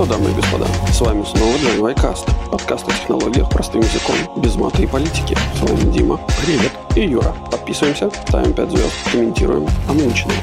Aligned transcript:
что, 0.00 0.06
дамы 0.06 0.30
и 0.30 0.34
господа, 0.34 0.66
с 0.90 1.00
вами 1.02 1.22
снова 1.24 1.54
Джон 1.58 1.80
Вайкаст, 1.80 2.26
подкаст 2.50 2.88
о 2.88 2.90
технологиях 2.90 3.50
простым 3.50 3.82
языком, 3.82 4.16
без 4.36 4.56
мата 4.56 4.80
и 4.80 4.86
политики. 4.86 5.36
С 5.54 5.60
вами 5.60 5.92
Дима. 5.92 6.18
Привет. 6.42 6.72
И 6.96 7.02
Юра. 7.02 7.34
Подписываемся, 7.50 8.10
ставим 8.26 8.54
5 8.54 8.70
звезд, 8.70 8.92
комментируем, 9.12 9.68
а 9.88 9.92
мы 9.92 10.04
начинаем. 10.04 10.40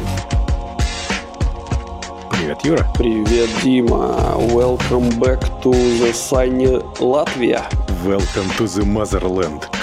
Привет, 2.29 2.64
Юра. 2.64 2.88
Привет, 2.93 3.50
Дима. 3.64 4.36
Welcome 4.51 5.18
back 5.18 5.41
to 5.64 5.71
the 5.71 6.14
sunny 6.14 6.79
Latvia. 7.00 7.64
Welcome 8.05 8.50
to 8.57 8.68
the 8.68 8.86
motherland. 8.86 9.77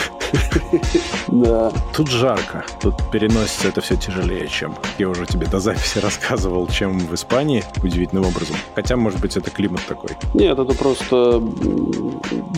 Да. 1.29 1.72
Тут 1.95 2.09
жарко. 2.09 2.64
Тут 2.81 2.95
переносится 3.11 3.68
это 3.68 3.81
все 3.81 3.96
тяжелее, 3.96 4.49
чем 4.49 4.75
я 4.99 5.09
уже 5.09 5.26
тебе 5.26 5.46
до 5.46 5.61
записи 5.61 5.99
рассказывал, 6.03 6.67
чем 6.68 6.99
в 6.99 7.14
Испании, 7.14 7.64
удивительным 7.82 8.26
образом. 8.26 8.57
Хотя, 8.75 8.96
может 8.96 9.21
быть, 9.21 9.36
это 9.36 9.50
климат 9.50 9.81
такой. 9.86 10.11
Нет, 10.35 10.59
это 10.59 10.75
просто 10.75 11.43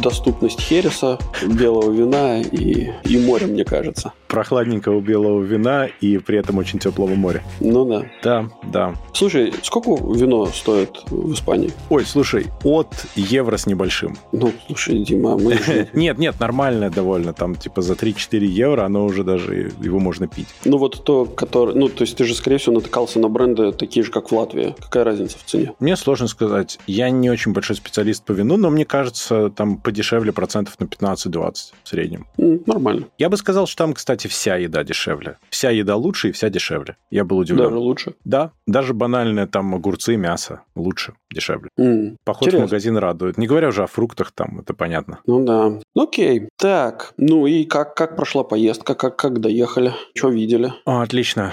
доступность 0.02 0.60
хереса, 0.60 1.18
белого 1.42 1.90
вина 1.90 2.40
и, 2.40 2.90
и 3.04 3.18
моря, 3.18 3.46
мне 3.46 3.64
кажется. 3.64 4.12
Прохладненького 4.28 5.00
белого 5.00 5.42
вина 5.42 5.86
и 6.00 6.18
при 6.18 6.38
этом 6.38 6.58
очень 6.58 6.78
теплого 6.78 7.14
моря. 7.14 7.42
Ну 7.60 7.84
да. 7.84 8.06
Да, 8.22 8.48
да. 8.72 8.94
Слушай, 9.12 9.52
сколько 9.62 9.90
вино 10.12 10.46
стоит 10.46 11.02
в 11.10 11.32
Испании? 11.32 11.72
Ой, 11.90 12.04
слушай, 12.04 12.46
от 12.64 13.06
евро 13.14 13.56
с 13.56 13.66
небольшим. 13.66 14.16
Ну, 14.32 14.52
слушай, 14.66 14.98
Дима, 15.02 15.36
мы 15.36 15.58
Нет, 15.92 16.18
нет, 16.18 16.40
нормальное 16.40 16.90
довольно. 16.90 17.32
Там 17.32 17.54
типа 17.54 17.82
за 17.82 17.94
3-4 17.94 18.44
евро 18.44 18.84
оно 18.84 19.04
уже 19.04 19.24
даже, 19.24 19.72
его 19.80 19.98
можно 19.98 20.26
пить. 20.26 20.48
Ну 20.64 20.78
вот 20.78 21.04
то, 21.04 21.24
который... 21.24 21.74
Ну, 21.74 21.88
то 21.88 22.02
есть 22.02 22.16
ты 22.16 22.24
же, 22.24 22.34
скорее 22.34 22.58
всего, 22.58 22.74
натыкался 22.74 23.18
на 23.18 23.28
бренды 23.28 23.72
такие 23.72 24.04
же, 24.04 24.10
как 24.10 24.30
в 24.30 24.34
Латвии. 24.34 24.74
Какая 24.78 25.04
разница 25.04 25.38
в 25.38 25.44
цене? 25.44 25.72
Мне 25.80 25.96
сложно 25.96 26.28
сказать. 26.28 26.78
Я 26.86 27.10
не 27.10 27.30
очень 27.30 27.52
большой 27.52 27.76
специалист 27.76 28.24
по 28.24 28.32
вину, 28.32 28.56
но 28.56 28.70
мне 28.70 28.84
кажется, 28.84 29.50
там 29.50 29.76
подешевле 29.76 30.32
процентов 30.32 30.78
на 30.78 30.84
15-20 30.84 31.54
в 31.82 31.88
среднем. 31.88 32.26
Нормально. 32.36 33.06
Я 33.18 33.28
бы 33.28 33.36
сказал, 33.36 33.66
что 33.66 33.84
там, 33.84 33.94
кстати, 33.94 34.15
вся 34.24 34.56
еда 34.56 34.82
дешевле. 34.84 35.38
Вся 35.50 35.70
еда 35.70 35.96
лучше 35.96 36.30
и 36.30 36.32
вся 36.32 36.48
дешевле. 36.48 36.96
Я 37.10 37.24
был 37.24 37.38
удивлен. 37.38 37.64
Даже 37.66 37.76
лучше. 37.78 38.14
Да, 38.24 38.52
даже 38.66 38.94
банальные 38.94 39.46
там 39.46 39.74
огурцы, 39.74 40.16
мясо 40.16 40.62
лучше, 40.74 41.14
дешевле. 41.30 41.68
М, 41.78 42.16
Поход 42.24 42.48
Интересно. 42.48 42.66
в 42.66 42.70
магазин 42.70 42.96
радует. 42.96 43.38
Не 43.38 43.46
говоря 43.46 43.68
уже 43.68 43.82
о 43.82 43.86
фруктах 43.86 44.32
там, 44.32 44.60
это 44.60 44.72
понятно. 44.74 45.20
Ну 45.26 45.44
да. 45.44 45.78
Окей. 45.94 46.48
Так, 46.58 47.12
ну 47.16 47.46
и 47.46 47.64
как, 47.64 47.94
как 47.94 48.16
прошла 48.16 48.42
поездка? 48.44 48.94
Как, 48.94 49.16
как 49.16 49.40
доехали? 49.40 49.92
Что 50.14 50.28
видели? 50.30 50.72
О, 50.84 51.00
отлично. 51.02 51.52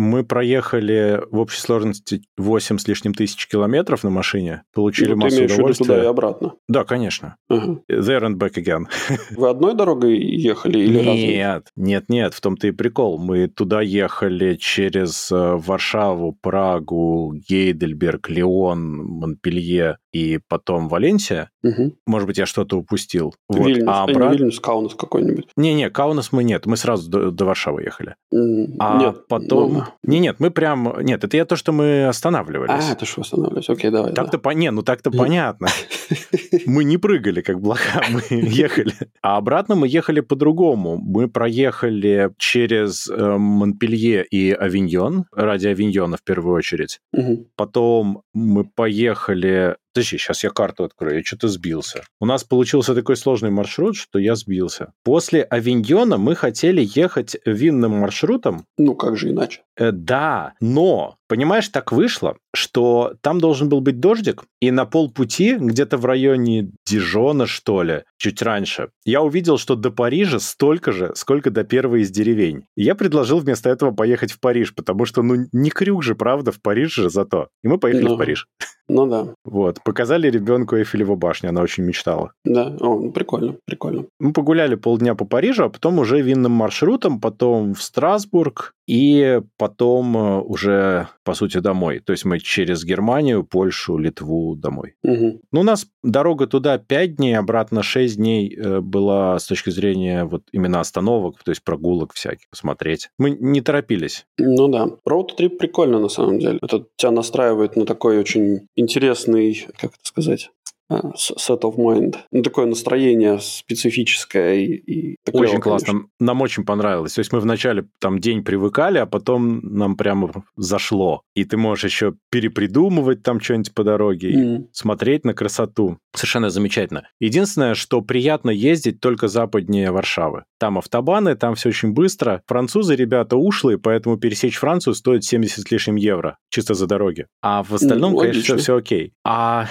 Мы 0.00 0.24
проехали 0.24 1.20
в 1.30 1.38
общей 1.40 1.60
сложности 1.60 2.22
8 2.38 2.78
с 2.78 2.88
лишним 2.88 3.12
тысяч 3.12 3.46
километров 3.46 4.02
на 4.02 4.08
машине, 4.08 4.62
получили 4.72 5.12
Ну, 5.12 5.16
ты 5.16 5.42
массу 5.42 5.44
удовольствия. 5.44 5.84
туда 5.84 6.02
и 6.02 6.06
обратно? 6.06 6.54
Да, 6.68 6.84
конечно. 6.84 7.36
Ага. 7.50 7.80
There 7.90 8.22
and 8.22 8.36
back 8.36 8.54
again. 8.54 8.86
Вы 9.36 9.50
одной 9.50 9.74
дорогой 9.74 10.16
ехали 10.18 10.78
или 10.78 10.96
разной? 10.96 11.26
Нет, 11.26 11.66
нет, 11.76 12.04
нет, 12.08 12.32
в 12.32 12.40
том-то 12.40 12.68
и 12.68 12.70
прикол. 12.70 13.18
Мы 13.18 13.48
туда 13.48 13.82
ехали 13.82 14.54
через 14.54 15.30
э, 15.30 15.56
Варшаву, 15.56 16.34
Прагу, 16.40 17.34
Гейдельберг, 17.34 18.30
Леон, 18.30 19.04
Монпелье 19.04 19.98
и 20.12 20.40
потом 20.48 20.88
Валенсия. 20.88 21.50
Мгм. 21.62 21.92
Может 22.06 22.26
быть, 22.26 22.38
я 22.38 22.46
что-то 22.46 22.78
упустил. 22.78 23.34
Вот. 23.50 23.66
Вильнюс. 23.66 23.84
А 23.86 24.06
не 24.06 24.12
обратно... 24.12 24.34
Вильнюс, 24.34 24.60
Каунас 24.60 24.94
какой-нибудь. 24.94 25.48
Не-не, 25.56 25.90
Каунас 25.90 26.32
мы 26.32 26.42
нет, 26.42 26.64
мы 26.64 26.78
сразу 26.78 27.10
до, 27.10 27.30
до 27.30 27.44
Варшавы 27.44 27.82
ехали. 27.82 28.14
А 28.32 28.98
Нет. 28.98 29.28
потом... 29.28 29.72
ну, 29.74 29.84
Не-нет, 30.02 30.36
мы 30.40 30.50
прям... 30.50 30.96
Нет, 31.00 31.24
это 31.24 31.36
я 31.36 31.44
то, 31.44 31.56
что 31.56 31.72
мы 31.72 32.06
останавливались. 32.06 32.88
А, 32.88 32.92
это 32.92 33.04
что 33.04 33.20
останавливаюсь? 33.22 33.68
Окей, 33.68 33.90
давай. 33.90 34.12
Так-то 34.12 34.38
по... 34.38 34.50
Не, 34.50 34.70
ну 34.70 34.82
так-то 34.82 35.10
понятно. 35.10 35.68
Мы 36.66 36.84
не 36.84 36.98
прыгали, 36.98 37.40
как 37.40 37.60
блоха, 37.60 38.02
мы 38.10 38.22
ехали. 38.30 38.92
А 39.22 39.36
обратно 39.36 39.76
мы 39.76 39.86
ехали 39.86 40.20
по-другому. 40.20 40.96
Мы 40.98 41.28
проехали 41.28 42.30
через 42.38 43.08
э, 43.08 43.36
Монпелье 43.38 44.24
и 44.24 44.50
Авиньон, 44.52 45.26
ради 45.32 45.68
Авиньона 45.68 46.16
в 46.16 46.22
первую 46.24 46.56
очередь. 46.56 47.00
да. 47.12 47.28
Потом 47.56 48.22
мы 48.34 48.64
поехали... 48.64 49.76
Подожди, 49.92 50.18
сейчас 50.18 50.44
я 50.44 50.50
карту 50.50 50.84
открою, 50.84 51.16
я 51.16 51.22
что-то 51.24 51.48
сбился. 51.48 52.04
У 52.20 52.26
нас 52.26 52.44
получился 52.44 52.94
такой 52.94 53.16
сложный 53.16 53.50
маршрут, 53.50 53.96
что 53.96 54.20
я 54.20 54.36
сбился. 54.36 54.92
После 55.02 55.42
Авиньона 55.42 56.16
мы 56.16 56.36
хотели 56.36 56.88
ехать 56.94 57.36
винным 57.44 57.92
маршрутом, 57.92 58.66
Ну, 58.78 58.94
как 58.94 59.16
же 59.16 59.30
иначе? 59.30 59.62
Э, 59.80 59.92
да, 59.92 60.52
но, 60.60 61.16
понимаешь, 61.26 61.68
так 61.68 61.90
вышло, 61.90 62.36
что 62.54 63.14
там 63.22 63.40
должен 63.40 63.70
был 63.70 63.80
быть 63.80 63.98
дождик, 63.98 64.44
и 64.60 64.70
на 64.70 64.84
полпути, 64.84 65.56
где-то 65.56 65.96
в 65.96 66.04
районе 66.04 66.70
Дижона, 66.86 67.46
что 67.46 67.82
ли, 67.82 68.02
чуть 68.18 68.42
раньше, 68.42 68.90
я 69.06 69.22
увидел, 69.22 69.56
что 69.56 69.76
до 69.76 69.90
Парижа 69.90 70.38
столько 70.38 70.92
же, 70.92 71.12
сколько 71.14 71.50
до 71.50 71.64
первой 71.64 72.02
из 72.02 72.10
деревень. 72.10 72.66
И 72.76 72.82
я 72.84 72.94
предложил 72.94 73.38
вместо 73.38 73.70
этого 73.70 73.90
поехать 73.90 74.32
в 74.32 74.40
Париж, 74.40 74.74
потому 74.74 75.06
что, 75.06 75.22
ну, 75.22 75.46
не 75.52 75.70
крюк 75.70 76.02
же, 76.02 76.14
правда, 76.14 76.52
в 76.52 76.60
Париж 76.60 76.94
же 76.94 77.08
зато. 77.08 77.48
И 77.62 77.68
мы 77.68 77.78
поехали 77.78 78.04
Ну. 78.04 78.14
в 78.16 78.18
Париж. 78.18 78.46
Ну 78.92 79.06
да. 79.06 79.28
Вот, 79.44 79.82
показали 79.84 80.28
ребенку 80.28 80.76
Эйфелеву 80.76 81.14
башню, 81.14 81.50
она 81.50 81.62
очень 81.62 81.84
мечтала. 81.84 82.32
Да. 82.44 82.66
О, 82.80 82.98
ну, 82.98 83.12
прикольно, 83.12 83.54
прикольно. 83.64 84.06
Мы 84.18 84.32
погуляли 84.32 84.74
полдня 84.74 85.14
по 85.14 85.24
Парижу, 85.24 85.64
а 85.64 85.68
потом 85.68 86.00
уже 86.00 86.20
винным 86.20 86.52
маршрутом, 86.52 87.20
потом 87.20 87.74
в 87.74 87.82
Страсбург 87.82 88.74
и 88.88 89.40
потом 89.56 89.69
э, 90.16 90.40
уже, 90.40 91.08
по 91.24 91.34
сути, 91.34 91.58
домой. 91.58 92.00
То 92.00 92.12
есть 92.12 92.24
мы 92.24 92.38
через 92.38 92.84
Германию, 92.84 93.44
Польшу, 93.44 93.98
Литву 93.98 94.56
домой. 94.56 94.94
Мгм. 95.02 95.40
Ну, 95.52 95.60
у 95.60 95.64
нас 95.64 95.86
дорога 96.02 96.46
туда 96.46 96.78
5 96.78 97.16
дней, 97.16 97.38
обратно 97.38 97.82
6 97.82 98.16
дней 98.16 98.54
э, 98.56 98.80
была 98.80 99.38
с 99.38 99.46
точки 99.46 99.70
зрения 99.70 100.24
вот 100.24 100.42
именно 100.52 100.80
остановок, 100.80 101.42
то 101.42 101.50
есть 101.50 101.62
прогулок 101.64 102.12
всяких, 102.14 102.48
посмотреть. 102.50 103.10
Мы 103.18 103.30
не 103.30 103.60
торопились. 103.60 104.26
Ну 104.38 104.68
да. 104.68 104.88
Роуд-трип 105.04 105.58
прикольно, 105.58 105.98
на 105.98 106.08
самом 106.08 106.38
деле. 106.38 106.58
Это 106.62 106.84
тебя 106.96 107.12
настраивает 107.12 107.76
на 107.76 107.86
такой 107.86 108.18
очень 108.18 108.68
интересный, 108.76 109.66
как 109.78 109.92
это 109.92 110.04
сказать, 110.04 110.50
set 110.90 111.60
of 111.62 111.76
mind. 111.76 112.16
Ну, 112.30 112.42
такое 112.42 112.66
настроение 112.66 113.38
специфическое 113.40 114.54
и, 114.54 114.74
и 114.74 115.16
клёво, 115.24 115.42
очень 115.44 115.60
классно. 115.60 115.86
конечно. 115.86 116.08
Нам 116.18 116.40
очень 116.42 116.64
понравилось. 116.64 117.14
То 117.14 117.20
есть 117.20 117.32
мы 117.32 117.40
вначале 117.40 117.86
там 118.00 118.18
день 118.18 118.42
привыкали, 118.44 118.98
а 118.98 119.06
потом 119.06 119.60
нам 119.62 119.96
прямо 119.96 120.30
зашло. 120.56 121.22
И 121.34 121.44
ты 121.44 121.56
можешь 121.56 121.84
еще 121.84 122.14
перепридумывать 122.30 123.22
там 123.22 123.40
что-нибудь 123.40 123.74
по 123.74 123.84
дороге. 123.84 124.30
М. 124.32 124.68
смотреть 124.72 125.24
на 125.24 125.34
красоту. 125.34 125.98
Совершенно 126.14 126.50
замечательно. 126.50 127.08
Единственное, 127.20 127.74
что 127.74 128.00
приятно 128.00 128.50
ездить 128.50 129.00
только 129.00 129.28
западнее 129.28 129.90
Варшавы. 129.92 130.44
Там 130.58 130.78
автобаны, 130.78 131.36
там 131.36 131.54
все 131.54 131.68
очень 131.70 131.92
быстро. 131.92 132.42
Французы, 132.46 132.96
ребята, 132.96 133.36
ушлые, 133.36 133.78
поэтому 133.78 134.16
пересечь 134.16 134.56
Францию 134.56 134.94
стоит 134.94 135.24
70 135.24 135.66
с 135.66 135.70
лишним 135.70 135.96
евро. 135.96 136.36
Чисто 136.50 136.74
за 136.74 136.86
дороги. 136.86 137.26
А 137.42 137.62
в 137.62 137.72
остальном, 137.72 138.12
Ну, 138.12 138.18
конечно, 138.18 138.56
все 138.56 138.76
окей. 138.76 139.12
А 139.24 139.66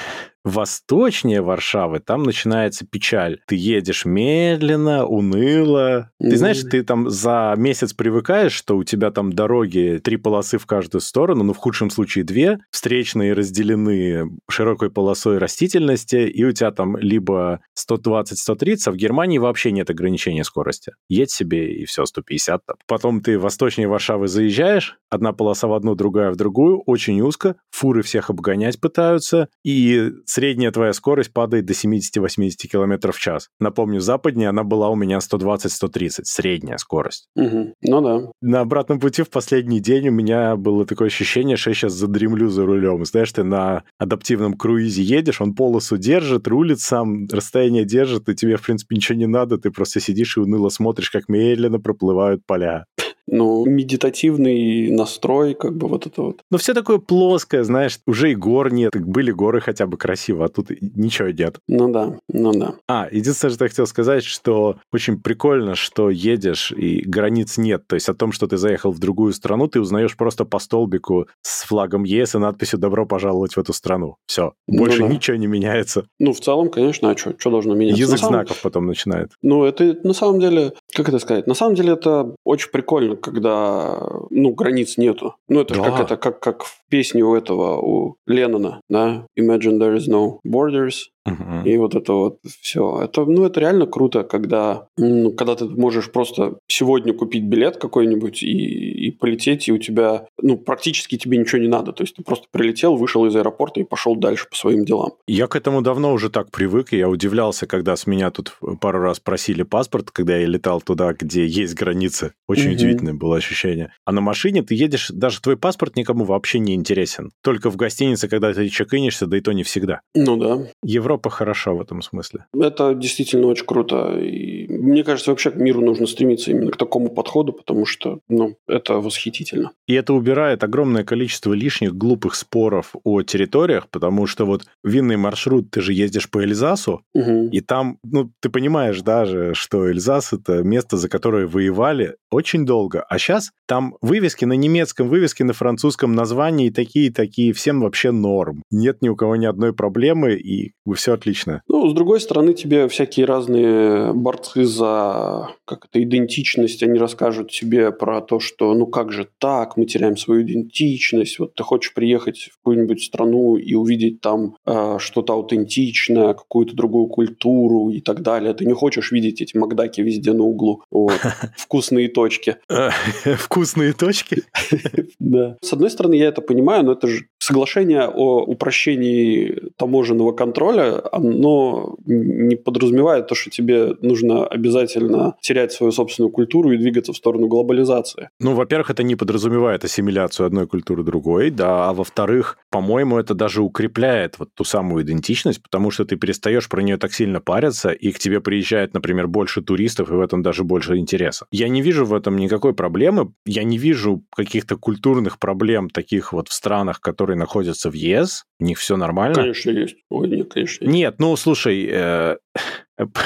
восточнее 0.50 1.42
Варшавы, 1.42 2.00
там 2.00 2.24
начинается 2.24 2.86
печаль. 2.86 3.40
Ты 3.48 3.56
едешь 3.56 4.06
медленно, 4.06 5.06
уныло. 5.06 6.12
Ты 6.20 6.38
знаешь, 6.38 6.62
ты 6.62 6.84
там 6.84 7.10
за 7.10 7.54
месяц 7.58 7.94
привыкаешь, 7.94 8.52
что 8.52 8.78
у 8.78 8.84
тебя 8.84 9.12
там 9.12 9.34
дороги, 9.34 10.00
три 10.04 10.18
полосы 10.18 10.58
в 10.58 10.66
каждую 10.66 11.02
сторону, 11.02 11.44
ну, 11.44 11.54
в 11.54 11.58
худшем 11.58 11.90
случае 11.90 12.24
две, 12.24 12.60
встречные 12.72 13.34
разделены 13.34 14.30
широкой 14.50 14.90
полосой 14.90 15.38
растительности, 15.38 16.18
и 16.18 16.44
у 16.44 16.52
тебя 16.52 16.72
там 16.72 16.98
либо 16.98 17.62
120-130, 17.78 18.78
а 18.86 18.92
в 18.92 18.96
Германии 18.96 19.38
вообще 19.38 19.72
нет 19.72 19.90
ограничения 19.90 20.44
скорости. 20.44 20.94
Едь 21.08 21.32
себе, 21.32 21.74
и 21.74 21.86
все, 21.86 22.06
150 22.06 22.66
там. 22.66 22.76
Потом 22.88 23.22
ты 23.22 23.40
восточнее 23.40 23.88
Варшавы 23.88 24.28
заезжаешь, 24.28 24.98
одна 25.10 25.34
полоса 25.34 25.68
в 25.68 25.74
одну, 25.74 25.96
другая 25.96 26.32
в 26.32 26.36
другую, 26.36 26.82
очень 26.82 27.22
узко, 27.22 27.56
фуры 27.72 28.02
всех 28.02 28.30
обгонять 28.30 28.80
пытаются, 28.80 29.50
и 29.64 30.12
средняя 30.40 30.72
твоя 30.72 30.94
скорость 30.94 31.34
падает 31.34 31.66
до 31.66 31.74
70-80 31.74 32.52
км 32.72 33.12
в 33.12 33.20
час. 33.20 33.50
Напомню, 33.60 34.00
западнее 34.00 34.48
она 34.48 34.64
была 34.64 34.90
у 34.90 34.96
меня 34.96 35.18
120-130, 35.18 36.22
средняя 36.24 36.78
скорость. 36.78 37.28
Мгм. 37.36 37.74
Ну 37.82 38.02
да. 38.02 38.32
На 38.42 38.62
обратном 38.62 39.02
пути 39.02 39.24
в 39.24 39.30
последний 39.30 39.82
день 39.82 40.08
у 40.08 40.12
меня 40.14 40.56
было 40.56 40.86
такое 40.86 41.08
ощущение, 41.08 41.58
что 41.58 41.72
я 41.72 41.74
сейчас 41.74 41.92
задремлю 41.94 42.48
за 42.48 42.66
рулем. 42.66 43.04
Знаешь, 43.04 43.34
ты 43.34 43.44
на 43.44 43.84
адаптивном 43.98 44.54
круизе 44.54 45.04
едешь, 45.04 45.42
он 45.42 45.56
полосу 45.56 45.98
держит, 45.98 46.48
рулит 46.48 46.80
сам, 46.80 47.28
расстояние 47.30 47.84
держит, 47.84 48.30
и 48.30 48.36
тебе, 48.36 48.56
в 48.56 48.62
принципе, 48.62 48.96
ничего 48.96 49.18
не 49.18 49.28
надо, 49.28 49.58
ты 49.58 49.72
просто 49.72 50.00
сидишь 50.00 50.38
и 50.38 50.40
уныло 50.40 50.70
смотришь, 50.70 51.12
как 51.12 51.28
медленно 51.28 51.82
проплывают 51.82 52.46
поля. 52.46 52.86
Ну, 53.32 53.66
медитативный 53.66 54.90
настрой, 54.90 55.54
как 55.54 55.76
бы 55.76 55.88
вот 55.88 56.08
это 56.08 56.22
вот. 56.22 56.42
Ну, 56.50 56.58
все 56.58 56.74
такое 56.74 56.98
плоское, 56.98 57.64
знаешь, 57.64 58.00
уже 58.06 58.32
и 58.32 58.36
гор 58.36 58.72
нет, 58.72 58.92
были 58.96 59.32
горы 59.32 59.62
хотя 59.62 59.86
бы 59.86 59.98
красиво, 59.98 60.46
а 60.46 60.50
тут 60.50 60.70
ничего 60.82 61.30
нет. 61.30 61.58
Ну 61.68 61.92
да, 61.92 62.18
ну 62.28 62.54
да. 62.54 62.76
А, 62.88 63.08
единственное, 63.12 63.54
что 63.54 63.66
я 63.66 63.70
хотел 63.70 63.88
сказать, 63.88 64.24
что 64.24 64.78
очень 64.92 65.22
прикольно, 65.22 65.76
что 65.76 66.10
едешь 66.10 66.72
и 66.72 67.02
границ 67.06 67.58
нет. 67.58 67.84
То 67.88 67.96
есть 67.96 68.10
о 68.10 68.14
том, 68.14 68.32
что 68.32 68.48
ты 68.48 68.58
заехал 68.58 68.92
в 68.92 69.00
другую 69.00 69.34
страну, 69.34 69.68
ты 69.68 69.80
узнаешь 69.80 70.16
просто 70.18 70.46
по 70.46 70.60
столбику 70.60 71.28
с 71.42 71.64
флагом 71.64 72.04
ЕС 72.04 72.36
и 72.36 72.38
надписью 72.40 72.80
«Добро 72.80 73.06
пожаловать 73.06 73.54
в 73.54 73.60
эту 73.60 73.74
страну». 73.74 74.16
Все. 74.26 74.54
Ну 74.68 74.80
Больше 74.80 75.02
ну, 75.02 75.08
да. 75.08 75.14
ничего 75.14 75.38
не 75.38 75.48
меняется. 75.48 76.06
Ну, 76.20 76.34
в 76.34 76.40
целом, 76.40 76.70
конечно, 76.70 77.12
а 77.12 77.18
что, 77.18 77.34
что 77.38 77.52
должно 77.52 77.76
меняться? 77.76 78.02
Язык 78.02 78.20
самом... 78.20 78.34
знаков 78.34 78.62
потом 78.62 78.86
начинает. 78.86 79.32
Ну, 79.42 79.64
это 79.64 79.98
на 80.04 80.14
самом 80.14 80.40
деле, 80.40 80.74
как 80.96 81.10
это 81.10 81.20
сказать, 81.20 81.48
на 81.48 81.54
самом 81.54 81.76
деле 81.76 81.94
это 81.94 82.36
очень 82.44 82.72
прикольно, 82.72 83.16
когда, 83.22 84.10
ну, 84.30 84.52
границ 84.52 84.98
нету. 84.98 85.36
Ну, 85.48 85.62
это 85.62 85.76
да. 85.76 85.84
как 85.84 86.00
это, 86.00 86.18
как, 86.18 86.40
как 86.40 86.66
в 86.90 86.92
песне 86.92 87.24
у 87.24 87.36
этого, 87.36 87.80
у 87.80 88.16
Леннона, 88.26 88.82
да, 88.90 89.28
Imagine 89.38 89.78
there 89.78 89.96
is 89.96 90.08
no 90.08 90.40
borders, 90.44 91.10
Uh-huh. 91.30 91.64
И 91.64 91.78
вот 91.78 91.96
это 91.96 92.14
вот 92.14 92.40
все. 92.62 93.02
Это, 93.04 93.26
ну, 93.26 93.46
это 93.46 93.60
реально 93.60 93.86
круто, 93.86 94.24
когда, 94.24 94.88
ну, 94.98 95.32
когда 95.32 95.56
ты 95.56 95.66
можешь 95.66 96.12
просто 96.12 96.58
сегодня 96.68 97.14
купить 97.14 97.44
билет 97.44 97.78
какой-нибудь 97.78 98.42
и, 98.42 99.08
и 99.08 99.12
полететь, 99.12 99.68
и 99.68 99.72
у 99.72 99.78
тебя, 99.78 100.28
ну, 100.42 100.58
практически 100.58 101.18
тебе 101.18 101.38
ничего 101.38 101.62
не 101.62 101.68
надо. 101.68 101.92
То 101.92 102.04
есть 102.04 102.16
ты 102.16 102.24
просто 102.24 102.48
прилетел, 102.52 102.96
вышел 102.96 103.26
из 103.26 103.36
аэропорта 103.36 103.80
и 103.80 103.84
пошел 103.84 104.16
дальше 104.16 104.48
по 104.50 104.56
своим 104.56 104.86
делам. 104.86 105.12
Я 105.28 105.48
к 105.48 105.56
этому 105.56 105.82
давно 105.82 106.14
уже 106.14 106.30
так 106.30 106.52
привык, 106.52 106.94
и 106.94 106.98
я 106.98 107.10
удивлялся, 107.10 107.68
когда 107.68 107.96
с 107.96 108.08
меня 108.08 108.32
тут 108.32 108.58
пару 108.82 109.00
раз 109.00 109.20
просили 109.20 109.64
паспорт, 109.64 110.12
когда 110.12 110.38
я 110.38 110.48
летал 110.48 110.82
туда, 110.82 111.14
где 111.14 111.46
есть 111.46 111.76
границы. 111.76 112.34
Очень 112.48 112.72
uh-huh. 112.72 112.74
удивительное 112.74 113.14
было 113.14 113.38
ощущение. 113.38 113.92
А 114.06 114.12
на 114.12 114.22
машине 114.22 114.64
ты 114.64 114.74
едешь, 114.74 115.10
даже 115.10 115.42
твой 115.42 115.58
паспорт 115.58 115.96
никому 115.96 116.24
вообще 116.24 116.60
не 116.60 116.76
интересен. 116.80 117.32
Только 117.44 117.70
в 117.70 117.76
гостинице, 117.76 118.28
когда 118.28 118.54
ты 118.54 118.68
чекинишься, 118.70 119.28
да 119.28 119.38
и 119.38 119.42
то 119.42 119.52
не 119.52 119.64
всегда. 119.64 120.02
Ну 120.16 120.38
да. 120.38 120.68
Европа 120.84 121.30
хороша 121.30 121.74
в 121.74 121.82
этом 121.82 122.02
смысле. 122.02 122.46
Это 122.54 122.94
действительно 122.94 123.48
очень 123.48 123.66
круто. 123.66 124.18
И 124.20 124.68
мне 124.68 125.04
кажется, 125.04 125.32
вообще 125.32 125.52
к 125.52 125.56
миру 125.56 125.82
нужно 125.82 126.08
стремиться 126.08 126.52
именно 126.52 126.72
к 126.72 126.78
такому 126.78 127.10
подходу, 127.10 127.54
потому 127.54 127.86
что 127.86 128.20
ну, 128.28 128.56
это 128.68 128.96
восхитительно. 128.96 129.72
И 129.88 129.94
это 129.94 130.14
убирает 130.14 130.64
огромное 130.64 131.04
количество 131.04 131.54
лишних 131.54 131.96
глупых 131.96 132.36
споров 132.36 132.96
о 133.04 133.22
территориях, 133.22 133.90
потому 133.90 134.26
что 134.28 134.46
вот 134.46 134.66
винный 134.84 135.18
маршрут, 135.18 135.72
ты 135.72 135.82
же 135.82 135.94
ездишь 135.94 136.30
по 136.30 136.44
Эльзасу, 136.44 137.02
угу. 137.14 137.50
и 137.52 137.62
там, 137.62 137.98
ну, 138.04 138.32
ты 138.40 138.50
понимаешь 138.50 139.02
даже, 139.02 139.54
что 139.54 139.90
Эльзас— 139.90 140.34
это 140.34 140.64
место, 140.64 140.98
за 140.98 141.10
которое 141.10 141.48
воевали 141.48 142.16
очень 142.32 142.66
долго. 142.66 143.02
А 143.02 143.18
сейчас 143.18 143.52
там 143.68 143.96
вывески 144.02 144.46
на 144.46 144.54
немецком, 144.54 145.10
вывески 145.10 145.44
на 145.44 145.54
французском 145.54 146.14
названии 146.14 146.69
такие-такие, 146.72 147.54
всем 147.54 147.82
вообще 147.82 148.12
норм. 148.12 148.64
Нет 148.72 149.02
ни 149.02 149.10
у 149.10 149.16
кого 149.16 149.36
ни 149.36 149.46
одной 149.46 149.74
проблемы, 149.74 150.34
и 150.34 150.74
все 150.96 151.14
отлично. 151.14 151.62
Ну, 151.68 151.90
с 151.90 151.94
другой 151.94 152.20
стороны, 152.20 152.54
тебе 152.54 152.88
всякие 152.88 153.26
разные 153.26 154.14
борцы 154.14 154.66
за 154.66 155.50
как 155.66 155.86
это, 155.86 156.02
идентичность, 156.04 156.84
они 156.84 156.98
расскажут 156.98 157.52
тебе 157.52 157.92
про 157.92 158.22
то, 158.22 158.40
что 158.40 158.74
ну 158.74 158.88
как 158.88 159.12
же 159.12 159.28
так, 159.38 159.78
мы 159.78 159.86
теряем 159.86 160.18
свою 160.18 160.42
идентичность. 160.42 161.40
Вот 161.40 161.54
ты 161.56 161.64
хочешь 161.64 161.94
приехать 161.94 162.50
в 162.52 162.58
какую-нибудь 162.58 163.04
страну 163.04 163.56
и 163.56 163.76
увидеть 163.76 164.22
там 164.22 164.56
э, 164.66 164.98
что-то 165.00 165.34
аутентичное, 165.34 166.34
какую-то 166.34 166.76
другую 166.76 167.08
культуру 167.08 167.90
и 167.90 168.02
так 168.02 168.22
далее. 168.22 168.54
Ты 168.54 168.66
не 168.66 168.74
хочешь 168.74 169.12
видеть 169.12 169.42
эти 169.42 169.56
Макдаки 169.58 170.02
везде 170.02 170.34
на 170.34 170.44
углу. 170.44 170.84
Вот. 170.90 171.20
Вкусные 171.58 172.10
точки. 172.10 172.58
Вкусные 173.38 173.94
точки? 173.94 174.44
Да. 175.20 175.58
С 175.62 175.74
одной 175.74 175.90
стороны, 175.90 176.16
я 176.16 176.28
это 176.28 176.42
понимаю, 176.42 176.59
но 176.84 176.94
это 176.94 177.08
же 177.08 177.28
соглашение 177.50 178.08
о 178.08 178.44
упрощении 178.44 179.72
таможенного 179.76 180.34
контроля, 180.34 181.02
оно 181.12 181.96
не 182.06 182.56
подразумевает 182.56 183.28
то, 183.28 183.34
что 183.34 183.50
тебе 183.50 183.96
нужно 184.02 184.46
обязательно 184.46 185.36
терять 185.42 185.72
свою 185.72 185.92
собственную 185.92 186.32
культуру 186.32 186.72
и 186.72 186.78
двигаться 186.78 187.12
в 187.12 187.18
сторону 187.18 187.48
глобализации. 187.48 188.30
Ну, 188.40 188.54
во-первых, 188.54 188.92
это 188.92 189.02
не 189.02 189.16
подразумевает 189.16 189.84
ассимиляцию 189.84 190.46
одной 190.46 190.68
культуры 190.68 191.04
другой, 191.04 191.50
да, 191.50 191.90
а 191.90 191.94
во-вторых, 191.94 192.60
по-моему, 192.70 193.18
это 193.18 193.34
даже 193.34 193.64
укрепляет 193.64 194.38
вот 194.38 194.50
ту 194.54 194.64
самую 194.64 195.04
идентичность, 195.04 195.64
потому 195.64 195.90
что 195.90 196.06
ты 196.06 196.18
перестаешь 196.18 196.70
про 196.70 196.82
нее 196.82 196.98
так 196.98 197.14
сильно 197.14 197.42
париться, 197.42 197.90
и 197.90 198.12
к 198.12 198.20
тебе 198.20 198.42
приезжает, 198.42 198.94
например, 198.94 199.28
больше 199.28 199.64
туристов, 199.64 200.12
и 200.12 200.14
в 200.14 200.22
этом 200.22 200.44
даже 200.44 200.64
больше 200.64 200.98
интереса. 200.98 201.48
Я 201.52 201.68
не 201.68 201.82
вижу 201.82 202.06
в 202.06 202.14
этом 202.14 202.38
никакой 202.38 202.76
проблемы, 202.76 203.34
я 203.46 203.64
не 203.64 203.80
вижу 203.80 204.24
каких-то 204.36 204.78
культурных 204.78 205.40
проблем 205.40 205.90
таких 205.90 206.32
вот 206.32 206.48
в 206.48 206.54
странах, 206.54 207.02
которые 207.02 207.39
находятся 207.40 207.90
в 207.90 207.94
ЕС, 207.94 208.46
у 208.60 208.66
них 208.66 208.78
все 208.78 208.98
нормально. 208.98 209.36
Конечно, 209.36 209.72
есть. 209.72 209.96
Ой, 210.10 210.28
нет, 210.28 210.54
конечно. 210.54 210.84
Есть. 210.84 210.94
Нет, 210.94 211.16
ну, 211.20 211.36
слушай, 211.36 211.88
э, 211.92 212.38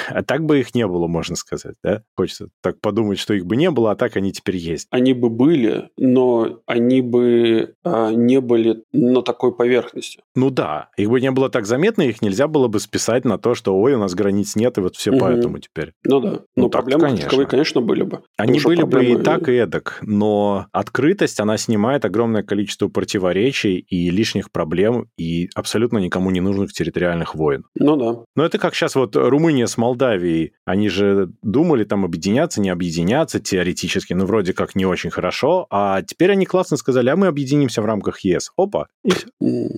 а 0.09 0.23
так 0.23 0.45
бы 0.45 0.59
их 0.59 0.75
не 0.75 0.87
было, 0.87 1.07
можно 1.07 1.35
сказать, 1.35 1.75
да? 1.83 2.03
Хочется 2.15 2.49
так 2.61 2.79
подумать, 2.79 3.19
что 3.19 3.33
их 3.33 3.45
бы 3.45 3.55
не 3.55 3.71
было, 3.71 3.91
а 3.91 3.95
так 3.95 4.15
они 4.15 4.31
теперь 4.31 4.57
есть. 4.57 4.87
Они 4.91 5.13
бы 5.13 5.29
были, 5.29 5.89
но 5.97 6.59
они 6.65 7.01
бы 7.01 7.75
а, 7.83 8.11
не 8.11 8.39
были 8.39 8.83
на 8.91 9.21
такой 9.21 9.55
поверхности. 9.55 10.21
Ну 10.35 10.49
да, 10.49 10.89
их 10.97 11.09
бы 11.09 11.19
не 11.21 11.31
было 11.31 11.49
так 11.49 11.65
заметно, 11.65 12.03
их 12.03 12.21
нельзя 12.21 12.47
было 12.47 12.67
бы 12.67 12.79
списать 12.79 13.25
на 13.25 13.37
то, 13.37 13.55
что 13.55 13.75
ой, 13.75 13.93
у 13.93 13.99
нас 13.99 14.13
границ 14.13 14.55
нет, 14.55 14.77
и 14.77 14.81
вот 14.81 14.95
все 14.95 15.11
угу. 15.11 15.19
поэтому 15.21 15.59
теперь. 15.59 15.93
Ну 16.03 16.19
да, 16.19 16.31
но 16.55 16.63
ну, 16.63 16.69
проблемы 16.69 17.01
конечно. 17.03 17.25
таковые, 17.25 17.47
конечно, 17.47 17.81
были 17.81 18.03
бы. 18.03 18.21
Они 18.37 18.59
были 18.59 18.81
проблемы... 18.81 19.15
бы 19.15 19.21
и 19.21 19.23
так, 19.23 19.49
и 19.49 19.53
эдак, 19.53 19.99
но 20.01 20.67
открытость, 20.71 21.39
она 21.39 21.57
снимает 21.57 22.05
огромное 22.05 22.43
количество 22.43 22.87
противоречий 22.87 23.79
и 23.79 24.09
лишних 24.09 24.51
проблем, 24.51 25.07
и 25.17 25.49
абсолютно 25.55 25.97
никому 25.97 26.29
не 26.31 26.41
нужных 26.41 26.73
территориальных 26.73 27.35
войн. 27.35 27.65
Ну 27.75 27.95
да. 27.95 28.23
Но 28.35 28.45
это 28.45 28.57
как 28.57 28.75
сейчас 28.75 28.95
вот 28.95 29.15
Румыния 29.15 29.62
с 29.67 29.77
Молдавией, 29.77 30.53
они 30.65 30.89
же 30.89 31.29
думали 31.41 31.83
там 31.83 32.05
объединяться, 32.05 32.61
не 32.61 32.69
объединяться 32.69 33.39
теоретически, 33.39 34.13
ну, 34.13 34.25
вроде 34.25 34.53
как 34.53 34.75
не 34.75 34.85
очень 34.85 35.09
хорошо, 35.09 35.67
а 35.69 36.01
теперь 36.01 36.31
они 36.31 36.45
классно 36.45 36.77
сказали, 36.77 37.09
а 37.09 37.15
мы 37.15 37.27
объединимся 37.27 37.81
в 37.81 37.85
рамках 37.85 38.21
ЕС. 38.21 38.51
Опа. 38.57 38.87
И... 39.03 39.11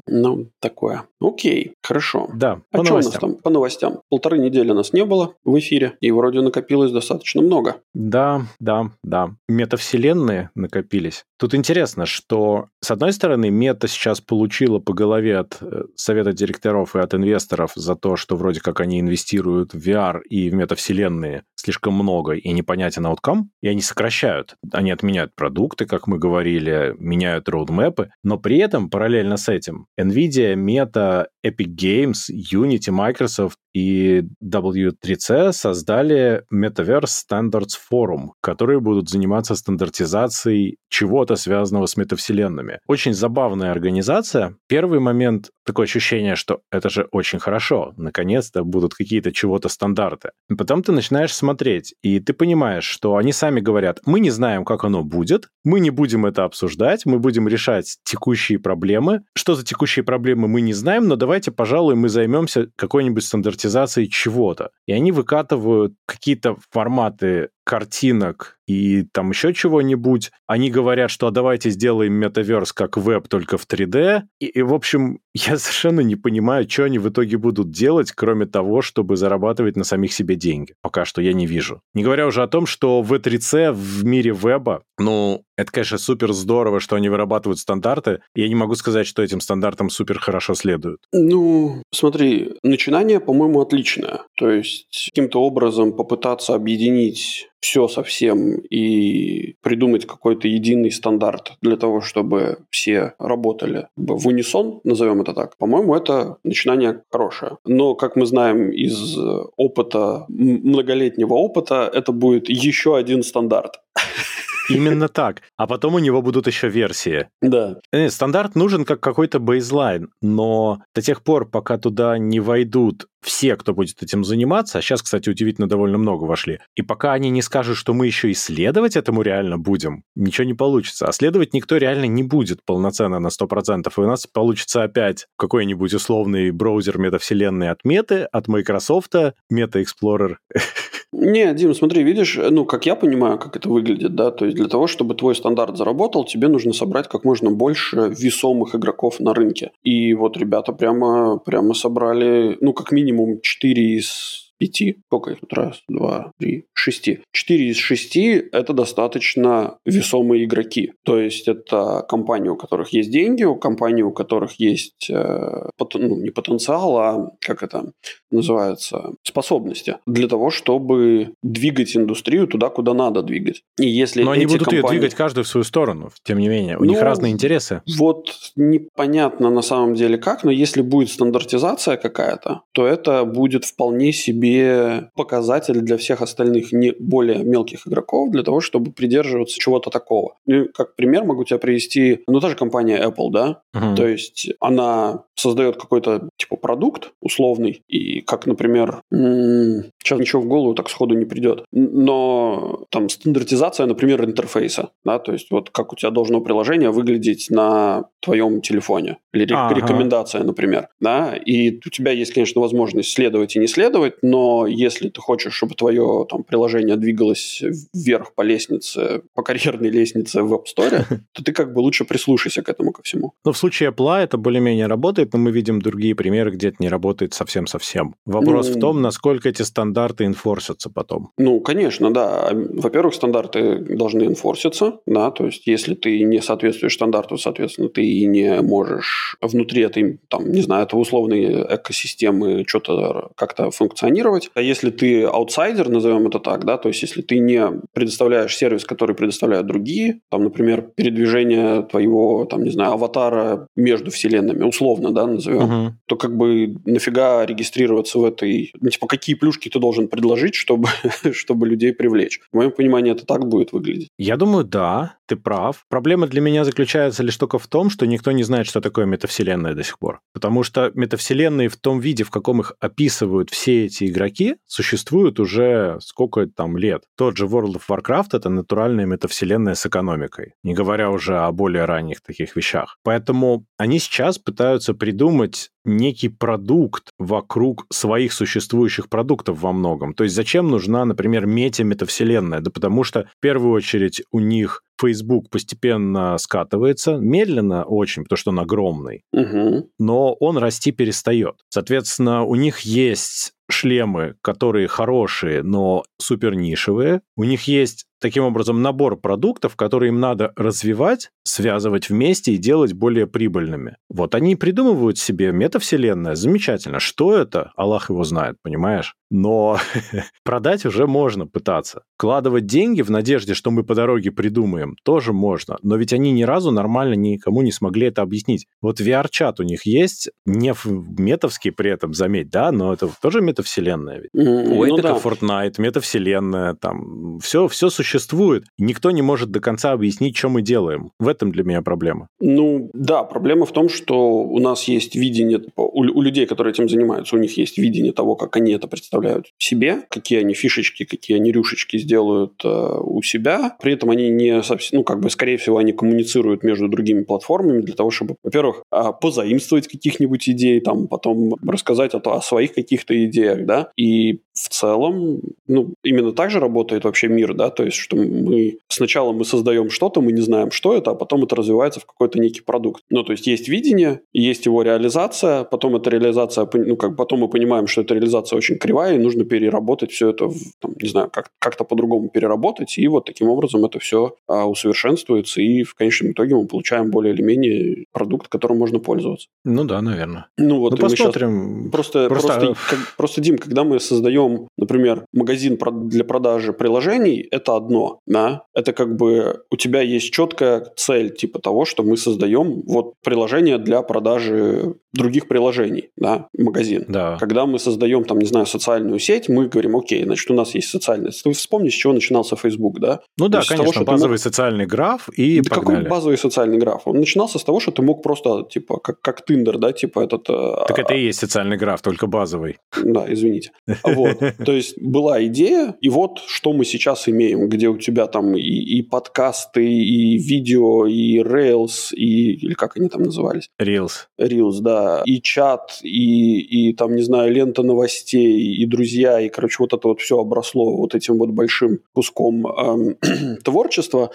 Ну, 0.08 0.48
такое. 0.60 1.04
Окей, 1.22 1.74
хорошо. 1.84 2.30
Да, 2.34 2.62
а 2.72 2.78
по 2.78 2.86
что 2.86 2.94
новостям. 2.94 3.24
у 3.24 3.28
нас 3.28 3.36
там 3.36 3.44
по 3.44 3.50
новостям? 3.50 4.02
Полторы 4.10 4.38
недели 4.38 4.72
нас 4.72 4.94
не 4.94 5.06
было 5.06 5.34
в 5.44 5.58
эфире, 5.60 5.98
и 6.02 6.12
вроде 6.12 6.42
накопилось 6.42 6.92
достаточно 6.92 7.42
много. 7.42 7.78
Да, 7.94 8.44
да, 8.60 8.92
да. 9.04 9.36
Метавселенные 9.48 10.52
накопились. 10.56 11.26
Тут 11.38 11.54
интересно, 11.54 12.06
что, 12.06 12.68
с 12.82 12.92
одной 12.92 13.14
стороны, 13.14 13.50
мета 13.50 13.88
сейчас 13.88 14.22
получила 14.22 14.80
по 14.80 14.94
голове 14.94 15.38
от 15.38 15.58
э, 15.62 15.84
совета 15.96 16.34
директоров 16.34 16.96
и 16.96 17.00
от 17.00 17.14
инвесторов 17.14 17.72
за 17.76 17.96
то, 17.96 18.16
что 18.16 18.36
вроде 18.36 18.62
как 18.62 18.80
они 18.80 19.00
инвестируют 19.00 19.75
VR 19.76 20.22
и 20.24 20.50
в 20.50 20.54
метавселенные 20.54 21.44
слишком 21.66 21.96
много 21.96 22.34
и 22.34 22.52
непонятен 22.52 23.08
outcome, 23.08 23.46
и 23.62 23.68
они 23.68 23.82
сокращают. 23.82 24.56
Они 24.72 24.92
отменяют 24.92 25.36
продукты, 25.36 25.86
как 25.86 26.08
мы 26.08 26.20
говорили, 26.20 26.96
меняют 27.00 27.50
роудмэпы, 27.50 28.12
но 28.24 28.38
при 28.38 28.58
этом 28.60 28.90
параллельно 28.90 29.38
с 29.38 29.50
этим 29.50 29.88
NVIDIA, 30.00 30.56
Meta, 30.56 31.26
Epic 31.46 31.76
Games, 31.76 32.30
Unity, 32.54 32.92
Microsoft 32.92 33.58
и 33.76 34.24
W3C 34.42 35.52
создали 35.52 36.44
Metaverse 36.54 37.26
Standards 37.30 37.76
Forum, 37.92 38.30
которые 38.42 38.80
будут 38.80 39.10
заниматься 39.10 39.56
стандартизацией 39.56 40.78
чего-то, 40.88 41.36
связанного 41.36 41.86
с 41.86 41.98
метавселенными. 41.98 42.80
Очень 42.88 43.14
забавная 43.14 43.72
организация. 43.72 44.56
Первый 44.70 45.02
момент— 45.02 45.50
такое 45.66 45.88
ощущение, 45.88 46.38
что 46.38 46.62
это 46.72 46.90
же 46.90 47.10
очень 47.12 47.40
хорошо. 47.40 47.94
Наконец-то 47.98 48.64
будут 48.64 48.94
какие-то 48.94 49.34
чего-то 49.34 49.68
стандарты. 49.68 50.30
Потом 50.58 50.82
ты 50.82 50.94
начинаешь 50.94 51.34
смотреть, 51.34 51.55
и 52.02 52.20
ты 52.20 52.34
понимаешь, 52.34 52.86
что 52.86 53.16
они 53.16 53.32
сами 53.32 53.60
говорят, 53.60 54.00
мы 54.06 54.20
не 54.20 54.30
знаем, 54.30 54.66
как 54.66 54.84
оно 54.84 55.04
будет, 55.04 55.50
мы 55.64 55.80
не 55.80 55.90
будем 55.90 56.26
это 56.26 56.44
обсуждать, 56.44 57.06
мы 57.06 57.20
будем 57.20 57.48
решать 57.48 57.98
текущие 58.04 58.60
проблемы. 58.60 59.24
Что 59.36 59.56
за 59.56 59.64
текущие 59.66 60.04
проблемы, 60.04 60.48
мы 60.48 60.62
не 60.62 60.74
знаем, 60.74 61.08
но 61.08 61.16
давайте, 61.16 61.52
пожалуй, 61.52 61.96
мы 61.96 62.10
займемся 62.10 62.70
какой-нибудь 62.76 63.24
стандартизацией 63.24 64.10
чего-то. 64.10 64.70
И 64.86 64.94
они 64.94 65.12
выкатывают 65.12 65.94
какие-то 66.06 66.58
форматы 66.72 67.50
картинок 67.66 68.58
и 68.68 69.04
там 69.12 69.32
еще 69.32 69.54
чего-нибудь. 69.54 70.32
Они 70.48 70.72
говорят, 70.72 71.12
что 71.12 71.28
а 71.28 71.32
давайте 71.32 71.70
сделаем 71.70 72.14
метаверс 72.14 72.72
как 72.72 72.96
веб, 72.96 73.28
только 73.28 73.58
в 73.58 73.68
3D. 73.68 74.22
И, 74.40 74.46
и, 74.46 74.62
в 74.62 74.74
общем, 74.74 75.20
я 75.34 75.58
совершенно 75.58 76.00
не 76.00 76.16
понимаю, 76.16 76.70
что 76.70 76.86
они 76.86 77.00
в 77.00 77.10
итоге 77.10 77.38
будут 77.38 77.72
делать, 77.72 78.12
кроме 78.12 78.46
того, 78.46 78.82
чтобы 78.82 79.18
зарабатывать 79.18 79.76
на 79.76 79.84
самих 79.84 80.14
себе 80.14 80.36
деньги. 80.36 80.76
Пока 80.82 81.06
что 81.06 81.22
я 81.22 81.34
не 81.34 81.46
вижу. 81.46 81.82
Не 81.94 82.04
говоря 82.04 82.28
уже 82.28 82.42
о 82.42 82.48
том, 82.48 82.66
что 82.66 83.02
в 83.02 83.14
3C 83.14 83.72
в 83.74 84.06
мире 84.06 84.32
веба, 84.32 84.84
ну, 84.98 85.44
это, 85.58 85.72
конечно, 85.72 85.98
супер 85.98 86.34
здорово, 86.34 86.80
что 86.80 86.96
они 86.96 87.10
вырабатывают 87.10 87.60
стандарты. 87.60 88.20
Я 88.36 88.48
не 88.48 88.56
могу 88.56 88.76
сказать, 88.76 89.08
что 89.08 89.24
этим 89.24 89.42
стандартам 89.42 89.90
супер 89.90 90.20
хорошо 90.20 90.54
следуют. 90.56 91.02
Ну, 91.12 91.82
смотри, 91.92 92.54
начинание, 92.64 93.20
по-моему, 93.20 93.62
отличное. 93.62 94.22
То 94.36 94.50
есть 94.50 95.10
каким-то 95.14 95.42
образом 95.42 95.94
попытаться 95.94 96.56
объединить 96.56 97.50
все 97.66 97.88
совсем 97.88 98.60
и 98.60 99.56
придумать 99.62 100.06
какой-то 100.06 100.48
единый 100.48 100.92
стандарт 100.92 101.54
для 101.62 101.78
того, 101.78 102.00
чтобы 102.00 102.60
все 102.70 103.14
работали 103.18 103.88
в 103.96 104.28
унисон, 104.28 104.82
назовем 104.84 105.22
это 105.22 105.34
так, 105.34 105.58
по-моему, 105.58 105.96
это 105.96 106.38
начинание 106.44 107.02
хорошее. 107.10 107.58
Но, 107.66 107.96
как 107.96 108.16
мы 108.16 108.28
знаем 108.28 108.70
из 108.70 109.18
опыта, 109.58 110.26
многолетнего 110.28 111.34
опыта, 111.34 111.90
это 111.92 112.12
будет 112.12 112.50
еще 112.50 112.96
один 112.96 113.24
стандарт. 113.24 113.80
Именно 114.70 115.08
так. 115.08 115.42
А 115.58 115.68
потом 115.68 115.96
у 115.96 116.00
него 116.00 116.22
будут 116.22 116.48
еще 116.48 116.70
версии. 116.70 117.28
Да. 117.42 117.78
Нет, 117.92 118.12
стандарт 118.12 118.56
нужен 118.56 118.86
как 118.86 119.00
какой-то 119.00 119.40
бейзлайн, 119.40 120.10
но 120.22 120.80
до 120.94 121.02
тех 121.02 121.24
пор, 121.24 121.50
пока 121.50 121.78
туда 121.78 122.18
не 122.18 122.40
войдут 122.40 123.08
все, 123.26 123.56
кто 123.56 123.74
будет 123.74 124.02
этим 124.04 124.24
заниматься, 124.24 124.78
а 124.78 124.82
сейчас, 124.82 125.02
кстати, 125.02 125.30
удивительно 125.30 125.68
довольно 125.68 125.98
много 125.98 126.26
вошли, 126.26 126.60
и 126.76 126.84
пока 126.84 127.14
они 127.14 127.32
не 127.32 127.42
скажут, 127.42 127.76
что 127.76 127.94
мы 127.94 128.06
еще 128.06 128.32
исследовать 128.32 128.96
этому 128.96 129.24
реально 129.24 129.58
будем, 129.58 130.04
ничего 130.16 130.46
не 130.46 130.54
получится. 130.54 131.08
А 131.08 131.12
следовать 131.12 131.54
никто 131.54 131.78
реально 131.78 132.06
не 132.06 132.22
будет 132.22 132.64
полноценно 132.64 133.20
на 133.20 133.28
100%, 133.28 133.92
и 133.98 134.00
у 134.00 134.08
нас 134.08 134.28
получится 134.28 134.84
опять 134.84 135.26
какой-нибудь 135.38 135.94
условный 135.94 136.52
браузер 136.52 137.00
метавселенной 137.00 137.72
от 137.72 137.84
Меты, 137.84 138.28
от 138.32 138.48
Microsoft, 138.48 139.16
Meta 139.16 139.84
Explorer 139.84 140.36
Не, 141.12 141.54
Дим, 141.54 141.74
смотри, 141.74 142.04
видишь, 142.04 142.38
ну, 142.38 142.66
как 142.66 142.86
я 142.86 142.96
понимаю, 142.96 143.40
как 143.40 143.56
это 143.56 143.70
выглядит, 143.70 144.16
да, 144.16 144.32
то 144.32 144.46
есть 144.46 144.58
для 144.58 144.68
того, 144.68 144.88
чтобы 144.88 145.16
твой 145.16 145.34
стандарт 145.36 145.78
заработал, 145.78 146.26
тебе 146.26 146.48
нужно 146.48 146.74
собрать 146.74 147.08
как 147.08 147.24
можно 147.24 147.52
больше 147.52 148.14
весомых 148.18 148.76
игроков 148.76 149.20
на 149.20 149.34
рынке. 149.34 149.72
И 149.84 150.14
вот 150.14 150.36
ребята 150.38 150.74
прямо, 150.74 151.38
прямо 151.38 151.74
собрали, 151.74 152.58
ну, 152.60 152.74
как 152.74 152.92
минимум 152.92 153.40
4 153.42 153.98
из 153.98 154.45
пяти, 154.58 154.98
сколько 155.08 155.32
их 155.32 155.40
тут, 155.40 155.54
раз, 155.54 155.82
два, 155.88 156.32
три, 156.40 156.66
шести. 156.74 157.20
Четыре 157.32 157.70
из 157.70 157.78
шести– 157.78 158.44
это 158.52 158.74
достаточно 158.74 159.78
весомые 159.86 160.46
игроки. 160.46 160.94
То 161.04 161.20
есть 161.20 161.48
это 161.48 162.06
компании, 162.08 162.50
у 162.50 162.56
которых 162.56 162.94
есть 162.94 163.12
деньги, 163.12 163.44
у 163.44 163.56
компаний, 163.56 164.04
у 164.04 164.12
которых 164.12 164.60
есть, 164.60 165.10
э, 165.10 165.70
ну, 165.94 166.22
не 166.22 166.30
потенциал, 166.30 166.98
а 166.98 167.32
как 167.42 167.64
это 167.64 167.92
называется, 168.32 169.14
способности 169.24 169.98
для 170.06 170.28
того, 170.28 170.50
чтобы 170.50 171.34
двигать 171.44 171.96
индустрию 171.96 172.48
туда, 172.48 172.70
куда 172.70 172.94
надо 172.94 173.22
двигать. 173.22 173.64
И 173.80 173.88
если 173.88 174.24
Но 174.24 174.32
они 174.32 174.46
будут 174.46 174.66
компании... 174.66 174.84
ее 174.84 175.00
двигать 175.00 175.16
каждый 175.16 175.44
в 175.44 175.48
свою 175.48 175.64
сторону, 175.64 176.12
тем 176.24 176.40
не 176.40 176.48
менее. 176.48 176.78
У 176.78 176.84
ну, 176.84 176.92
них 176.92 177.02
разные 177.02 177.32
интересы. 177.32 177.82
Вот 177.98 178.30
непонятно 178.56 179.50
на 179.50 179.62
самом 179.62 179.96
деле 179.96 180.18
как, 180.18 180.44
но 180.44 180.52
если 180.52 180.82
будет 180.82 181.10
стандартизация 181.10 181.98
какая-то, 181.98 182.62
то 182.74 182.86
это 182.86 183.26
будет 183.26 183.66
вполне 183.66 184.14
себе 184.14 184.45
себе 184.46 185.10
показатель 185.16 185.82
для 185.82 185.98
всех 185.98 186.22
остальных 186.22 186.72
не 186.72 186.92
более 186.92 187.44
мелких 187.44 187.88
игроков 187.88 188.32
для 188.32 188.44
того, 188.44 188.62
чтобы 188.62 188.92
придерживаться 188.92 189.60
чего-то 189.60 189.90
такого. 189.90 190.36
Ну, 190.46 190.68
как 190.74 190.96
пример 190.96 191.24
могу 191.24 191.44
тебе 191.44 191.60
привести, 191.60 192.22
ну, 192.28 192.40
та 192.40 192.50
же 192.50 192.56
компания 192.56 193.04
Apple, 193.04 193.32
да, 193.32 193.62
uh-huh. 193.76 193.96
то 193.96 194.08
есть 194.08 194.50
она 194.60 195.24
создает 195.36 195.78
какой-то 195.78 196.30
типа 196.38 196.56
продукт 196.56 197.12
условный, 197.22 197.84
и 197.88 198.22
как, 198.22 198.46
например, 198.46 199.02
м- 199.12 199.92
сейчас 200.06 200.20
ничего 200.20 200.42
в 200.42 200.46
голову 200.46 200.74
так 200.74 200.90
сходу 200.90 201.16
не 201.16 201.26
придет, 201.26 201.66
но 201.72 202.86
там 202.90 203.10
стандартизация, 203.10 203.86
например, 203.86 204.24
интерфейса, 204.24 204.90
да, 205.04 205.20
то 205.20 205.34
есть 205.34 205.52
вот 205.52 205.70
как 205.72 205.94
у 205.94 205.96
тебя 205.96 206.12
должно 206.12 206.42
приложение 206.42 206.92
выглядеть 206.92 207.48
на 207.50 208.06
твоем 208.22 208.62
телефоне, 208.62 209.18
или 209.34 209.52
ага. 209.52 209.74
рекомендация, 209.76 210.44
например, 210.44 210.88
да, 211.00 211.36
и 211.36 211.78
у 211.78 211.90
тебя 211.90 212.12
есть, 212.12 212.34
конечно, 212.34 212.62
возможность 212.62 213.12
следовать 213.12 213.56
и 213.56 213.60
не 213.60 213.68
следовать, 213.68 214.16
но 214.22 214.68
если 214.68 215.10
ты 215.10 215.20
хочешь, 215.22 215.54
чтобы 215.54 215.76
твое 215.76 216.26
там, 216.30 216.44
приложение 216.44 216.96
двигалось 216.96 217.64
вверх 217.94 218.34
по 218.36 218.42
лестнице, 218.42 219.22
по 219.34 219.44
карьерной 219.44 219.90
лестнице 219.90 220.42
в 220.42 220.54
App 220.54 220.66
Store, 220.66 221.04
то 221.34 221.44
ты 221.44 221.52
как 221.52 221.74
бы 221.74 221.80
лучше 221.80 222.06
прислушайся 222.06 222.62
к 222.62 222.70
этому 222.70 222.92
ко 222.92 223.02
всему. 223.02 223.34
Но 223.44 223.52
в 223.52 223.58
случае 223.58 223.90
Apple 223.90 224.18
это 224.18 224.38
более-менее 224.38 224.88
работает, 224.88 225.34
но 225.34 225.40
мы 225.40 225.52
видим 225.52 225.82
другие 225.82 226.16
примеры, 226.16 226.52
где 226.52 226.70
это 226.70 226.78
не 226.80 226.90
работает 226.90 227.34
совсем-совсем. 227.34 228.16
Вопрос 228.26 228.70
ну, 228.70 228.76
в 228.76 228.80
том, 228.80 229.02
насколько 229.02 229.50
эти 229.50 229.64
стандарты 229.64 229.95
инфорсятся 230.26 230.90
потом. 230.90 231.32
Ну, 231.38 231.60
конечно, 231.60 232.14
да. 232.14 232.50
Во-первых, 232.54 233.14
стандарты 233.14 233.80
должны 233.80 234.24
инфорситься, 234.24 235.00
да, 235.06 235.32
то 235.32 235.46
есть 235.46 235.68
если 235.68 235.96
ты 235.96 236.24
не 236.24 236.42
соответствуешь 236.42 236.94
стандарту, 236.94 237.38
соответственно, 237.38 237.90
ты 237.90 238.26
не 238.26 238.62
можешь 238.62 239.38
внутри 239.42 239.82
этой, 239.84 240.20
там, 240.28 240.52
не 240.52 240.62
знаю, 240.62 240.84
этого 240.84 241.00
условной 241.02 241.64
экосистемы 241.76 242.64
что-то 242.68 243.32
как-то 243.36 243.72
функционировать. 243.72 244.50
А 244.54 244.62
если 244.62 244.90
ты 244.90 245.24
аутсайдер, 245.24 245.90
назовем 245.90 246.28
это 246.28 246.40
так, 246.40 246.66
да, 246.66 246.78
то 246.78 246.90
есть 246.90 247.02
если 247.02 247.22
ты 247.22 247.40
не 247.40 247.66
предоставляешь 247.94 248.56
сервис, 248.56 248.86
который 248.86 249.16
предоставляют 249.16 249.68
другие, 249.68 250.20
там, 250.30 250.44
например, 250.44 250.82
передвижение 250.96 251.84
твоего, 251.84 252.46
там, 252.46 252.64
не 252.64 252.72
знаю, 252.72 252.94
аватара 252.94 253.68
между 253.76 254.12
вселенными, 254.12 254.64
условно, 254.64 255.12
да, 255.12 255.28
назовем, 255.28 255.62
uh-huh. 255.62 255.92
то 256.06 256.16
как 256.16 256.36
бы 256.36 256.76
нафига 256.86 257.46
регистрироваться 257.46 258.20
в 258.20 258.26
этой... 258.26 258.72
Ну, 258.80 258.90
типа, 258.90 259.08
какие 259.08 259.36
плюшки 259.36 259.70
ты 259.70 259.80
должен 259.86 260.08
предложить, 260.08 260.56
чтобы, 260.56 260.90
чтобы 261.32 261.68
людей 261.68 261.94
привлечь? 261.94 262.40
В 262.52 262.56
моем 262.56 262.72
понимании 262.72 263.12
это 263.12 263.26
так 263.26 263.46
будет 263.48 263.72
выглядеть. 263.72 264.10
Я 264.18 264.36
думаю, 264.36 264.64
да, 264.64 265.18
ты 265.28 265.36
прав. 265.36 265.86
Проблема 265.90 266.28
для 266.28 266.42
меня 266.42 266.64
заключается 266.64 267.22
лишь 267.22 267.38
только 267.38 267.60
в 267.60 267.68
том, 267.68 267.92
что 267.92 268.08
никто 268.08 268.32
не 268.32 268.44
знает, 268.44 268.66
что 268.66 268.82
такое 268.82 269.06
метавселенная 269.06 269.76
до 269.76 269.84
сих 269.84 270.00
пор. 270.00 270.22
Потому 270.34 270.64
что 270.64 270.92
метавселенные 270.96 271.70
в 271.70 271.78
том 271.78 272.00
виде, 272.00 272.24
в 272.24 272.32
каком 272.32 272.62
их 272.62 272.74
описывают 272.80 273.52
все 273.52 273.86
эти 273.86 274.08
игроки 274.08 274.56
существуют 274.66 275.40
уже 275.40 275.98
сколько 276.02 276.48
там 276.48 276.78
лет. 276.78 277.04
Тот 277.16 277.38
же 277.38 277.46
World 277.46 277.76
of 277.76 277.84
Warcraft— 277.88 278.30
это 278.34 278.50
натуральная 278.50 279.06
метавселенная 279.06 279.76
с 279.76 279.86
экономикой, 279.86 280.54
не 280.64 280.74
говоря 280.74 281.12
уже 281.12 281.38
о 281.38 281.52
более 281.52 281.86
ранних 281.86 282.22
таких 282.22 282.56
вещах. 282.56 282.98
Поэтому 283.04 283.66
они 283.78 284.00
сейчас 284.00 284.40
пытаются 284.40 284.96
придумать 284.96 285.70
некий 285.86 286.30
продукт 286.30 287.10
вокруг 287.18 287.86
своих 287.92 288.34
существующих 288.34 289.10
продуктов 289.10 289.62
во 289.62 289.72
многом. 289.72 290.14
То 290.14 290.24
есть 290.24 290.36
зачем 290.36 290.70
нужна, 290.70 291.06
например, 291.06 291.46
метаметавселенная? 291.46 292.62
Да 292.62 292.72
потому 292.72 293.04
что 293.04 293.30
в 293.38 293.42
первую 293.42 293.74
очередь 293.74 294.24
у 294.32 294.40
них 294.40 294.82
Facebook 295.00 295.50
постепенно 295.50 296.38
скатывается, 296.38 297.18
медленно 297.18 297.84
очень, 297.84 298.24
потому 298.24 298.38
что 298.38 298.52
он 298.52 298.60
огромный, 298.60 299.24
угу. 299.34 299.90
но 300.00 300.34
он 300.34 300.58
расти 300.58 300.92
перестает. 300.92 301.56
Соответственно, 301.70 302.44
у 302.44 302.56
них 302.56 302.80
есть 302.82 303.54
шлемы, 303.70 304.36
которые 304.42 304.88
хорошие, 304.88 305.64
но 305.64 306.04
супер 306.20 306.56
нишевые. 306.56 307.22
У 307.36 307.44
них 307.44 307.64
есть 307.64 308.06
таким 308.26 308.44
образом 308.44 308.82
набор 308.82 309.18
продуктов, 309.18 309.76
которые 309.76 310.10
им 310.10 310.20
надо 310.20 310.52
развивать, 310.56 311.30
связывать 311.44 312.10
вместе 312.10 312.54
и 312.54 312.58
делать 312.58 312.94
более 312.94 313.28
прибыльными. 313.28 313.98
Вот 314.10 314.34
они 314.34 314.56
придумывают 314.56 315.20
себе 315.20 315.52
метавселенная, 315.52 316.34
замечательно. 316.34 317.00
Что 317.00 317.38
это? 317.38 317.72
Аллах 317.76 318.10
его 318.10 318.24
знает, 318.24 318.56
понимаешь? 318.64 319.14
Но 319.30 319.78
продать 320.44 320.88
уже 320.88 321.06
можно 321.06 321.46
пытаться. 321.46 322.02
Вкладывать 322.18 322.66
деньги 322.66 323.04
в 323.04 323.12
надежде, 323.12 323.54
что 323.54 323.70
мы 323.70 323.84
по 323.84 323.94
дороге 323.94 324.32
придумаем, 324.32 324.96
тоже 325.04 325.34
можно. 325.34 325.78
Но 325.84 325.98
ведь 325.98 326.14
они 326.14 326.32
ни 326.32 326.44
разу 326.44 326.72
нормально 326.72 327.14
никому 327.14 327.62
не 327.62 327.72
смогли 327.72 328.08
это 328.08 328.24
объяснить. 328.24 328.66
Вот 328.82 329.00
VR-чат 329.00 329.60
у 329.60 329.64
них 329.64 329.86
есть, 329.86 330.32
не 330.48 330.74
метовский 330.86 331.72
при 331.72 331.92
этом, 331.92 332.16
заметь, 332.16 332.50
да, 332.50 332.72
но 332.72 332.92
это 332.92 333.08
тоже 333.22 333.42
метавселенная. 333.42 334.22
Ведь. 334.22 334.32
Mm, 334.36 334.78
у 334.78 334.86
ну 334.86 334.98
да. 334.98 335.16
Fortnite, 335.16 335.76
метавселенная, 335.78 336.74
там, 336.74 337.38
все, 337.40 337.68
все 337.68 337.90
существует 337.90 338.15
существует, 338.16 338.66
никто 338.78 339.12
не 339.12 339.22
может 339.22 339.52
до 339.52 339.60
конца 339.60 339.92
объяснить, 339.92 340.38
что 340.38 340.50
мы 340.50 340.62
делаем. 340.62 341.12
В 341.20 341.28
этом 341.28 341.52
для 341.52 341.64
меня 341.64 341.82
проблема. 341.82 342.28
Ну, 342.40 342.90
да, 342.94 343.24
проблема 343.24 343.66
в 343.66 343.72
том, 343.72 343.90
что 343.90 344.44
у 344.44 344.60
нас 344.60 344.86
есть 344.86 345.16
видение, 345.16 345.62
у, 345.76 346.00
у 346.00 346.22
людей, 346.22 346.46
которые 346.46 346.72
этим 346.72 346.88
занимаются, 346.90 347.36
у 347.36 347.40
них 347.40 347.58
есть 347.58 347.78
видение 347.78 348.14
того, 348.14 348.36
как 348.36 348.56
они 348.56 348.72
это 348.72 348.88
представляют 348.88 349.48
себе, 349.58 350.04
какие 350.10 350.40
они 350.40 350.54
фишечки, 350.54 351.06
какие 351.06 351.38
они 351.38 351.52
рюшечки 351.52 351.98
сделают 351.98 352.54
э, 352.64 352.98
у 353.02 353.22
себя. 353.22 353.76
При 353.82 353.94
этом 353.94 354.10
они 354.12 354.30
не 354.30 354.64
совсем, 354.64 355.00
ну, 355.00 355.04
как 355.04 355.20
бы, 355.20 355.30
скорее 355.30 355.58
всего, 355.58 355.78
они 355.78 355.92
коммуницируют 355.92 356.64
между 356.64 356.88
другими 356.88 357.24
платформами 357.24 357.82
для 357.82 357.96
того, 357.96 358.12
чтобы, 358.12 358.36
во-первых, 358.44 358.84
э, 358.92 359.04
позаимствовать 359.20 359.88
каких-нибудь 359.88 360.50
идей, 360.50 360.80
там, 360.80 361.08
потом 361.08 361.56
рассказать 361.68 362.14
о, 362.14 362.20
о 362.20 362.42
своих 362.42 362.74
каких-то 362.74 363.14
идеях, 363.26 363.66
да, 363.66 363.92
и 363.98 364.40
в 364.54 364.70
целом, 364.70 365.42
ну, 365.68 365.94
именно 366.04 366.32
так 366.32 366.50
же 366.50 366.60
работает 366.60 367.04
вообще 367.04 367.28
мир, 367.28 367.54
да, 367.54 367.70
то 367.70 367.84
есть 367.84 367.95
есть, 367.96 368.04
что 368.04 368.18
мы 368.18 368.78
сначала 368.90 369.32
мы 369.32 369.46
создаем 369.46 369.90
что-то, 369.90 370.22
мы 370.22 370.32
не 370.32 370.42
знаем, 370.42 370.72
что 370.72 370.94
это, 370.94 371.12
а 371.12 371.16
потом 371.16 371.44
это 371.44 371.56
развивается 371.56 372.00
в 372.00 372.06
какой-то 372.06 372.40
некий 372.40 372.62
продукт. 372.62 373.04
Ну, 373.10 373.24
то 373.24 373.32
есть 373.32 373.48
есть 373.48 373.68
видение, 373.68 374.22
есть 374.34 374.66
его 374.66 374.84
реализация, 374.84 375.64
потом 375.64 375.96
эта 375.96 376.10
реализация, 376.10 376.68
ну, 376.74 376.96
как 376.98 377.16
потом 377.16 377.40
мы 377.40 377.50
понимаем, 377.50 377.88
что 377.88 378.02
эта 378.02 378.14
реализация 378.14 378.58
очень 378.58 378.78
кривая, 378.78 379.16
и 379.16 379.20
нужно 379.20 379.46
переработать 379.46 380.12
все 380.12 380.30
это, 380.30 380.48
в, 380.48 380.58
там, 380.80 380.94
не 381.02 381.10
знаю, 381.10 381.30
как, 381.32 381.50
как-то 381.60 381.84
по-другому 381.84 382.30
переработать, 382.30 382.98
и 382.98 383.08
вот 383.08 383.26
таким 383.26 383.50
образом 383.50 383.86
это 383.86 384.00
все 384.00 384.36
а, 384.48 384.66
усовершенствуется, 384.68 385.62
и 385.62 385.84
в 385.84 385.96
конечном 385.96 386.32
итоге 386.32 386.56
мы 386.56 386.68
получаем 386.68 387.12
более 387.12 387.34
или 387.34 387.42
менее 387.42 388.06
продукт, 388.12 388.48
которым 388.48 388.78
можно 388.78 389.00
пользоваться. 389.00 389.48
Ну 389.64 389.84
да, 389.84 390.02
наверное. 390.02 390.48
Ну 390.58 390.80
вот, 390.80 390.92
ну, 390.92 390.98
посмотрим. 390.98 391.90
Просто, 391.92 392.28
просто, 392.28 392.60
просто, 392.60 392.76
как, 392.90 393.16
просто, 393.18 393.42
Дим, 393.42 393.58
когда 393.58 393.84
мы 393.84 394.00
создаем, 394.00 394.68
например, 394.78 395.26
магазин 395.34 395.78
для 396.08 396.24
продажи 396.24 396.74
приложений, 396.74 397.48
это 397.52 397.76
одно, 397.86 398.20
да, 398.26 398.64
это 398.74 398.94
как 398.94 399.16
бы 399.16 399.64
у 399.72 399.78
тебя 399.78 400.02
есть 400.02 400.32
четкая 400.34 400.92
цель 400.96 401.34
типа 401.34 401.60
того, 401.60 401.86
что 401.86 402.04
мы 402.04 402.18
создаем 402.18 402.82
вот 402.88 403.14
приложение 403.24 403.78
для 403.78 404.02
продажи 404.02 404.96
других 405.16 405.48
приложений, 405.48 406.10
да, 406.18 406.48
магазин. 406.58 407.06
Да. 407.08 407.38
Когда 407.40 407.66
мы 407.66 407.80
создаем 407.80 408.24
там, 408.24 408.40
не 408.40 408.46
знаю, 408.46 408.66
социальную 408.66 409.20
сеть, 409.20 409.50
мы 409.50 409.68
говорим, 409.68 409.96
окей, 409.96 410.24
значит, 410.24 410.50
у 410.52 410.54
нас 410.54 410.76
есть 410.76 410.90
социальная 410.90 411.32
сеть. 411.32 411.44
Ты 411.44 411.52
вспомни, 411.54 411.90
с 411.90 411.94
чего 411.94 412.14
начинался 412.14 412.56
Facebook, 412.56 413.00
да? 413.00 413.22
Ну 413.38 413.48
да, 413.48 413.62
конечно, 413.68 413.94
того, 413.94 414.06
базовый 414.06 414.36
мог... 414.36 414.40
социальный 414.40 414.86
граф 414.86 415.30
и 415.30 415.62
да 415.62 415.76
погнали. 415.76 416.04
Какой 416.04 416.10
базовый 416.10 416.38
социальный 416.38 416.78
граф? 416.78 417.04
Он 417.06 417.18
начинался 417.18 417.60
с 417.60 417.64
того, 417.64 417.80
что 417.80 417.92
ты 417.92 418.02
мог 418.02 418.24
просто, 418.24 418.64
типа, 418.70 418.98
как, 418.98 419.22
как 419.22 419.44
Tinder, 419.50 419.78
да, 419.78 419.92
типа 419.92 420.22
этот... 420.22 420.50
Э, 420.50 420.86
так 420.88 421.00
это 421.00 421.14
и 421.14 421.26
есть 421.26 421.40
социальный 421.40 421.78
граф, 421.78 422.02
только 422.02 422.28
базовый. 422.28 422.78
Да, 423.04 423.26
извините. 423.28 423.72
Вот. 424.04 424.40
То 424.66 424.72
есть 424.72 425.02
была 425.02 425.44
идея, 425.46 425.96
и 426.02 426.10
вот 426.10 426.40
что 426.48 426.74
мы 426.74 426.86
сейчас 426.86 427.28
имеем, 427.30 427.70
где 427.70 427.88
у 427.88 427.98
тебя 427.98 428.28
там 428.28 428.56
и, 428.56 428.62
и 428.62 429.02
подкасты, 429.02 429.86
и 429.86 430.38
видео, 430.38 431.08
и 431.08 431.40
Rails, 431.40 432.14
и... 432.14 432.54
Или 432.56 432.74
как 432.74 432.98
они 432.98 433.10
там 433.10 433.24
назывались? 433.24 433.70
Reels. 433.82 434.28
Reels, 434.40 434.80
да. 434.82 435.05
И 435.26 435.42
чат, 435.42 436.00
и, 436.02 436.60
и 436.60 436.94
там, 436.94 437.16
не 437.16 437.22
знаю, 437.22 437.52
лента 437.52 437.84
новостей, 437.84 438.76
и 438.76 438.86
друзья, 438.86 439.40
и, 439.40 439.50
короче, 439.50 439.78
вот 439.80 439.94
это 439.94 440.08
вот 440.08 440.22
все 440.22 440.40
обросло 440.40 440.96
вот 440.96 441.16
этим 441.16 441.38
вот 441.38 441.50
большим 441.50 442.00
куском 442.14 442.68
эм, 442.68 443.18
творчества. 443.64 444.32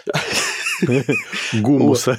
Гумуса. 1.60 2.18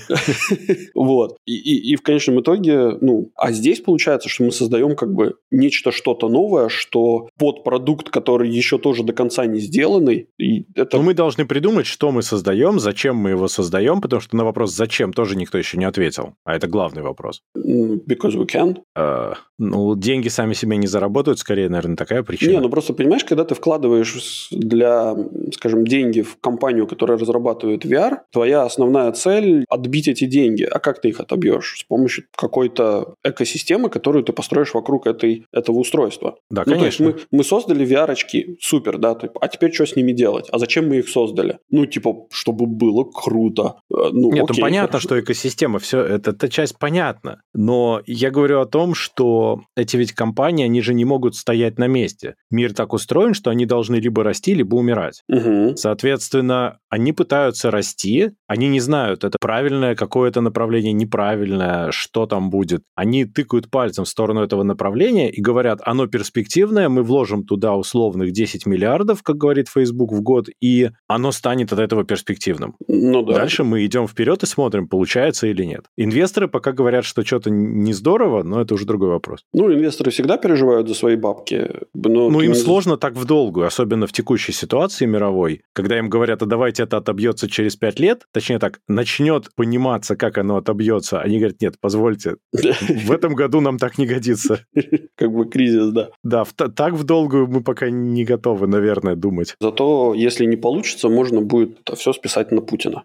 Вот. 0.93 1.37
И, 1.45 1.95
в 1.95 2.01
конечном 2.01 2.41
итоге, 2.41 2.97
ну, 3.01 3.31
а 3.35 3.51
здесь 3.51 3.81
получается, 3.81 4.29
что 4.29 4.43
мы 4.43 4.51
создаем 4.51 4.95
как 4.95 5.13
бы 5.13 5.35
нечто, 5.51 5.91
что-то 5.91 6.29
новое, 6.29 6.69
что 6.69 7.29
под 7.37 7.63
продукт, 7.63 8.09
который 8.09 8.49
еще 8.49 8.77
тоже 8.77 9.03
до 9.03 9.13
конца 9.13 9.45
не 9.45 9.59
сделанный. 9.59 10.27
Но 10.39 11.01
мы 11.01 11.13
должны 11.13 11.45
придумать, 11.45 11.85
что 11.85 12.11
мы 12.11 12.21
создаем, 12.21 12.79
зачем 12.79 13.15
мы 13.15 13.31
его 13.31 13.47
создаем, 13.47 14.01
потому 14.01 14.21
что 14.21 14.35
на 14.35 14.43
вопрос 14.43 14.73
«зачем» 14.73 15.13
тоже 15.13 15.35
никто 15.35 15.57
еще 15.57 15.77
не 15.77 15.85
ответил. 15.85 16.33
А 16.43 16.55
это 16.55 16.67
главный 16.67 17.01
вопрос. 17.01 17.41
Because 17.55 18.35
we 18.35 18.47
can. 18.47 18.77
Uh, 18.97 19.35
ну, 19.57 19.95
деньги 19.95 20.27
сами 20.27 20.53
себе 20.53 20.77
не 20.77 20.87
заработают, 20.87 21.37
скорее, 21.37 21.69
наверное, 21.69 21.95
такая 21.95 22.23
причина. 22.23 22.51
Не, 22.51 22.59
ну 22.59 22.69
просто 22.69 22.93
понимаешь, 22.93 23.23
когда 23.23 23.45
ты 23.45 23.53
вкладываешь 23.53 24.47
для, 24.51 25.15
скажем, 25.53 25.85
деньги 25.85 26.21
в 26.21 26.39
компанию, 26.39 26.87
которая 26.87 27.19
разрабатывает 27.19 27.85
VR, 27.85 28.21
твоя 28.31 28.50
основная 28.51 29.11
цель– 29.11 29.65
отбить 29.69 30.07
эти 30.07 30.25
деньги. 30.25 30.63
А 30.63 30.79
как 30.79 31.01
ты 31.01 31.09
их 31.09 31.19
отобьешь? 31.19 31.79
С 31.79 31.83
помощью 31.83 32.25
какой-то 32.35 33.15
экосистемы, 33.23 33.89
которую 33.89 34.23
ты 34.23 34.33
построишь 34.33 34.73
вокруг 34.73 35.07
этой, 35.07 35.45
этого 35.51 35.79
устройства. 35.79 36.35
Да, 36.49 36.63
ну, 36.65 36.73
конечно. 36.73 37.11
То 37.11 37.17
есть 37.17 37.27
мы, 37.31 37.39
мы 37.39 37.43
создали 37.43 37.85
VR-очки, 37.85 38.57
супер, 38.59 38.97
да, 38.97 39.17
а 39.39 39.47
теперь 39.47 39.73
что 39.73 39.85
с 39.85 39.95
ними 39.95 40.11
делать? 40.11 40.47
А 40.51 40.59
зачем 40.59 40.87
мы 40.89 40.97
их 40.97 41.09
создали? 41.09 41.59
Ну, 41.69 41.85
типа, 41.85 42.27
чтобы 42.31 42.65
было 42.65 43.03
круто. 43.03 43.75
Э, 43.91 44.09
ну, 44.11 44.31
Нет, 44.31 44.49
окей, 44.49 44.61
ну 44.61 44.67
понятно, 44.67 44.91
хорошо. 44.93 45.07
что 45.07 45.19
экосистема, 45.19 45.79
все, 45.79 46.01
это, 46.01 46.31
эта 46.31 46.49
часть 46.49 46.77
понятна. 46.77 47.41
Но 47.53 48.01
я 48.05 48.31
говорю 48.31 48.61
о 48.61 48.65
том, 48.65 48.93
что 48.95 49.61
эти 49.75 49.97
ведь 49.97 50.13
компании, 50.13 50.65
они 50.65 50.81
же 50.81 50.93
не 50.93 51.05
могут 51.05 51.35
стоять 51.35 51.77
на 51.77 51.87
месте. 51.87 52.35
Мир 52.49 52.73
так 52.73 52.93
устроен, 52.93 53.33
что 53.33 53.49
они 53.49 53.65
должны 53.65 53.97
либо 53.97 54.23
расти, 54.23 54.53
либо 54.53 54.75
умирать. 54.75 55.23
Угу. 55.27 55.75
Соответственно, 55.75 56.79
они 56.89 57.13
пытаются 57.13 57.71
расти, 57.71 58.31
они 58.51 58.67
не 58.67 58.81
знают, 58.81 59.23
это 59.23 59.37
правильное 59.39 59.95
какое-то 59.95 60.41
направление, 60.41 60.91
неправильное, 60.91 61.91
что 61.91 62.25
там 62.25 62.49
будет. 62.49 62.81
Они 62.95 63.23
тыкают 63.23 63.71
пальцем 63.71 64.03
в 64.03 64.09
сторону 64.09 64.41
этого 64.41 64.63
направления 64.63 65.29
и 65.29 65.41
говорят, 65.41 65.79
оно 65.85 66.07
перспективное, 66.07 66.89
мы 66.89 67.03
вложим 67.03 67.45
туда 67.45 67.75
условных 67.75 68.33
10 68.33 68.65
миллиардов, 68.65 69.23
как 69.23 69.37
говорит 69.37 69.69
Facebook, 69.69 70.11
в 70.11 70.21
год, 70.21 70.49
и 70.59 70.89
оно 71.07 71.31
станет 71.31 71.71
от 71.71 71.79
этого 71.79 72.03
перспективным. 72.03 72.75
Ну 72.89 73.21
да. 73.21 73.35
Дальше 73.35 73.63
мы 73.63 73.85
идем 73.85 74.05
вперед 74.05 74.43
и 74.43 74.45
смотрим, 74.45 74.89
получается 74.89 75.47
или 75.47 75.63
нет. 75.63 75.85
Инвесторы 75.95 76.49
пока 76.49 76.73
говорят, 76.73 77.05
что 77.05 77.23
что-то 77.23 77.49
не 77.49 77.93
здорово, 77.93 78.43
но 78.43 78.59
это 78.59 78.73
уже 78.73 78.85
другой 78.85 79.11
вопрос. 79.11 79.45
Ну, 79.53 79.71
инвесторы 79.71 80.11
всегда 80.11 80.37
переживают 80.37 80.89
за 80.89 80.93
свои 80.93 81.15
бабки. 81.15 81.69
Но 81.93 82.29
ну, 82.29 82.41
им 82.41 82.51
не... 82.51 82.57
сложно 82.57 82.97
так 82.97 83.13
в 83.13 83.23
долгую, 83.23 83.67
особенно 83.67 84.07
в 84.07 84.11
текущей 84.11 84.51
ситуации 84.51 85.05
мировой, 85.05 85.61
когда 85.71 85.97
им 85.97 86.09
говорят, 86.09 86.41
а 86.41 86.45
давайте 86.45 86.83
это 86.83 86.97
отобьется 86.97 87.49
через 87.49 87.77
5 87.77 87.99
лет, 88.01 88.25
точнее 88.41 88.59
так, 88.59 88.79
начнет 88.87 89.53
пониматься, 89.55 90.15
как 90.15 90.37
оно 90.39 90.57
отобьется, 90.57 91.21
они 91.21 91.37
говорят, 91.37 91.61
нет, 91.61 91.75
позвольте, 91.79 92.37
в 92.51 93.11
этом 93.11 93.35
году 93.35 93.61
нам 93.61 93.77
так 93.77 93.99
не 93.99 94.07
годится. 94.07 94.65
Как 95.15 95.31
бы 95.31 95.47
кризис, 95.47 95.91
да. 95.91 96.09
Да, 96.23 96.43
так 96.43 96.93
в 96.93 97.03
долгую 97.03 97.47
мы 97.47 97.61
пока 97.61 97.91
не 97.91 98.25
готовы, 98.25 98.65
наверное, 98.65 99.15
думать. 99.15 99.55
Зато, 99.59 100.15
если 100.15 100.45
не 100.45 100.57
получится, 100.57 101.09
можно 101.09 101.41
будет 101.41 101.77
все 101.95 102.13
списать 102.13 102.51
на 102.51 102.61
Путина. 102.61 103.03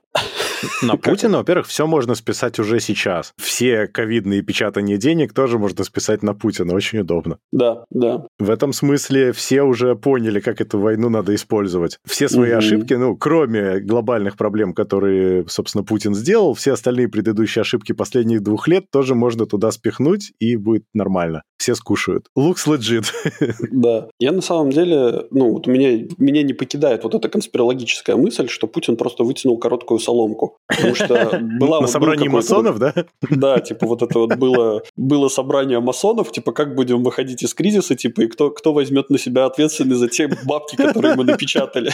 На 0.83 0.97
Путина, 0.97 1.39
во-первых, 1.39 1.67
все 1.67 1.87
можно 1.87 2.15
списать 2.15 2.59
уже 2.59 2.81
сейчас. 2.81 3.33
Все 3.37 3.87
ковидные 3.87 4.43
печатания 4.43 4.97
денег 4.97 5.33
тоже 5.33 5.59
можно 5.59 5.85
списать 5.85 6.23
на 6.23 6.35
Путина. 6.35 6.75
Очень 6.75 7.01
удобно. 7.01 7.39
Да, 7.53 7.85
да. 7.91 8.27
В 8.39 8.51
этом 8.51 8.73
смысле 8.73 9.33
все 9.33 9.63
уже 9.63 9.95
поняли, 9.95 10.41
как 10.41 10.61
эту 10.61 10.79
войну 10.79 11.09
надо 11.09 11.35
использовать. 11.35 11.99
Все 12.05 12.29
свои 12.29 12.51
угу. 12.51 12.59
ошибки, 12.59 12.95
ну, 12.95 13.17
кроме 13.17 13.81
глобальных 13.81 14.37
проблем, 14.37 14.73
которые, 14.73 15.47
собственно, 15.49 15.85
Путин 15.85 16.15
сделал, 16.15 16.55
все 16.55 16.73
остальные 16.73 17.09
предыдущие 17.09 17.63
ошибки 17.63 17.93
последних 17.93 18.43
двух 18.43 18.69
лет 18.69 18.91
тоже 18.91 19.15
можно 19.15 19.47
туда 19.47 19.71
спихнуть, 19.71 20.33
и 20.39 20.57
будет 20.57 20.85
нормально. 20.95 21.43
Все 21.59 21.75
скушают. 21.75 22.27
Looks 22.37 22.67
legit. 22.67 23.07
Да. 23.71 24.09
Я 24.19 24.33
на 24.33 24.41
самом 24.41 24.71
деле, 24.71 25.27
ну, 25.31 25.53
вот 25.53 25.67
меня, 25.67 26.07
меня 26.19 26.43
не 26.43 26.53
покидает 26.53 27.05
вот 27.05 27.15
эта 27.15 27.29
конспирологическая 27.29 28.17
мысль, 28.17 28.49
что 28.49 28.67
Путин 28.67 28.97
просто 28.97 29.25
вытянул 29.25 29.59
короткую 29.59 29.99
соломку. 29.99 30.46
Потому 30.69 30.95
что 30.95 31.39
была... 31.61 31.81
На 31.81 31.87
собрании 31.87 32.29
масонов, 32.29 32.79
да? 32.79 32.95
Да, 33.31 33.61
типа 33.61 33.87
вот 33.87 34.03
это 34.03 34.19
вот 34.19 34.37
было, 34.37 34.83
было 34.97 35.29
собрание 35.29 35.81
масонов, 35.81 36.33
типа 36.33 36.53
как 36.53 36.75
будем 36.75 37.03
выходить 37.03 37.43
из 37.43 37.55
кризиса, 37.55 37.95
типа 37.95 38.23
и 38.23 38.27
кто, 38.27 38.51
кто 38.51 38.73
возьмет 38.73 39.11
на 39.11 39.19
себя 39.19 39.47
ответственность 39.47 40.01
за 40.01 40.09
те 40.09 40.29
бабки, 40.45 40.77
которые 40.77 41.15
мы 41.15 41.25
напечатали. 41.25 41.93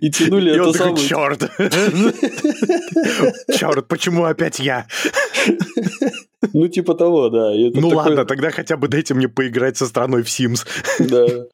И 0.00 0.10
тянули 0.10 0.52
это 0.54 0.72
самое... 0.72 0.96
Черт! 0.96 1.50
Черт, 3.56 3.88
почему 3.88 4.24
опять 4.24 4.58
я? 4.58 4.86
Ну, 6.52 6.68
типа 6.68 6.94
того, 6.94 7.28
да. 7.28 7.52
ну 7.54 7.72
такой... 7.72 7.94
ладно, 7.94 8.24
тогда 8.24 8.50
хотя 8.50 8.76
бы 8.76 8.88
дайте 8.88 9.14
мне 9.14 9.28
поиграть 9.28 9.76
со 9.76 9.86
страной 9.86 10.22
в 10.22 10.26
Sims. 10.26 10.66
Да. 10.98 11.46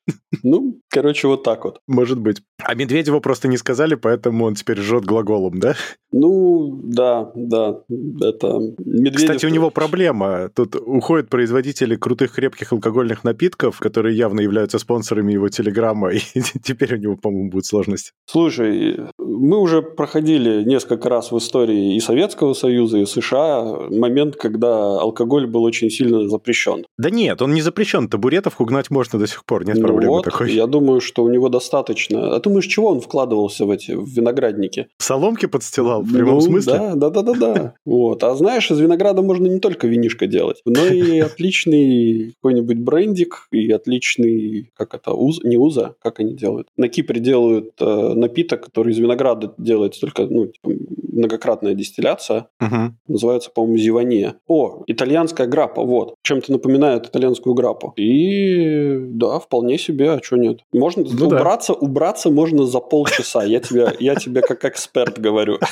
Ну, 0.42 0.80
короче, 0.88 1.28
вот 1.28 1.44
так 1.44 1.64
вот. 1.64 1.80
Может 1.86 2.18
быть. 2.18 2.42
А 2.62 2.74
Медведеву 2.74 3.20
просто 3.20 3.48
не 3.48 3.56
сказали, 3.56 3.94
поэтому 3.94 4.44
он 4.44 4.54
теперь 4.54 4.78
жжет 4.78 5.04
глаголом, 5.04 5.60
да? 5.60 5.74
Ну, 6.10 6.80
да, 6.84 7.30
да. 7.34 7.80
Это 8.20 8.58
Медведев... 8.78 9.20
Кстати, 9.20 9.46
у 9.46 9.50
него 9.50 9.70
проблема. 9.70 10.50
Тут 10.54 10.76
уходят 10.76 11.28
производители 11.28 11.96
крутых 11.96 12.34
крепких 12.34 12.72
алкогольных 12.72 13.24
напитков, 13.24 13.78
которые 13.78 14.16
явно 14.16 14.40
являются 14.40 14.78
спонсорами 14.78 15.32
его 15.32 15.48
Телеграма, 15.48 16.10
и 16.10 16.20
теперь 16.62 16.94
у 16.94 16.98
него, 16.98 17.16
по-моему, 17.16 17.50
будет 17.50 17.66
сложность. 17.66 18.12
Слушай, 18.26 19.00
мы 19.18 19.58
уже 19.58 19.82
проходили 19.82 20.64
несколько 20.64 21.08
раз 21.08 21.32
в 21.32 21.38
истории 21.38 21.96
и 21.96 22.00
Советского 22.00 22.54
Союза, 22.54 22.98
и 22.98 23.06
США 23.06 23.81
момент, 23.90 24.36
когда 24.36 25.00
алкоголь 25.00 25.46
был 25.46 25.62
очень 25.64 25.90
сильно 25.90 26.28
запрещен. 26.28 26.86
Да 26.98 27.10
нет, 27.10 27.42
он 27.42 27.54
не 27.54 27.62
запрещен. 27.62 28.08
Табуретов 28.08 28.60
угнать 28.60 28.90
можно 28.90 29.18
до 29.18 29.26
сих 29.26 29.44
пор, 29.44 29.66
нет 29.66 29.76
ну 29.76 29.82
проблемы 29.82 30.12
вот, 30.14 30.24
такой. 30.24 30.52
Я 30.52 30.66
думаю, 30.66 31.00
что 31.00 31.24
у 31.24 31.28
него 31.28 31.48
достаточно. 31.48 32.34
А 32.34 32.40
думаешь, 32.40 32.66
чего 32.66 32.88
он 32.88 33.00
вкладывался 33.00 33.64
в 33.66 33.70
эти 33.70 33.92
в 33.92 34.08
виноградники? 34.08 34.88
Соломки 34.98 35.46
подстилал 35.46 36.02
в 36.02 36.12
прямом 36.12 36.34
ну, 36.34 36.40
смысле? 36.40 36.72
Да, 36.72 36.94
да, 36.94 37.10
да, 37.10 37.22
да, 37.22 37.34
да. 37.34 37.74
Вот. 37.84 38.22
А 38.24 38.34
знаешь, 38.34 38.70
из 38.70 38.78
винограда 38.78 39.22
можно 39.22 39.46
не 39.46 39.60
только 39.60 39.86
винишко 39.86 40.26
делать, 40.26 40.62
но 40.64 40.86
и 40.86 41.18
отличный 41.20 42.34
какой-нибудь 42.42 42.78
брендик, 42.78 43.48
и 43.50 43.70
отличный, 43.70 44.70
как 44.76 44.94
это, 44.94 45.12
уз, 45.12 45.42
не 45.42 45.56
уза, 45.56 45.94
как 46.02 46.20
они 46.20 46.34
делают. 46.34 46.68
На 46.76 46.88
Кипре 46.88 47.20
делают 47.20 47.72
э, 47.80 48.14
напиток, 48.14 48.64
который 48.64 48.92
из 48.92 48.98
винограда 48.98 49.54
делается, 49.58 50.00
только, 50.00 50.26
ну, 50.26 50.46
типа, 50.46 50.70
многократная 51.12 51.74
дистилляция. 51.74 52.48
Мгм. 52.60 52.98
Называется, 53.06 53.50
по-моему, 53.54 53.76
зиване. 53.76 54.34
О, 54.48 54.82
итальянская 54.86 55.46
граппа, 55.46 55.82
вот. 55.82 56.14
Чем-то 56.22 56.50
напоминает 56.52 57.06
итальянскую 57.06 57.54
граппу. 57.54 57.92
И 57.96 58.96
да, 58.98 59.38
вполне 59.38 59.78
себе, 59.78 60.12
а 60.12 60.22
что 60.22 60.36
нет. 60.36 60.60
Можно 60.72 61.04
Ну 61.04 61.28
да. 61.28 61.36
убраться, 61.36 61.72
убраться 61.74 62.30
можно 62.30 62.66
за 62.66 62.80
полчаса. 62.80 63.44
Я 63.44 63.60
тебе, 63.60 63.92
я 64.00 64.14
тебе 64.16 64.40
как 64.40 64.64
эксперт 64.64 65.18
говорю. 65.18 65.58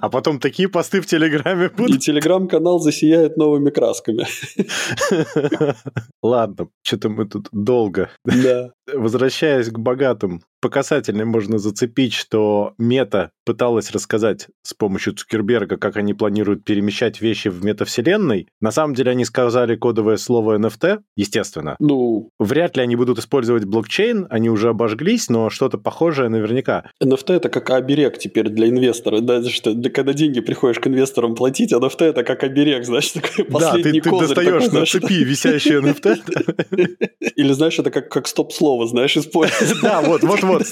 А 0.00 0.08
потом 0.08 0.38
такие 0.38 0.68
посты 0.68 1.00
в 1.00 1.06
Телеграме 1.06 1.66
И 1.66 1.68
будут. 1.76 2.00
телеграм-канал 2.00 2.78
засияет 2.80 3.36
новыми 3.36 3.70
красками. 3.70 4.24
Ладно, 6.22 6.68
что-то 6.82 7.08
мы 7.08 7.26
тут 7.26 7.48
долго. 7.52 8.10
Да. 8.24 8.70
Возвращаясь 8.92 9.68
к 9.68 9.78
богатым, 9.78 10.42
по 10.60 10.68
касательной 10.68 11.24
можно 11.24 11.58
зацепить, 11.58 12.14
что 12.14 12.74
Мета 12.78 13.30
пыталась 13.44 13.90
рассказать 13.90 14.48
с 14.62 14.74
помощью 14.74 15.14
Цукерберга, 15.14 15.76
как 15.76 15.96
они 15.96 16.14
планируют 16.14 16.64
перемещать 16.64 17.20
вещи 17.20 17.48
в 17.48 17.64
метавселенной. 17.64 18.48
На 18.60 18.70
самом 18.70 18.94
деле 18.94 19.12
они 19.12 19.24
сказали 19.24 19.76
кодовое 19.76 20.16
слово 20.16 20.58
NFT, 20.58 20.98
естественно. 21.16 21.76
Ну, 21.78 22.30
Вряд 22.38 22.76
ли 22.76 22.82
они 22.82 22.96
будут 22.96 23.18
использовать 23.18 23.64
блокчейн, 23.64 24.26
они 24.30 24.50
уже 24.50 24.68
обожглись, 24.70 25.28
но 25.28 25.50
что-то 25.50 25.78
похожее 25.78 26.28
наверняка. 26.28 26.90
NFT 27.02 27.34
это 27.34 27.48
как 27.48 27.70
оберег 27.70 28.18
теперь 28.18 28.48
для 28.48 28.68
инвестора. 28.68 29.20
Да, 29.20 29.42
что 29.44 29.74
когда 29.90 30.12
деньги 30.12 30.40
приходишь 30.40 30.80
к 30.80 30.86
инвесторам 30.86 31.34
платить, 31.34 31.72
NFT 31.72 32.04
это 32.04 32.24
как 32.24 32.42
оберег, 32.44 32.84
знаешь, 32.84 33.08
такой 33.12 33.30
Да, 33.36 33.42
ты, 33.44 33.50
последний 33.50 34.00
ты 34.00 34.10
достаешь 34.10 34.34
такой, 34.36 34.60
на 34.60 34.70
знаешь, 34.70 34.90
цепи 34.90 35.24
висящие 35.24 35.80
NFT. 35.80 37.18
Или 37.36 37.52
знаешь, 37.52 37.78
это 37.78 37.90
как, 37.90 38.10
как 38.10 38.26
стоп-слово, 38.28 38.86
знаешь, 38.86 39.16
использовать. 39.16 39.78
Да, 39.82 40.00
вот, 40.00 40.22
вот, 40.22 40.42
вот. 40.48 40.62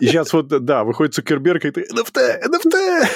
И 0.00 0.06
сейчас 0.06 0.32
вот, 0.32 0.48
да, 0.48 0.84
выходит 0.84 1.14
Цукерберг 1.14 1.64
и 1.64 1.70
ты 1.70 1.86
NFT, 1.92 2.40
NFT. 2.46 3.08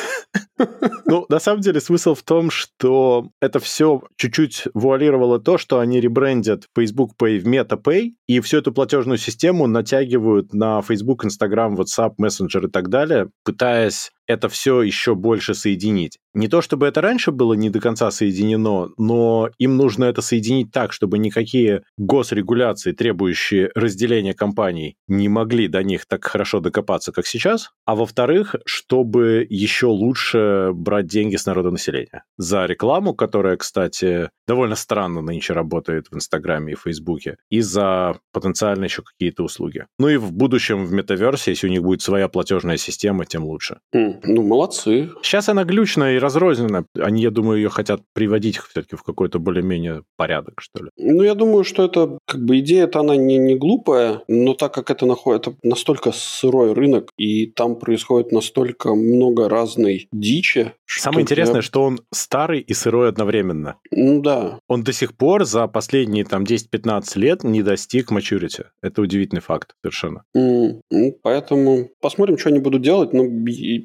Ну, 1.07 1.27
на 1.29 1.41
самом 1.41 1.61
деле, 1.61 1.81
смысл 1.81 2.15
в 2.15 2.23
том, 2.23 2.51
что 2.51 3.31
это 3.41 3.59
все 3.59 4.03
чуть-чуть 4.17 4.65
вуалировало 4.75 5.41
то, 5.41 5.59
что 5.59 5.81
они 5.81 6.01
ребрендят 6.01 6.65
Facebook 6.77 7.13
Pay 7.21 7.39
в 7.39 7.47
MetaPay, 7.47 8.13
и 8.27 8.41
всю 8.41 8.59
эту 8.59 8.73
платежную 8.73 9.19
систему 9.19 9.67
натягивают 9.67 10.53
на 10.53 10.81
Facebook, 10.83 11.25
Instagram, 11.25 11.77
WhatsApp, 11.77 12.15
Messenger 12.21 12.67
и 12.67 12.71
так 12.71 12.89
далее, 12.89 13.31
пытаясь 13.45 14.13
это 14.27 14.49
все 14.49 14.83
еще 14.83 15.15
больше 15.15 15.55
соединить. 15.55 16.19
Не 16.35 16.49
то 16.49 16.61
чтобы 16.61 16.87
это 16.87 17.01
раньше 17.01 17.31
было 17.31 17.55
не 17.55 17.71
до 17.71 17.81
конца 17.81 18.11
соединено, 18.11 18.91
но 18.99 19.51
им 19.59 19.77
нужно 19.77 20.05
это 20.05 20.21
соединить 20.21 20.73
так, 20.73 20.93
чтобы 20.93 21.19
никакие 21.19 21.85
госрегуляции, 21.97 22.93
требующие 22.93 23.71
разделения 23.75 24.35
компаний, 24.35 24.97
не 25.07 25.29
могли 25.29 25.69
до 25.69 25.83
них 25.85 26.07
так 26.07 26.25
хорошо 26.25 26.61
докопаться, 26.61 27.13
как 27.13 27.27
сейчас. 27.27 27.71
А 27.85 27.95
во-вторых, 27.95 28.57
чтобы 28.65 29.47
еще 29.49 29.87
лучше 29.87 30.71
брать 30.73 31.07
деньги 31.07 31.37
с 31.37 31.47
народонаселения. 31.47 32.25
За 32.37 32.67
рекламу, 32.67 33.15
которая, 33.15 33.57
кстати, 33.57 34.31
довольно 34.49 34.75
странно 34.75 35.21
нынче 35.21 35.53
работает 35.53 36.09
в 36.11 36.17
Инстаграме 36.17 36.73
и 36.73 36.77
Фейсбуке, 36.77 37.37
и 37.51 37.61
за 37.61 38.19
потенциально 38.33 38.85
еще 38.85 39.03
какие-то 39.03 39.45
услуги. 39.45 39.87
Ну 39.99 40.09
и 40.09 40.17
в 40.17 40.33
будущем 40.33 40.85
в 40.85 40.93
метаверсе, 40.93 41.53
если 41.53 41.69
у 41.69 41.71
них 41.71 41.83
будет 41.83 42.03
своя 42.03 42.29
платежная 42.29 42.77
система, 42.77 43.25
тем 43.25 43.45
лучше. 43.45 43.79
М, 43.93 44.14
Ну, 44.23 44.43
молодцы. 44.43 45.11
Сейчас 45.23 45.49
она 45.49 45.65
глючная 45.65 46.17
и 46.17 46.19
разрознена. 46.19 46.85
Они, 46.99 47.23
я 47.23 47.31
думаю, 47.31 47.59
ее 47.59 47.69
хотят 47.69 48.03
приводить 48.13 48.59
все-таки 48.59 48.97
в 48.97 49.03
какой-то 49.03 49.39
более-менее 49.39 50.03
порядок, 50.17 50.61
что 50.61 50.85
ли. 50.85 50.91
Ну, 50.97 51.23
я 51.23 51.35
думаю, 51.35 51.65
что 51.65 51.85
это, 51.85 52.19
как 52.27 52.45
бы, 52.45 52.59
идея-то 52.61 53.01
она 53.01 53.17
не, 53.17 53.39
не 53.39 53.57
глупая, 53.57 54.23
но 54.29 54.55
так 54.55 54.75
как 54.75 54.91
это 54.91 55.07
находит, 55.07 55.49
это 55.49 55.57
настолько 55.63 56.13
сырой 56.13 56.73
рынок, 56.73 57.11
и 57.17 57.47
там 57.47 57.77
происходит 57.77 58.33
настолько 58.33 58.95
много 58.95 59.49
разной 59.49 60.09
дичи. 60.13 60.73
Самое 60.87 61.23
интересное, 61.23 61.63
что 61.63 61.83
он 61.83 62.01
старый 62.13 62.61
и 62.61 62.75
сырой 62.75 63.09
одновременно. 63.09 63.77
Ну, 63.91 64.21
да. 64.21 64.59
Он 64.69 64.83
до 64.85 64.93
сих 64.93 65.17
пор 65.17 65.45
за 65.45 65.67
последние 65.67 66.25
там 66.25 66.45
10-15 66.45 67.19
лет 67.19 67.45
не 67.45 67.63
достиг 67.63 68.13
maturity. 68.13 68.65
Это 68.83 69.03
удивительный 69.03 69.43
факт 69.43 69.75
совершенно. 69.83 70.25
Ну, 70.35 70.81
Поэтому 71.23 71.91
посмотрим, 72.01 72.39
что 72.39 72.51
они 72.51 72.59
будут 72.59 72.83
делать. 72.83 73.13
Но 73.13 73.25
и- 73.25 73.85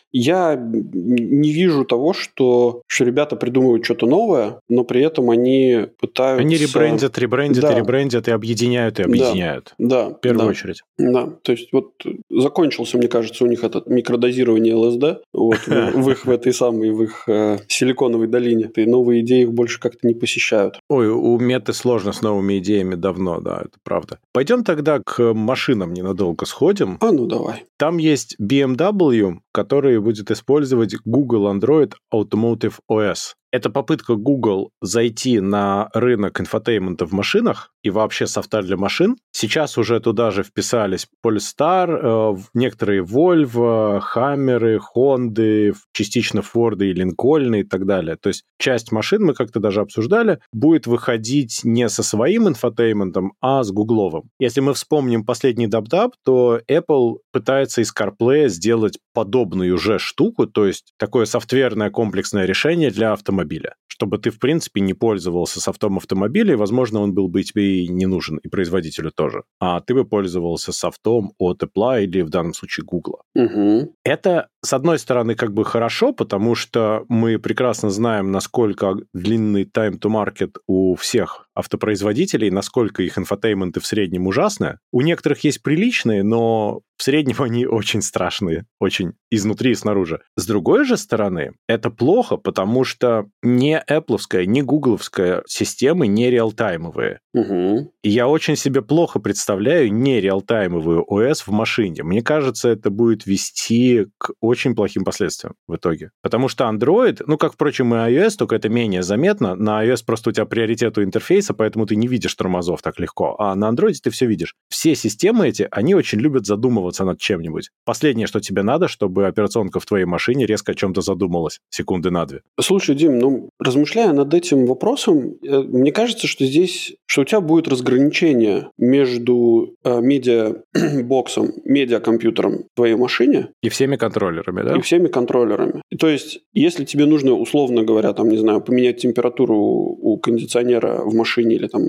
я 0.11 0.55
не 0.55 1.51
вижу 1.51 1.85
того, 1.85 2.13
что, 2.13 2.81
что 2.87 3.05
ребята 3.05 3.35
придумывают 3.35 3.85
что-то 3.85 4.05
новое, 4.07 4.59
но 4.69 4.83
при 4.83 5.01
этом 5.01 5.29
они 5.29 5.87
пытаются... 5.99 6.41
Они 6.41 6.55
ребрендят, 6.55 7.17
ребрендят 7.17 7.63
Да. 7.63 7.73
и 7.73 7.75
ребрендят, 7.77 8.27
и 8.27 8.31
объединяют, 8.31 8.99
и 8.99 9.03
объединяют. 9.03 9.73
Да, 9.77 10.09
В 10.09 10.19
первую 10.19 10.45
да. 10.45 10.49
очередь. 10.51 10.81
Да, 10.97 11.29
то 11.41 11.51
есть 11.51 11.71
вот 11.71 11.91
закончился, 12.29 12.97
мне 12.97 13.07
кажется, 13.07 13.43
у 13.43 13.47
них 13.47 13.63
этот 13.63 13.87
микродозирование 13.87 14.75
ЛСД 14.75 15.23
вот, 15.33 15.59
в, 15.67 16.09
их 16.11 16.25
в 16.25 16.29
этой 16.29 16.53
самой, 16.53 16.91
в 16.91 17.03
их 17.03 17.23
э, 17.27 17.57
силиконовой 17.67 18.27
долине. 18.27 18.69
И 18.75 18.85
новые 18.85 19.21
идеи 19.21 19.43
их 19.43 19.53
больше 19.53 19.79
как-то 19.79 20.07
не 20.07 20.13
посещают. 20.13 20.79
Ой, 20.89 21.09
у 21.09 21.37
Меты 21.39 21.73
сложно 21.73 22.11
с 22.11 22.21
новыми 22.21 22.59
идеями 22.59 22.95
давно, 22.95 23.39
да, 23.39 23.61
это 23.61 23.77
правда. 23.83 24.19
Пойдем 24.33 24.63
тогда 24.63 24.99
к 25.03 25.33
машинам 25.33 25.93
ненадолго 25.93 26.45
сходим. 26.45 26.97
А 26.99 27.11
ну 27.11 27.25
давай. 27.25 27.65
Там 27.77 27.97
есть 27.97 28.35
BMW, 28.39 29.37
который 29.51 30.00
будет 30.01 30.31
использовать 30.31 30.95
Google 31.05 31.47
Android 31.47 31.93
Automotive 32.13 32.79
OS. 32.87 33.35
Это 33.51 33.69
попытка 33.69 34.15
Google 34.15 34.71
зайти 34.81 35.39
на 35.39 35.89
рынок 35.93 36.39
инфотеймента 36.39 37.05
в 37.05 37.11
машинах 37.11 37.71
и 37.83 37.89
вообще 37.89 38.27
софта 38.27 38.61
для 38.61 38.77
машин. 38.77 39.17
Сейчас 39.31 39.77
уже 39.77 39.99
туда 39.99 40.31
же 40.31 40.43
вписались 40.43 41.07
Polestar, 41.25 41.89
э, 41.89 42.37
некоторые 42.53 43.03
Volvo, 43.03 43.99
Хаммеры, 43.99 44.79
Хонды, 44.79 45.73
частично 45.91 46.41
Форды 46.41 46.89
и 46.89 46.93
Линкольны 46.93 47.61
и 47.61 47.63
так 47.63 47.85
далее. 47.85 48.15
То 48.15 48.29
есть 48.29 48.43
часть 48.57 48.91
машин, 48.91 49.23
мы 49.23 49.33
как-то 49.33 49.59
даже 49.59 49.81
обсуждали, 49.81 50.39
будет 50.53 50.87
выходить 50.87 51.61
не 51.63 51.89
со 51.89 52.03
своим 52.03 52.47
инфотейментом, 52.47 53.33
а 53.41 53.63
с 53.63 53.71
гугловым. 53.71 54.29
Если 54.39 54.61
мы 54.61 54.73
вспомним 54.73 55.25
последний 55.25 55.67
dub-dub, 55.67 56.13
то 56.23 56.59
Apple 56.69 57.17
пытается 57.31 57.81
из 57.81 57.93
CarPlay 57.93 58.47
сделать 58.47 58.99
подобную 59.13 59.73
уже 59.73 59.99
штуку, 59.99 60.45
то 60.45 60.65
есть 60.65 60.93
такое 60.97 61.25
софтверное 61.25 61.89
комплексное 61.89 62.45
решение 62.45 62.91
для 62.91 63.13
автомобиля, 63.13 63.40
чтобы 63.87 64.17
ты, 64.17 64.31
в 64.31 64.39
принципе, 64.39 64.81
не 64.81 64.93
пользовался 64.93 65.59
софтом 65.59 65.97
автомобиля, 65.97 66.53
и, 66.53 66.57
возможно, 66.57 67.01
он 67.01 67.13
был 67.13 67.27
бы 67.27 67.43
тебе 67.43 67.83
и 67.83 67.87
не 67.87 68.05
нужен, 68.05 68.37
и 68.37 68.47
производителю 68.47 69.11
тоже. 69.11 69.43
А 69.59 69.79
ты 69.81 69.93
бы 69.93 70.05
пользовался 70.05 70.71
софтом 70.71 71.33
от 71.37 71.61
Apple 71.61 72.03
или, 72.03 72.21
в 72.21 72.29
данном 72.29 72.53
случае, 72.53 72.85
Google. 72.85 73.21
Угу. 73.35 73.95
Это, 74.03 74.47
с 74.63 74.73
одной 74.73 74.97
стороны, 74.97 75.35
как 75.35 75.53
бы 75.53 75.65
хорошо, 75.65 76.13
потому 76.13 76.55
что 76.55 77.05
мы 77.09 77.37
прекрасно 77.37 77.89
знаем, 77.89 78.31
насколько 78.31 78.95
длинный 79.13 79.65
time 79.65 79.99
to 79.99 80.09
market 80.09 80.55
у 80.67 80.95
всех 80.95 81.47
автопроизводителей, 81.55 82.49
насколько 82.49 83.03
их 83.03 83.17
инфотейменты 83.17 83.79
в 83.79 83.85
среднем 83.85 84.27
ужасны. 84.27 84.79
У 84.91 85.01
некоторых 85.01 85.43
есть 85.43 85.61
приличные, 85.61 86.23
но 86.23 86.81
в 87.01 87.03
среднем 87.03 87.41
они 87.41 87.65
очень 87.65 88.03
страшные, 88.03 88.65
очень 88.79 89.13
изнутри 89.31 89.71
и 89.71 89.75
снаружи. 89.75 90.21
С 90.35 90.45
другой 90.45 90.85
же 90.85 90.97
стороны, 90.97 91.53
это 91.67 91.89
плохо, 91.89 92.37
потому 92.37 92.83
что 92.83 93.25
не 93.41 93.83
Apple, 93.89 94.45
не 94.45 94.61
гугловская 94.61 95.43
системы 95.47 96.05
не 96.05 96.29
реалтаймовые. 96.29 97.19
Угу. 97.33 97.93
И 98.03 98.09
я 98.09 98.27
очень 98.27 98.55
себе 98.55 98.81
плохо 98.81 99.19
представляю 99.19 99.91
не 99.91 100.21
реалтаймовую 100.21 101.03
ОС 101.11 101.47
в 101.47 101.51
машине. 101.51 102.03
Мне 102.03 102.21
кажется, 102.21 102.69
это 102.69 102.91
будет 102.91 103.25
вести 103.25 104.07
к 104.17 104.33
очень 104.39 104.75
плохим 104.75 105.03
последствиям 105.03 105.55
в 105.67 105.75
итоге. 105.75 106.11
Потому 106.21 106.49
что 106.49 106.65
Android, 106.65 107.23
ну, 107.25 107.37
как, 107.37 107.53
впрочем, 107.53 107.95
и 107.95 107.97
iOS, 107.97 108.35
только 108.37 108.55
это 108.55 108.69
менее 108.69 109.01
заметно. 109.01 109.55
На 109.55 109.83
iOS 109.85 110.03
просто 110.05 110.29
у 110.29 110.33
тебя 110.33 110.45
приоритет 110.45 110.97
у 110.97 111.03
интерфейса, 111.03 111.50
поэтому 111.53 111.85
ты 111.85 111.95
не 111.95 112.07
видишь 112.07 112.35
тормозов 112.35 112.81
так 112.81 112.99
легко. 112.99 113.35
А 113.39 113.55
на 113.55 113.69
Android 113.69 113.93
ты 114.01 114.09
все 114.09 114.25
видишь. 114.25 114.55
Все 114.69 114.95
системы 114.95 115.47
эти, 115.47 115.67
они 115.71 115.95
очень 115.95 116.19
любят 116.19 116.45
задумываться 116.45 117.05
над 117.05 117.19
чем-нибудь. 117.19 117.69
Последнее, 117.85 118.27
что 118.27 118.39
тебе 118.39 118.63
надо, 118.63 118.87
чтобы 118.87 119.27
операционка 119.27 119.79
в 119.79 119.85
твоей 119.85 120.05
машине 120.05 120.45
резко 120.45 120.71
о 120.71 120.75
чем-то 120.75 121.01
задумалась. 121.01 121.59
Секунды 121.69 122.11
на 122.11 122.25
две. 122.25 122.41
Слушай, 122.59 122.95
Дим, 122.95 123.19
ну, 123.19 123.49
размышляя 123.59 124.13
над 124.13 124.33
этим 124.33 124.65
вопросом, 124.65 125.35
э, 125.43 125.61
мне 125.61 125.91
кажется, 125.91 126.27
что 126.27 126.45
здесь, 126.45 126.93
что 127.05 127.21
у 127.21 127.25
тебя 127.25 127.41
будет 127.41 127.67
разграничение 127.67 128.69
между 128.77 129.75
э, 129.83 130.01
медиабоксом, 130.01 131.51
медиакомпьютером 131.65 132.65
в 132.71 132.75
твоей 132.75 132.95
машине 132.95 133.49
И 133.61 133.69
всеми 133.69 133.95
контроллерами, 133.95 134.63
да? 134.63 134.75
и 134.77 134.81
всеми 134.81 135.07
контроллерами. 135.07 135.81
И 135.89 135.97
То 135.97 136.07
есть, 136.07 136.39
если 136.53 136.85
тебе 136.85 137.05
нужно, 137.05 137.33
условно 137.33 137.83
говоря, 137.83 138.13
там, 138.13 138.29
не 138.29 138.37
знаю, 138.37 138.61
поменять 138.61 138.97
температуру 138.97 139.55
у 139.55 140.17
кондиционера 140.17 141.01
в 141.03 141.13
машине, 141.13 141.30
машине 141.31 141.55
или 141.55 141.67
там 141.67 141.83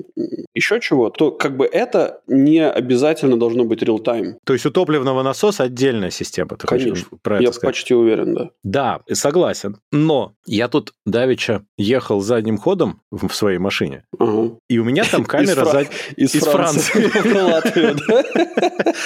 еще 0.54 0.80
чего, 0.80 1.10
то 1.10 1.30
как 1.30 1.56
бы 1.56 1.64
это 1.66 2.20
не 2.26 2.60
обязательно 2.68 3.38
должно 3.38 3.64
быть 3.64 3.82
real-time. 3.82 4.34
То 4.44 4.52
есть 4.52 4.66
у 4.66 4.70
топливного 4.70 5.22
насоса 5.22 5.64
отдельная 5.64 6.10
система, 6.10 6.50
ты 6.56 6.66
Конечно. 6.66 7.18
про 7.22 7.36
это 7.36 7.44
Я 7.44 7.52
сказать? 7.52 7.74
почти 7.74 7.94
уверен, 7.94 8.34
да. 8.34 8.50
Да, 8.62 9.00
согласен. 9.12 9.76
Но 9.90 10.32
я 10.46 10.68
тут 10.68 10.92
давеча 11.06 11.62
ехал 11.78 12.20
задним 12.20 12.58
ходом 12.58 13.00
в 13.10 13.32
своей 13.34 13.58
машине, 13.58 14.04
Ага. 14.18 14.56
и 14.68 14.78
у 14.78 14.84
меня 14.84 15.04
там 15.10 15.24
камера 15.34 15.86
Из, 16.16 16.32
Франции? 16.32 17.10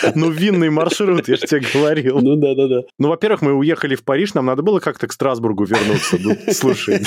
Ну, 0.15 0.31
винный 0.31 0.71
маршрут, 0.71 1.29
я 1.29 1.37
же 1.37 1.47
тебе 1.47 1.63
говорил. 1.73 2.19
Ну 2.21 2.37
да, 2.37 2.55
да, 2.55 2.69
да. 2.69 2.83
Ну, 2.99 3.09
во-первых, 3.09 3.43
мы 3.43 3.53
уехали 3.55 3.95
в 3.95 4.05
Париж, 4.05 4.35
нам 4.35 4.47
надо 4.47 4.63
было 4.63 4.81
как-то 4.81 5.07
к 5.07 5.13
Страсбургу 5.13 5.65
вернуться. 5.65 6.17
Ну, 6.21 6.37
слушай, 6.53 7.01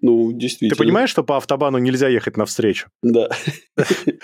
Ну, 0.00 0.32
действительно. 0.32 0.70
ты 0.76 0.76
понимаешь, 0.76 1.10
что 1.10 1.22
по 1.22 1.36
автобану 1.36 1.78
нельзя 1.78 2.08
ехать 2.08 2.36
навстречу? 2.36 2.65
Да. 3.02 3.28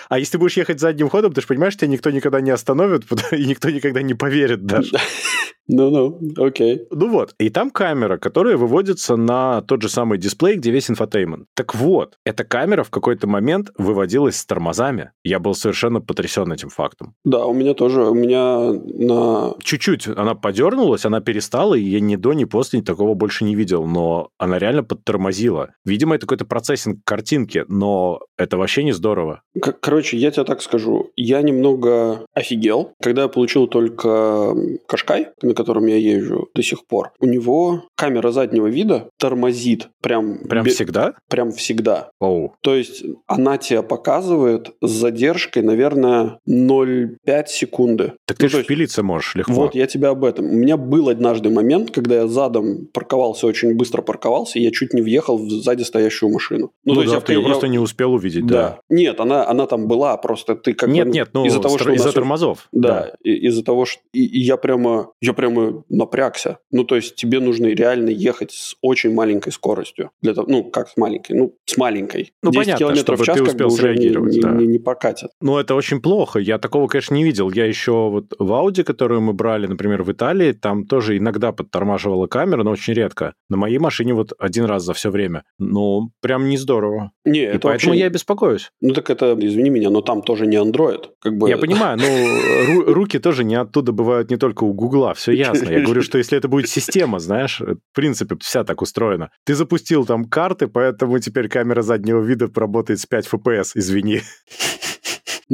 А 0.09 0.19
если 0.19 0.33
ты 0.33 0.39
будешь 0.39 0.57
ехать 0.57 0.81
задним 0.81 1.11
ходом, 1.11 1.33
ты 1.33 1.43
же 1.43 1.47
понимаешь, 1.47 1.77
тебя 1.77 1.89
никто 1.89 2.11
никогда 2.11 2.41
не 2.41 2.51
остановит, 2.51 3.05
и 3.33 3.45
никто 3.45 3.69
никогда 3.71 4.01
не 4.01 4.15
поверит 4.15 4.65
даже. 4.65 4.97
Ну-ну, 5.69 6.19
окей. 6.39 6.87
Ну 6.91 7.09
вот, 7.09 7.35
и 7.39 7.49
там 7.49 7.71
камера, 7.71 8.19
которая 8.19 8.57
выводится 8.57 9.17
на 9.17 9.63
тот 9.63 9.81
же 9.83 9.89
самый 9.89 10.19
дисплей, 10.19 10.57
где 10.57 10.71
весь 10.71 10.91
инфотеймент. 10.91 11.47
Так 11.55 11.75
вот, 11.75 12.19
эта 12.25 12.45
камера 12.45 12.83
в 12.83 12.91
какой-то 12.91 13.27
момент 13.27 13.71
выводилась 13.79 14.37
с 14.37 14.45
тормозами. 14.45 15.13
Я 15.23 15.39
был 15.39 15.55
совершенно 15.55 16.01
потрясен 16.01 16.53
этим 16.53 16.69
фактом. 16.69 17.15
Да, 17.25 17.47
у 17.47 17.55
меня 17.55 17.75
тоже. 17.75 18.03
У 18.03 18.15
меня 18.15 18.73
на... 18.73 19.55
Чуть-чуть 19.63 20.09
она 20.09 20.35
подернулась, 20.35 21.05
она 21.05 21.21
перестала, 21.21 21.75
и 21.75 21.83
я 21.83 22.01
ни 22.01 22.17
до, 22.17 22.33
ни 22.33 22.45
после 22.45 22.83
такого 22.83 23.15
больше 23.15 23.45
не 23.45 23.55
видел, 23.55 23.87
но 23.87 24.31
она 24.39 24.59
реально 24.59 24.83
подтормозила. 24.83 25.71
Видимо, 25.85 26.17
это 26.17 26.27
какой-то 26.27 26.45
процессинг 26.45 26.99
картинки, 27.05 27.65
но 27.69 28.21
это 28.39 28.57
вообще 28.57 28.83
не 28.85 28.93
здорово. 28.93 29.43
Короче, 29.61 30.17
я 30.17 30.31
тебе 30.31 30.45
так 30.45 30.63
скажу. 30.63 31.11
Я 31.17 31.43
немного 31.43 32.27
офигел, 32.35 32.93
когда 33.01 33.23
я 33.23 33.29
получил 33.29 33.67
только 33.67 34.55
Кашкай, 34.87 35.29
на 35.43 35.55
котором 35.55 35.87
я 35.87 35.97
езжу 35.97 36.49
до 36.55 36.63
сих 36.63 36.87
пор. 36.87 37.13
У 37.21 37.27
него 37.27 37.85
камера 37.97 38.31
заднего 38.33 38.67
вида 38.67 39.09
тормозит 39.19 39.89
прям, 40.03 40.39
Прям 40.49 40.65
бе- 40.65 40.71
всегда? 40.71 41.15
прям 41.29 41.53
всегда. 41.53 42.11
Оу. 42.21 42.55
То 42.63 42.75
есть 42.75 43.05
она 43.27 43.59
тебе 43.59 43.83
показывает 43.83 44.71
с 44.83 44.91
задержкой, 44.91 45.63
наверное, 45.63 46.39
0,5 46.49 47.47
секунды. 47.49 48.13
Так 48.27 48.39
Ну, 48.39 48.43
ты 48.43 48.47
то 48.47 48.49
же 48.49 48.57
есть- 48.59 48.65
впилиться 48.67 49.03
можешь 49.03 49.35
легко. 49.35 49.53
Вот, 49.53 49.75
я 49.75 49.87
тебя 49.87 50.11
об 50.11 50.25
этом. 50.25 50.47
У 50.47 50.55
меня 50.55 50.77
был 50.77 51.09
однажды 51.09 51.51
момент, 51.51 51.91
когда 51.91 52.17
я 52.17 52.27
задом 52.27 52.89
парковался, 52.93 53.47
очень 53.47 53.77
быстро 53.77 54.03
парковался, 54.03 54.59
и 54.59 54.63
я 54.63 54.71
чуть 54.71 54.95
не 54.95 55.03
въехал 55.03 55.39
в 55.39 55.51
сзади 55.51 55.83
стоящую 55.83 56.33
машину. 56.33 56.73
Ну, 56.85 56.95
то 56.95 57.01
есть 57.03 57.13
да, 57.13 57.19
я 57.19 57.21
ты 57.21 57.33
я- 57.35 57.41
просто 57.41 57.69
не 57.69 57.79
успел 57.79 58.13
увидеть, 58.15 58.22
да. 58.31 58.53
Да. 58.53 58.81
Нет, 58.89 59.21
она, 59.21 59.47
она 59.49 59.67
там 59.67 59.87
была, 59.89 60.17
просто 60.17 60.55
ты 60.55 60.75
как 60.75 60.89
Нет, 60.89 61.07
бы... 61.09 61.13
нет, 61.13 61.31
ну, 61.33 61.45
из-за 61.47 61.61
того, 61.61 61.79
что 61.79 61.93
из-за 61.93 62.13
тормозов. 62.13 62.69
Да, 62.73 63.13
и- 63.23 63.47
из-за 63.49 63.65
того, 63.65 63.85
что... 63.87 64.01
И, 64.13 64.25
и 64.25 64.41
я 64.41 64.57
прямо... 64.57 65.11
Я 65.21 65.33
прямо 65.33 65.85
напрягся. 65.89 66.59
Ну, 66.71 66.85
то 66.85 66.97
есть 66.97 67.15
тебе 67.17 67.41
нужно 67.41 67.67
реально 67.67 68.11
ехать 68.11 68.53
с 68.53 68.77
очень 68.83 69.13
маленькой 69.15 69.53
скоростью. 69.53 70.11
Для 70.21 70.35
того, 70.35 70.47
ну, 70.49 70.65
как 70.65 70.89
с 70.89 70.97
маленькой? 70.97 71.33
Ну, 71.37 71.55
с 71.65 71.77
маленькой. 71.77 72.33
Ну, 72.43 72.51
10 72.51 72.65
понятно, 72.65 72.79
километров 72.79 73.21
в 73.21 73.25
чтобы 73.25 73.27
час 73.27 73.39
ты 73.39 73.45
как 73.45 73.59
бы 73.59 73.67
успел 73.67 73.87
уже 73.87 73.95
не, 73.95 73.97
среагировать, 74.01 74.35
не- 74.35 74.41
да. 74.41 74.51
не- 74.53 74.67
не 74.67 74.79
прокатит. 74.79 75.31
Ну, 75.41 75.59
это 75.59 75.75
очень 75.75 76.01
плохо. 76.01 76.39
Я 76.39 76.59
такого, 76.59 76.87
конечно, 76.89 77.15
не 77.15 77.25
видел. 77.25 77.51
Я 77.51 77.67
еще 77.67 77.93
вот 78.11 78.27
в 78.39 78.51
Audi, 78.53 78.85
которую 78.85 79.21
мы 79.21 79.33
брали, 79.33 79.67
например, 79.67 80.03
в 80.03 80.13
Италии, 80.13 80.53
там 80.53 80.87
тоже 80.87 81.17
иногда 81.19 81.53
подтормаживала 81.53 82.27
камера, 82.27 82.63
но 82.63 82.71
очень 82.71 82.95
редко. 82.95 83.35
На 83.49 83.57
моей 83.57 83.79
машине 83.79 84.15
вот 84.15 84.33
один 84.39 84.65
раз 84.65 84.85
за 84.85 84.95
все 84.95 85.11
время. 85.11 85.45
Ну, 85.59 86.11
прям 86.21 86.49
не 86.49 86.57
здорово. 86.57 87.13
Не, 87.25 87.41
И 87.41 87.43
это 87.43 87.61
поэтому 87.61 87.93
вообще... 87.93 88.01
я 88.01 88.11
беспокоюсь. 88.13 88.71
Ну, 88.81 88.95
так 88.95 89.11
это, 89.11 89.37
извини 89.41 89.71
меня, 89.71 89.91
но 89.91 90.01
там 90.01 90.23
тоже 90.23 90.47
не 90.47 90.57
Android. 90.57 91.07
Как 91.21 91.37
бы... 91.37 91.49
Я 91.49 91.57
понимаю, 91.57 91.99
ну, 91.99 92.05
ру- 92.83 92.93
руки 92.93 93.19
тоже 93.19 93.45
не 93.45 93.55
оттуда 93.55 93.93
бывают 93.93 94.31
не 94.31 94.37
только 94.37 94.65
у 94.65 94.73
Гугла, 94.73 95.15
все 95.15 95.33
ясно. 95.33 95.69
Я 95.71 95.81
говорю, 95.81 96.03
что 96.03 96.19
если 96.19 96.39
это 96.39 96.49
будет 96.49 96.69
система, 96.69 97.19
знаешь, 97.19 97.61
в 97.61 97.95
принципе, 97.95 98.37
вся 98.41 98.65
так 98.65 98.83
устроена. 98.83 99.31
Ты 99.45 99.55
запустил 99.55 100.05
там 100.07 100.25
карты, 100.25 100.69
поэтому 100.69 101.19
теперь 101.19 101.49
камера 101.49 101.83
заднего 101.83 102.23
вида 102.23 102.51
работает 102.55 103.01
с 103.01 103.07
5 103.07 103.29
FPS, 103.33 103.73
извини. 103.75 104.21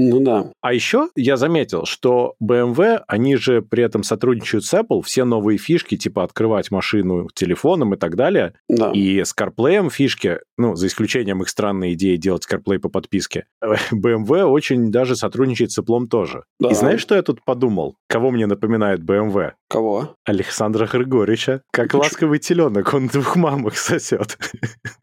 Ну 0.01 0.21
да. 0.21 0.53
А 0.61 0.73
еще 0.73 1.09
я 1.17 1.37
заметил, 1.37 1.85
что 1.85 2.35
BMW, 2.41 3.01
они 3.09 3.35
же 3.35 3.63
при 3.63 3.83
этом 3.83 4.05
сотрудничают 4.05 4.65
с 4.65 4.73
Apple, 4.73 5.03
все 5.03 5.25
новые 5.25 5.59
фишки, 5.59 5.97
типа 5.97 6.23
открывать 6.23 6.71
машину 6.71 7.29
телефоном 7.35 7.95
и 7.95 7.97
так 7.97 8.15
далее, 8.15 8.55
Да. 8.69 8.93
и 8.93 9.25
с 9.25 9.35
CarPlay 9.37 9.91
фишки, 9.91 10.39
ну, 10.57 10.77
за 10.77 10.87
исключением 10.87 11.43
их 11.43 11.49
странной 11.49 11.95
идеи 11.95 12.15
делать 12.15 12.47
CarPlay 12.49 12.79
по 12.79 12.89
подписке, 12.89 13.47
BMW 13.93 14.45
очень 14.45 14.93
даже 14.93 15.17
сотрудничает 15.17 15.73
с 15.73 15.79
Apple 15.81 16.07
тоже. 16.07 16.45
Да. 16.61 16.69
И 16.71 16.75
знаешь, 16.75 17.01
что 17.01 17.17
я 17.17 17.23
тут 17.23 17.45
подумал? 17.45 17.97
Кого 18.09 18.31
мне 18.31 18.47
напоминает 18.47 19.01
BMW? 19.01 19.53
Кого? 19.69 20.15
Александра 20.25 20.87
Григорьевича. 20.87 21.63
Как 21.73 21.93
ласковый 21.93 22.39
теленок, 22.39 22.95
он 22.95 23.09
двух 23.09 23.35
мамок 23.35 23.77
сосет. 23.77 24.39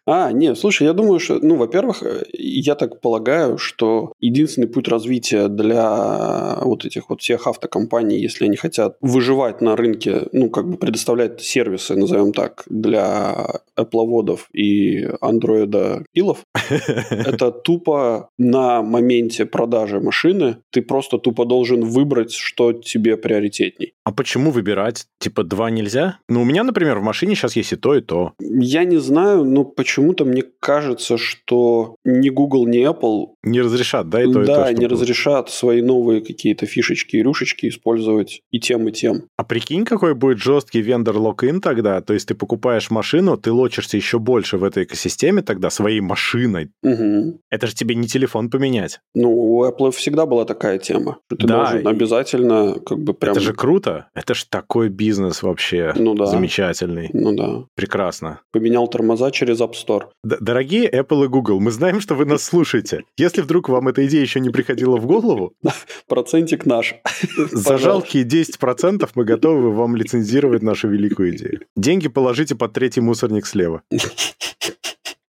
А, 0.08 0.32
нет, 0.32 0.58
слушай, 0.58 0.84
я 0.84 0.94
думаю, 0.94 1.20
что, 1.20 1.40
ну, 1.40 1.56
во-первых, 1.56 2.02
э, 2.04 2.24
я 2.34 2.76
так 2.76 3.02
полагаю, 3.02 3.58
что 3.58 4.14
единственный 4.20 4.68
путь 4.68 4.85
развития 4.88 5.48
для 5.48 6.58
вот 6.62 6.86
этих 6.86 7.10
вот 7.10 7.22
всех 7.22 7.48
автокомпаний, 7.48 8.20
если 8.20 8.46
они 8.46 8.56
хотят 8.56 8.98
выживать 9.02 9.62
на 9.62 9.76
рынке, 9.76 10.28
ну, 10.32 10.50
как 10.50 10.70
бы 10.70 10.78
предоставлять 10.78 11.42
сервисы, 11.42 11.96
назовем 11.96 12.34
так, 12.34 12.64
для 12.68 13.62
Apple 13.78 14.40
и 14.54 15.08
андроида 15.22 16.06
пилов, 16.14 16.44
это 17.10 17.52
тупо 17.52 18.30
на 18.38 18.82
моменте 18.82 19.46
продажи 19.46 20.00
машины 20.00 20.58
ты 20.72 20.82
просто 20.82 21.18
тупо 21.18 21.46
должен 21.46 21.82
выбрать, 21.82 22.32
что 22.32 22.74
тебе 22.74 23.18
приоритетней. 23.18 23.95
А 24.06 24.12
почему 24.12 24.52
выбирать? 24.52 25.08
Типа 25.20 25.44
два 25.44 25.72
нельзя? 25.72 26.20
Ну, 26.30 26.44
у 26.44 26.46
меня, 26.46 26.64
например, 26.64 27.00
в 27.00 27.02
машине 27.02 27.34
сейчас 27.34 27.56
есть 27.56 27.74
и 27.74 27.76
то, 27.76 27.96
и 27.96 28.02
то. 28.02 28.34
Я 28.40 28.84
не 28.84 28.98
знаю, 28.98 29.44
но 29.46 29.64
почему-то 29.64 30.26
мне 30.26 30.44
кажется, 30.60 31.18
что 31.18 31.96
ни 32.06 32.30
Google, 32.30 32.68
ни 32.68 32.88
Apple 32.88 33.34
Не 33.44 33.62
разрешат, 33.62 34.08
да, 34.10 34.22
и 34.22 34.32
то, 34.32 34.44
и 34.44 34.46
да, 34.46 34.66
то. 34.66 34.70
не 34.74 34.76
чтобы- 34.86 34.90
разрешат 34.94 35.50
свои 35.50 35.82
новые 35.82 36.22
какие-то 36.22 36.68
фишечки 36.68 37.16
и 37.16 37.24
рюшечки 37.24 37.68
использовать 37.68 38.42
и 38.52 38.60
тем, 38.60 38.88
и 38.88 38.92
тем. 38.92 39.24
А 39.38 39.44
прикинь, 39.44 39.86
какой 39.86 40.14
будет 40.14 40.38
жесткий 40.38 40.82
вендор 40.82 41.18
лок-ин 41.18 41.60
тогда. 41.60 42.00
То 42.02 42.14
есть 42.14 42.28
ты 42.28 42.36
покупаешь 42.36 42.92
машину, 42.92 43.38
ты 43.38 43.52
лочишься 43.52 43.98
еще 43.98 44.20
больше 44.20 44.60
в 44.60 44.64
этой 44.64 44.84
экосистеме 44.84 45.42
тогда 45.42 45.72
своей 45.72 46.02
машиной. 46.02 46.70
Мгм. 46.84 47.40
Это 47.50 47.66
же 47.66 47.74
тебе 47.74 47.96
не 47.96 48.08
телефон 48.08 48.52
поменять. 48.52 49.00
Ну, 49.16 49.32
у 49.32 49.66
Apple 49.66 49.90
всегда 49.90 50.28
была 50.28 50.46
такая 50.46 50.78
тема. 50.78 51.18
Ты 51.28 51.38
Да, 51.48 51.58
должен 51.72 51.80
и- 51.88 51.90
обязательно 51.90 52.76
как 52.86 53.00
бы 53.00 53.16
прям... 53.16 53.32
Это 53.32 53.42
же 53.42 53.54
круто. 53.54 53.95
Это 54.14 54.34
же 54.34 54.46
такой 54.50 54.90
бизнес 54.90 55.44
вообще 55.44 55.94
Ну 55.96 56.14
да. 56.16 56.26
замечательный. 56.26 57.10
Ну 57.14 57.36
да. 57.36 57.66
Прекрасно. 57.76 58.40
Поменял 58.52 58.88
тормоза 58.88 59.32
через 59.32 59.62
App 59.62 59.74
Store. 59.74 60.04
Д- 60.24 60.38
Дорогие 60.40 60.90
Apple 60.90 61.26
и 61.26 61.28
Google, 61.28 61.60
мы 61.60 61.72
знаем, 61.72 62.00
что 62.02 62.16
вы 62.16 62.26
нас 62.26 62.44
слушаете. 62.52 63.04
Если 63.18 63.42
вдруг 63.42 63.70
вам 63.70 63.88
эта 63.88 64.06
идея 64.08 64.22
еще 64.22 64.40
не 64.40 64.50
приходила 64.50 64.98
в 64.98 65.06
голову, 65.06 65.54
Процентик 66.08 66.66
наш. 66.66 66.96
за 67.52 67.78
жалкие 67.78 68.24
10% 68.26 69.10
мы 69.16 69.24
готовы 69.26 69.72
вам 69.72 69.96
лицензировать 69.96 70.62
нашу 70.64 70.88
великую 70.88 71.36
идею. 71.36 71.62
Деньги 71.76 72.08
положите 72.08 72.56
под 72.56 72.74
третий 72.74 73.02
мусорник 73.02 73.46
слева. 73.46 73.82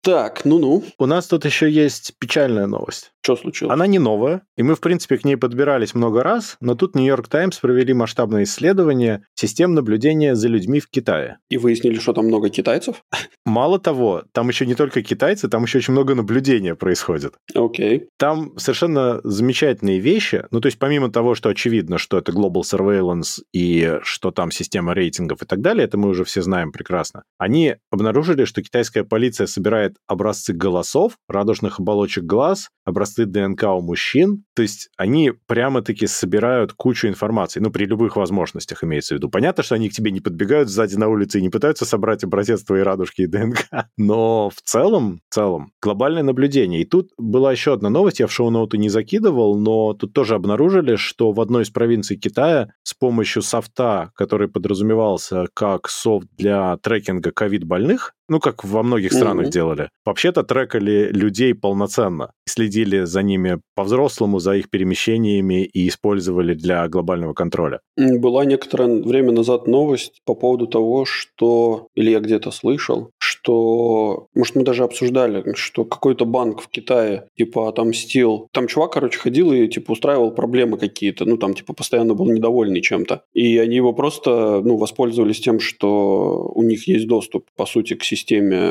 Так, 0.06 0.46
ну-ну. 0.46 0.84
У 1.00 1.08
нас 1.08 1.26
тут 1.26 1.46
еще 1.46 1.68
есть 1.68 2.14
печальная 2.20 2.68
новость. 2.68 3.12
Что 3.24 3.36
случилось? 3.36 3.74
Она 3.74 3.88
не 3.88 3.98
новая, 3.98 4.44
и 4.56 4.62
мы, 4.62 4.76
в 4.76 4.80
принципе, 4.80 5.18
к 5.18 5.26
ней 5.26 5.36
подбирались 5.36 5.96
много 5.96 6.22
раз, 6.22 6.58
но 6.62 6.76
тут 6.76 6.94
Нью-Йорк 6.94 7.28
Таймс 7.28 7.58
провели 7.58 7.92
масштабное 7.92 8.44
исследование 8.44 9.24
систем 9.34 9.74
наблюдения 9.74 10.36
за 10.36 10.48
людьми 10.48 10.80
в 10.80 10.92
Китае. 10.92 11.40
И 11.50 11.58
выяснили, 11.58 11.98
что 11.98 12.14
там 12.14 12.28
много 12.28 12.52
китайцев? 12.52 13.04
Мало 13.48 13.80
того, 13.80 14.26
там 14.32 14.48
еще 14.50 14.68
не 14.68 14.76
только 14.76 15.02
китайцы, 15.02 15.50
там 15.50 15.64
еще 15.64 15.80
очень 15.80 15.94
много 15.94 16.14
наблюдения 16.14 16.76
происходит. 16.76 17.34
Окей. 17.56 18.10
Там 18.20 18.54
совершенно 18.60 19.22
замечательные 19.24 19.98
вещи. 20.00 20.46
Ну, 20.52 20.62
то 20.62 20.68
есть, 20.68 20.78
помимо 20.78 21.12
того, 21.12 21.34
что 21.34 21.50
очевидно, 21.50 21.98
что 21.98 22.20
это 22.20 22.32
Global 22.32 22.62
Surveillance 22.62 23.42
и 23.54 23.98
что 24.04 24.30
там 24.30 24.52
система 24.52 24.94
рейтингов 24.94 25.42
и 25.42 25.46
так 25.48 25.62
далее, 25.62 25.86
это 25.86 25.98
мы 25.98 26.10
уже 26.10 26.26
все 26.26 26.44
знаем 26.44 26.72
прекрасно. 26.72 27.24
Они 27.40 27.78
обнаружили, 27.90 28.46
что 28.46 28.62
китайская 28.62 29.04
полиция 29.04 29.48
собирает 29.48 29.95
образцы 30.08 30.54
голосов, 30.54 31.18
радужных 31.28 31.80
оболочек 31.80 32.24
глаз, 32.24 32.70
образцы 32.86 33.26
ДНК 33.26 33.64
у 33.64 33.82
мужчин. 33.82 34.44
То 34.56 34.62
есть, 34.62 34.90
они 34.98 35.32
прямо-таки 35.48 36.08
собирают 36.08 36.74
кучу 36.74 37.08
информации. 37.08 37.60
Ну, 37.60 37.72
при 37.72 37.86
любых 37.86 38.16
возможностях 38.16 38.84
имеется 38.84 39.16
в 39.16 39.18
виду. 39.18 39.30
Понятно, 39.30 39.64
что 39.64 39.76
они 39.76 39.90
к 39.90 39.94
тебе 39.94 40.12
не 40.12 40.22
подбегают 40.22 40.70
сзади 40.70 40.96
на 40.96 41.08
улице 41.08 41.40
и 41.40 41.42
не 41.42 41.50
пытаются 41.50 41.86
собрать 41.86 42.24
образец 42.24 42.64
твоей 42.64 42.84
радужки 42.84 43.24
и 43.24 43.28
ДНК. 43.28 43.68
Но 43.98 44.50
в 44.50 44.62
целом, 44.62 45.22
в 45.30 45.34
целом, 45.34 45.72
глобальное 45.82 46.24
наблюдение. 46.24 46.82
И 46.82 46.86
тут 46.86 47.12
была 47.18 47.52
еще 47.52 47.74
одна 47.74 47.90
новость, 47.90 48.20
я 48.20 48.28
в 48.28 48.32
шоу-ноуты 48.32 48.78
не 48.78 48.90
закидывал, 48.90 49.58
но 49.58 49.94
тут 49.94 50.14
тоже 50.14 50.36
обнаружили, 50.36 50.96
что 50.96 51.32
в 51.32 51.42
одной 51.42 51.64
из 51.64 51.70
провинций 51.70 52.18
Китая 52.18 52.70
с 52.84 52.94
помощью 52.94 53.42
софта, 53.42 54.12
который 54.16 54.48
подразумевался 54.48 55.46
как 55.54 55.90
софт 55.90 56.28
для 56.38 56.78
трекинга 56.78 57.32
ковид-больных, 57.32 58.15
ну, 58.28 58.40
как 58.40 58.64
во 58.64 58.84
многих 58.84 59.14
странах 59.14 59.48
mm-hmm. 59.48 59.52
делали. 59.52 59.90
Вообще-то 60.06 60.44
трекали 60.44 61.10
людей 61.12 61.54
полноценно, 61.54 62.32
следили 62.46 63.04
за 63.04 63.22
ними 63.22 63.60
по-взрослому, 63.76 64.40
за 64.40 64.56
их 64.56 64.70
перемещениями 64.70 65.64
и 65.66 65.88
использовали 65.88 66.54
для 66.54 66.88
глобального 66.88 67.34
контроля. 67.34 67.80
Была 67.98 68.46
некоторое 68.46 69.02
время 69.04 69.32
назад 69.32 69.68
новость 69.68 70.22
по 70.26 70.36
поводу 70.36 70.68
того, 70.68 71.06
что, 71.06 71.88
или 71.96 72.12
я 72.12 72.20
где-то 72.20 72.52
слышал, 72.52 73.12
что, 73.20 74.28
может, 74.34 74.56
мы 74.56 74.64
даже 74.64 74.84
обсуждали, 74.84 75.54
что 75.56 75.86
какой-то 75.86 76.26
банк 76.26 76.62
в 76.62 76.68
Китае, 76.68 77.28
типа, 77.38 77.70
отомстил. 77.70 78.48
Там 78.52 78.68
чувак, 78.68 78.94
короче, 78.94 79.20
ходил 79.20 79.52
и, 79.52 79.68
типа, 79.68 79.92
устраивал 79.92 80.32
проблемы 80.32 80.78
какие-то, 80.78 81.26
ну, 81.26 81.38
там, 81.38 81.54
типа, 81.54 81.74
постоянно 81.74 82.16
был 82.16 82.32
недовольный 82.32 82.82
чем-то. 82.82 83.22
И 83.34 83.58
они 83.58 83.76
его 83.76 83.94
просто, 83.94 84.62
ну, 84.64 84.78
воспользовались 84.78 85.42
тем, 85.42 85.60
что 85.60 86.52
у 86.56 86.64
них 86.64 86.88
есть 86.88 87.08
доступ, 87.08 87.46
по 87.56 87.66
сути, 87.66 87.94
к 87.96 88.04
системе 88.04 88.15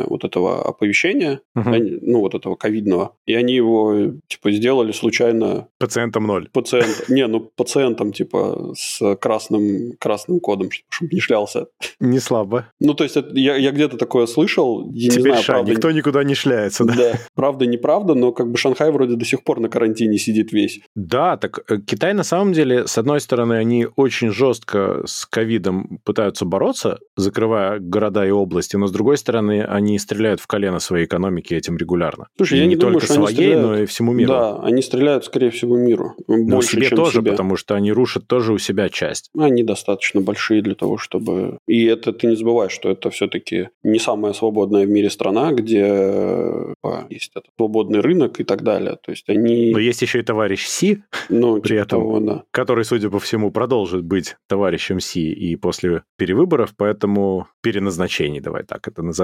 вот 0.07 0.25
этого 0.25 0.67
оповещения, 0.67 1.41
угу. 1.55 1.71
они, 1.71 1.99
ну, 2.03 2.21
вот 2.21 2.35
этого 2.35 2.57
ковидного. 2.57 3.15
И 3.27 3.35
они 3.35 3.55
его, 3.55 4.13
типа, 4.29 4.53
сделали 4.53 4.93
случайно... 4.93 5.69
Пациентом 5.79 6.27
ноль. 6.27 6.49
Пациент. 6.53 7.09
Не, 7.09 7.27
ну, 7.27 7.41
пациентом, 7.41 8.13
типа, 8.13 8.73
с 8.77 9.17
красным, 9.17 9.93
красным 9.99 10.41
кодом, 10.41 10.71
чтобы 10.89 11.13
не 11.13 11.21
шлялся. 11.21 11.67
Не 12.01 12.19
слабо. 12.19 12.67
Ну, 12.81 12.95
то 12.95 13.05
есть, 13.05 13.17
это, 13.17 13.37
я, 13.39 13.57
я 13.57 13.71
где-то 13.73 13.97
такое 13.97 14.27
слышал. 14.27 14.91
Я 14.93 15.11
Теперь 15.11 15.17
не 15.17 15.23
знаю, 15.31 15.43
ша, 15.43 15.53
правда... 15.55 15.71
никто 15.73 15.91
никуда 15.91 16.25
не 16.25 16.35
шляется, 16.35 16.85
да? 16.85 16.95
Да, 16.95 17.13
правда, 17.35 17.67
неправда, 17.67 18.15
но 18.15 18.33
как 18.33 18.51
бы 18.51 18.57
Шанхай 18.57 18.91
вроде 18.91 19.17
до 19.17 19.25
сих 19.25 19.45
пор 19.45 19.61
на 19.61 19.69
карантине 19.69 20.19
сидит 20.19 20.53
весь. 20.53 20.81
Да, 20.95 21.37
так 21.37 21.61
э, 21.69 21.79
Китай 21.79 22.15
на 22.15 22.25
самом 22.25 22.53
деле, 22.53 22.87
с 22.87 22.99
одной 22.99 23.21
стороны, 23.21 23.55
они 23.55 23.87
очень 23.97 24.31
жестко 24.31 25.03
с 25.07 25.27
ковидом 25.27 25.99
пытаются 26.05 26.45
бороться, 26.45 27.01
закрывая 27.17 27.79
города 27.79 28.27
и 28.27 28.31
области, 28.31 28.77
но 28.77 28.87
с 28.87 28.93
другой 28.93 29.17
стороны, 29.17 29.34
они 29.39 29.99
стреляют 29.99 30.41
в 30.41 30.47
колено 30.47 30.79
своей 30.79 31.07
экономики 31.07 31.55
этим 31.55 31.77
регулярно. 31.77 32.29
Слушай, 32.37 32.59
и 32.59 32.61
я 32.61 32.67
не, 32.67 32.71
не 32.71 32.77
думаю, 32.77 32.95
только 32.95 33.07
что 33.07 33.15
своей, 33.15 33.29
они 33.29 33.37
стреляют... 33.37 33.67
но 33.67 33.79
и 33.79 33.87
всему 33.87 34.13
миру. 34.13 34.33
Да, 34.33 34.61
они 34.63 34.83
стреляют, 34.83 35.25
скорее 35.25 35.51
всего, 35.51 35.77
миру. 35.77 36.15
Больше, 36.27 36.45
но 36.45 36.63
себе 36.63 36.89
чем 36.89 36.99
тоже, 36.99 37.21
себе. 37.21 37.31
потому 37.33 37.57
что 37.57 37.75
они 37.75 37.93
рушат 37.93 38.27
тоже 38.27 38.53
у 38.53 38.59
себя 38.59 38.89
часть. 38.89 39.31
Они 39.37 39.63
достаточно 39.63 40.21
большие 40.21 40.63
для 40.63 40.75
того, 40.75 40.99
чтобы... 40.99 41.59
И 41.67 41.85
это 41.85 42.13
ты 42.13 42.27
не 42.27 42.37
забывай, 42.37 42.69
что 42.69 42.91
это 42.91 43.11
все-таки 43.11 43.69
не 43.83 43.99
самая 43.99 44.33
свободная 44.33 44.87
в 44.87 44.89
мире 44.89 45.11
страна, 45.11 45.53
где 45.53 45.85
а, 45.85 47.07
есть 47.11 47.31
этот 47.35 47.51
свободный 47.57 48.01
рынок 48.01 48.41
и 48.41 48.45
так 48.45 48.63
далее. 48.63 48.97
То 49.03 49.11
есть 49.11 49.29
они... 49.29 49.73
Но 49.73 49.79
есть 49.79 50.03
еще 50.03 50.21
и 50.21 50.23
товарищ 50.23 50.67
Си, 50.67 51.03
ну, 51.29 51.61
при 51.61 51.71
типа 51.71 51.83
этом, 51.83 52.01
того, 52.01 52.21
да. 52.21 52.45
который, 52.51 52.85
судя 52.85 53.11
по 53.11 53.19
всему, 53.19 53.51
продолжит 53.51 54.05
быть 54.05 54.37
товарищем 54.49 55.01
Си 55.01 55.33
и 55.33 55.57
после 55.57 56.03
перевыборов, 56.17 56.75
поэтому 56.77 57.47
переназначений, 57.63 58.41
давай 58.41 58.65
так 58.65 58.87
это 58.89 59.03
назовем. 59.03 59.24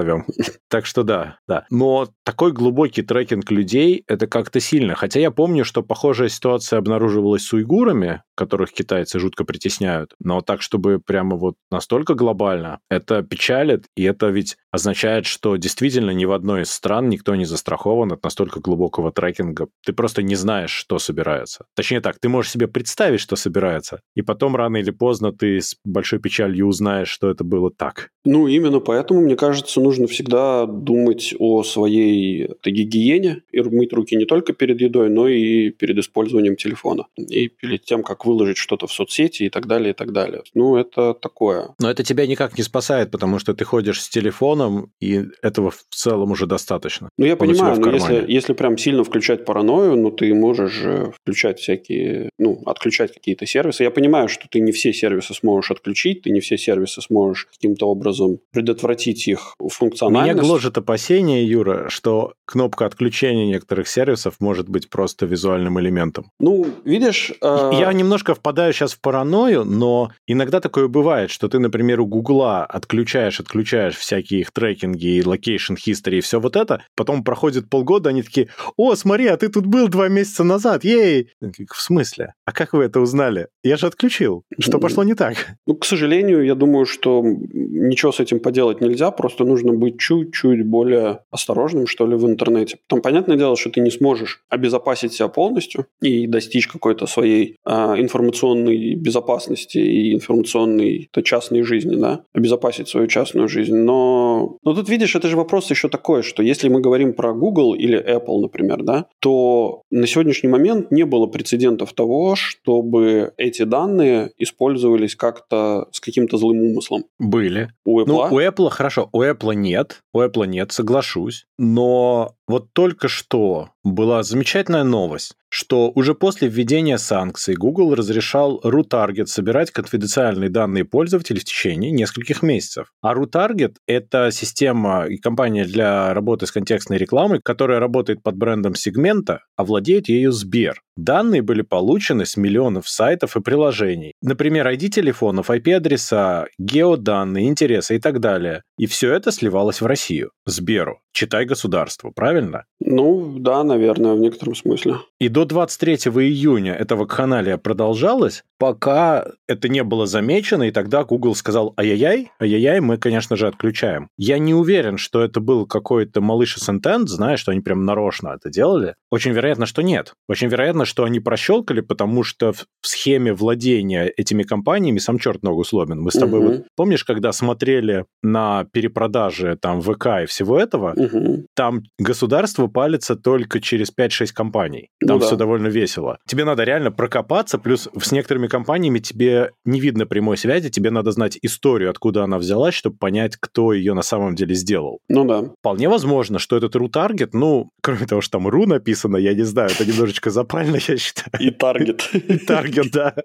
Так 0.69 0.85
что 0.85 1.03
да, 1.03 1.37
да. 1.47 1.65
Но 1.69 2.07
такой 2.23 2.53
глубокий 2.53 3.01
трекинг 3.01 3.51
людей, 3.51 4.03
это 4.07 4.27
как-то 4.27 4.59
сильно. 4.59 4.95
Хотя 4.95 5.19
я 5.19 5.31
помню, 5.31 5.65
что 5.65 5.83
похожая 5.83 6.29
ситуация 6.29 6.79
обнаруживалась 6.79 7.43
с 7.43 7.53
уйгурами, 7.53 8.21
которых 8.35 8.71
китайцы 8.71 9.19
жутко 9.19 9.43
притесняют. 9.43 10.13
Но 10.19 10.41
так, 10.41 10.61
чтобы 10.61 10.99
прямо 10.99 11.35
вот 11.35 11.55
настолько 11.69 12.13
глобально, 12.13 12.79
это 12.89 13.21
печалит, 13.21 13.85
и 13.95 14.03
это 14.03 14.29
ведь 14.29 14.57
означает, 14.71 15.25
что 15.25 15.57
действительно 15.57 16.11
ни 16.11 16.25
в 16.25 16.31
одной 16.31 16.63
из 16.63 16.71
стран 16.71 17.09
никто 17.09 17.35
не 17.35 17.45
застрахован 17.45 18.13
от 18.13 18.23
настолько 18.23 18.59
глубокого 18.59 19.11
трекинга. 19.11 19.67
Ты 19.85 19.93
просто 19.93 20.23
не 20.23 20.35
знаешь, 20.35 20.71
что 20.71 20.97
собирается. 20.97 21.65
Точнее 21.75 22.01
так, 22.01 22.17
ты 22.19 22.29
можешь 22.29 22.51
себе 22.51 22.67
представить, 22.67 23.19
что 23.19 23.35
собирается, 23.35 24.01
и 24.15 24.21
потом 24.21 24.55
рано 24.55 24.77
или 24.77 24.91
поздно 24.91 25.33
ты 25.33 25.59
с 25.59 25.75
большой 25.83 26.19
печалью 26.19 26.67
узнаешь, 26.67 27.09
что 27.09 27.29
это 27.29 27.43
было 27.43 27.69
так. 27.69 28.09
Ну, 28.23 28.47
именно 28.47 28.79
поэтому, 28.79 29.21
мне 29.21 29.35
кажется, 29.35 29.81
нужно 29.81 29.90
всегда 30.07 30.65
думать 30.65 31.33
о 31.39 31.63
своей 31.63 32.49
гигиене 32.63 33.43
и 33.51 33.61
мыть 33.61 33.93
руки 33.93 34.15
не 34.15 34.25
только 34.25 34.53
перед 34.53 34.81
едой, 34.81 35.09
но 35.09 35.27
и 35.27 35.69
перед 35.69 35.97
использованием 35.97 36.55
телефона. 36.55 37.07
И 37.17 37.47
перед 37.47 37.83
тем, 37.83 38.03
как 38.03 38.25
выложить 38.25 38.57
что-то 38.57 38.87
в 38.87 38.93
соцсети 38.93 39.43
и 39.43 39.49
так 39.49 39.67
далее, 39.67 39.91
и 39.91 39.93
так 39.93 40.11
далее. 40.11 40.41
Ну, 40.53 40.75
это 40.75 41.13
такое. 41.13 41.69
Но 41.79 41.89
это 41.89 42.03
тебя 42.03 42.27
никак 42.27 42.57
не 42.57 42.63
спасает, 42.63 43.11
потому 43.11 43.39
что 43.39 43.53
ты 43.53 43.63
ходишь 43.65 44.01
с 44.01 44.09
телефоном, 44.09 44.91
и 44.99 45.23
этого 45.41 45.71
в 45.71 45.83
целом 45.89 46.31
уже 46.31 46.45
достаточно. 46.45 47.09
Ну, 47.17 47.25
я 47.25 47.33
Он 47.33 47.39
понимаю, 47.39 47.79
но 47.79 47.91
если, 47.91 48.25
если 48.27 48.53
прям 48.53 48.77
сильно 48.77 49.03
включать 49.03 49.45
паранойю, 49.45 49.95
ну, 49.95 50.11
ты 50.11 50.33
можешь 50.33 50.81
включать 51.15 51.59
всякие, 51.59 52.29
ну, 52.37 52.61
отключать 52.65 53.13
какие-то 53.13 53.45
сервисы. 53.45 53.83
Я 53.83 53.91
понимаю, 53.91 54.27
что 54.27 54.47
ты 54.49 54.59
не 54.59 54.71
все 54.71 54.93
сервисы 54.93 55.33
сможешь 55.33 55.71
отключить, 55.71 56.23
ты 56.23 56.29
не 56.29 56.39
все 56.39 56.57
сервисы 56.57 57.01
сможешь 57.01 57.45
каким-то 57.45 57.87
образом 57.87 58.39
предотвратить 58.51 59.27
их 59.27 59.55
функциональность. 59.81 60.35
Меня 60.35 60.41
гложет 60.41 60.77
опасение, 60.77 61.47
Юра, 61.47 61.89
что 61.89 62.33
кнопка 62.45 62.85
отключения 62.85 63.47
некоторых 63.47 63.87
сервисов 63.87 64.35
может 64.39 64.69
быть 64.69 64.89
просто 64.89 65.25
визуальным 65.25 65.79
элементом. 65.79 66.29
Ну, 66.39 66.67
видишь... 66.85 67.31
Э... 67.41 67.71
Я 67.73 67.91
немножко 67.93 68.35
впадаю 68.35 68.73
сейчас 68.73 68.93
в 68.93 69.01
паранойю, 69.01 69.63
но 69.65 70.11
иногда 70.27 70.59
такое 70.59 70.87
бывает, 70.87 71.31
что 71.31 71.47
ты, 71.47 71.57
например, 71.57 71.99
у 72.01 72.05
Гугла 72.05 72.63
отключаешь, 72.65 73.39
отключаешь 73.39 73.95
всякие 73.95 74.41
их 74.41 74.51
трекинги 74.51 75.07
и 75.07 75.21
location 75.21 75.75
history 75.75 76.17
и 76.17 76.21
все 76.21 76.39
вот 76.39 76.55
это, 76.55 76.83
потом 76.95 77.23
проходит 77.23 77.69
полгода, 77.69 78.09
они 78.09 78.21
такие, 78.21 78.49
о, 78.77 78.95
смотри, 78.95 79.27
а 79.27 79.37
ты 79.37 79.49
тут 79.49 79.65
был 79.65 79.87
два 79.87 80.09
месяца 80.09 80.43
назад, 80.43 80.83
ей! 80.83 81.29
В 81.41 81.81
смысле? 81.81 82.33
А 82.45 82.51
как 82.51 82.73
вы 82.73 82.83
это 82.83 82.99
узнали? 82.99 83.47
Я 83.63 83.77
же 83.77 83.87
отключил. 83.87 84.43
Что 84.59 84.77
пошло 84.77 85.03
не 85.03 85.15
так? 85.15 85.37
Ну, 85.65 85.75
к 85.75 85.85
сожалению, 85.85 86.45
я 86.45 86.55
думаю, 86.55 86.85
что 86.85 87.23
ничего 87.23 88.11
с 88.11 88.19
этим 88.19 88.39
поделать 88.39 88.81
нельзя, 88.81 89.09
просто 89.11 89.43
нужно 89.43 89.70
быть 89.73 89.99
чуть-чуть 89.99 90.65
более 90.65 91.19
осторожным, 91.31 91.87
что 91.87 92.05
ли, 92.07 92.15
в 92.15 92.25
интернете. 92.25 92.77
Там, 92.87 93.01
понятное 93.01 93.37
дело, 93.37 93.55
что 93.55 93.69
ты 93.69 93.81
не 93.81 93.91
сможешь 93.91 94.43
обезопасить 94.49 95.13
себя 95.13 95.27
полностью 95.27 95.85
и 96.01 96.27
достичь 96.27 96.67
какой-то 96.67 97.07
своей 97.07 97.57
э, 97.65 97.71
информационной 97.71 98.95
безопасности 98.95 99.77
и 99.77 100.13
информационной 100.13 101.09
то 101.11 101.21
частной 101.21 101.63
жизни, 101.63 101.95
да, 101.95 102.23
обезопасить 102.33 102.87
свою 102.87 103.07
частную 103.07 103.47
жизнь. 103.47 103.75
Но, 103.75 104.57
но 104.63 104.73
тут, 104.73 104.89
видишь, 104.89 105.15
это 105.15 105.27
же 105.27 105.37
вопрос 105.37 105.69
еще 105.69 105.89
такой, 105.89 106.23
что 106.23 106.43
если 106.43 106.69
мы 106.69 106.81
говорим 106.81 107.13
про 107.13 107.33
Google 107.33 107.73
или 107.73 107.97
Apple, 107.99 108.41
например, 108.41 108.83
да, 108.83 109.05
то 109.19 109.83
на 109.89 110.07
сегодняшний 110.07 110.49
момент 110.49 110.91
не 110.91 111.05
было 111.05 111.27
прецедентов 111.27 111.93
того, 111.93 112.35
чтобы 112.35 113.33
эти 113.37 113.63
данные 113.63 114.31
использовались 114.37 115.15
как-то 115.15 115.87
с 115.91 115.99
каким-то 115.99 116.37
злым 116.37 116.61
умыслом. 116.61 117.05
Были. 117.19 117.69
У 117.85 117.99
Apple? 117.99 118.05
Ну, 118.07 118.17
у 118.17 118.39
Apple, 118.39 118.69
хорошо, 118.69 119.09
у 119.11 119.21
Apple 119.21 119.50
нет, 119.53 120.01
у 120.13 120.21
Apple 120.21 120.47
нет, 120.47 120.71
соглашусь, 120.71 121.45
но 121.57 122.35
вот 122.47 122.73
только 122.73 123.07
что 123.07 123.69
была 123.83 124.23
замечательная 124.23 124.83
новость, 124.83 125.35
что 125.51 125.91
уже 125.93 126.15
после 126.15 126.47
введения 126.47 126.97
санкций 126.97 127.55
Google 127.55 127.93
разрешал 127.93 128.61
RuTarget 128.63 129.25
собирать 129.25 129.69
конфиденциальные 129.71 130.49
данные 130.49 130.85
пользователей 130.85 131.41
в 131.41 131.43
течение 131.43 131.91
нескольких 131.91 132.41
месяцев. 132.41 132.87
А 133.01 133.13
RuTarget— 133.13 133.75
это 133.85 134.31
система 134.31 135.07
и 135.07 135.17
компания 135.17 135.65
для 135.65 136.13
работы 136.13 136.47
с 136.47 136.51
контекстной 136.53 136.97
рекламой, 136.97 137.41
которая 137.43 137.79
работает 137.79 138.23
под 138.23 138.37
брендом 138.37 138.75
сегмента, 138.75 139.41
а 139.57 139.65
владеет 139.65 140.07
ею 140.07 140.31
Сбер. 140.31 140.81
Данные 140.97 141.41
были 141.41 141.61
получены 141.61 142.25
с 142.25 142.37
миллионов 142.37 142.87
сайтов 142.87 143.35
и 143.35 143.41
приложений. 143.41 144.13
Например, 144.21 144.67
ID 144.67 144.89
телефонов, 144.89 145.49
IP-адреса, 145.49 146.47
геоданные, 146.59 147.47
интересы 147.47 147.95
и 147.95 147.99
так 147.99 148.19
далее. 148.19 148.63
И 148.77 148.85
все 148.85 149.13
это 149.13 149.31
сливалось 149.31 149.81
в 149.81 149.85
Россию, 149.85 150.31
Сберу. 150.45 150.99
Читай 151.13 151.45
государство, 151.45 152.11
правильно? 152.11 152.65
Ну, 152.79 153.37
да, 153.39 153.63
наверное, 153.63 154.13
в 154.13 154.19
некотором 154.19 154.55
смысле. 154.55 154.95
И 155.19 155.27
до 155.27 155.40
23 155.45 155.95
июня 155.95 156.73
эта 156.73 156.95
вакханалия 156.95 157.57
продолжалась, 157.57 158.43
пока 158.57 159.25
это 159.47 159.69
не 159.69 159.83
было 159.83 160.05
замечено, 160.05 160.63
и 160.63 160.71
тогда 160.71 161.03
Google 161.03 161.35
сказал 161.35 161.73
«Ай-яй-яй, 161.77 162.31
ай-яй-яй, 162.39 162.79
мы, 162.79 162.97
конечно 162.97 163.35
же, 163.35 163.47
отключаем». 163.47 164.07
Я 164.17 164.37
не 164.37 164.53
уверен, 164.53 164.97
что 164.97 165.21
это 165.21 165.39
был 165.39 165.65
какой-то 165.65 166.21
малыш 166.21 166.57
интент, 166.69 167.09
знаешь, 167.09 167.39
что 167.39 167.51
они 167.51 167.61
прям 167.61 167.85
нарочно 167.85 168.29
это 168.29 168.49
делали. 168.49 168.95
Очень 169.09 169.31
вероятно, 169.31 169.65
что 169.65 169.81
нет. 169.81 170.13
Очень 170.27 170.47
вероятно, 170.47 170.85
что 170.85 171.03
они 171.03 171.19
прощелкали, 171.19 171.81
потому 171.81 172.23
что 172.23 172.53
в 172.53 172.65
схеме 172.81 173.33
владения 173.33 174.05
этими 174.05 174.43
компаниями 174.43 174.99
сам 174.99 175.19
черт 175.19 175.43
ногу 175.43 175.63
сломин. 175.63 176.01
Мы 176.01 176.11
с 176.11 176.19
тобой 176.19 176.39
угу. 176.39 176.47
вот, 176.47 176.63
помнишь, 176.75 177.03
когда 177.03 177.31
смотрели 177.31 178.05
на 178.21 178.65
перепродажи 178.71 179.57
там 179.59 179.81
ВК 179.81 180.23
и 180.23 180.25
всего 180.25 180.59
этого, 180.59 180.93
угу. 180.93 181.45
там 181.55 181.83
государство 181.97 182.67
палится 182.67 183.15
только 183.15 183.59
через 183.59 183.91
5-6 183.95 184.27
компаний. 184.33 184.89
Там 185.05 185.19
ну, 185.19 185.25
все 185.31 185.37
довольно 185.37 185.67
весело. 185.67 186.17
Тебе 186.27 186.43
надо 186.43 186.63
реально 186.63 186.91
прокопаться, 186.91 187.57
плюс 187.57 187.87
с 187.97 188.11
некоторыми 188.11 188.47
компаниями 188.47 188.99
тебе 188.99 189.51
не 189.63 189.79
видно 189.79 190.05
прямой 190.05 190.35
связи, 190.35 190.69
тебе 190.69 190.91
надо 190.91 191.11
знать 191.11 191.37
историю, 191.41 191.89
откуда 191.89 192.25
она 192.25 192.37
взялась, 192.37 192.73
чтобы 192.73 192.97
понять, 192.97 193.37
кто 193.39 193.71
ее 193.71 193.93
на 193.93 194.01
самом 194.01 194.35
деле 194.35 194.55
сделал. 194.55 194.99
Ну 195.07 195.23
да. 195.23 195.45
Вполне 195.59 195.87
возможно, 195.87 196.37
что 196.37 196.57
этот 196.57 196.75
RU-таргет, 196.75 197.29
ну, 197.31 197.69
кроме 197.81 198.05
того, 198.05 198.21
что 198.21 198.37
там 198.37 198.47
RU 198.47 198.65
написано, 198.67 199.17
я 199.17 199.33
не 199.33 199.43
знаю, 199.43 199.69
это 199.69 199.85
немножечко 199.85 200.29
запально, 200.29 200.77
я 200.87 200.97
считаю. 200.97 201.31
И 201.39 201.51
таргет. 201.51 202.09
И 202.13 202.37
таргет, 202.37 202.91
да. 202.91 203.15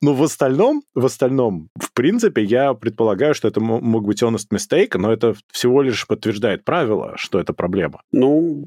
Ну, 0.00 0.14
в 0.14 0.22
остальном, 0.22 0.82
в 0.94 1.04
остальном, 1.04 1.68
в 1.74 1.92
принципе, 1.92 2.44
я 2.44 2.74
предполагаю, 2.74 3.34
что 3.34 3.48
это 3.48 3.60
мог 3.60 4.04
быть 4.04 4.22
honest 4.22 4.48
mistake, 4.52 4.96
но 4.96 5.12
это 5.12 5.34
всего 5.50 5.82
лишь 5.82 6.06
подтверждает 6.06 6.64
правило, 6.64 7.14
что 7.16 7.40
это 7.40 7.52
проблема. 7.52 8.02
Ну, 8.12 8.64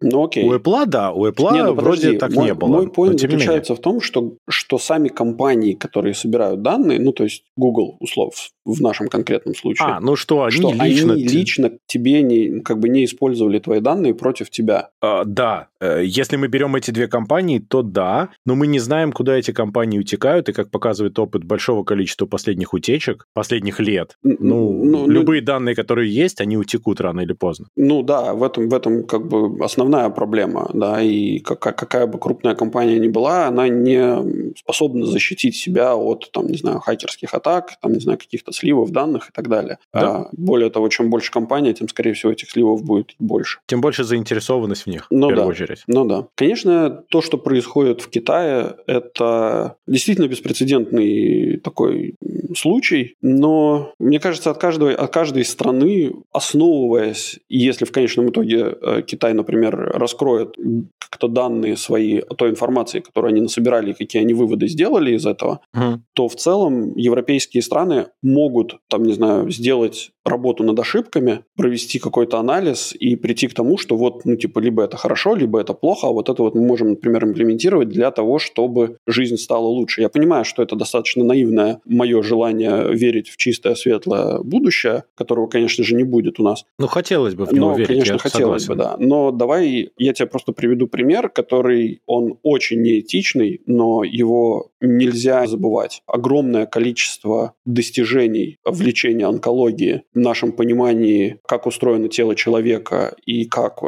ну 0.00 0.24
окей. 0.24 0.44
У 0.44 0.52
Apple, 0.52 0.86
да, 0.86 1.12
у 1.12 1.26
Apple 1.26 1.52
не, 1.52 1.62
ну, 1.62 1.74
вроде 1.74 2.18
так 2.18 2.32
мой, 2.32 2.46
не 2.46 2.54
было. 2.54 2.68
Мой 2.68 2.86
point 2.86 3.18
заключается 3.18 3.76
в 3.76 3.80
том, 3.80 4.00
что, 4.00 4.34
что 4.48 4.78
сами 4.78 5.08
компании, 5.08 5.74
которые 5.74 6.14
собирают 6.14 6.62
данные, 6.62 6.98
ну, 6.98 7.12
то 7.12 7.24
есть 7.24 7.44
Google, 7.56 7.96
услов, 8.00 8.50
в 8.64 8.80
нашем 8.80 9.08
конкретном 9.08 9.54
случае. 9.54 9.88
А, 9.88 10.00
ну 10.00 10.16
что, 10.16 10.44
они 10.44 10.56
что 10.56 10.72
лично... 10.72 11.12
Они 11.14 11.26
лично 11.26 11.70
тебе 11.86 12.22
не, 12.22 12.60
как 12.60 12.78
бы 12.78 12.88
не 12.88 13.04
использовали 13.04 13.58
твои 13.58 13.80
данные 13.80 14.14
против 14.14 14.50
тебя. 14.50 14.90
А, 15.00 15.24
да, 15.24 15.68
э, 15.80 16.02
если 16.04 16.36
мы 16.36 16.48
берем 16.48 16.74
эти 16.76 16.90
две 16.90 17.08
компании, 17.08 17.58
то 17.58 17.82
да, 17.82 18.30
но 18.46 18.54
мы 18.54 18.66
не 18.66 18.78
знаем, 18.78 19.12
куда 19.12 19.36
эти 19.36 19.50
компании 19.50 19.98
утекают, 19.98 20.48
и 20.48 20.52
как 20.52 20.70
показывает 20.70 21.18
опыт 21.18 21.44
большого 21.44 21.84
количества 21.84 22.26
последних 22.26 22.72
утечек, 22.72 23.26
последних 23.34 23.80
лет, 23.80 24.16
ну, 24.22 24.36
ну, 24.40 24.84
ну 24.84 25.08
любые 25.08 25.40
ну, 25.42 25.46
данные, 25.46 25.74
которые 25.74 26.12
есть, 26.12 26.40
они 26.40 26.56
утекут 26.56 27.00
рано 27.00 27.20
или 27.20 27.32
поздно. 27.32 27.66
Ну 27.76 28.02
да, 28.02 28.32
в 28.32 28.42
этом, 28.42 28.68
в 28.68 28.74
этом 28.74 29.04
как 29.04 29.26
бы 29.26 29.62
основная 29.64 30.08
проблема, 30.08 30.70
да, 30.72 31.02
и 31.02 31.38
какая, 31.40 31.74
какая 31.74 32.06
бы 32.06 32.18
крупная 32.18 32.54
компания 32.54 32.98
ни 32.98 33.08
была, 33.08 33.46
она 33.48 33.68
не 33.68 34.54
способна 34.56 35.06
защитить 35.06 35.56
себя 35.56 35.94
от, 35.94 36.30
там, 36.32 36.46
не 36.46 36.56
знаю, 36.56 36.80
хакерских 36.80 37.34
атак, 37.34 37.74
там, 37.82 37.92
не 37.92 38.00
знаю, 38.00 38.18
каких-то 38.18 38.52
сливов 38.54 38.90
данных 38.90 39.28
и 39.30 39.32
так 39.32 39.48
далее. 39.48 39.78
Да. 39.92 40.00
А, 40.00 40.28
более 40.32 40.70
того, 40.70 40.88
чем 40.88 41.10
больше 41.10 41.30
компания, 41.30 41.72
тем, 41.72 41.88
скорее 41.88 42.12
всего, 42.12 42.32
этих 42.32 42.50
сливов 42.50 42.84
будет 42.84 43.14
больше. 43.18 43.58
Тем 43.66 43.80
больше 43.80 44.04
заинтересованность 44.04 44.82
в 44.82 44.86
них, 44.86 45.06
ну, 45.10 45.26
в 45.26 45.30
первую 45.30 45.46
да. 45.46 45.50
очередь. 45.50 45.82
Ну 45.86 46.04
да. 46.04 46.26
Конечно, 46.34 46.90
то, 47.08 47.22
что 47.22 47.38
происходит 47.38 48.00
в 48.00 48.08
Китае, 48.08 48.76
это 48.86 49.76
действительно 49.86 50.28
беспрецедентный 50.28 51.58
такой 51.58 52.14
случай, 52.56 53.16
но 53.22 53.92
мне 53.98 54.20
кажется, 54.20 54.50
от, 54.50 54.58
каждого, 54.58 54.92
от 54.92 55.12
каждой 55.12 55.44
страны, 55.44 56.12
основываясь, 56.32 57.40
если 57.48 57.84
в 57.84 57.92
конечном 57.92 58.30
итоге 58.30 58.76
э, 58.80 59.02
Китай, 59.06 59.34
например, 59.34 59.74
раскроет 59.94 60.56
как-то 60.98 61.28
данные 61.28 61.76
свои 61.76 62.18
о 62.18 62.34
той 62.34 62.50
информации, 62.50 63.00
которую 63.00 63.30
они 63.30 63.40
насобирали, 63.40 63.90
и 63.90 63.94
какие 63.94 64.22
они 64.22 64.34
выводы 64.34 64.68
сделали 64.68 65.14
из 65.14 65.26
этого, 65.26 65.60
угу. 65.74 66.00
то 66.12 66.28
в 66.28 66.36
целом 66.36 66.96
европейские 66.96 67.62
страны 67.62 68.06
могут, 68.22 68.43
там, 68.88 69.02
не 69.02 69.12
знаю, 69.12 69.50
сделать 69.50 70.10
работу 70.24 70.64
над 70.64 70.78
ошибками, 70.78 71.44
провести 71.56 71.98
какой-то 71.98 72.38
анализ 72.38 72.94
и 72.98 73.16
прийти 73.16 73.46
к 73.48 73.54
тому, 73.54 73.76
что 73.76 73.96
вот, 73.96 74.24
ну, 74.24 74.36
типа, 74.36 74.58
либо 74.58 74.82
это 74.82 74.96
хорошо, 74.96 75.34
либо 75.34 75.60
это 75.60 75.74
плохо, 75.74 76.06
а 76.08 76.10
вот 76.10 76.28
это 76.28 76.42
вот 76.42 76.54
мы 76.54 76.62
можем, 76.62 76.90
например, 76.90 77.24
имплементировать 77.24 77.88
для 77.88 78.10
того, 78.10 78.38
чтобы 78.38 78.96
жизнь 79.06 79.36
стала 79.36 79.66
лучше. 79.66 80.00
Я 80.00 80.08
понимаю, 80.08 80.44
что 80.44 80.62
это 80.62 80.76
достаточно 80.76 81.24
наивное 81.24 81.80
мое 81.84 82.22
желание 82.22 82.94
верить 82.94 83.28
в 83.28 83.36
чистое, 83.36 83.74
светлое 83.74 84.40
будущее, 84.40 85.04
которого, 85.14 85.46
конечно 85.46 85.84
же, 85.84 85.94
не 85.94 86.04
будет 86.04 86.40
у 86.40 86.42
нас. 86.42 86.64
Ну, 86.78 86.86
хотелось 86.86 87.34
бы 87.34 87.44
в 87.44 87.52
него 87.52 87.70
Но, 87.70 87.76
верить, 87.76 87.88
конечно, 87.88 88.18
хотелось 88.18 88.64
согласен. 88.64 88.96
бы, 88.96 88.98
да. 88.98 89.06
Но 89.06 89.30
давай 89.30 89.90
я 89.98 90.12
тебе 90.14 90.26
просто 90.26 90.52
приведу 90.52 90.86
пример, 90.86 91.28
который, 91.28 92.00
он 92.06 92.38
очень 92.42 92.80
неэтичный, 92.80 93.60
но 93.66 94.04
его 94.04 94.70
нельзя 94.80 95.46
забывать. 95.46 96.02
Огромное 96.06 96.66
количество 96.66 97.54
достижений 97.64 98.33
в 98.64 98.80
лечении 98.80 99.24
онкологии 99.24 100.02
в 100.14 100.18
нашем 100.18 100.52
понимании, 100.52 101.38
как 101.46 101.66
устроено 101.66 102.08
тело 102.08 102.34
человека 102.34 103.14
и 103.24 103.44
как 103.44 103.80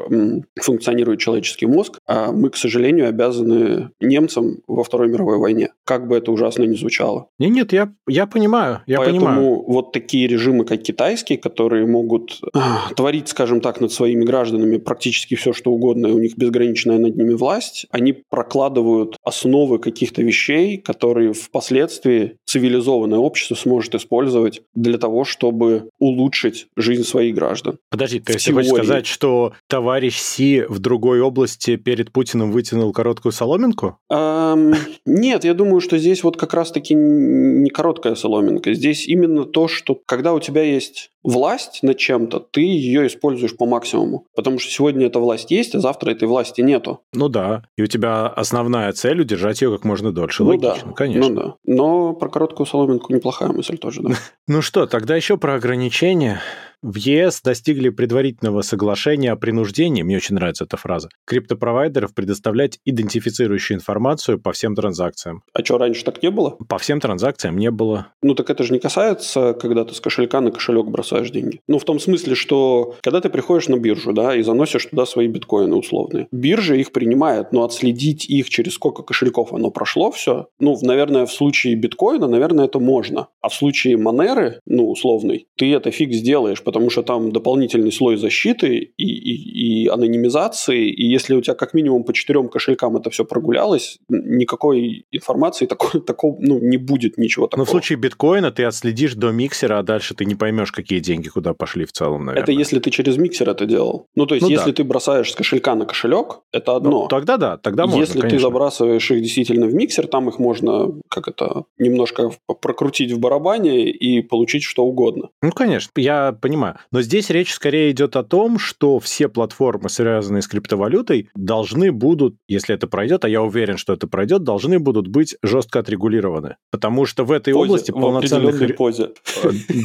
функционирует 0.60 1.20
человеческий 1.20 1.66
мозг, 1.66 1.98
а 2.06 2.32
мы, 2.32 2.50
к 2.50 2.56
сожалению, 2.56 3.08
обязаны 3.08 3.90
немцам 4.00 4.58
во 4.66 4.84
Второй 4.84 5.08
мировой 5.08 5.38
войне. 5.38 5.70
Как 5.84 6.08
бы 6.08 6.16
это 6.16 6.32
ужасно 6.32 6.64
ни 6.64 6.76
звучало. 6.76 7.28
Нет, 7.38 7.50
нет, 7.50 7.72
я, 7.72 7.92
я 8.08 8.26
понимаю, 8.26 8.82
я 8.86 8.98
Поэтому 8.98 9.26
понимаю. 9.26 9.64
вот 9.66 9.92
такие 9.92 10.26
режимы, 10.26 10.64
как 10.64 10.82
китайские, 10.82 11.38
которые 11.38 11.86
могут 11.86 12.40
а, 12.54 12.92
творить, 12.94 13.28
скажем 13.28 13.60
так, 13.60 13.80
над 13.80 13.92
своими 13.92 14.24
гражданами 14.24 14.78
практически 14.78 15.34
все, 15.34 15.52
что 15.52 15.72
угодно, 15.72 16.08
и 16.08 16.12
у 16.12 16.18
них 16.18 16.36
безграничная 16.36 16.98
над 16.98 17.16
ними 17.16 17.34
власть, 17.34 17.86
они 17.90 18.12
прокладывают 18.12 19.16
основы 19.22 19.78
каких-то 19.78 20.22
вещей, 20.22 20.78
которые 20.78 21.32
впоследствии 21.32 22.36
цивилизованное 22.44 23.18
общество 23.18 23.54
сможет 23.54 23.94
использовать 23.94 24.35
для 24.74 24.98
того, 24.98 25.24
чтобы 25.24 25.90
улучшить 25.98 26.68
жизнь 26.76 27.04
своих 27.04 27.34
граждан. 27.34 27.78
Подожди, 27.90 28.20
ты 28.20 28.32
хочешь 28.52 28.70
сказать, 28.70 29.06
что 29.06 29.52
товарищ 29.68 30.18
Си 30.18 30.64
в 30.68 30.78
другой 30.78 31.20
области 31.20 31.76
перед 31.76 32.12
Путиным 32.12 32.52
вытянул 32.52 32.92
короткую 32.92 33.32
соломинку? 33.32 33.98
Эм, 34.10 34.74
нет, 35.04 35.44
я 35.44 35.54
думаю, 35.54 35.80
что 35.80 35.98
здесь 35.98 36.22
вот 36.22 36.36
как 36.36 36.54
раз-таки 36.54 36.94
не 36.94 37.70
короткая 37.70 38.14
соломинка. 38.14 38.74
Здесь 38.74 39.06
именно 39.06 39.44
то, 39.44 39.68
что 39.68 40.00
когда 40.06 40.34
у 40.34 40.40
тебя 40.40 40.62
есть 40.62 41.10
власть 41.26 41.80
над 41.82 41.98
чем-то, 41.98 42.40
ты 42.40 42.60
ее 42.60 43.06
используешь 43.06 43.56
по 43.56 43.66
максимуму. 43.66 44.26
Потому 44.34 44.58
что 44.58 44.70
сегодня 44.70 45.06
эта 45.06 45.18
власть 45.18 45.50
есть, 45.50 45.74
а 45.74 45.80
завтра 45.80 46.12
этой 46.12 46.28
власти 46.28 46.60
нету. 46.60 47.00
Ну 47.12 47.28
да. 47.28 47.64
И 47.76 47.82
у 47.82 47.86
тебя 47.86 48.26
основная 48.28 48.92
цель 48.92 49.20
удержать 49.20 49.60
ее 49.60 49.70
как 49.72 49.84
можно 49.84 50.12
дольше. 50.12 50.44
Ну 50.44 50.50
Логично, 50.50 50.88
да. 50.88 50.92
конечно. 50.92 51.28
Ну 51.28 51.34
да. 51.34 51.54
Но 51.64 52.12
про 52.14 52.28
короткую 52.28 52.66
соломинку 52.66 53.12
неплохая 53.12 53.50
мысль 53.50 53.76
тоже, 53.76 54.02
да. 54.02 54.10
Ну 54.48 54.62
что, 54.62 54.86
тогда 54.86 55.16
еще 55.16 55.36
про 55.36 55.54
ограничения. 55.54 56.40
В 56.82 56.96
ЕС 56.96 57.40
достигли 57.40 57.88
предварительного 57.88 58.60
соглашения 58.60 59.32
о 59.32 59.36
принуждении, 59.36 60.02
мне 60.02 60.16
очень 60.16 60.34
нравится 60.34 60.64
эта 60.64 60.76
фраза, 60.76 61.08
криптопровайдеров 61.24 62.14
предоставлять 62.14 62.78
идентифицирующую 62.84 63.78
информацию 63.78 64.38
по 64.38 64.52
всем 64.52 64.74
транзакциям. 64.74 65.42
А 65.54 65.64
что, 65.64 65.78
раньше 65.78 66.04
так 66.04 66.22
не 66.22 66.30
было? 66.30 66.50
По 66.68 66.78
всем 66.78 67.00
транзакциям 67.00 67.56
не 67.56 67.70
было. 67.70 68.08
Ну 68.22 68.34
так 68.34 68.50
это 68.50 68.62
же 68.62 68.74
не 68.74 68.78
касается, 68.78 69.54
когда 69.54 69.84
ты 69.84 69.94
с 69.94 70.00
кошелька 70.00 70.40
на 70.40 70.50
кошелек 70.50 70.86
бросаешь 70.86 71.30
деньги. 71.30 71.60
Ну 71.66 71.78
в 71.78 71.84
том 71.84 71.98
смысле, 71.98 72.34
что 72.34 72.94
когда 73.02 73.20
ты 73.22 73.30
приходишь 73.30 73.68
на 73.68 73.78
биржу, 73.78 74.12
да, 74.12 74.36
и 74.36 74.42
заносишь 74.42 74.86
туда 74.86 75.06
свои 75.06 75.28
биткоины 75.28 75.74
условные, 75.74 76.28
биржа 76.30 76.74
их 76.74 76.92
принимает, 76.92 77.52
но 77.52 77.64
отследить 77.64 78.28
их 78.28 78.50
через 78.50 78.74
сколько 78.74 79.02
кошельков 79.02 79.54
оно 79.54 79.70
прошло 79.70 80.10
все, 80.10 80.48
ну, 80.60 80.76
наверное, 80.82 81.24
в 81.24 81.32
случае 81.32 81.74
биткоина, 81.74 82.26
наверное, 82.26 82.66
это 82.66 82.80
можно. 82.80 83.28
А 83.40 83.48
в 83.48 83.54
случае 83.54 83.96
Монеры, 83.96 84.60
ну, 84.66 84.90
условный, 84.90 85.46
ты 85.56 85.72
это 85.72 85.90
фиг 85.90 86.12
сделаешь, 86.12 86.62
потому 86.66 86.90
что 86.90 87.02
там 87.02 87.30
дополнительный 87.30 87.92
слой 87.92 88.16
защиты 88.16 88.92
и, 88.96 89.04
и, 89.04 89.84
и 89.84 89.86
анонимизации, 89.86 90.90
и 90.90 91.06
если 91.06 91.36
у 91.36 91.40
тебя 91.40 91.54
как 91.54 91.74
минимум 91.74 92.02
по 92.02 92.12
четырем 92.12 92.48
кошелькам 92.48 92.96
это 92.96 93.08
все 93.10 93.24
прогулялось, 93.24 93.98
никакой 94.08 95.06
информации 95.12 95.66
такой, 95.66 96.00
такого, 96.00 96.36
ну, 96.40 96.58
не 96.58 96.76
будет 96.76 97.18
ничего 97.18 97.46
такого. 97.46 97.60
Но 97.60 97.66
в 97.66 97.70
случае 97.70 97.98
биткоина 97.98 98.50
ты 98.50 98.64
отследишь 98.64 99.14
до 99.14 99.30
миксера, 99.30 99.78
а 99.78 99.84
дальше 99.84 100.14
ты 100.14 100.24
не 100.24 100.34
поймешь, 100.34 100.72
какие 100.72 100.98
деньги 100.98 101.28
куда 101.28 101.54
пошли 101.54 101.84
в 101.84 101.92
целом, 101.92 102.24
наверное. 102.24 102.42
Это 102.42 102.50
если 102.50 102.80
ты 102.80 102.90
через 102.90 103.16
миксер 103.16 103.48
это 103.48 103.64
делал. 103.64 104.08
Ну, 104.16 104.26
то 104.26 104.34
есть, 104.34 104.42
ну, 104.42 104.50
если 104.50 104.72
да. 104.72 104.72
ты 104.72 104.82
бросаешь 104.82 105.30
с 105.30 105.36
кошелька 105.36 105.76
на 105.76 105.86
кошелек, 105.86 106.40
это 106.52 106.74
одно. 106.74 106.90
Ну, 106.90 107.06
тогда 107.06 107.36
да, 107.36 107.58
тогда 107.58 107.86
можно, 107.86 108.00
Если 108.00 108.18
конечно. 108.18 108.38
ты 108.38 108.42
забрасываешь 108.42 109.08
их 109.12 109.22
действительно 109.22 109.66
в 109.66 109.74
миксер, 109.74 110.08
там 110.08 110.28
их 110.28 110.40
можно, 110.40 110.88
как 111.08 111.28
это, 111.28 111.62
немножко 111.78 112.32
прокрутить 112.60 113.12
в 113.12 113.20
барабане 113.20 113.88
и 113.88 114.20
получить 114.20 114.64
что 114.64 114.84
угодно. 114.84 115.28
Ну, 115.42 115.52
конечно, 115.52 115.92
я 115.96 116.32
понимаю 116.32 116.55
понимаю. 116.56 116.76
Но 116.90 117.02
здесь 117.02 117.30
речь 117.30 117.52
скорее 117.52 117.90
идет 117.90 118.16
о 118.16 118.22
том, 118.22 118.58
что 118.58 118.98
все 118.98 119.28
платформы, 119.28 119.88
связанные 119.88 120.42
с 120.42 120.48
криптовалютой, 120.48 121.28
должны 121.34 121.92
будут, 121.92 122.36
если 122.48 122.74
это 122.74 122.86
пройдет, 122.86 123.24
а 123.24 123.28
я 123.28 123.42
уверен, 123.42 123.76
что 123.76 123.92
это 123.92 124.06
пройдет, 124.06 124.42
должны 124.42 124.78
будут 124.78 125.08
быть 125.08 125.36
жестко 125.42 125.80
отрегулированы. 125.80 126.56
Потому 126.70 127.06
что 127.06 127.24
в 127.24 127.32
этой 127.32 127.52
позе, 127.52 127.64
области 127.64 127.90
полноценных... 127.90 128.54
В 128.56 128.74
позе. 128.74 129.10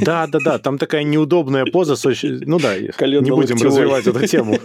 Да, 0.02 0.28
да, 0.28 0.40
да, 0.44 0.60
там 0.60 0.78
такая 0.78 1.04
неудобная 1.04 1.66
поза. 1.66 1.96
Ну 2.22 2.60
да, 2.60 2.78
не 2.80 3.32
будем 3.32 3.58
развивать 3.58 4.08
эту 4.08 4.26
тему. 4.28 4.58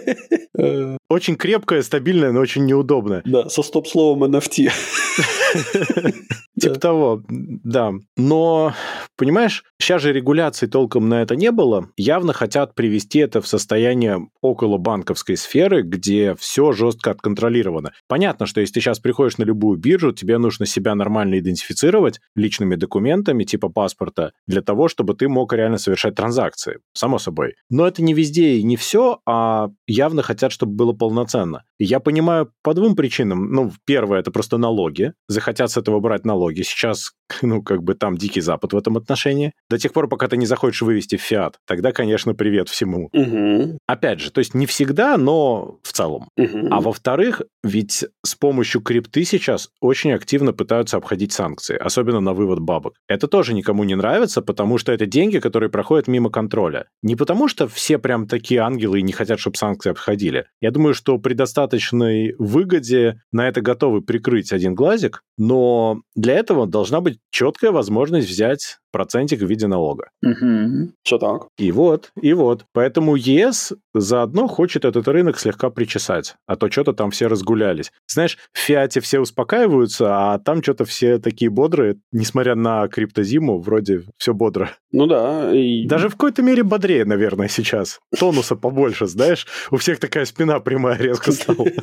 Очень 1.09 1.37
крепкая, 1.37 1.83
стабильная, 1.83 2.33
но 2.33 2.41
очень 2.41 2.65
неудобная. 2.65 3.23
Да, 3.25 3.49
со 3.49 3.63
стоп-словом 3.63 4.25
NFT. 4.25 4.71
Типа 6.61 6.75
того, 6.81 7.23
да. 7.29 7.93
Но, 8.17 8.73
понимаешь, 9.17 9.65
сейчас 9.79 10.03
же 10.03 10.13
регуляции 10.13 10.67
толком 10.67 11.09
на 11.09 11.23
это 11.23 11.37
не 11.37 11.51
было. 11.53 11.91
Явно 11.97 12.33
хотят 12.35 12.75
привести 12.75 13.21
это 13.21 13.41
в 13.41 13.47
состояние 13.47 14.29
около 14.43 14.77
банковской 14.77 15.37
сферы, 15.37 15.83
где 15.83 16.35
все 16.35 16.73
жестко 16.73 17.11
отконтролировано. 17.11 17.93
Понятно, 18.07 18.45
что 18.45 18.61
если 18.61 18.75
ты 18.75 18.81
сейчас 18.81 18.99
приходишь 18.99 19.39
на 19.39 19.45
любую 19.45 19.79
биржу, 19.79 20.13
тебе 20.13 20.37
нужно 20.37 20.67
себя 20.67 20.95
нормально 20.95 21.39
идентифицировать 21.39 22.21
личными 22.35 22.75
документами 22.75 23.45
типа 23.45 23.71
паспорта 23.71 24.33
для 24.47 24.61
того, 24.61 24.89
чтобы 24.89 25.15
ты 25.15 25.29
мог 25.29 25.53
реально 25.55 25.79
совершать 25.79 26.15
транзакции. 26.15 26.81
Само 26.93 27.19
собой. 27.19 27.55
Но 27.71 27.87
это 27.87 28.03
не 28.03 28.13
везде 28.13 28.57
и 28.57 28.63
не 28.63 28.77
все, 28.77 29.21
а 29.27 29.71
явно 29.87 30.23
хотят, 30.23 30.53
чтобы 30.53 30.73
было 30.73 30.93
полноценно. 30.93 31.65
Я 31.79 32.01
понимаю 32.01 32.53
по 32.63 32.75
двум 32.75 32.95
причинам. 32.95 33.51
Ну, 33.51 33.73
первое, 33.87 34.21
это 34.21 34.31
просто 34.31 34.59
налоги. 34.59 35.13
Захотят 35.29 35.71
с 35.71 35.77
этого 35.77 36.01
брать 36.01 36.25
налоги. 36.25 36.63
Сейчас 36.63 37.13
ну, 37.43 37.63
как 37.63 37.83
бы 37.83 37.95
там 37.95 38.17
дикий 38.17 38.41
запад 38.41 38.73
в 38.73 38.77
этом 38.77 38.97
отношении. 38.97 39.53
До 39.69 39.79
тех 39.79 39.93
пор, 39.93 40.09
пока 40.09 40.29
ты 40.29 40.37
не 40.37 40.47
захочешь 40.47 40.83
вывести 40.83 41.17
в 41.17 41.23
фиат, 41.23 41.59
тогда, 41.67 41.93
конечно, 41.93 42.35
привет 42.35 42.69
всему. 42.69 43.09
Угу. 43.13 43.79
Опять 43.87 44.21
же, 44.21 44.31
то 44.31 44.39
есть 44.39 44.55
не 44.55 44.67
всегда, 44.67 45.17
но 45.17 45.79
в 45.83 45.93
целом. 45.93 46.29
Угу. 46.37 46.69
А 46.71 46.81
во-вторых, 46.81 47.43
ведь 47.63 48.05
с 48.25 48.35
помощью 48.35 48.81
крипты 48.81 49.25
сейчас 49.25 49.71
очень 49.81 50.13
активно 50.13 50.53
пытаются 50.53 50.97
обходить 50.97 51.33
санкции, 51.33 51.77
особенно 51.77 52.21
на 52.21 52.33
вывод 52.33 52.61
бабок. 52.61 52.95
Это 53.09 53.29
тоже 53.29 53.55
никому 53.55 53.85
не 53.85 53.95
нравится, 53.95 54.43
потому 54.43 54.79
что 54.79 54.93
это 54.93 55.07
деньги, 55.07 55.39
которые 55.39 55.71
проходят 55.71 56.09
мимо 56.09 56.31
контроля. 56.31 56.87
Не 57.03 57.17
потому 57.17 57.49
что 57.49 57.69
все 57.69 57.99
прям 57.99 58.27
такие 58.27 58.61
ангелы 58.61 59.01
и 59.01 59.03
не 59.03 59.13
хотят, 59.13 59.41
чтобы 59.41 59.57
санкции 59.57 59.91
обходили. 59.91 60.47
Я 60.61 60.71
думаю, 60.71 60.95
что 60.95 61.19
при 61.19 61.35
достаточной 61.35 62.35
выгоде 62.39 63.21
на 63.33 63.49
это 63.49 63.61
готовы 63.61 64.03
прикрыть 64.03 64.53
один 64.53 64.75
глазик, 64.75 65.23
но 65.39 66.01
для 66.15 66.35
этого 66.35 66.67
должна 66.67 67.01
быть 67.01 67.16
четкая 67.31 67.71
возможность 67.73 68.29
взять 68.29 68.79
процентик 68.97 69.43
в 69.43 69.47
виде 69.47 69.67
налога. 69.67 70.09
Угу. 70.23 70.93
Все 71.03 71.19
так. 71.19 71.49
И 71.59 71.71
вот, 71.71 72.13
и 72.19 72.33
вот. 72.33 72.65
Поэтому 72.73 73.15
ЕС 73.15 73.75
заодно 73.93 74.49
хочет 74.49 74.87
этот 74.87 75.07
рынок 75.07 75.39
слегка 75.39 75.69
причесать, 75.69 76.37
а 76.47 76.57
то 76.57 76.71
что-то 76.71 76.95
там 76.95 77.11
все 77.11 77.27
разгулялись. 77.27 77.93
Знаешь, 78.11 78.39
в 78.55 78.59
Фиате 78.59 79.01
все 79.01 79.21
успокаиваются, 79.21 80.07
а 80.09 80.39
там 80.39 80.63
что-то 80.63 80.87
все 80.87 81.19
такие 81.19 81.51
бодрые, 81.51 81.97
несмотря 82.11 82.55
на 82.55 82.89
криптозиму, 82.89 83.59
вроде 83.59 84.05
все 84.17 84.33
бодро. 84.33 84.71
Ну 84.93 85.07
да. 85.07 85.55
И... 85.55 85.87
Даже 85.87 86.09
в 86.09 86.13
какой-то 86.13 86.41
мере 86.41 86.63
бодрее, 86.63 87.05
наверное, 87.05 87.49
сейчас. 87.49 88.01
Тонуса 88.19 88.57
побольше, 88.57 89.07
знаешь, 89.07 89.47
у 89.71 89.77
всех 89.77 90.01
такая 90.01 90.25
спина 90.25 90.59
прямая 90.61 90.97
резко 90.97 91.33
стала. 91.33 91.67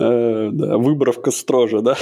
Э, 0.00 0.50
да, 0.52 0.76
выбровка 0.76 1.30
строже, 1.30 1.80
да? 1.80 1.96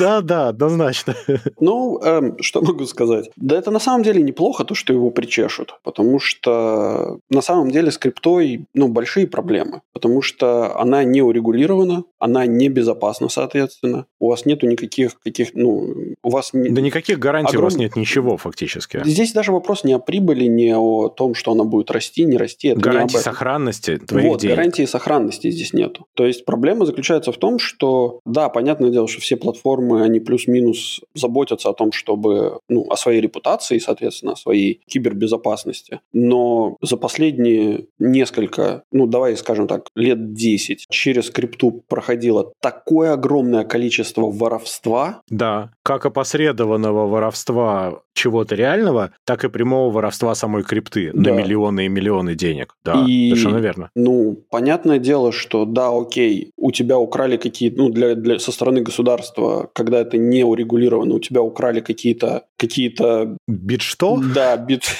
Да, 0.00 0.22
да, 0.22 0.48
однозначно. 0.48 1.14
Ну, 1.60 2.00
эм, 2.02 2.38
что 2.40 2.62
могу 2.62 2.86
сказать? 2.86 3.30
Да 3.36 3.58
это 3.66 3.72
на 3.72 3.80
самом 3.80 4.04
деле 4.04 4.22
неплохо, 4.22 4.64
то, 4.64 4.76
что 4.76 4.92
его 4.92 5.10
причешут, 5.10 5.74
потому 5.82 6.20
что 6.20 7.18
на 7.30 7.40
самом 7.40 7.72
деле 7.72 7.90
с 7.90 7.98
криптой, 7.98 8.66
ну, 8.74 8.86
большие 8.86 9.26
проблемы, 9.26 9.82
потому 9.92 10.22
что 10.22 10.78
она 10.78 11.02
не 11.02 11.20
урегулирована, 11.20 12.04
она 12.20 12.46
небезопасна, 12.46 13.28
соответственно. 13.28 14.06
У 14.20 14.28
вас 14.28 14.46
нету 14.46 14.68
никаких, 14.68 15.18
каких, 15.20 15.54
ну, 15.54 16.14
у 16.22 16.30
вас... 16.30 16.52
Не... 16.52 16.70
Да 16.70 16.80
никаких 16.80 17.18
гарантий 17.18 17.56
Огром... 17.56 17.62
у 17.62 17.64
вас 17.64 17.76
нет 17.76 17.96
ничего 17.96 18.36
фактически. 18.36 19.02
Здесь 19.04 19.32
даже 19.32 19.50
вопрос 19.50 19.82
не 19.82 19.94
о 19.94 19.98
прибыли, 19.98 20.44
не 20.44 20.76
о 20.76 21.08
том, 21.08 21.34
что 21.34 21.50
она 21.50 21.64
будет 21.64 21.90
расти, 21.90 22.24
не 22.24 22.36
расти. 22.36 22.68
Это 22.68 22.80
гарантии 22.80 23.16
сохранности 23.16 23.96
твоих 23.96 24.28
вот, 24.28 24.40
денег. 24.40 24.56
гарантии 24.56 24.84
сохранности 24.84 25.50
здесь 25.50 25.72
нету. 25.72 26.06
То 26.14 26.24
есть 26.24 26.44
проблема 26.44 26.86
заключается 26.86 27.32
в 27.32 27.36
том, 27.36 27.58
что, 27.58 28.20
да, 28.24 28.48
понятное 28.48 28.90
дело, 28.90 29.08
что 29.08 29.20
все 29.20 29.36
платформы, 29.36 30.04
они 30.04 30.20
плюс-минус 30.20 31.00
заботятся 31.14 31.70
о 31.70 31.74
том, 31.74 31.90
чтобы, 31.90 32.60
ну, 32.68 32.86
о 32.88 32.96
своей 32.96 33.20
репутации, 33.20 33.55
соответственно, 33.62 34.32
о 34.32 34.36
своей 34.36 34.80
кибербезопасности. 34.86 36.00
Но 36.12 36.76
за 36.80 36.96
последние 36.96 37.86
несколько, 37.98 38.82
ну, 38.92 39.06
давай 39.06 39.36
скажем 39.36 39.68
так, 39.68 39.88
лет 39.94 40.32
10 40.34 40.86
через 40.90 41.30
крипту 41.30 41.84
проходило 41.88 42.52
такое 42.60 43.12
огромное 43.12 43.64
количество 43.64 44.30
воровства. 44.30 45.22
Да, 45.28 45.72
как 45.86 46.04
опосредованного 46.04 47.06
воровства 47.06 48.00
чего-то 48.12 48.56
реального, 48.56 49.12
так 49.24 49.44
и 49.44 49.48
прямого 49.48 49.92
воровства 49.92 50.34
самой 50.34 50.64
крипты 50.64 51.12
да. 51.14 51.30
на 51.30 51.36
миллионы 51.36 51.86
и 51.86 51.88
миллионы 51.88 52.34
денег. 52.34 52.74
Да, 52.84 53.04
и, 53.06 53.28
совершенно 53.28 53.58
верно. 53.58 53.90
Ну, 53.94 54.36
понятное 54.50 54.98
дело, 54.98 55.30
что 55.30 55.64
да, 55.64 55.90
окей, 55.96 56.50
у 56.56 56.72
тебя 56.72 56.98
украли 56.98 57.36
какие-то, 57.36 57.76
ну, 57.76 57.90
для, 57.90 58.16
для, 58.16 58.40
со 58.40 58.50
стороны 58.50 58.82
государства, 58.82 59.70
когда 59.74 60.00
это 60.00 60.18
не 60.18 60.42
урегулировано, 60.42 61.14
у 61.14 61.20
тебя 61.20 61.40
украли 61.40 61.78
какие-то 61.78 62.42
какие-то... 62.56 63.36
Бит 63.46 63.82
что? 63.82 64.20
Да, 64.34 64.56
бит... 64.56 64.82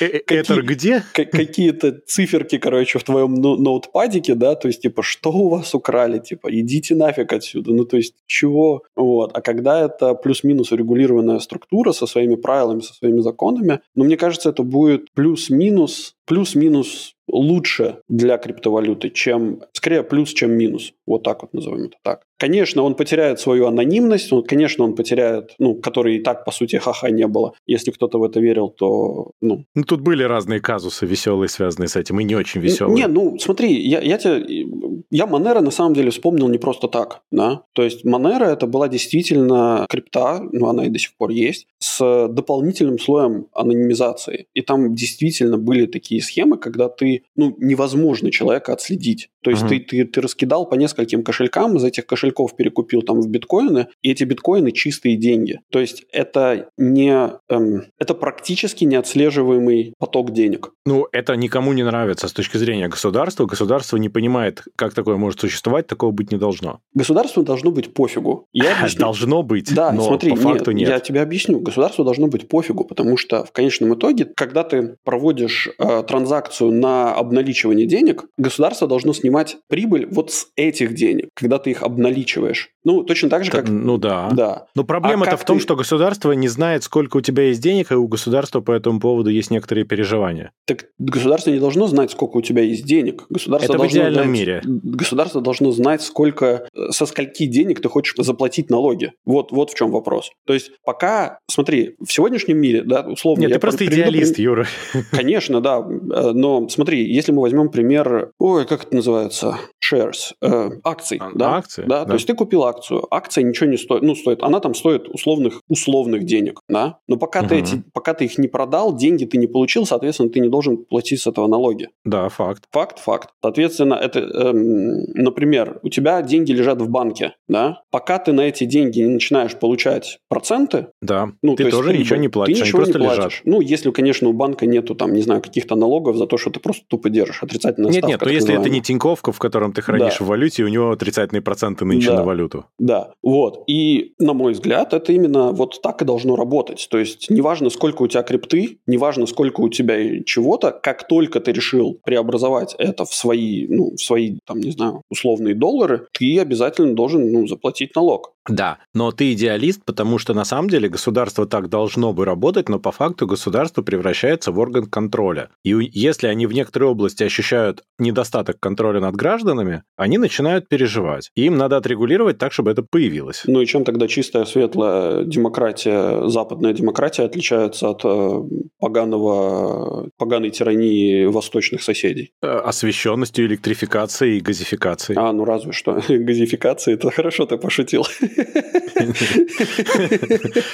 Э, 0.00 0.20
это 0.28 0.62
где? 0.62 1.02
Какие-то 1.12 2.00
циферки, 2.06 2.58
короче, 2.58 2.98
в 2.98 3.04
твоем 3.04 3.34
ноутпадике, 3.34 4.34
да, 4.34 4.54
то 4.54 4.68
есть, 4.68 4.82
типа, 4.82 5.02
что 5.02 5.30
у 5.32 5.48
вас 5.48 5.74
украли? 5.74 6.18
Типа, 6.18 6.48
идите 6.50 6.94
нафиг 6.94 7.32
отсюда. 7.32 7.72
Ну, 7.72 7.84
то 7.84 7.96
есть, 7.96 8.14
чего? 8.26 8.82
Вот. 8.96 9.36
А 9.36 9.40
когда 9.40 9.80
это 9.80 10.03
плюс-минус 10.12 10.72
урегулированная 10.72 11.38
структура 11.38 11.92
со 11.92 12.06
своими 12.06 12.34
правилами, 12.34 12.80
со 12.80 12.92
своими 12.92 13.20
законами, 13.20 13.80
ну, 13.94 14.04
мне 14.04 14.18
кажется, 14.18 14.50
это 14.50 14.62
будет 14.62 15.10
плюс-минус 15.14 16.16
плюс-минус 16.26 17.14
лучше 17.26 17.98
для 18.08 18.36
криптовалюты, 18.36 19.10
чем, 19.10 19.62
скорее, 19.72 20.02
плюс, 20.02 20.32
чем 20.32 20.52
минус. 20.52 20.92
Вот 21.06 21.22
так 21.22 21.42
вот 21.42 21.54
назовем 21.54 21.84
это 21.86 21.96
так. 22.02 22.22
Конечно, 22.38 22.82
он 22.82 22.94
потеряет 22.94 23.40
свою 23.40 23.66
анонимность, 23.66 24.32
он, 24.32 24.42
конечно, 24.42 24.84
он 24.84 24.94
потеряет, 24.94 25.54
ну, 25.58 25.74
который 25.76 26.16
и 26.16 26.22
так, 26.22 26.44
по 26.44 26.50
сути, 26.50 26.76
ха-ха 26.76 27.10
не 27.10 27.26
было. 27.26 27.54
Если 27.66 27.92
кто-то 27.92 28.18
в 28.18 28.24
это 28.24 28.40
верил, 28.40 28.68
то, 28.68 29.30
ну... 29.40 29.64
Ну, 29.74 29.84
тут 29.84 30.00
были 30.00 30.24
разные 30.24 30.60
казусы 30.60 31.06
веселые, 31.06 31.48
связанные 31.48 31.88
с 31.88 31.96
этим, 31.96 32.20
и 32.20 32.24
не 32.24 32.34
очень 32.34 32.60
веселые. 32.60 32.94
Не, 32.94 33.06
ну, 33.06 33.38
смотри, 33.38 33.80
я, 33.88 34.00
я 34.00 34.18
тебе... 34.18 34.66
Я 35.10 35.26
Монера, 35.26 35.60
на 35.60 35.70
самом 35.70 35.94
деле, 35.94 36.10
вспомнил 36.10 36.48
не 36.48 36.58
просто 36.58 36.88
так, 36.88 37.22
да. 37.30 37.62
То 37.72 37.82
есть 37.82 38.04
Монера 38.04 38.46
это 38.46 38.66
была 38.66 38.88
действительно 38.88 39.86
крипта, 39.88 40.40
ну, 40.52 40.66
она 40.66 40.86
и 40.86 40.90
до 40.90 40.98
сих 40.98 41.16
пор 41.16 41.30
есть, 41.30 41.68
с 41.78 42.28
дополнительным 42.28 42.98
слоем 42.98 43.46
анонимизации. 43.52 44.48
И 44.54 44.60
там 44.60 44.94
действительно 44.94 45.56
были 45.56 45.86
такие 45.86 46.13
схемы, 46.20 46.58
когда 46.58 46.88
ты, 46.88 47.24
ну, 47.36 47.54
невозможно 47.58 48.30
человека 48.30 48.72
отследить. 48.72 49.28
То 49.42 49.50
есть 49.50 49.62
uh-huh. 49.62 49.68
ты, 49.68 49.80
ты, 49.80 50.04
ты 50.04 50.20
раскидал 50.20 50.66
по 50.66 50.74
нескольким 50.74 51.22
кошелькам, 51.22 51.76
из 51.76 51.84
этих 51.84 52.06
кошельков 52.06 52.56
перекупил 52.56 53.02
там 53.02 53.20
в 53.20 53.28
биткоины, 53.28 53.88
и 54.02 54.10
эти 54.10 54.24
биткоины 54.24 54.72
чистые 54.72 55.16
деньги. 55.16 55.60
То 55.70 55.80
есть 55.80 56.04
это 56.12 56.68
не... 56.78 57.30
Эм, 57.50 57.84
это 57.98 58.14
практически 58.14 58.84
неотслеживаемый 58.84 59.94
поток 59.98 60.32
денег. 60.32 60.70
Ну, 60.86 61.06
это 61.12 61.34
никому 61.36 61.72
не 61.72 61.82
нравится 61.82 62.28
с 62.28 62.32
точки 62.32 62.56
зрения 62.56 62.88
государства. 62.88 63.46
Государство 63.46 63.96
не 63.96 64.08
понимает, 64.08 64.62
как 64.76 64.94
такое 64.94 65.16
может 65.16 65.40
существовать, 65.40 65.86
такого 65.86 66.10
быть 66.10 66.32
не 66.32 66.38
должно. 66.38 66.80
Государству 66.94 67.42
должно 67.42 67.70
быть 67.70 67.92
пофигу. 67.92 68.46
Я 68.52 68.76
объясню. 68.78 69.00
Должно 69.00 69.42
быть, 69.42 69.74
да, 69.74 69.92
но 69.92 70.04
смотри, 70.04 70.30
по 70.30 70.36
факту 70.36 70.70
нет, 70.70 70.80
нет. 70.80 70.88
Я 70.88 71.00
тебе 71.00 71.20
объясню. 71.20 71.60
Государству 71.60 72.04
должно 72.04 72.28
быть 72.28 72.48
пофигу, 72.48 72.84
потому 72.84 73.16
что 73.16 73.44
в 73.44 73.52
конечном 73.52 73.94
итоге, 73.94 74.24
когда 74.24 74.64
ты 74.64 74.96
проводишь 75.04 75.68
э, 75.78 76.02
транзакцию 76.04 76.72
на 76.72 77.14
обналичивание 77.14 77.86
денег, 77.86 78.24
государство 78.36 78.86
должно 78.86 79.12
снимать 79.12 79.56
прибыль 79.68 80.06
вот 80.10 80.30
с 80.30 80.46
этих 80.56 80.94
денег, 80.94 81.28
когда 81.34 81.58
ты 81.58 81.70
их 81.70 81.82
обналичиваешь. 81.82 82.70
Ну, 82.84 83.02
точно 83.02 83.30
так 83.30 83.44
же, 83.44 83.50
как... 83.50 83.68
Ну 83.68 83.96
да. 83.96 84.30
Да. 84.32 84.66
Но 84.74 84.84
проблема-то 84.84 85.32
а 85.32 85.36
в 85.36 85.44
том, 85.44 85.56
ты... 85.56 85.62
что 85.62 85.74
государство 85.74 86.32
не 86.32 86.48
знает, 86.48 86.84
сколько 86.84 87.16
у 87.16 87.20
тебя 87.20 87.44
есть 87.44 87.62
денег, 87.62 87.90
и 87.92 87.94
у 87.94 88.06
государства 88.06 88.60
по 88.60 88.72
этому 88.72 89.00
поводу 89.00 89.30
есть 89.30 89.50
некоторые 89.50 89.84
переживания. 89.84 90.52
Так 90.66 90.86
государство 90.98 91.50
не 91.50 91.58
должно 91.58 91.86
знать, 91.86 92.10
сколько 92.10 92.36
у 92.36 92.42
тебя 92.42 92.62
есть 92.62 92.84
денег. 92.84 93.24
Государство 93.30 93.72
Это 93.72 93.78
должно 93.78 93.88
в 93.88 94.02
идеальном 94.02 94.24
знать... 94.24 94.38
мире. 94.38 94.62
Государство 94.64 95.40
должно 95.40 95.72
знать, 95.72 96.02
сколько, 96.02 96.68
со 96.90 97.06
скольки 97.06 97.46
денег 97.46 97.80
ты 97.80 97.88
хочешь 97.88 98.14
заплатить 98.18 98.70
налоги. 98.70 99.12
Вот, 99.24 99.50
вот 99.50 99.70
в 99.70 99.74
чем 99.74 99.90
вопрос. 99.90 100.30
То 100.46 100.52
есть 100.52 100.72
пока, 100.84 101.38
смотри, 101.50 101.96
в 102.04 102.12
сегодняшнем 102.12 102.58
мире, 102.58 102.82
да, 102.82 103.00
условно... 103.00 103.40
Нет, 103.40 103.52
ты 103.52 103.58
просто 103.58 103.86
идеалист, 103.86 104.34
прим... 104.34 104.44
Юра. 104.44 104.66
Конечно, 105.10 105.60
да. 105.60 105.86
Э, 106.12 106.32
но 106.32 106.68
смотри, 106.68 107.04
если 107.12 107.32
мы 107.32 107.42
возьмем 107.42 107.70
пример... 107.70 108.32
Ой, 108.38 108.66
как 108.66 108.84
это 108.84 108.96
называется? 108.96 109.58
Shares. 109.82 110.34
Э, 110.42 110.70
акций. 110.84 111.18
А, 111.20 111.30
да? 111.34 111.56
Акции? 111.56 111.82
Да, 111.86 112.00
да, 112.00 112.06
то 112.06 112.14
есть 112.14 112.26
ты 112.26 112.34
купил 112.34 112.64
акцию. 112.64 113.06
Акция 113.10 113.44
ничего 113.44 113.68
не 113.68 113.76
стоит. 113.76 114.02
Ну, 114.02 114.14
стоит. 114.14 114.42
Она 114.42 114.60
там 114.60 114.74
стоит 114.74 115.08
условных, 115.08 115.60
условных 115.68 116.24
денег, 116.24 116.60
да? 116.68 116.98
Но 117.08 117.16
пока, 117.16 117.40
угу. 117.40 117.48
ты 117.48 117.56
эти, 117.56 117.82
пока 117.92 118.14
ты 118.14 118.24
их 118.24 118.38
не 118.38 118.48
продал, 118.48 118.94
деньги 118.94 119.24
ты 119.24 119.38
не 119.38 119.46
получил, 119.46 119.86
соответственно, 119.86 120.30
ты 120.30 120.40
не 120.40 120.48
должен 120.48 120.84
платить 120.84 121.20
с 121.20 121.26
этого 121.26 121.46
налоги. 121.46 121.88
Да, 122.04 122.28
факт. 122.28 122.64
Факт, 122.72 122.98
факт. 122.98 123.30
Соответственно, 123.42 123.94
это, 123.94 124.20
эм, 124.20 125.04
например, 125.14 125.80
у 125.82 125.88
тебя 125.88 126.22
деньги 126.22 126.52
лежат 126.52 126.80
в 126.80 126.88
банке, 126.88 127.34
да? 127.48 127.82
Пока 127.90 128.18
ты 128.18 128.32
на 128.32 128.42
эти 128.42 128.64
деньги 128.64 129.00
не 129.00 129.14
начинаешь 129.14 129.56
получать 129.56 130.18
проценты, 130.28 130.88
да, 131.04 131.32
ну, 131.42 131.54
ты 131.54 131.64
то 131.64 131.70
тоже 131.70 131.90
есть, 131.90 132.00
ничего 132.00 132.16
не 132.16 132.28
платишь, 132.28 132.56
ты 132.56 132.62
ничего 132.62 132.78
они 132.78 132.84
просто 132.84 132.98
не 132.98 133.04
платишь. 133.06 133.24
лежат. 133.24 133.40
Ну, 133.44 133.60
если, 133.60 133.90
конечно, 133.90 134.28
у 134.28 134.32
банка 134.32 134.66
нету 134.66 134.94
там, 134.94 135.12
не 135.12 135.22
знаю, 135.22 135.42
каких-то 135.42 135.76
налогов 135.76 136.16
за 136.16 136.26
то, 136.26 136.38
что 136.38 136.50
ты 136.50 136.60
просто 136.60 136.84
тупо 136.88 137.10
держишь, 137.10 137.42
отрицательная 137.42 137.90
нет, 137.90 137.98
ставка. 137.98 138.12
Нет, 138.12 138.20
нет, 138.20 138.26
но 138.26 138.32
если 138.32 138.40
называемая. 138.40 138.66
это 138.66 138.74
не 138.74 138.82
Тиньковка, 138.82 139.32
в 139.32 139.38
котором 139.38 139.72
ты 139.72 139.82
хранишь 139.82 140.18
да. 140.18 140.24
в 140.24 140.28
валюте, 140.28 140.62
и 140.62 140.64
у 140.64 140.68
него 140.68 140.90
отрицательные 140.90 141.42
проценты 141.42 141.84
нынче 141.84 142.08
да. 142.08 142.16
на 142.16 142.24
валюту. 142.24 142.66
Да, 142.78 143.10
вот. 143.22 143.64
И, 143.66 144.14
на 144.18 144.32
мой 144.32 144.52
взгляд, 144.52 144.94
это 144.94 145.12
именно 145.12 145.52
вот 145.52 145.80
так 145.82 146.02
и 146.02 146.04
должно 146.04 146.36
работать. 146.36 146.86
То 146.90 146.98
есть, 146.98 147.30
неважно, 147.30 147.70
сколько 147.70 148.02
у 148.02 148.08
тебя 148.08 148.22
крипты, 148.22 148.78
неважно, 148.86 149.26
сколько 149.26 149.60
у 149.60 149.68
тебя 149.68 150.22
чего-то, 150.24 150.70
как 150.70 151.06
только 151.06 151.40
ты 151.40 151.52
решил 151.52 151.98
преобразовать 152.04 152.74
это 152.78 153.04
в 153.04 153.14
свои, 153.14 153.66
ну, 153.68 153.92
в 153.96 154.00
свои, 154.00 154.38
там, 154.46 154.60
не 154.60 154.70
знаю, 154.70 155.02
условные 155.10 155.54
доллары, 155.54 156.06
ты 156.12 156.38
обязательно 156.40 156.94
должен, 156.94 157.30
ну, 157.32 157.46
заплатить 157.46 157.94
налог. 157.94 158.33
Да, 158.48 158.78
но 158.92 159.10
ты 159.10 159.32
идеалист, 159.32 159.84
потому 159.84 160.18
что 160.18 160.34
на 160.34 160.44
самом 160.44 160.68
деле 160.68 160.88
государство 160.88 161.46
так 161.46 161.68
должно 161.68 162.12
бы 162.12 162.24
работать, 162.24 162.68
но 162.68 162.78
по 162.78 162.92
факту 162.92 163.26
государство 163.26 163.82
превращается 163.82 164.52
в 164.52 164.58
орган 164.58 164.86
контроля. 164.86 165.48
И 165.62 165.74
если 165.92 166.26
они 166.26 166.46
в 166.46 166.52
некоторой 166.52 166.90
области 166.90 167.22
ощущают 167.22 167.84
недостаток 167.98 168.60
контроля 168.60 169.00
над 169.00 169.16
гражданами, 169.16 169.82
они 169.96 170.18
начинают 170.18 170.68
переживать. 170.68 171.30
И 171.34 171.46
им 171.46 171.56
надо 171.56 171.78
отрегулировать 171.78 172.38
так, 172.38 172.52
чтобы 172.52 172.70
это 172.70 172.82
появилось. 172.82 173.42
Ну 173.46 173.60
и 173.60 173.66
чем 173.66 173.84
тогда 173.84 174.08
чистая, 174.08 174.44
светлая 174.44 175.24
демократия, 175.24 176.28
западная 176.28 176.74
демократия 176.74 177.22
отличается 177.22 177.90
от 177.90 178.02
э, 178.04 178.42
поганого, 178.78 180.10
поганой 180.18 180.50
тирании 180.50 181.24
восточных 181.24 181.82
соседей? 181.82 182.32
Э, 182.42 182.58
освещенностью, 182.58 183.46
электрификацией 183.46 184.38
и 184.38 184.40
газификацией. 184.40 185.18
А, 185.18 185.32
ну 185.32 185.44
разве 185.44 185.72
что. 185.72 185.94
Газификация, 186.08 186.94
это 186.94 187.10
хорошо 187.10 187.46
ты 187.46 187.56
пошутил. 187.56 188.04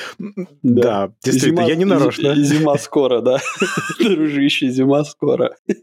Да, 0.62 1.12
действительно, 1.24 1.66
я 1.66 1.74
не 1.74 1.84
нарочно. 1.84 2.34
Зима 2.34 2.78
скоро, 2.78 3.20
да. 3.20 3.38
Дружище, 4.00 4.70
зима 4.70 5.04
скоро. 5.04 5.56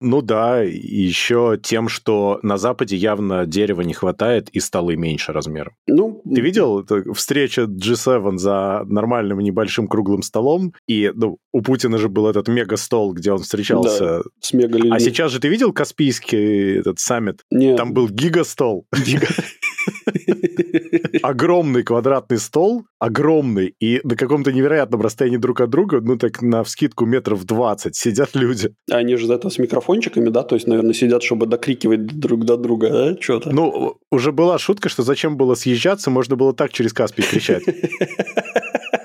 Ну 0.00 0.20
да, 0.20 0.60
еще 0.60 1.58
тем, 1.62 1.88
что 1.88 2.38
на 2.42 2.58
Западе 2.58 2.96
явно 2.96 3.46
дерева 3.46 3.80
не 3.80 3.94
хватает 3.94 4.50
и 4.50 4.60
столы 4.60 4.96
меньше 4.96 5.32
размером. 5.32 5.72
Ну, 5.86 6.20
Ты 6.24 6.42
видел 6.42 6.84
встреча 7.14 7.62
G7 7.62 8.36
за 8.36 8.82
нормальным 8.86 9.40
небольшим 9.40 9.88
круглым 9.88 10.22
столом, 10.22 10.74
и 10.86 11.10
ну, 11.14 11.38
у 11.52 11.62
Путина 11.62 11.96
же 11.96 12.10
был 12.10 12.26
этот 12.26 12.48
мега-стол, 12.48 13.14
где 13.14 13.32
он 13.32 13.38
встречался. 13.38 14.04
Да, 14.04 14.22
с 14.40 14.52
мега 14.52 14.78
А 14.90 15.00
сейчас 15.00 15.32
же 15.32 15.40
ты 15.40 15.48
видел 15.48 15.72
Каспийский 15.72 16.80
этот 16.80 16.98
саммит? 16.98 17.40
Нет. 17.50 17.76
Там 17.76 17.94
был 17.94 18.08
гигастол. 18.08 18.86
Гига... 19.06 19.28
Огромный 21.22 21.82
квадратный 21.82 22.38
стол, 22.38 22.84
огромный, 22.98 23.74
и 23.80 24.00
на 24.04 24.16
каком-то 24.16 24.52
невероятном 24.52 25.00
расстоянии 25.00 25.36
друг 25.36 25.60
от 25.60 25.70
друга, 25.70 26.00
ну 26.00 26.16
так 26.16 26.42
на 26.42 26.64
вскидку 26.64 27.06
метров 27.06 27.44
20 27.44 27.94
сидят 27.94 28.30
люди. 28.34 28.74
Они 28.90 29.16
же 29.16 29.32
это 29.32 29.50
с 29.50 29.58
микрофончиками, 29.58 30.28
да? 30.28 30.42
То 30.42 30.54
есть, 30.56 30.66
наверное, 30.66 30.94
сидят, 30.94 31.22
чтобы 31.22 31.46
докрикивать 31.46 32.06
друг 32.06 32.44
до 32.44 32.56
друга, 32.56 32.90
да? 32.90 33.16
Что-то. 33.20 33.50
Ну, 33.50 33.98
уже 34.10 34.32
была 34.32 34.58
шутка, 34.58 34.88
что 34.88 35.02
зачем 35.02 35.36
было 35.36 35.54
съезжаться, 35.54 36.10
можно 36.10 36.36
было 36.36 36.54
так 36.54 36.72
через 36.72 36.92
Каспий 36.92 37.24
кричать. 37.24 37.64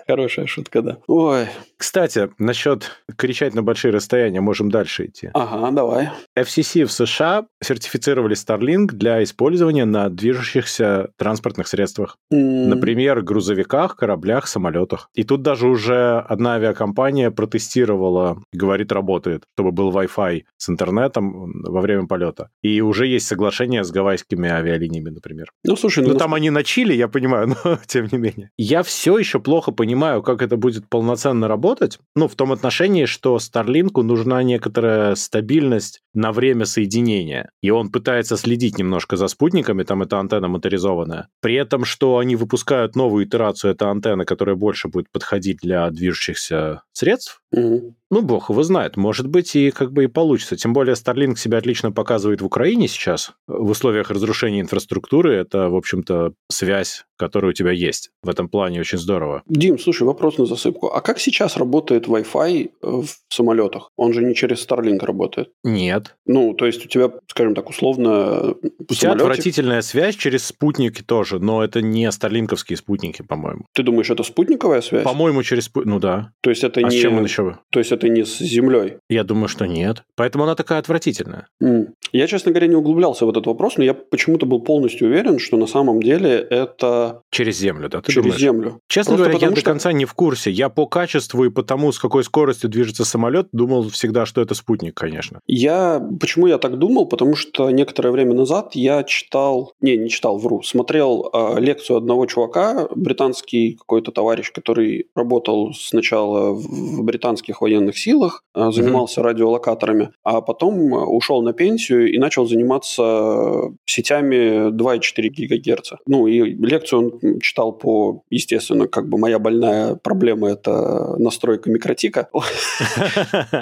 Хорошая 0.09 0.47
шутка, 0.47 0.81
да. 0.81 0.97
Ой. 1.05 1.45
Кстати, 1.77 2.31
насчет 2.39 2.99
кричать 3.15 3.53
на 3.53 3.61
большие 3.61 3.93
расстояния, 3.93 4.41
можем 4.41 4.71
дальше 4.71 5.05
идти. 5.05 5.29
Ага, 5.35 5.69
давай. 5.69 6.09
FCC 6.35 6.85
в 6.85 6.91
США 6.91 7.45
сертифицировали 7.63 8.35
Starlink 8.35 8.87
для 8.87 9.21
использования 9.21 9.85
на 9.85 10.09
движущихся 10.09 11.11
транспортных 11.15 11.67
средствах. 11.67 12.17
Mm. 12.33 12.69
Например, 12.69 13.21
грузовиках, 13.21 13.95
кораблях, 13.95 14.47
самолетах. 14.47 15.09
И 15.13 15.23
тут 15.23 15.43
даже 15.43 15.67
уже 15.67 16.17
одна 16.27 16.55
авиакомпания 16.55 17.29
протестировала, 17.29 18.41
говорит, 18.51 18.91
работает, 18.91 19.43
чтобы 19.53 19.71
был 19.71 19.91
Wi-Fi 19.91 20.41
с 20.57 20.69
интернетом 20.69 21.61
во 21.61 21.81
время 21.81 22.07
полета. 22.07 22.49
И 22.63 22.81
уже 22.81 23.05
есть 23.05 23.27
соглашение 23.27 23.83
с 23.83 23.91
гавайскими 23.91 24.49
авиалиниями, 24.49 25.11
например. 25.11 25.51
Ну, 25.63 25.75
слушай, 25.75 26.03
ну... 26.03 26.13
ну 26.13 26.17
там 26.17 26.33
они 26.33 26.49
на 26.49 26.63
Чили, 26.63 26.93
я 26.93 27.07
понимаю, 27.07 27.55
но 27.63 27.77
тем 27.85 28.09
не 28.11 28.17
менее. 28.17 28.49
Я 28.57 28.81
все 28.81 29.17
еще 29.19 29.39
плохо 29.39 29.71
понимаю, 29.71 29.98
понимаю, 29.99 30.23
как 30.23 30.41
это 30.41 30.55
будет 30.55 30.87
полноценно 30.87 31.49
работать. 31.49 31.99
Ну, 32.15 32.29
в 32.29 32.35
том 32.35 32.53
отношении, 32.53 33.05
что 33.05 33.35
Starlink 33.35 34.01
нужна 34.01 34.43
некоторая 34.43 35.15
стабильность 35.15 35.99
на 36.13 36.31
время 36.31 36.65
соединения. 36.65 37.49
И 37.61 37.69
он 37.69 37.91
пытается 37.91 38.37
следить 38.37 38.77
немножко 38.77 39.17
за 39.17 39.27
спутниками, 39.27 39.83
там 39.83 40.01
эта 40.01 40.17
антенна 40.17 40.47
моторизованная. 40.47 41.27
При 41.41 41.55
этом, 41.55 41.83
что 41.83 42.17
они 42.17 42.37
выпускают 42.37 42.95
новую 42.95 43.25
итерацию, 43.25 43.71
это 43.71 43.91
антенна, 43.91 44.23
которая 44.23 44.55
больше 44.55 44.87
будет 44.87 45.11
подходить 45.11 45.57
для 45.61 45.89
движущихся 45.89 46.83
средств. 46.93 47.41
Угу. 47.51 47.95
Ну, 48.11 48.21
бог 48.23 48.49
его 48.49 48.63
знает. 48.63 48.97
Может 48.97 49.27
быть, 49.27 49.55
и 49.55 49.69
как 49.69 49.91
бы 49.93 50.05
и 50.05 50.07
получится. 50.07 50.55
Тем 50.55 50.73
более, 50.73 50.95
Starlink 50.95 51.35
себя 51.35 51.59
отлично 51.59 51.91
показывает 51.91 52.41
в 52.41 52.45
Украине 52.45 52.87
сейчас. 52.87 53.33
В 53.47 53.69
условиях 53.69 54.09
разрушения 54.09 54.61
инфраструктуры 54.61 55.35
это, 55.35 55.69
в 55.69 55.75
общем-то, 55.75 56.33
связь, 56.49 57.05
которая 57.17 57.51
у 57.51 57.53
тебя 57.53 57.71
есть. 57.71 58.09
В 58.23 58.29
этом 58.29 58.49
плане 58.49 58.79
очень 58.79 58.97
здорово. 58.97 59.43
Дим, 59.47 59.77
слушай, 59.77 60.03
вопрос 60.03 60.39
на 60.39 60.47
засыпку. 60.47 60.87
А 60.87 61.01
как 61.01 61.19
сейчас 61.19 61.55
работает 61.55 62.07
Wi-Fi 62.07 62.71
в 62.81 63.07
самолетах? 63.29 63.91
Он 63.95 64.13
же 64.13 64.23
не 64.23 64.33
через 64.33 64.67
Starlink 64.67 65.05
работает. 65.05 65.51
Нет. 65.63 66.15
Ну, 66.25 66.55
то 66.55 66.65
есть 66.65 66.83
у 66.85 66.89
тебя, 66.89 67.11
скажем 67.27 67.53
так, 67.53 67.69
условно... 67.69 68.55
У 68.89 68.93
тебя 68.95 69.11
отвратительная 69.11 69.81
связь 69.81 70.15
через 70.15 70.45
спутники 70.45 71.03
тоже, 71.03 71.37
но 71.37 71.63
это 71.63 71.83
не 71.83 72.11
старлинковские 72.11 72.77
спутники, 72.77 73.21
по-моему. 73.21 73.65
Ты 73.75 73.83
думаешь, 73.83 74.09
это 74.09 74.23
спутниковая 74.23 74.81
связь? 74.81 75.03
По-моему, 75.03 75.43
через... 75.43 75.69
Ну 75.75 75.99
да. 75.99 76.31
То 76.41 76.49
есть 76.49 76.63
это 76.63 76.79
а 76.79 76.83
не... 76.83 76.97
с 76.97 76.99
чем 76.99 77.17
он 77.17 77.25
еще? 77.25 77.38
То 77.69 77.79
есть 77.79 77.91
это 77.91 78.09
не 78.09 78.25
с 78.25 78.39
Землей? 78.39 78.97
Я 79.09 79.23
думаю, 79.23 79.47
что 79.47 79.65
нет. 79.65 80.03
Поэтому 80.15 80.43
она 80.43 80.55
такая 80.55 80.79
отвратительная. 80.79 81.47
Mm. 81.61 81.89
Я, 82.11 82.27
честно 82.27 82.51
говоря, 82.51 82.67
не 82.67 82.75
углублялся 82.75 83.25
в 83.25 83.29
этот 83.29 83.45
вопрос, 83.45 83.77
но 83.77 83.83
я 83.83 83.93
почему-то 83.93 84.45
был 84.45 84.61
полностью 84.61 85.07
уверен, 85.07 85.39
что 85.39 85.57
на 85.57 85.67
самом 85.67 86.01
деле 86.01 86.31
это... 86.49 87.21
Через 87.31 87.57
Землю, 87.57 87.89
да? 87.89 88.01
Ты 88.01 88.11
через 88.11 88.23
думаешь? 88.23 88.41
Землю. 88.41 88.79
Честно 88.87 89.15
Просто 89.15 89.31
говоря, 89.31 89.47
я 89.47 89.51
что... 89.51 89.61
до 89.61 89.65
конца 89.65 89.93
не 89.93 90.05
в 90.05 90.13
курсе. 90.13 90.51
Я 90.51 90.69
по 90.69 90.87
качеству 90.87 91.45
и 91.45 91.49
по 91.49 91.63
тому, 91.63 91.91
с 91.91 91.99
какой 91.99 92.23
скоростью 92.23 92.69
движется 92.69 93.05
самолет, 93.05 93.47
думал 93.51 93.89
всегда, 93.89 94.25
что 94.25 94.41
это 94.41 94.55
спутник, 94.55 94.95
конечно. 94.95 95.39
Я... 95.47 96.01
Почему 96.19 96.47
я 96.47 96.57
так 96.57 96.77
думал? 96.77 97.05
Потому 97.05 97.35
что 97.35 97.69
некоторое 97.71 98.11
время 98.11 98.33
назад 98.33 98.71
я 98.73 99.03
читал... 99.03 99.73
Не, 99.81 99.97
не 99.97 100.09
читал, 100.09 100.37
вру. 100.37 100.61
Смотрел 100.63 101.29
э, 101.33 101.59
лекцию 101.59 101.97
одного 101.97 102.25
чувака, 102.25 102.87
британский 102.95 103.75
какой-то 103.75 104.11
товарищ, 104.11 104.51
который 104.51 105.07
работал 105.15 105.73
сначала 105.73 106.53
в 106.53 107.03
британских 107.29 107.61
военных 107.61 107.97
силах, 107.97 108.43
э, 108.55 108.71
занимался 108.71 109.21
mm-hmm. 109.21 109.23
радиолокаторами, 109.23 110.09
а 110.23 110.41
потом 110.41 110.93
ушел 110.93 111.41
на 111.41 111.53
пенсию 111.53 112.11
и 112.11 112.17
начал 112.17 112.47
заниматься 112.47 113.71
сетями 113.85 114.71
2,4 114.71 115.29
ГГц. 115.29 115.91
Ну, 116.07 116.27
и 116.27 116.39
лекцию 116.41 116.99
он 116.99 117.39
читал 117.39 117.71
по, 117.71 118.23
естественно, 118.31 118.87
как 118.87 119.07
бы 119.07 119.17
моя 119.17 119.39
больная 119.39 119.95
проблема– 119.95 120.49
это 120.51 121.15
настройка 121.17 121.69
микротика. 121.69 122.29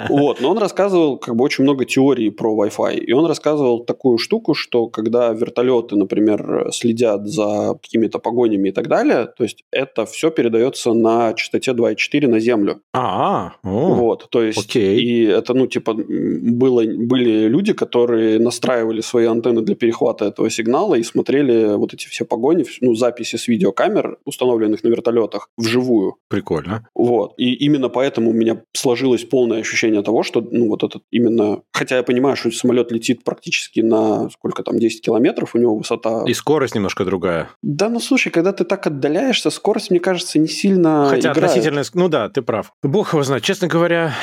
Вот, 0.08 0.40
но 0.40 0.50
он 0.50 0.58
рассказывал 0.58 1.18
как 1.18 1.36
бы 1.36 1.44
очень 1.44 1.64
много 1.64 1.84
теорий 1.84 2.30
про 2.30 2.54
Wi-Fi. 2.54 2.98
И 2.98 3.12
он 3.12 3.26
рассказывал 3.26 3.84
такую 3.84 4.18
штуку, 4.18 4.54
что 4.54 4.86
когда 4.86 5.32
вертолеты, 5.32 5.96
например, 5.96 6.68
следят 6.72 7.26
за 7.26 7.78
какими-то 7.82 8.18
погонями 8.18 8.68
и 8.68 8.72
так 8.72 8.88
далее, 8.88 9.26
то 9.26 9.44
есть 9.44 9.64
это 9.70 10.04
все 10.06 10.30
передается 10.30 10.92
на 10.92 11.34
частоте 11.34 11.72
2,4 11.72 12.28
на 12.28 12.40
Землю. 12.40 12.80
А, 12.92 13.52
вот, 13.68 14.28
то 14.30 14.42
есть 14.42 14.76
и 14.76 15.22
это, 15.24 15.54
ну, 15.54 15.66
типа, 15.66 15.94
было, 15.94 16.82
были 16.84 17.48
люди, 17.48 17.72
которые 17.72 18.38
настраивали 18.38 19.00
свои 19.00 19.26
антенны 19.26 19.62
для 19.62 19.74
перехвата 19.74 20.26
этого 20.26 20.50
сигнала 20.50 20.94
и 20.94 21.02
смотрели 21.02 21.76
вот 21.76 21.94
эти 21.94 22.06
все 22.06 22.24
погони, 22.24 22.64
ну, 22.80 22.94
записи 22.94 23.36
с 23.36 23.48
видеокамер, 23.48 24.18
установленных 24.24 24.84
на 24.84 24.88
вертолетах, 24.88 25.48
вживую. 25.56 26.16
Прикольно. 26.28 26.86
Вот. 26.94 27.34
И 27.36 27.54
именно 27.54 27.88
поэтому 27.88 28.30
у 28.30 28.32
меня 28.32 28.62
сложилось 28.72 29.24
полное 29.24 29.60
ощущение 29.60 30.02
того, 30.02 30.22
что, 30.22 30.40
ну, 30.40 30.68
вот 30.68 30.84
этот 30.84 31.02
именно... 31.10 31.62
Хотя 31.72 31.96
я 31.96 32.02
понимаю, 32.02 32.36
что 32.36 32.50
самолет 32.50 32.92
летит 32.92 33.24
практически 33.24 33.80
на, 33.80 34.30
сколько 34.30 34.62
там, 34.62 34.78
10 34.78 35.02
километров, 35.02 35.54
у 35.54 35.58
него 35.58 35.76
высота... 35.76 36.24
И 36.26 36.34
скорость 36.34 36.74
немножко 36.74 37.04
другая. 37.04 37.50
Да, 37.62 37.88
ну, 37.88 38.00
слушай, 38.00 38.30
когда 38.30 38.52
ты 38.52 38.64
так 38.64 38.86
отдаляешься, 38.86 39.50
скорость, 39.50 39.90
мне 39.90 40.00
кажется, 40.00 40.38
не 40.38 40.48
сильно 40.48 41.06
Хотя 41.10 41.32
играет. 41.32 41.50
относительно... 41.50 41.82
Ну 41.94 42.08
да, 42.08 42.28
ты 42.28 42.42
прав. 42.42 42.72
Бог 42.82 43.12
его 43.12 43.22
знает. 43.22 43.42
Честно 43.42 43.57
говоря, 43.66 44.14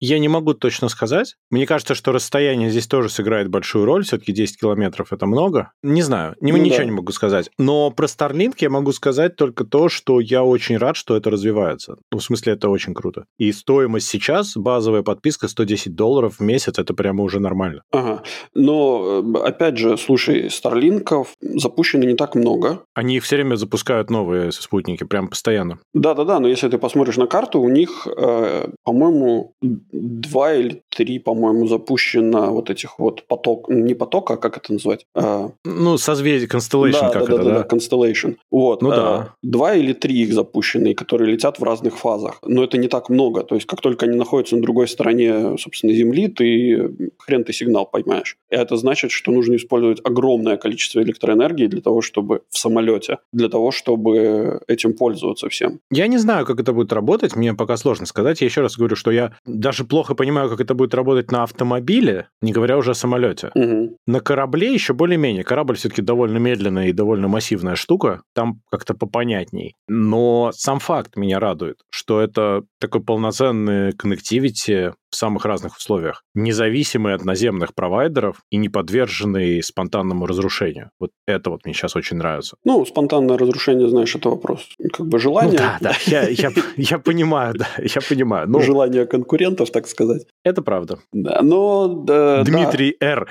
я 0.00 0.18
не 0.18 0.28
могу 0.28 0.54
точно 0.54 0.88
сказать. 0.88 1.36
Мне 1.50 1.66
кажется, 1.66 1.94
что 1.94 2.12
расстояние 2.12 2.70
здесь 2.70 2.86
тоже 2.86 3.08
сыграет 3.08 3.48
большую 3.48 3.84
роль. 3.84 4.04
Все-таки 4.04 4.32
10 4.32 4.60
километров 4.60 5.12
это 5.12 5.26
много. 5.26 5.72
Не 5.82 6.02
знаю, 6.02 6.36
ну, 6.40 6.56
ничего 6.56 6.78
да. 6.78 6.84
не 6.84 6.90
могу 6.92 7.12
сказать. 7.12 7.50
Но 7.58 7.90
про 7.90 8.06
Starlink 8.06 8.54
я 8.58 8.70
могу 8.70 8.92
сказать 8.92 9.36
только 9.36 9.64
то, 9.64 9.88
что 9.88 10.20
я 10.20 10.44
очень 10.44 10.76
рад, 10.76 10.96
что 10.96 11.16
это 11.16 11.30
развивается. 11.30 11.96
Ну, 12.12 12.18
в 12.18 12.22
смысле, 12.22 12.54
это 12.54 12.68
очень 12.68 12.94
круто. 12.94 13.24
И 13.38 13.52
стоимость 13.52 14.08
сейчас, 14.08 14.56
базовая 14.56 15.02
подписка 15.02 15.48
110 15.48 15.94
долларов 15.94 16.36
в 16.38 16.42
месяц, 16.42 16.78
это 16.78 16.94
прямо 16.94 17.24
уже 17.24 17.40
нормально. 17.40 17.82
Ага. 17.92 18.22
Но, 18.54 19.22
э, 19.22 19.38
опять 19.40 19.78
же, 19.78 19.96
слушай, 19.96 20.50
Старлинков 20.50 21.34
запущено 21.40 22.04
не 22.04 22.14
так 22.14 22.34
много. 22.34 22.82
Они 22.94 23.16
их 23.16 23.24
все 23.24 23.36
время 23.36 23.56
запускают 23.56 24.10
новые 24.10 24.52
спутники, 24.52 25.04
прям 25.04 25.28
постоянно. 25.28 25.78
Да-да-да, 25.94 26.40
но 26.40 26.48
если 26.48 26.68
ты 26.68 26.78
посмотришь 26.78 27.16
на 27.16 27.26
карту, 27.26 27.60
у 27.60 27.68
них, 27.68 28.06
э, 28.06 28.68
по-моему, 28.84 29.54
два 29.92 30.54
или 30.54 30.82
три, 30.88 31.18
по-моему, 31.18 31.66
запущено 31.66 32.52
вот 32.52 32.70
этих 32.70 32.98
вот 32.98 33.26
поток, 33.26 33.68
не 33.68 33.94
поток, 33.94 34.30
а 34.30 34.36
как 34.36 34.56
это 34.56 34.72
назвать? 34.72 35.06
А... 35.14 35.50
Ну, 35.64 35.98
созвездие, 35.98 36.48
Constellation 36.48 37.00
да, 37.00 37.10
как 37.10 37.26
да, 37.28 37.34
это, 37.34 37.36
да? 37.36 37.44
Да, 37.44 37.62
да, 37.62 37.76
Constellation. 37.76 38.36
Вот. 38.50 38.82
Ну 38.82 38.90
а, 38.90 38.96
да. 38.96 39.34
Два 39.42 39.74
или 39.74 39.92
три 39.92 40.22
их 40.22 40.32
запущенные, 40.32 40.94
которые 40.94 41.32
летят 41.32 41.58
в 41.58 41.62
разных 41.62 41.98
фазах. 41.98 42.38
Но 42.44 42.64
это 42.64 42.78
не 42.78 42.88
так 42.88 43.08
много. 43.10 43.42
То 43.44 43.54
есть, 43.54 43.66
как 43.66 43.80
только 43.80 44.06
они 44.06 44.16
находятся 44.16 44.56
на 44.56 44.62
другой 44.62 44.88
стороне, 44.88 45.56
собственно, 45.58 45.92
Земли, 45.92 46.28
ты 46.28 47.12
хрен 47.18 47.44
ты 47.44 47.52
сигнал 47.52 47.86
поймаешь. 47.86 48.36
И 48.50 48.54
это 48.54 48.76
значит, 48.76 49.10
что 49.10 49.32
нужно 49.32 49.56
использовать 49.56 50.00
огромное 50.04 50.56
количество 50.56 51.00
электроэнергии 51.00 51.66
для 51.66 51.80
того, 51.80 52.00
чтобы 52.00 52.42
в 52.50 52.58
самолете, 52.58 53.18
для 53.32 53.48
того, 53.48 53.70
чтобы 53.70 54.60
этим 54.66 54.94
пользоваться 54.94 55.48
всем. 55.48 55.80
Я 55.90 56.06
не 56.06 56.18
знаю, 56.18 56.46
как 56.46 56.60
это 56.60 56.72
будет 56.72 56.92
работать, 56.92 57.36
мне 57.36 57.54
пока 57.54 57.76
сложно 57.76 58.06
сказать. 58.06 58.40
Я 58.40 58.46
еще 58.46 58.62
раз 58.62 58.76
говорю, 58.76 58.96
что 58.96 59.10
я 59.10 59.32
даже 59.46 59.84
плохо 59.84 60.14
понимаю, 60.14 60.48
как 60.48 60.60
это 60.60 60.74
будет 60.74 60.94
работать 60.94 61.30
на 61.30 61.42
автомобиле, 61.42 62.28
не 62.42 62.52
говоря 62.52 62.78
уже 62.78 62.92
о 62.92 62.94
самолете. 62.94 63.50
Угу. 63.54 63.96
На 64.06 64.20
корабле 64.20 64.72
еще 64.72 64.94
более-менее. 64.94 65.44
Корабль 65.44 65.76
все-таки 65.76 66.02
довольно 66.02 66.38
медленная 66.38 66.88
и 66.88 66.92
довольно 66.92 67.28
массивная 67.28 67.74
штука, 67.74 68.22
там 68.38 68.47
как-то 68.70 68.94
попонятней. 68.94 69.74
Но 69.88 70.50
сам 70.52 70.78
факт 70.78 71.16
меня 71.16 71.40
радует, 71.40 71.78
что 71.90 72.20
это 72.20 72.62
такой 72.78 73.02
полноценный 73.02 73.92
коннективити 73.92 74.92
в 75.10 75.16
самых 75.16 75.44
разных 75.44 75.76
условиях, 75.76 76.24
независимый 76.34 77.14
от 77.14 77.24
наземных 77.24 77.74
провайдеров 77.74 78.42
и 78.50 78.56
не 78.56 78.68
подверженный 78.68 79.62
спонтанному 79.62 80.26
разрушению. 80.26 80.90
Вот 81.00 81.10
это 81.26 81.50
вот 81.50 81.64
мне 81.64 81.74
сейчас 81.74 81.96
очень 81.96 82.16
нравится. 82.16 82.56
Ну, 82.64 82.84
спонтанное 82.84 83.38
разрушение, 83.38 83.88
знаешь, 83.88 84.14
это 84.14 84.30
вопрос 84.30 84.68
как 84.92 85.06
бы 85.06 85.18
желания. 85.18 85.52
Ну, 85.52 85.58
да, 85.58 85.78
да, 85.80 85.92
я, 86.06 86.28
я, 86.28 86.50
я 86.76 86.98
понимаю, 86.98 87.54
да, 87.54 87.68
я 87.78 88.00
понимаю. 88.08 88.48
Ну, 88.48 88.60
Желание 88.60 89.06
конкурентов, 89.06 89.70
так 89.70 89.88
сказать. 89.88 90.26
Это 90.44 90.62
правда. 90.62 90.98
Да, 91.12 91.40
но... 91.42 91.88
Да, 91.88 92.44
Дмитрий 92.44 92.96
да. 93.00 93.06
Р. 93.06 93.28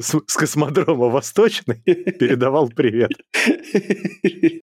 с 0.00 0.36
космодрома 0.36 1.08
Восточный 1.08 1.82
передавал 1.84 2.68
привет. 2.68 3.10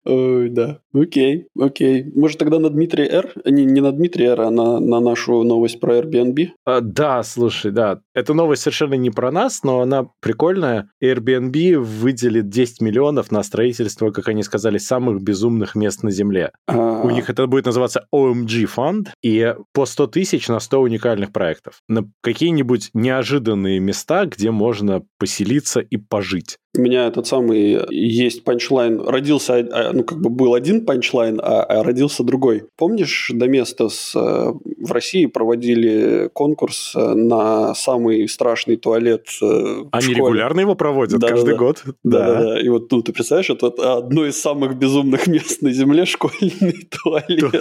Ой, 0.06 0.50
да. 0.50 0.80
Окей, 0.94 1.48
окей. 1.60 2.12
Может, 2.16 2.40
тогда 2.40 2.60
на 2.60 2.70
Дмитрия 2.70 3.08
Р? 3.08 3.34
Не, 3.46 3.66
не 3.66 3.82
на 3.82 3.92
Дмитрия 3.92 4.32
Р, 4.32 4.42
а 4.42 4.52
на, 4.52 4.80
на 4.80 5.00
нашу 5.00 5.44
новость 5.54 5.80
про 5.80 6.00
Airbnb? 6.00 6.50
А, 6.66 6.82
да, 6.82 7.24
слушай, 7.24 7.72
да. 7.72 8.00
Эта 8.14 8.34
новость 8.34 8.64
совершенно 8.64 8.96
не 8.96 9.12
про 9.12 9.32
нас, 9.32 9.64
но 9.64 9.82
она 9.82 10.08
прикольная. 10.20 10.90
Airbnb 11.04 11.78
выделит 11.78 12.50
10 12.50 12.82
миллионов 12.82 13.32
на 13.32 13.44
строительство, 13.44 14.12
как 14.12 14.28
они 14.28 14.44
сказали, 14.44 14.78
самых 14.78 15.22
безумных 15.22 15.76
мест 15.76 16.04
на 16.04 16.12
Земле. 16.12 16.52
А... 16.68 17.02
У 17.04 17.10
них 17.12 17.30
это 17.30 17.48
будет 17.48 17.66
называться 17.66 18.08
OMG 18.14 18.66
фонд, 18.66 19.14
и 19.24 19.56
по 19.74 19.86
100 19.86 20.08
тысяч 20.08 20.48
на 20.48 20.60
100 20.60 20.82
уникальных 20.82 21.32
проектов. 21.32 21.82
На 21.88 22.10
какие-нибудь 22.22 22.90
неожиданные 22.94 23.80
места, 23.80 24.26
где 24.26 24.52
можно 24.52 25.04
поселиться 25.20 25.80
и 25.80 25.98
пожить. 25.98 26.58
У 26.76 26.82
меня 26.82 27.06
этот 27.06 27.28
самый 27.28 27.80
есть 27.92 28.44
панчлайн. 28.44 29.00
Родился, 29.00 29.58
а, 29.72 29.92
ну, 29.94 30.04
как 30.04 30.20
бы 30.20 30.32
был 30.32 30.56
один 30.56 30.86
панчлайн, 30.86 31.40
а, 31.40 31.62
а 31.62 31.84
родился 31.84 32.24
другой. 32.24 32.64
Помнишь, 32.78 33.30
до 33.32 33.48
места 33.48 33.90
с, 33.90 34.16
э, 34.16 34.54
в 34.80 34.92
России 34.92 35.28
проводили 35.28 36.32
конкурс 36.34 36.94
э, 36.96 37.14
на 37.14 37.76
самый 37.76 38.28
страшный 38.28 38.78
туалет 38.78 39.28
э, 39.40 39.84
Они 39.92 40.16
регулярно 40.16 40.62
его 40.62 40.74
проводят 40.74 41.20
да, 41.20 41.28
каждый 41.28 41.52
да, 41.52 41.58
год? 41.58 41.84
Да. 42.04 42.28
да, 42.28 42.42
да. 42.42 42.60
И 42.60 42.68
вот 42.70 42.90
тут, 42.90 43.06
ты 43.06 43.14
представляешь, 43.14 43.52
это 43.52 43.68
одно 43.98 44.26
из 44.26 44.42
самых 44.42 44.76
безумных 44.76 45.28
мест 45.28 45.62
на 45.62 45.72
Земле– 45.72 46.06
школьный 46.08 46.88
туалет. 47.04 47.54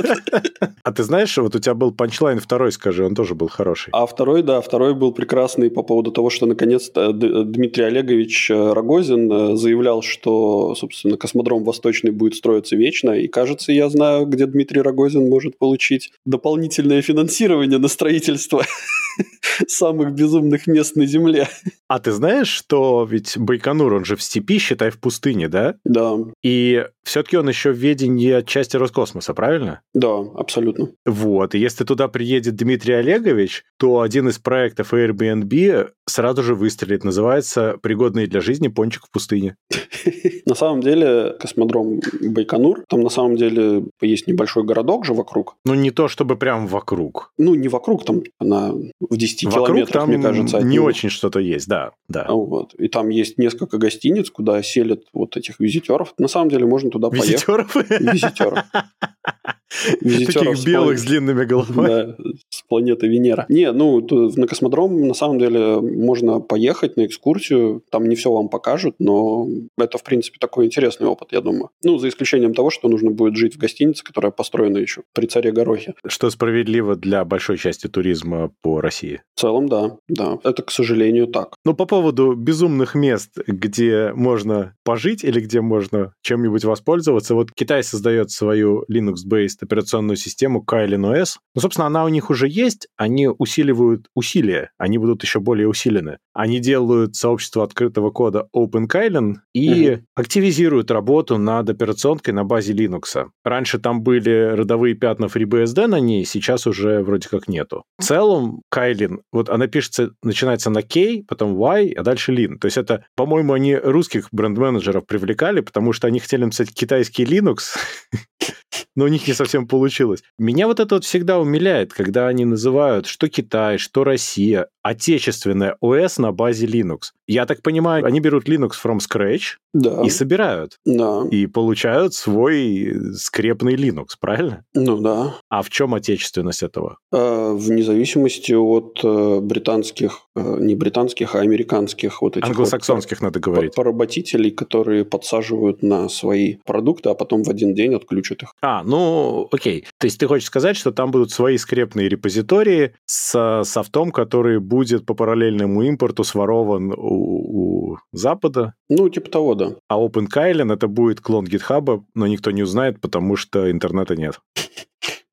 А 0.84 0.90
ты 0.90 1.02
знаешь, 1.02 1.36
вот 1.36 1.54
у 1.54 1.58
тебя 1.58 1.74
был 1.74 1.92
панчлайн 1.92 2.40
второй, 2.40 2.72
скажи, 2.72 3.04
он 3.04 3.14
тоже 3.14 3.34
был 3.34 3.48
хороший. 3.48 3.90
А 3.92 4.06
второй, 4.06 4.42
да, 4.42 4.62
второй 4.62 4.94
был 4.94 5.12
прекрасный 5.12 5.70
по 5.70 5.82
поводу 5.82 6.12
того, 6.12 6.30
что 6.30 6.46
наконец-то 6.46 7.12
Дмитрий 7.12 7.84
Олегович 7.84 8.50
Рогозин 8.50 9.01
Рогозин 9.02 9.32
э, 9.32 9.56
заявлял, 9.56 10.02
что, 10.02 10.74
собственно, 10.74 11.16
космодром 11.16 11.64
Восточный 11.64 12.12
будет 12.12 12.34
строиться 12.34 12.76
вечно, 12.76 13.10
и, 13.10 13.28
кажется, 13.28 13.72
я 13.72 13.88
знаю, 13.88 14.26
где 14.26 14.46
Дмитрий 14.46 14.80
Рогозин 14.80 15.28
может 15.28 15.58
получить 15.58 16.12
дополнительное 16.24 17.02
финансирование 17.02 17.78
на 17.78 17.88
строительство 17.88 18.64
самых 19.68 20.12
безумных 20.12 20.66
мест 20.66 20.96
на 20.96 21.06
Земле. 21.06 21.48
А 21.88 21.98
ты 21.98 22.12
знаешь, 22.12 22.48
что 22.48 23.06
ведь 23.08 23.36
Байконур, 23.36 23.92
он 23.94 24.04
же 24.04 24.16
в 24.16 24.22
степи, 24.22 24.58
считай, 24.58 24.90
в 24.90 24.98
пустыне, 24.98 25.48
да? 25.48 25.76
Да. 25.84 26.16
И 26.42 26.86
все-таки 27.04 27.36
он 27.36 27.48
еще 27.48 27.72
в 27.72 27.76
ведении 27.76 28.42
части 28.44 28.76
Роскосмоса, 28.76 29.34
правильно? 29.34 29.82
Да, 29.92 30.18
абсолютно. 30.36 30.88
Вот, 31.04 31.54
и 31.54 31.58
если 31.58 31.84
туда 31.84 32.08
приедет 32.08 32.56
Дмитрий 32.56 32.94
Олегович, 32.94 33.64
то 33.78 34.00
один 34.00 34.28
из 34.28 34.38
проектов 34.38 34.94
Airbnb 34.94 35.90
сразу 36.06 36.42
же 36.42 36.54
выстрелит. 36.54 37.04
Называется 37.04 37.78
«Пригодный 37.82 38.26
для 38.26 38.40
жизни 38.40 38.68
пончик 38.68 39.04
в 39.06 39.10
пустыне». 39.10 39.56
На 40.46 40.54
самом 40.54 40.80
деле, 40.80 41.36
космодром 41.38 42.00
Байконур, 42.20 42.84
там 42.88 43.00
на 43.02 43.08
самом 43.08 43.36
деле 43.36 43.84
есть 44.00 44.26
небольшой 44.26 44.64
городок 44.64 45.04
же 45.04 45.14
вокруг. 45.14 45.56
Ну, 45.64 45.74
не 45.74 45.90
то 45.90 46.08
чтобы 46.08 46.36
прям 46.36 46.66
вокруг. 46.66 47.32
Ну, 47.38 47.54
не 47.54 47.68
вокруг, 47.68 48.04
там 48.04 48.22
на 48.40 48.74
в 49.10 49.16
10 49.16 49.44
вокруг 49.44 49.66
километрах, 49.66 49.92
там 49.92 50.08
мне 50.08 50.22
кажется. 50.22 50.60
не 50.60 50.78
очень 50.78 51.10
что-то 51.10 51.40
есть, 51.40 51.68
да, 51.68 51.92
да. 52.08 52.26
Вот. 52.28 52.74
И 52.74 52.88
там 52.88 53.08
есть 53.08 53.38
несколько 53.38 53.78
гостиниц, 53.78 54.30
куда 54.30 54.62
селят 54.62 55.02
вот 55.12 55.36
этих 55.36 55.60
визитеров. 55.60 56.14
На 56.18 56.28
самом 56.28 56.50
деле 56.50 56.66
можно 56.66 56.90
туда 56.90 57.08
визитеров? 57.10 57.72
поехать. 57.72 58.00
Визитеров? 58.00 58.22
Визитеров 58.22 58.64
Таких 60.00 60.64
белых 60.64 60.98
с 60.98 61.04
длинными 61.04 61.44
головами. 61.44 61.88
Да, 61.88 62.16
с 62.48 62.62
планеты 62.62 63.08
Венера. 63.08 63.46
Не, 63.48 63.72
ну, 63.72 64.06
на 64.36 64.46
космодром 64.46 65.08
на 65.08 65.14
самом 65.14 65.38
деле 65.38 65.80
можно 65.80 66.40
поехать 66.40 66.96
на 66.96 67.06
экскурсию. 67.06 67.82
Там 67.90 68.08
не 68.08 68.14
все 68.14 68.32
вам 68.32 68.48
покажут, 68.48 68.94
но 68.98 69.48
это, 69.78 69.98
в 69.98 70.04
принципе, 70.04 70.38
такой 70.40 70.66
интересный 70.66 71.06
опыт, 71.06 71.28
я 71.32 71.40
думаю. 71.40 71.70
Ну, 71.84 71.98
за 71.98 72.08
исключением 72.08 72.54
того, 72.54 72.70
что 72.70 72.88
нужно 72.88 73.10
будет 73.10 73.36
жить 73.36 73.56
в 73.56 73.58
гостинице, 73.58 74.04
которая 74.04 74.32
построена 74.32 74.78
еще 74.78 75.02
при 75.14 75.26
царе 75.26 75.52
Горохе. 75.52 75.94
Что 76.06 76.30
справедливо 76.30 76.96
для 76.96 77.24
большой 77.24 77.58
части 77.58 77.86
туризма 77.86 78.52
по 78.62 78.80
России. 78.80 79.22
В 79.34 79.40
целом, 79.40 79.68
да. 79.68 79.96
Да, 80.08 80.38
это, 80.44 80.62
к 80.62 80.70
сожалению, 80.70 81.26
так. 81.26 81.56
Ну, 81.64 81.74
по 81.74 81.86
поводу 81.86 82.34
безумных 82.34 82.94
мест, 82.94 83.38
где 83.46 84.12
можно 84.14 84.74
пожить 84.84 85.24
или 85.24 85.40
где 85.40 85.60
можно 85.60 86.12
чем-нибудь 86.22 86.64
воспользоваться, 86.64 87.34
вот 87.34 87.50
Китай 87.52 87.82
создает 87.82 88.30
свою 88.30 88.84
Linux-based 88.90 89.61
операционную 89.62 90.16
систему 90.16 90.64
Kylin 90.66 91.12
OS. 91.12 91.36
Ну, 91.54 91.60
собственно, 91.60 91.86
она 91.86 92.04
у 92.04 92.08
них 92.08 92.30
уже 92.30 92.48
есть, 92.48 92.88
они 92.96 93.28
усиливают 93.28 94.08
усилия, 94.14 94.70
они 94.78 94.98
будут 94.98 95.22
еще 95.22 95.40
более 95.40 95.68
усилены. 95.68 96.18
Они 96.32 96.60
делают 96.60 97.16
сообщество 97.16 97.62
открытого 97.62 98.10
кода 98.10 98.48
OpenKylin 98.54 99.36
и 99.54 99.90
угу. 99.90 100.04
активизируют 100.14 100.90
работу 100.90 101.38
над 101.38 101.68
операционкой 101.70 102.34
на 102.34 102.44
базе 102.44 102.72
Linux. 102.72 103.28
Раньше 103.44 103.78
там 103.78 104.02
были 104.02 104.54
родовые 104.54 104.94
пятна 104.94 105.26
FreeBSD 105.26 105.86
на 105.86 106.00
ней, 106.00 106.24
сейчас 106.24 106.66
уже 106.66 107.02
вроде 107.02 107.28
как 107.28 107.48
нету. 107.48 107.84
В 107.98 108.04
целом, 108.04 108.62
Kylin, 108.74 109.20
вот 109.32 109.48
она 109.48 109.66
пишется, 109.66 110.12
начинается 110.22 110.70
на 110.70 110.82
K, 110.82 111.22
потом 111.28 111.54
Y, 111.56 111.92
а 111.96 112.02
дальше 112.02 112.32
Lin. 112.32 112.58
То 112.58 112.66
есть 112.66 112.76
это, 112.76 113.04
по-моему, 113.14 113.52
они 113.52 113.76
русских 113.76 114.28
бренд-менеджеров 114.32 115.06
привлекали, 115.06 115.60
потому 115.60 115.92
что 115.92 116.06
они 116.06 116.20
хотели 116.20 116.44
написать 116.44 116.72
китайский 116.72 117.24
Linux, 117.24 117.76
но 118.94 119.04
у 119.04 119.08
них 119.08 119.26
не 119.26 119.34
совсем 119.34 119.66
получилось. 119.66 120.22
Меня 120.38 120.66
вот 120.66 120.80
это 120.80 120.96
вот 120.96 121.04
всегда 121.04 121.38
умиляет, 121.38 121.92
когда 121.92 122.28
они 122.28 122.44
называют 122.44 123.06
что 123.06 123.28
Китай, 123.28 123.78
что 123.78 124.04
Россия, 124.04 124.68
отечественная 124.82 125.76
ОС 125.80 126.18
на 126.18 126.32
базе 126.32 126.66
Linux. 126.66 127.12
Я 127.26 127.46
так 127.46 127.62
понимаю, 127.62 128.04
они 128.04 128.20
берут 128.20 128.48
Linux 128.48 128.72
from 128.82 128.98
scratch 128.98 129.56
да. 129.72 130.02
и 130.04 130.10
собирают. 130.10 130.78
Да. 130.84 131.22
И 131.30 131.46
получают 131.46 132.14
свой 132.14 132.94
скрепный 133.14 133.74
Linux, 133.74 134.08
правильно? 134.20 134.64
Ну 134.74 134.98
да. 134.98 135.34
А 135.48 135.62
в 135.62 135.70
чем 135.70 135.94
отечественность 135.94 136.62
этого? 136.62 136.98
Э, 137.12 137.52
в 137.52 137.60
зависимости 137.60 138.52
от 138.52 139.00
э, 139.02 139.40
британских, 139.40 140.26
э, 140.36 140.56
не 140.60 140.74
британских, 140.74 141.34
а 141.34 141.40
американских 141.40 142.20
вот 142.22 142.36
этих 142.36 142.46
Англосаксонских, 142.46 143.20
вот, 143.20 143.26
надо 143.26 143.40
говорить. 143.40 143.74
Поработителей, 143.74 144.50
которые 144.50 145.04
подсаживают 145.04 145.82
на 145.82 146.08
свои 146.08 146.56
продукты, 146.66 147.08
а 147.10 147.14
потом 147.14 147.44
в 147.44 147.48
один 147.48 147.74
день 147.74 147.94
отключат 147.94 148.42
их. 148.42 148.52
А, 148.60 148.82
ну, 148.82 149.48
окей. 149.50 149.86
То 149.98 150.06
есть 150.06 150.18
ты 150.18 150.26
хочешь 150.26 150.46
сказать, 150.46 150.76
что 150.76 150.92
там 150.92 151.10
будут 151.10 151.30
свои 151.30 151.56
скрепные 151.56 152.08
репозитории 152.08 152.92
с 153.06 153.62
софтом, 153.64 154.10
который 154.10 154.60
будет 154.72 155.04
по 155.04 155.14
параллельному 155.14 155.82
импорту 155.82 156.24
сворован 156.24 156.92
у, 156.96 157.92
у 157.92 157.98
Запада? 158.12 158.72
Ну, 158.88 159.10
типа 159.10 159.30
того, 159.30 159.54
да. 159.54 159.76
А 159.88 159.98
OpenKylin 159.98 160.72
это 160.72 160.88
будет 160.88 161.20
клон 161.20 161.44
GitHub, 161.44 162.02
но 162.14 162.26
никто 162.26 162.50
не 162.50 162.62
узнает, 162.62 162.98
потому 163.00 163.36
что 163.36 163.70
интернета 163.70 164.16
нет. 164.16 164.40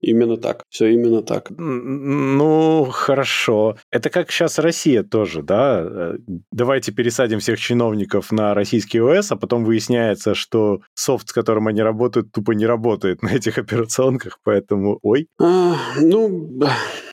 Именно 0.02 0.38
так. 0.38 0.64
Все 0.70 0.88
именно 0.88 1.22
так. 1.22 1.50
Ну, 1.50 2.88
хорошо. 2.92 3.78
Это 3.92 4.10
как 4.10 4.32
сейчас 4.32 4.60
Россия 4.60 5.04
тоже, 5.04 5.42
да? 5.42 5.82
Э, 5.84 6.18
давайте 6.52 6.92
пересадим 6.92 7.40
всех 7.40 7.60
чиновников 7.60 8.32
на 8.32 8.54
российский 8.54 9.02
ОС, 9.02 9.32
а 9.32 9.36
потом 9.36 9.66
выясняется, 9.66 10.36
что 10.36 10.80
софт, 10.96 11.30
с 11.30 11.34
которым 11.34 11.68
они 11.68 11.82
работают, 11.82 12.32
тупо 12.32 12.52
не 12.52 12.66
работает 12.66 13.22
на 13.22 13.30
этих 13.30 13.58
операционках, 13.58 14.40
поэтому 14.44 15.00
ой. 15.02 15.28
А, 15.42 15.76
ну, 16.00 16.60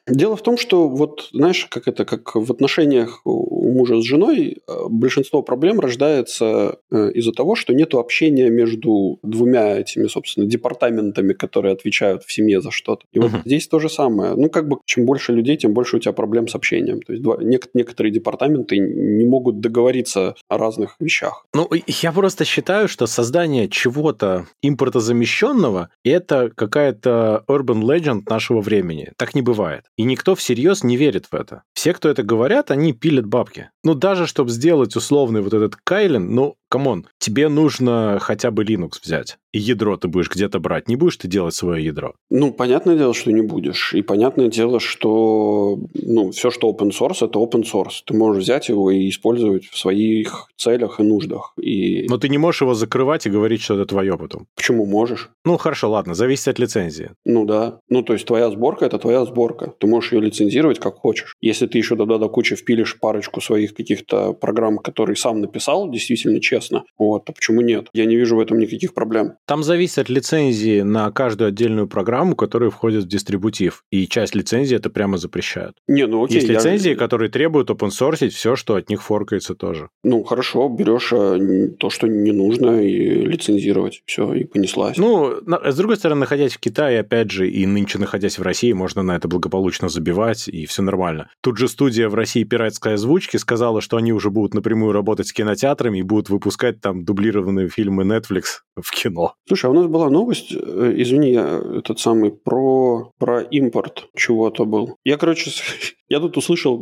Дело 0.09 0.37
в 0.37 0.43
том, 0.43 0.57
что 0.57 0.89
вот, 0.89 1.29
знаешь, 1.33 1.67
как 1.67 1.89
это, 1.89 2.05
как 2.05 2.37
в 2.37 2.53
отношениях 2.53 3.21
у 3.25 3.73
мужа 3.73 4.01
с 4.01 4.05
женой, 4.05 4.59
э, 4.67 4.73
большинство 4.89 5.43
проблем 5.43 5.81
рождается 5.81 6.79
э, 6.93 7.11
из-за 7.13 7.33
того, 7.33 7.57
что 7.57 7.75
нет 7.75 7.95
общения 7.95 8.49
между 8.49 9.19
двумя 9.23 9.79
этими, 9.79 10.07
собственно, 10.07 10.47
департаментами, 10.47 11.33
которые 11.33 11.73
отвечают 11.73 12.23
в 12.23 12.33
семье 12.33 12.61
за 12.61 12.71
что-то. 12.71 13.05
И 13.13 13.19
вот 13.19 13.33
uh-huh. 13.33 13.43
здесь 13.45 13.67
то 13.67 13.81
же 13.81 13.89
самое. 13.89 14.35
Ну, 14.37 14.49
как 14.49 14.69
бы, 14.69 14.79
чем 14.85 15.07
больше 15.07 15.33
людей, 15.33 15.57
тем 15.57 15.75
больше 15.75 15.97
у 15.97 15.99
тебя 15.99 16.13
проблем 16.13 16.47
с 16.47 16.55
общением. 16.55 17.03
То 17.03 17.13
есть 17.13 17.23
два, 17.23 17.37
нек- 17.37 17.71
некоторые 17.75 18.13
департаменты 18.13 18.79
не 18.79 19.25
могут 19.25 19.61
договориться 19.61 20.37
о 20.49 20.59
разных 20.59 20.97
вещах. 21.01 21.47
Ну, 21.53 21.69
я 21.87 22.13
просто 22.13 22.45
считаю, 22.45 22.87
что 22.89 23.07
создание 23.07 23.69
чего-то 23.69 24.47
импортозамещенного– 24.63 25.91
это 26.05 26.51
какая-то 26.55 27.45
urban 27.49 27.83
legend 27.83 28.23
нашего 28.29 28.61
времени. 28.61 29.13
Так 29.17 29.35
не 29.35 29.43
бывает. 29.43 29.85
И 29.97 30.05
никто 30.05 30.35
всерьез 30.35 30.85
не 30.85 30.97
верит 30.97 31.27
в 31.31 31.35
это. 31.35 31.63
Все, 31.73 31.95
кто 31.95 32.09
это 32.09 32.23
говорят, 32.23 32.71
они 32.71 32.93
пилят 32.93 33.27
бабки. 33.27 33.71
Ну, 33.83 33.95
даже 33.95 34.27
чтобы 34.27 34.51
сделать 34.51 34.95
условный 34.95 35.41
вот 35.41 35.55
этот 35.55 35.77
Kylin, 35.77 36.35
ну, 36.35 36.57
come 36.69 36.90
on, 36.90 37.07
тебе 37.19 37.49
нужно 37.49 38.19
хотя 38.21 38.51
бы 38.51 38.65
Linux 38.65 38.93
взять. 39.03 39.39
И 39.57 39.59
ядро 39.59 39.97
ты 39.97 40.09
будешь 40.09 40.31
где-то 40.31 40.59
брать. 40.59 40.87
Не 40.87 40.97
будешь 40.97 41.17
ты 41.17 41.29
делать 41.29 41.55
свое 41.55 41.83
ядро? 41.83 42.15
Ну, 42.29 42.53
понятное 42.53 42.95
дело, 42.95 43.15
что 43.15 43.33
не 43.33 43.41
будешь. 43.41 43.95
И 43.95 44.03
понятное 44.03 44.49
дело, 44.49 44.81
что 44.81 45.79
ну, 45.95 46.31
все, 46.33 46.51
что 46.51 46.71
open 46.71 46.91
source, 46.91 47.27
это 47.27 47.39
open 47.39 47.63
source. 47.63 48.03
Ты 48.05 48.15
можешь 48.15 48.43
взять 48.43 48.69
его 48.69 48.91
и 48.91 49.09
использовать 49.09 49.65
в 49.65 49.79
своих 49.79 50.49
целях 50.59 51.01
и 51.01 51.05
нуждах. 51.05 51.55
И... 51.59 52.07
Но 52.11 52.19
ты 52.19 52.29
не 52.29 52.37
можешь 52.37 52.61
его 52.61 52.75
закрывать 52.75 53.25
и 53.25 53.31
говорить, 53.31 53.63
что 53.63 53.75
это 53.75 53.87
твое 53.87 54.19
потом. 54.19 54.47
Почему 54.57 54.85
можешь? 54.85 55.31
Ну, 55.47 55.57
хорошо, 55.57 55.91
ладно, 55.91 56.15
зависит 56.15 56.49
от 56.49 56.59
лицензии. 56.59 57.13
Ну 57.25 57.47
да. 57.47 57.79
Ну, 57.89 58.03
то 58.03 58.13
есть 58.13 58.27
твоя 58.27 58.51
сборка– 58.51 58.85
это 58.87 58.99
твоя 58.99 59.25
сборка. 59.25 59.73
Ты 59.79 59.87
можешь 59.87 60.13
ее 60.13 60.21
лицензировать 60.21 60.81
как 60.81 60.97
хочешь. 60.97 61.35
Если 61.41 61.67
ты 61.67 61.79
еще 61.79 61.97
тогда 61.97 62.19
до 62.19 62.29
кучи 62.29 62.57
впилишь 62.57 62.99
парочку 63.01 63.41
своих 63.41 63.75
каких-то 63.75 64.35
программ, 64.35 64.77
которые 64.77 65.17
сам 65.17 65.41
написал, 65.41 65.91
действительно 65.91 66.41
честно, 66.61 66.85
вот, 66.99 67.25
то 67.25 67.33
почему 67.33 67.61
нет? 67.61 67.89
Я 67.93 68.07
не 68.07 68.17
вижу 68.17 68.37
в 68.37 68.41
этом 68.41 68.59
никаких 68.59 68.95
проблем. 68.95 69.35
Там 69.47 69.63
зависит 69.63 69.99
от 69.99 70.09
лицензии 70.09 70.81
на 70.83 71.11
каждую 71.11 71.49
отдельную 71.49 71.89
программу, 71.89 72.35
которая 72.37 72.71
входит 72.71 73.05
в 73.05 73.09
дистрибутив. 73.09 73.85
И 73.91 74.07
часть 74.07 74.35
лицензии 74.35 74.77
это 74.77 74.91
прямо 74.91 75.19
запрещают. 75.19 75.77
Не, 75.87 76.07
ну 76.07 76.25
окей. 76.25 76.37
Есть 76.37 76.49
лицензии, 76.49 76.91
я... 76.91 76.97
которые 76.97 77.31
требуют 77.31 77.71
source 77.71 78.29
все, 78.29 78.57
что 78.57 78.75
от 78.75 78.89
них 78.91 79.03
форкается 79.03 79.55
тоже. 79.55 79.89
Ну, 80.03 80.23
хорошо, 80.25 80.69
берешь 80.69 81.13
э, 81.13 81.69
то, 81.79 81.91
что 81.91 82.09
не 82.09 82.33
нужно, 82.33 82.83
и 82.83 83.25
лицензировать. 83.25 84.03
Все, 84.07 84.33
и 84.33 84.45
понеслась. 84.45 84.97
Ну, 84.97 85.35
с 85.47 85.77
другой 85.77 85.97
стороны, 85.97 86.21
находясь 86.21 86.55
в 86.55 86.59
Китае, 86.59 87.01
опять 87.01 87.31
же, 87.31 87.49
и 87.49 87.67
нынче 87.67 87.99
находясь 87.99 88.39
в 88.39 88.43
России, 88.43 88.73
можно 88.73 89.03
на 89.03 89.17
это 89.17 89.29
благополучно 89.29 89.89
забивать, 89.89 90.49
и 90.49 90.67
все 90.67 90.83
нормально. 90.83 91.31
Тут 91.43 91.59
же 91.59 91.69
студия 91.69 92.09
в 92.09 92.15
России 92.15 92.45
пиратской 92.45 92.95
озвучки 92.95 93.37
сказала, 93.37 93.81
что 93.81 93.97
они 93.97 94.13
уже 94.13 94.31
будут 94.31 94.55
напрямую 94.55 94.93
работать 94.93 95.29
с 95.29 95.33
кинотеатрами 95.33 95.99
и 95.99 96.03
будут 96.03 96.29
выпускать 96.29 96.46
там 96.81 97.05
дублированные 97.05 97.69
фильмы 97.69 98.05
Netflix 98.05 98.63
в 98.77 98.91
кино. 98.91 99.35
Слушай, 99.49 99.67
а 99.67 99.71
у 99.71 99.75
нас 99.75 99.87
была 99.87 100.11
новость, 100.11 100.53
э, 100.53 100.95
извини, 100.97 101.33
я 101.33 101.61
этот 101.79 101.99
самый, 101.99 102.31
про, 102.31 103.11
про 103.19 103.41
импорт 103.41 104.09
чего-то 104.15 104.65
был. 104.65 104.97
Я, 105.05 105.17
короче, 105.17 105.51
я 106.09 106.21
тут 106.21 106.37
услышал 106.37 106.79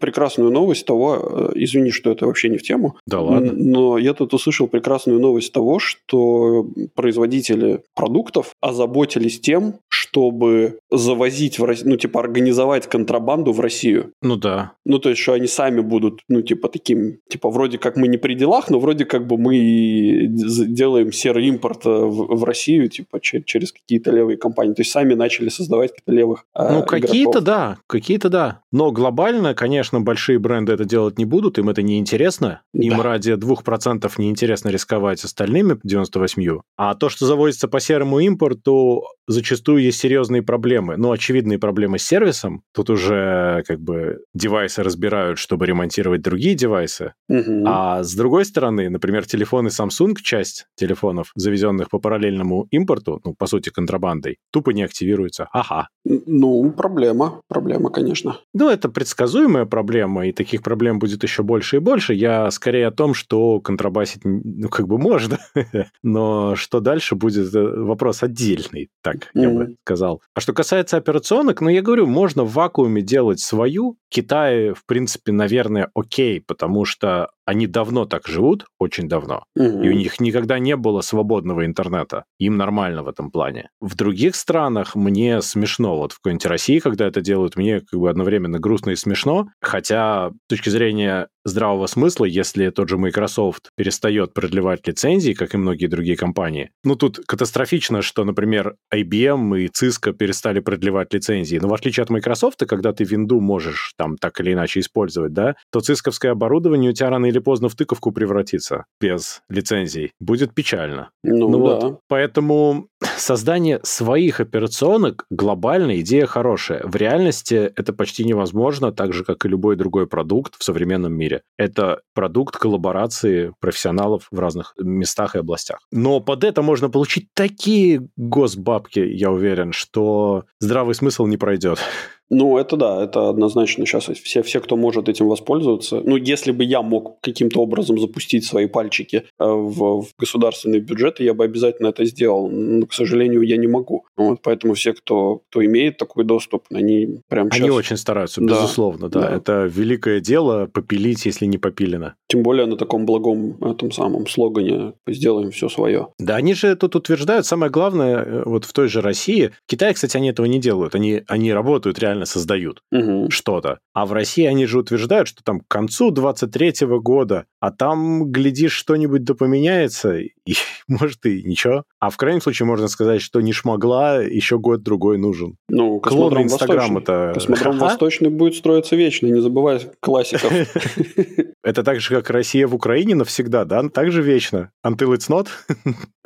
прекрасную 0.00 0.50
новость 0.50 0.86
того, 0.86 1.16
э, 1.16 1.52
извини, 1.56 1.90
что 1.90 2.10
это 2.10 2.26
вообще 2.26 2.48
не 2.48 2.58
в 2.58 2.62
тему. 2.62 2.96
Да 3.06 3.20
ладно. 3.20 3.52
Но 3.52 3.98
я 3.98 4.14
тут 4.14 4.34
услышал 4.34 4.68
прекрасную 4.68 5.20
новость 5.20 5.52
того, 5.52 5.78
что 5.78 6.66
производители 6.94 7.82
продуктов 7.94 8.54
озаботились 8.60 9.40
тем, 9.40 9.74
чтобы 9.88 10.78
завозить 10.90 11.58
в 11.58 11.64
Россию, 11.64 11.90
ну, 11.90 11.96
типа, 11.96 12.20
организовать 12.20 12.86
контрабанду 12.86 13.52
в 13.52 13.60
Россию. 13.60 14.12
Ну 14.22 14.36
да. 14.36 14.72
Ну, 14.84 14.98
то 14.98 15.10
есть, 15.10 15.20
что 15.20 15.32
они 15.32 15.46
сами 15.46 15.80
будут, 15.80 16.20
ну, 16.28 16.42
типа, 16.42 16.68
таким, 16.68 17.18
типа, 17.28 17.50
вроде 17.50 17.78
как 17.78 17.96
мы 17.96 18.08
не 18.08 18.18
при 18.18 18.34
делах, 18.34 18.70
но 18.70 18.78
вроде 18.78 19.01
как 19.04 19.26
бы 19.26 19.38
мы 19.38 20.26
делаем 20.28 21.12
серый 21.12 21.46
импорт 21.48 21.86
э, 21.86 21.88
в, 21.88 22.36
в 22.36 22.44
Россию, 22.44 22.88
типа, 22.88 23.20
через 23.20 23.72
какие-то 23.72 24.10
левые 24.10 24.36
компании. 24.36 24.74
То 24.74 24.82
есть, 24.82 24.90
сами 24.90 25.14
начали 25.14 25.48
создавать 25.48 25.90
каких-то 25.90 26.12
левых 26.12 26.44
э, 26.54 26.72
Ну, 26.72 26.82
какие-то 26.84 27.40
да, 27.40 27.78
какие-то 27.86 28.28
да. 28.28 28.60
Но 28.72 28.90
глобально, 28.90 29.54
конечно, 29.54 30.00
большие 30.00 30.38
бренды 30.38 30.72
это 30.72 30.84
делать 30.84 31.18
не 31.18 31.24
будут, 31.24 31.58
им 31.58 31.68
это 31.68 31.82
не 31.82 31.98
интересно. 31.98 32.62
Им 32.72 32.96
да. 32.96 33.02
ради 33.02 33.32
2% 33.32 34.10
не 34.18 34.30
интересно 34.30 34.70
рисковать 34.70 35.22
остальными 35.24 35.78
98. 35.82 36.60
А 36.76 36.94
то, 36.94 37.08
что 37.08 37.26
заводится 37.26 37.68
по 37.68 37.80
серому 37.80 38.18
импорту, 38.20 39.04
зачастую 39.26 39.82
есть 39.82 39.98
серьезные 39.98 40.42
проблемы. 40.42 40.96
Ну, 40.96 41.12
очевидные 41.12 41.58
проблемы 41.58 41.98
с 41.98 42.04
сервисом. 42.04 42.62
Тут 42.72 42.90
уже 42.90 43.62
как 43.66 43.80
бы 43.80 44.20
девайсы 44.34 44.82
разбирают, 44.82 45.38
чтобы 45.38 45.66
ремонтировать 45.66 46.22
другие 46.22 46.54
девайсы. 46.54 47.14
Угу. 47.28 47.64
А 47.66 48.02
с 48.02 48.14
другой 48.14 48.44
стороны, 48.44 48.88
например, 48.92 49.26
телефоны 49.26 49.68
Samsung, 49.68 50.14
часть 50.22 50.66
телефонов, 50.76 51.32
завезенных 51.34 51.90
по 51.90 51.98
параллельному 51.98 52.66
импорту, 52.70 53.20
ну, 53.24 53.34
по 53.34 53.46
сути, 53.46 53.70
контрабандой, 53.70 54.38
тупо 54.52 54.70
не 54.70 54.82
активируются. 54.82 55.48
Ага. 55.52 55.88
Ну, 56.04 56.70
проблема. 56.72 57.40
Проблема, 57.48 57.90
конечно. 57.90 58.36
Ну, 58.54 58.68
это 58.68 58.88
предсказуемая 58.88 59.66
проблема, 59.66 60.26
и 60.26 60.32
таких 60.32 60.62
проблем 60.62 60.98
будет 60.98 61.22
еще 61.22 61.42
больше 61.42 61.76
и 61.76 61.80
больше. 61.80 62.14
Я 62.14 62.50
скорее 62.50 62.88
о 62.88 62.90
том, 62.90 63.14
что 63.14 63.60
контрабасить, 63.60 64.22
ну, 64.24 64.68
как 64.68 64.86
бы 64.86 64.98
можно, 64.98 65.38
но 66.02 66.54
что 66.56 66.80
дальше 66.80 67.14
будет 67.14 67.54
э, 67.54 67.60
вопрос 67.60 68.22
отдельный, 68.22 68.90
так 69.02 69.30
я 69.34 69.48
бы 69.50 69.76
сказал. 69.84 70.22
А 70.34 70.40
что 70.40 70.52
касается 70.52 70.96
операционок, 70.96 71.60
ну, 71.60 71.68
я 71.68 71.82
говорю, 71.82 72.06
можно 72.06 72.44
в 72.44 72.52
вакууме 72.52 73.02
делать 73.02 73.40
свою. 73.40 73.96
Китай, 74.08 74.70
в 74.70 74.84
принципе, 74.86 75.32
наверное, 75.32 75.90
окей, 75.94 76.40
потому 76.40 76.84
что 76.84 77.30
они 77.44 77.66
давно 77.66 78.04
так 78.04 78.26
живут, 78.26 78.66
очень 78.82 79.08
давно, 79.08 79.44
угу. 79.56 79.82
и 79.82 79.88
у 79.88 79.92
них 79.92 80.20
никогда 80.20 80.58
не 80.58 80.76
было 80.76 81.00
свободного 81.00 81.64
интернета. 81.64 82.24
Им 82.38 82.56
нормально 82.56 83.02
в 83.02 83.08
этом 83.08 83.30
плане. 83.30 83.70
В 83.80 83.94
других 83.94 84.34
странах 84.34 84.94
мне 84.94 85.40
смешно. 85.40 85.96
Вот 85.96 86.12
в 86.12 86.16
какой-нибудь 86.16 86.46
России, 86.46 86.78
когда 86.78 87.06
это 87.06 87.20
делают, 87.20 87.56
мне 87.56 87.80
как 87.80 87.98
бы 87.98 88.10
одновременно 88.10 88.58
грустно 88.58 88.90
и 88.90 88.96
смешно. 88.96 89.48
Хотя, 89.60 90.30
с 90.30 90.48
точки 90.48 90.68
зрения 90.68 91.28
здравого 91.44 91.86
смысла, 91.86 92.24
если 92.24 92.70
тот 92.70 92.88
же 92.88 92.98
Microsoft 92.98 93.70
перестает 93.76 94.32
продлевать 94.32 94.86
лицензии, 94.86 95.32
как 95.32 95.54
и 95.54 95.58
многие 95.58 95.86
другие 95.86 96.16
компании. 96.16 96.70
Ну, 96.84 96.96
тут 96.96 97.20
катастрофично, 97.26 98.02
что, 98.02 98.24
например, 98.24 98.76
IBM 98.94 99.60
и 99.60 99.66
Cisco 99.68 100.12
перестали 100.12 100.60
продлевать 100.60 101.12
лицензии. 101.12 101.56
Но 101.56 101.68
в 101.68 101.74
отличие 101.74 102.02
от 102.02 102.10
Microsoft, 102.10 102.64
когда 102.66 102.92
ты 102.92 103.04
винду 103.04 103.40
можешь 103.40 103.92
там 103.96 104.16
так 104.16 104.40
или 104.40 104.52
иначе 104.52 104.80
использовать, 104.80 105.32
да, 105.32 105.56
то 105.70 105.80
цисковское 105.80 106.32
оборудование 106.32 106.90
у 106.90 106.94
тебя 106.94 107.10
рано 107.10 107.26
или 107.26 107.38
поздно 107.38 107.68
в 107.68 107.74
тыковку 107.74 108.12
превратится 108.12 108.71
без 109.00 109.42
лицензий. 109.48 110.12
Будет 110.20 110.54
печально. 110.54 111.10
Ну, 111.22 111.48
ну 111.48 111.66
да. 111.66 111.74
Вот, 111.86 112.00
поэтому 112.08 112.88
создание 113.16 113.80
своих 113.82 114.40
операционок 114.40 115.24
глобальная 115.30 116.00
идея 116.00 116.26
хорошая. 116.26 116.82
В 116.84 116.96
реальности 116.96 117.54
это 117.54 117.92
почти 117.92 118.24
невозможно, 118.24 118.92
так 118.92 119.12
же, 119.12 119.24
как 119.24 119.44
и 119.44 119.48
любой 119.48 119.76
другой 119.76 120.06
продукт 120.06 120.54
в 120.58 120.64
современном 120.64 121.14
мире. 121.14 121.42
Это 121.56 122.00
продукт 122.14 122.56
коллаборации 122.56 123.52
профессионалов 123.60 124.28
в 124.30 124.38
разных 124.38 124.74
местах 124.78 125.34
и 125.34 125.38
областях. 125.38 125.78
Но 125.90 126.20
под 126.20 126.44
это 126.44 126.62
можно 126.62 126.88
получить 126.90 127.28
такие 127.34 128.08
госбабки, 128.16 129.00
я 129.00 129.30
уверен, 129.30 129.72
что 129.72 130.44
здравый 130.60 130.94
смысл 130.94 131.26
не 131.26 131.36
пройдет. 131.36 131.78
Ну, 132.34 132.56
это 132.56 132.76
да, 132.78 133.04
это 133.04 133.28
однозначно 133.28 133.84
сейчас 133.84 134.04
все, 134.06 134.42
все, 134.42 134.60
кто 134.60 134.76
может 134.76 135.10
этим 135.10 135.28
воспользоваться. 135.28 136.00
Ну, 136.02 136.16
если 136.16 136.50
бы 136.50 136.64
я 136.64 136.80
мог 136.80 137.20
каким-то 137.20 137.60
образом 137.60 138.00
запустить 138.00 138.46
свои 138.46 138.66
пальчики 138.66 139.24
э, 139.38 139.44
в, 139.44 140.00
в 140.00 140.06
государственный 140.18 140.80
бюджет, 140.80 141.20
я 141.20 141.34
бы 141.34 141.44
обязательно 141.44 141.88
это 141.88 142.06
сделал. 142.06 142.48
Но, 142.48 142.86
к 142.86 142.94
сожалению, 142.94 143.42
я 143.42 143.58
не 143.58 143.66
могу. 143.66 144.06
Вот, 144.16 144.40
поэтому 144.42 144.72
все, 144.72 144.94
кто, 144.94 145.42
кто 145.50 145.62
имеет 145.62 145.98
такой 145.98 146.24
доступ, 146.24 146.64
они 146.72 147.20
прям 147.28 147.50
сейчас... 147.50 147.60
Они 147.60 147.70
очень 147.70 147.98
стараются, 147.98 148.40
да, 148.40 148.54
безусловно, 148.54 149.10
да. 149.10 149.20
да. 149.20 149.36
Это 149.36 149.70
великое 149.70 150.20
дело 150.20 150.66
попилить, 150.72 151.26
если 151.26 151.44
не 151.44 151.58
попилено. 151.58 152.14
Тем 152.28 152.42
более 152.42 152.64
на 152.64 152.78
таком 152.78 153.04
благом 153.04 153.62
этом 153.62 153.92
самом 153.92 154.26
слогане 154.26 154.94
«сделаем 155.06 155.50
все 155.50 155.68
свое». 155.68 156.08
Да, 156.18 156.36
они 156.36 156.54
же 156.54 156.76
тут 156.76 156.96
утверждают, 156.96 157.44
самое 157.44 157.70
главное, 157.70 158.24
э, 158.24 158.42
вот 158.46 158.64
в 158.64 158.72
той 158.72 158.88
же 158.88 159.02
России, 159.02 159.50
в 159.66 159.70
Китае, 159.70 159.92
кстати, 159.92 160.16
они 160.16 160.30
этого 160.30 160.46
не 160.46 160.58
делают. 160.58 160.94
Они, 160.94 161.22
они 161.26 161.52
работают 161.52 161.98
реально 161.98 162.21
реально 162.22 162.26
создают 162.26 162.82
угу. 162.90 163.30
что-то. 163.30 163.78
А 163.94 164.06
в 164.06 164.12
России 164.12 164.44
они 164.44 164.66
же 164.66 164.78
утверждают, 164.78 165.28
что 165.28 165.42
там 165.42 165.60
к 165.60 165.68
концу 165.68 166.10
23 166.10 166.86
года, 167.00 167.44
а 167.60 167.70
там, 167.70 168.30
глядишь, 168.30 168.72
что-нибудь 168.72 169.24
да 169.24 169.34
поменяется, 169.34 170.18
и 170.18 170.30
может 170.88 171.24
и 171.26 171.42
ничего. 171.42 171.84
А 172.00 172.10
в 172.10 172.16
крайнем 172.16 172.40
случае 172.40 172.66
можно 172.66 172.88
сказать, 172.88 173.20
что 173.22 173.40
не 173.40 173.52
шмогла, 173.52 174.20
еще 174.20 174.58
год-другой 174.58 175.18
нужен. 175.18 175.56
Ну, 175.68 176.00
Клон 176.00 176.42
Инстаграма-то... 176.42 177.32
Космодром 177.34 177.78
Восточный 177.82 178.30
будет 178.30 178.54
строиться 178.54 178.96
вечно, 178.96 179.26
не 179.26 179.40
забывай 179.40 179.80
классиков. 180.00 180.52
Это 181.64 181.82
так 181.84 182.00
же, 182.00 182.08
как 182.08 182.30
Россия 182.30 182.66
в 182.66 182.74
Украине 182.74 183.14
навсегда, 183.14 183.64
да? 183.64 183.88
Так 183.88 184.10
же 184.10 184.22
вечно. 184.22 184.70
Until 184.84 185.14
it's 185.14 185.30
not? 185.30 185.48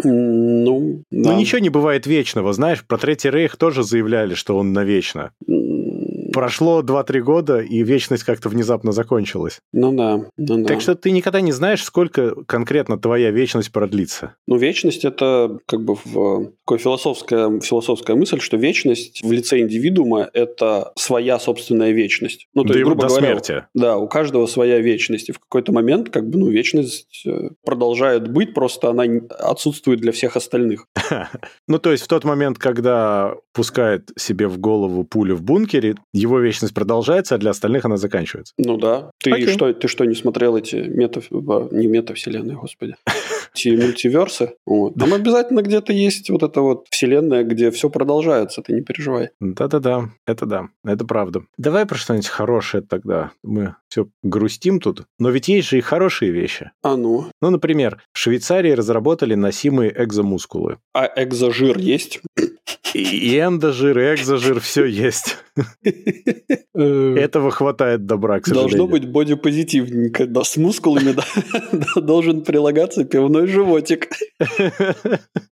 Ну, 0.02 1.02
Ну, 1.10 1.38
ничего 1.38 1.58
не 1.58 1.68
бывает 1.68 2.06
вечного, 2.06 2.52
знаешь, 2.52 2.84
про 2.86 2.98
Третий 2.98 3.30
Рейх 3.30 3.56
тоже 3.56 3.82
заявляли, 3.82 4.34
что 4.34 4.56
он 4.56 4.72
навечно. 4.72 5.32
Прошло 6.36 6.82
2-3 6.82 7.20
года, 7.20 7.60
и 7.60 7.82
вечность 7.82 8.22
как-то 8.22 8.50
внезапно 8.50 8.92
закончилась. 8.92 9.60
Ну 9.72 9.90
да, 9.92 10.18
ну 10.36 10.58
да. 10.58 10.64
Так 10.64 10.82
что 10.82 10.94
ты 10.94 11.10
никогда 11.10 11.40
не 11.40 11.50
знаешь, 11.50 11.82
сколько 11.82 12.34
конкретно 12.44 12.98
твоя 12.98 13.30
вечность 13.30 13.72
продлится. 13.72 14.34
Ну, 14.46 14.58
вечность— 14.58 15.04
это 15.06 15.58
как 15.64 15.82
бы 15.82 15.96
в, 16.04 16.52
такая 16.66 16.78
философская, 16.78 17.60
философская 17.60 18.16
мысль, 18.16 18.40
что 18.40 18.58
вечность 18.58 19.22
в 19.24 19.32
лице 19.32 19.60
индивидуума— 19.60 20.28
это 20.34 20.92
своя 20.96 21.38
собственная 21.38 21.92
вечность. 21.92 22.48
Ну, 22.52 22.64
то 22.64 22.68
Да 22.68 22.74
есть, 22.74 22.84
грубо 22.84 23.02
до 23.04 23.08
говоря, 23.08 23.26
смерти. 23.26 23.64
Да, 23.72 23.96
у 23.96 24.06
каждого 24.06 24.46
своя 24.46 24.78
вечность. 24.80 25.30
И 25.30 25.32
в 25.32 25.38
какой-то 25.38 25.72
момент, 25.72 26.10
как 26.10 26.28
бы, 26.28 26.38
ну, 26.38 26.48
вечность 26.48 27.22
э, 27.26 27.48
продолжает 27.64 28.28
быть, 28.28 28.52
просто 28.52 28.90
она 28.90 29.04
отсутствует 29.38 30.00
для 30.00 30.12
всех 30.12 30.36
остальных. 30.36 30.86
Ну, 31.68 31.78
то 31.78 31.90
есть 31.90 32.04
в 32.04 32.08
тот 32.08 32.24
момент, 32.24 32.58
когда 32.58 33.34
пускает 33.52 34.10
себе 34.16 34.46
в 34.46 34.58
голову 34.58 35.02
пулю 35.04 35.34
в 35.34 35.42
бункере, 35.42 35.96
его 36.26 36.40
вечность 36.40 36.74
продолжается, 36.74 37.34
а 37.34 37.38
для 37.38 37.50
остальных 37.50 37.84
она 37.84 37.96
заканчивается. 37.96 38.52
Ну 38.58 38.76
да. 38.76 39.10
Ты 39.22 39.32
Окей. 39.32 39.48
что, 39.48 39.72
ты 39.72 39.88
что, 39.88 40.04
не 40.04 40.14
смотрел 40.14 40.56
эти 40.56 40.76
мета... 40.76 41.20
Не 41.30 41.86
метавселенные, 41.86 42.56
господи. 42.56 42.96
Эти 43.54 43.68
мультиверсы? 43.68 44.54
Вот. 44.66 44.94
Там 44.94 45.14
обязательно 45.14 45.62
где-то 45.62 45.92
есть 45.92 46.30
вот 46.30 46.42
эта 46.42 46.60
вот 46.60 46.86
вселенная, 46.90 47.44
где 47.44 47.70
все 47.70 47.88
продолжается, 47.88 48.62
ты 48.62 48.72
не 48.72 48.82
переживай. 48.82 49.30
Да-да-да, 49.40 50.10
это 50.26 50.46
да, 50.46 50.68
это 50.84 51.04
правда. 51.04 51.42
Давай 51.56 51.86
про 51.86 51.96
что-нибудь 51.96 52.28
хорошее 52.28 52.82
тогда. 52.82 53.30
Мы 53.42 53.74
все 53.88 54.08
грустим 54.22 54.80
тут, 54.80 55.04
но 55.18 55.30
ведь 55.30 55.48
есть 55.48 55.68
же 55.68 55.78
и 55.78 55.80
хорошие 55.80 56.32
вещи. 56.32 56.70
А 56.82 56.96
ну. 56.96 57.26
Ну, 57.40 57.50
например, 57.50 58.02
в 58.12 58.18
Швейцарии 58.18 58.72
разработали 58.72 59.34
носимые 59.34 59.94
экзомускулы. 59.96 60.78
А 60.92 61.10
экзожир 61.16 61.78
есть? 61.78 62.20
И 62.96 63.38
эндожир, 63.38 63.98
и 63.98 64.14
экзожир, 64.14 64.60
все 64.60 64.84
есть. 64.84 65.36
Этого 66.74 67.50
хватает 67.50 68.06
добра, 68.06 68.40
к 68.40 68.46
сожалению. 68.46 68.78
Должно 68.78 68.86
быть 68.90 69.08
бодипозитивненько. 69.08 70.26
Да, 70.26 70.44
с 70.44 70.56
мускулами 70.56 71.12
да, 71.12 72.00
должен 72.00 72.42
прилагаться 72.42 73.04
пивной 73.04 73.46
животик. 73.46 74.08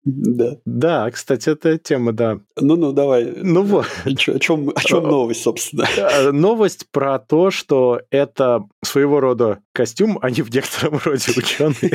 Да. 0.04 0.56
Да, 0.64 1.10
кстати, 1.10 1.50
это 1.50 1.78
тема, 1.78 2.12
да. 2.12 2.40
Ну-ну, 2.60 2.92
давай. 2.92 3.32
Ну 3.42 3.62
вот. 3.62 3.86
О 4.04 4.14
чем, 4.14 4.70
о 4.74 4.80
чем 4.80 5.04
новость, 5.04 5.42
собственно? 5.42 5.86
Э, 5.96 6.32
Новость 6.32 6.86
про 6.90 7.18
то, 7.18 7.50
что 7.50 8.00
это 8.10 8.64
своего 8.82 9.20
рода 9.20 9.60
костюм, 9.72 10.18
а 10.20 10.30
не 10.30 10.42
в 10.42 10.52
некотором 10.52 11.00
роде 11.04 11.32
ученый. 11.36 11.92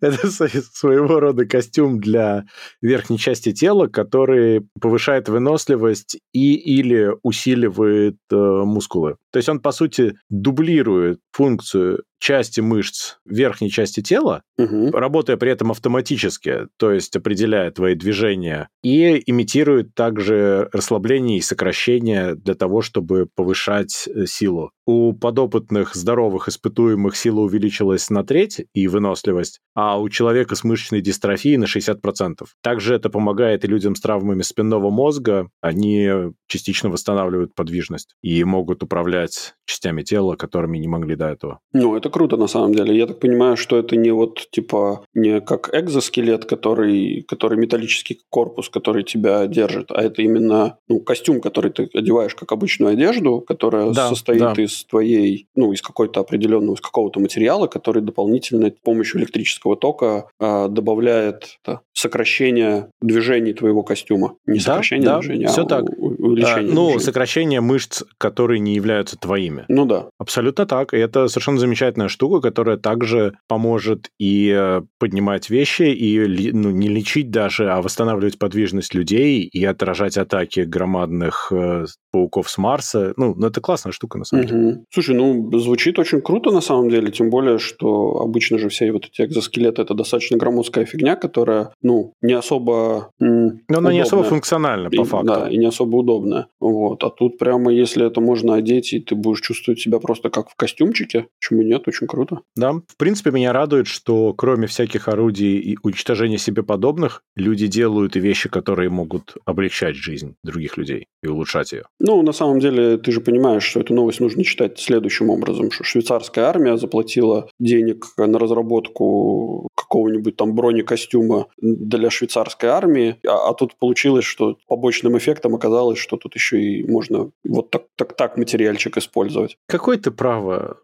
Это 0.02 0.28
своего 0.28 1.20
рода 1.20 1.46
костюм 1.46 2.00
для 2.00 2.44
верхней 2.80 3.18
части 3.18 3.52
тела, 3.52 3.86
который 3.86 4.66
повышает 4.80 5.28
выносливость 5.28 6.18
и 6.32 6.54
или 6.54 7.10
усиливает 7.22 8.16
э, 8.32 8.36
мускулы. 8.36 9.16
То 9.32 9.38
есть 9.38 9.48
он, 9.48 9.60
по 9.60 9.72
сути, 9.72 10.14
дублирует 10.28 11.20
функцию 11.32 12.02
части 12.20 12.60
мышц 12.60 13.16
верхней 13.24 13.70
части 13.70 14.02
тела, 14.02 14.42
мгм. 14.58 14.90
работая 14.90 15.36
при 15.36 15.50
этом 15.50 15.70
автоматически, 15.70 16.68
то 16.76 16.92
есть 16.92 17.16
определяя 17.16 17.70
твои 17.70 17.94
движения, 17.94 18.68
и 18.82 19.22
имитирует 19.26 19.94
также 19.94 20.68
расслабление 20.72 21.38
и 21.38 21.42
сокращение 21.42 22.34
для 22.34 22.54
того, 22.54 22.82
чтобы 22.82 23.26
повышать 23.34 24.06
э, 24.06 24.26
силу. 24.26 24.70
У 24.86 25.12
подопытных 25.14 25.94
здоровых 25.94 26.48
испытуемых 26.48 27.16
сила 27.16 27.40
увеличилась 27.40 28.10
на 28.10 28.22
треть 28.22 28.66
и 28.74 28.86
выносливость, 28.86 29.60
а 29.74 29.89
у 29.98 30.08
человека 30.08 30.54
с 30.54 30.64
мышечной 30.64 31.00
дистрофией 31.00 31.56
на 31.56 31.64
60%. 31.64 32.44
Также 32.62 32.94
это 32.94 33.10
помогает 33.10 33.64
и 33.64 33.68
людям 33.68 33.94
с 33.94 34.00
травмами 34.00 34.42
спинного 34.42 34.90
мозга, 34.90 35.48
они 35.60 36.08
частично 36.46 36.90
восстанавливают 36.90 37.54
подвижность 37.54 38.14
и 38.22 38.42
могут 38.44 38.82
управлять 38.82 39.54
частями 39.66 40.02
тела, 40.02 40.36
которыми 40.36 40.78
не 40.78 40.88
могли 40.88 41.14
до 41.14 41.28
этого. 41.28 41.60
Ну, 41.72 41.96
это 41.96 42.10
круто 42.10 42.36
на 42.36 42.48
самом 42.48 42.74
деле. 42.74 42.96
Я 42.96 43.06
так 43.06 43.20
понимаю, 43.20 43.56
что 43.56 43.78
это 43.78 43.96
не 43.96 44.10
вот 44.10 44.48
типа 44.50 45.04
не 45.14 45.40
как 45.40 45.70
экзоскелет, 45.72 46.44
который, 46.44 47.24
который 47.28 47.58
металлический 47.58 48.18
корпус, 48.28 48.68
который 48.68 49.04
тебя 49.04 49.46
держит, 49.46 49.90
а 49.90 50.02
это 50.02 50.22
именно 50.22 50.78
ну, 50.88 51.00
костюм, 51.00 51.40
который 51.40 51.70
ты 51.70 51.88
одеваешь 51.94 52.34
как 52.34 52.52
обычную 52.52 52.92
одежду, 52.92 53.40
которая 53.40 53.92
Да, 53.92 54.08
состоит 54.08 54.40
да. 54.40 54.52
из 54.56 54.84
твоей, 54.84 55.46
ну, 55.54 55.72
из 55.72 55.82
какой-то 55.82 56.20
определенного, 56.20 56.74
из 56.74 56.80
какого-то 56.80 57.20
материала, 57.20 57.66
который 57.66 58.02
дополнительно 58.02 58.68
с 58.68 58.82
помощью 58.82 59.20
электрического 59.20 59.76
тока 59.80 60.26
а, 60.38 60.68
добавляет 60.68 61.58
это, 61.64 61.80
сокращение 61.92 62.88
движений 63.02 63.52
твоего 63.54 63.82
костюма. 63.82 64.36
Не 64.46 64.58
Да, 64.58 64.64
сокращение 64.64 65.06
да, 65.06 65.18
движения, 65.18 65.46
всё 65.48 65.62
а 65.62 65.66
так. 65.66 65.84
у- 65.98 66.19
увеличение 66.30 66.72
А, 66.72 66.74
ну, 66.74 66.84
движений. 66.86 67.04
сокращение 67.04 67.60
мышц, 67.60 68.02
которые 68.18 68.60
не 68.60 68.74
являются 68.74 69.16
твоими. 69.18 69.64
Ну 69.68 69.84
да. 69.86 70.08
Абсолютно 70.18 70.66
так. 70.66 70.94
И 70.94 70.96
это 70.98 71.28
совершенно 71.28 71.58
замечательная 71.58 72.08
штука, 72.08 72.40
которая 72.40 72.76
также 72.76 73.34
поможет 73.48 74.08
и 74.18 74.52
э, 74.56 74.82
поднимать 74.98 75.50
вещи, 75.50 75.82
и 75.82 76.50
ну, 76.52 76.70
не 76.70 76.88
лечить 76.88 77.30
даже, 77.30 77.70
а 77.70 77.82
восстанавливать 77.82 78.38
подвижность 78.38 78.94
людей 78.94 79.42
и 79.42 79.64
отражать 79.64 80.16
атаки 80.16 80.60
громадных 80.60 81.52
э, 81.52 81.84
пауков 82.12 82.50
с 82.50 82.58
Марса. 82.58 83.12
Ну, 83.16 83.34
ну, 83.36 83.46
это 83.46 83.60
классная 83.60 83.92
штука, 83.92 84.18
на 84.18 84.24
самом 84.24 84.46
деле. 84.46 84.60
Мгм. 84.60 84.84
Слушай, 84.92 85.14
ну, 85.16 85.58
звучит 85.58 85.98
очень 85.98 86.20
круто 86.20 86.50
на 86.50 86.60
самом 86.60 86.88
деле, 86.90 87.10
тем 87.10 87.30
более, 87.30 87.58
что 87.58 88.18
обычно 88.20 88.58
же 88.58 88.68
все 88.68 88.90
вот 88.92 89.06
эти 89.06 89.22
экзоскелеты– 89.26 89.82
это 89.82 89.94
достаточно 89.94 90.36
громоздкая 90.36 90.84
фигня, 90.84 91.16
которая, 91.16 91.70
ну, 91.82 92.12
не 92.22 92.32
особо 92.32 93.10
м, 93.20 93.60
Но 93.68 93.78
она 93.78 93.92
не 93.92 94.00
особо 94.00 94.24
функциональна, 94.24 94.88
И- 94.90 94.96
по 94.96 95.04
факту. 95.04 95.26
Да, 95.26 95.48
и 95.48 95.56
не 95.56 95.66
особо 95.66 95.96
удобная. 96.20 96.46
Вот. 96.60 97.02
А 97.04 97.10
тут 97.10 97.38
прямо, 97.38 97.72
если 97.72 98.06
это 98.06 98.20
можно 98.20 98.54
одеть, 98.54 98.92
и 98.92 99.00
ты 99.00 99.14
будешь 99.14 99.40
чувствовать 99.40 99.80
себя 99.80 99.98
просто 99.98 100.30
как 100.30 100.50
в 100.50 100.56
костюмчике, 100.56 101.26
почему 101.40 101.62
нет, 101.62 101.88
очень 101.88 102.06
круто. 102.06 102.40
Да, 102.56 102.72
в 102.72 102.96
принципе, 102.96 103.30
меня 103.30 103.52
радует, 103.52 103.86
что 103.86 104.34
кроме 104.34 104.66
всяких 104.66 105.08
орудий 105.08 105.58
и 105.58 105.76
уничтожения 105.82 106.38
себе 106.38 106.62
подобных, 106.62 107.22
люди 107.36 107.66
делают 107.66 108.16
и 108.16 108.20
вещи, 108.20 108.48
которые 108.48 108.90
могут 108.90 109.36
облегчать 109.44 109.96
жизнь 109.96 110.34
других 110.44 110.76
людей 110.76 111.06
и 111.22 111.28
улучшать 111.28 111.72
ее. 111.72 111.84
Ну, 111.98 112.22
на 112.22 112.32
самом 112.32 112.60
деле, 112.60 112.98
ты 112.98 113.12
же 113.12 113.20
понимаешь, 113.20 113.64
что 113.64 113.80
эту 113.80 113.94
новость 113.94 114.20
нужно 114.20 114.44
читать 114.44 114.78
следующим 114.78 115.30
образом, 115.30 115.70
что 115.70 115.84
швейцарская 115.84 116.44
армия 116.44 116.76
заплатила 116.76 117.48
денег 117.58 118.06
на 118.16 118.38
разработку 118.38 119.68
какого-нибудь 119.74 120.36
там 120.36 120.54
бронекостюма 120.54 121.46
для 121.60 122.10
швейцарской 122.10 122.70
армии, 122.70 123.16
а, 123.26 123.50
а 123.50 123.54
тут 123.54 123.76
получилось, 123.76 124.24
что 124.24 124.56
побочным 124.68 125.18
эффектом 125.18 125.54
оказалось, 125.54 125.98
что 125.98 126.09
тут 126.16 126.34
еще 126.34 126.60
и 126.60 126.86
можно 126.86 127.30
вот 127.44 127.70
так, 127.70 127.84
так, 127.96 128.14
так 128.14 128.36
материальчик 128.36 128.96
использовать. 128.96 129.56
Какой 129.66 129.98
ты 129.98 130.10
право 130.10 130.78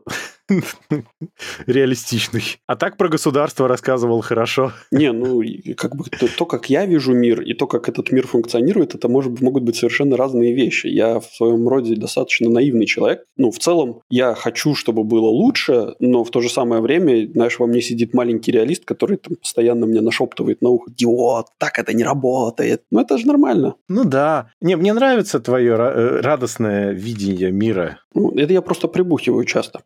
реалистичный. 1.66 2.42
А 2.66 2.76
так 2.76 2.96
про 2.96 3.08
государство 3.08 3.68
рассказывал 3.68 4.20
хорошо. 4.20 4.72
Не, 4.90 5.12
ну, 5.12 5.42
как 5.76 5.96
бы 5.96 6.04
то, 6.04 6.28
то, 6.28 6.46
как 6.46 6.70
я 6.70 6.86
вижу 6.86 7.12
мир, 7.12 7.40
и 7.40 7.54
то, 7.54 7.66
как 7.66 7.88
этот 7.88 8.12
мир 8.12 8.26
функционирует, 8.26 8.94
это 8.94 9.08
может, 9.08 9.40
могут 9.40 9.64
быть 9.64 9.76
совершенно 9.76 10.16
разные 10.16 10.54
вещи. 10.54 10.86
Я 10.86 11.20
в 11.20 11.26
своем 11.26 11.68
роде 11.68 11.96
достаточно 11.96 12.48
наивный 12.50 12.86
человек. 12.86 13.24
Ну, 13.36 13.50
в 13.50 13.58
целом, 13.58 14.00
я 14.08 14.34
хочу, 14.34 14.74
чтобы 14.74 15.04
было 15.04 15.28
лучше, 15.28 15.94
но 15.98 16.24
в 16.24 16.30
то 16.30 16.40
же 16.40 16.48
самое 16.48 16.80
время, 16.80 17.30
знаешь, 17.32 17.58
во 17.58 17.66
мне 17.66 17.80
сидит 17.80 18.14
маленький 18.14 18.52
реалист, 18.52 18.84
который 18.84 19.16
там 19.16 19.36
постоянно 19.36 19.86
мне 19.86 20.00
нашептывает 20.00 20.62
на 20.62 20.70
ухо, 20.70 20.90
идиот, 20.90 21.46
так 21.58 21.78
это 21.78 21.92
не 21.92 22.04
работает. 22.04 22.82
Ну, 22.90 23.00
это 23.00 23.18
же 23.18 23.26
нормально. 23.26 23.74
Ну 23.88 24.04
да. 24.04 24.50
Не, 24.60 24.76
мне 24.76 24.92
нравится 24.92 25.40
твое 25.40 25.74
э, 25.74 26.20
радостное 26.20 26.92
видение 26.92 27.50
мира. 27.50 27.98
Ну, 28.14 28.30
это 28.30 28.52
я 28.52 28.62
просто 28.62 28.88
прибухиваю 28.88 29.44
часто. 29.44 29.82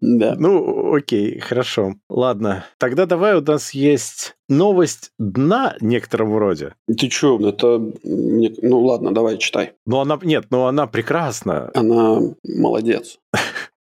Да. 0.00 0.34
Ну, 0.38 0.94
окей, 0.94 1.38
хорошо. 1.40 1.94
Ладно. 2.08 2.64
Тогда 2.78 3.06
давай 3.06 3.36
у 3.36 3.40
нас 3.42 3.72
есть 3.72 4.36
новость 4.48 5.10
дна 5.18 5.76
некотором 5.80 6.36
роде. 6.36 6.74
Ты 6.86 7.08
чё, 7.08 7.38
это... 7.46 7.78
мне- 8.04 8.54
Ну, 8.62 8.80
ладно, 8.84 9.12
давай, 9.12 9.38
читай. 9.38 9.72
Но 9.86 10.00
она... 10.00 10.18
Нет, 10.22 10.46
но 10.50 10.66
она 10.66 10.86
прекрасна. 10.86 11.70
Она 11.74 12.20
молодец. 12.44 13.18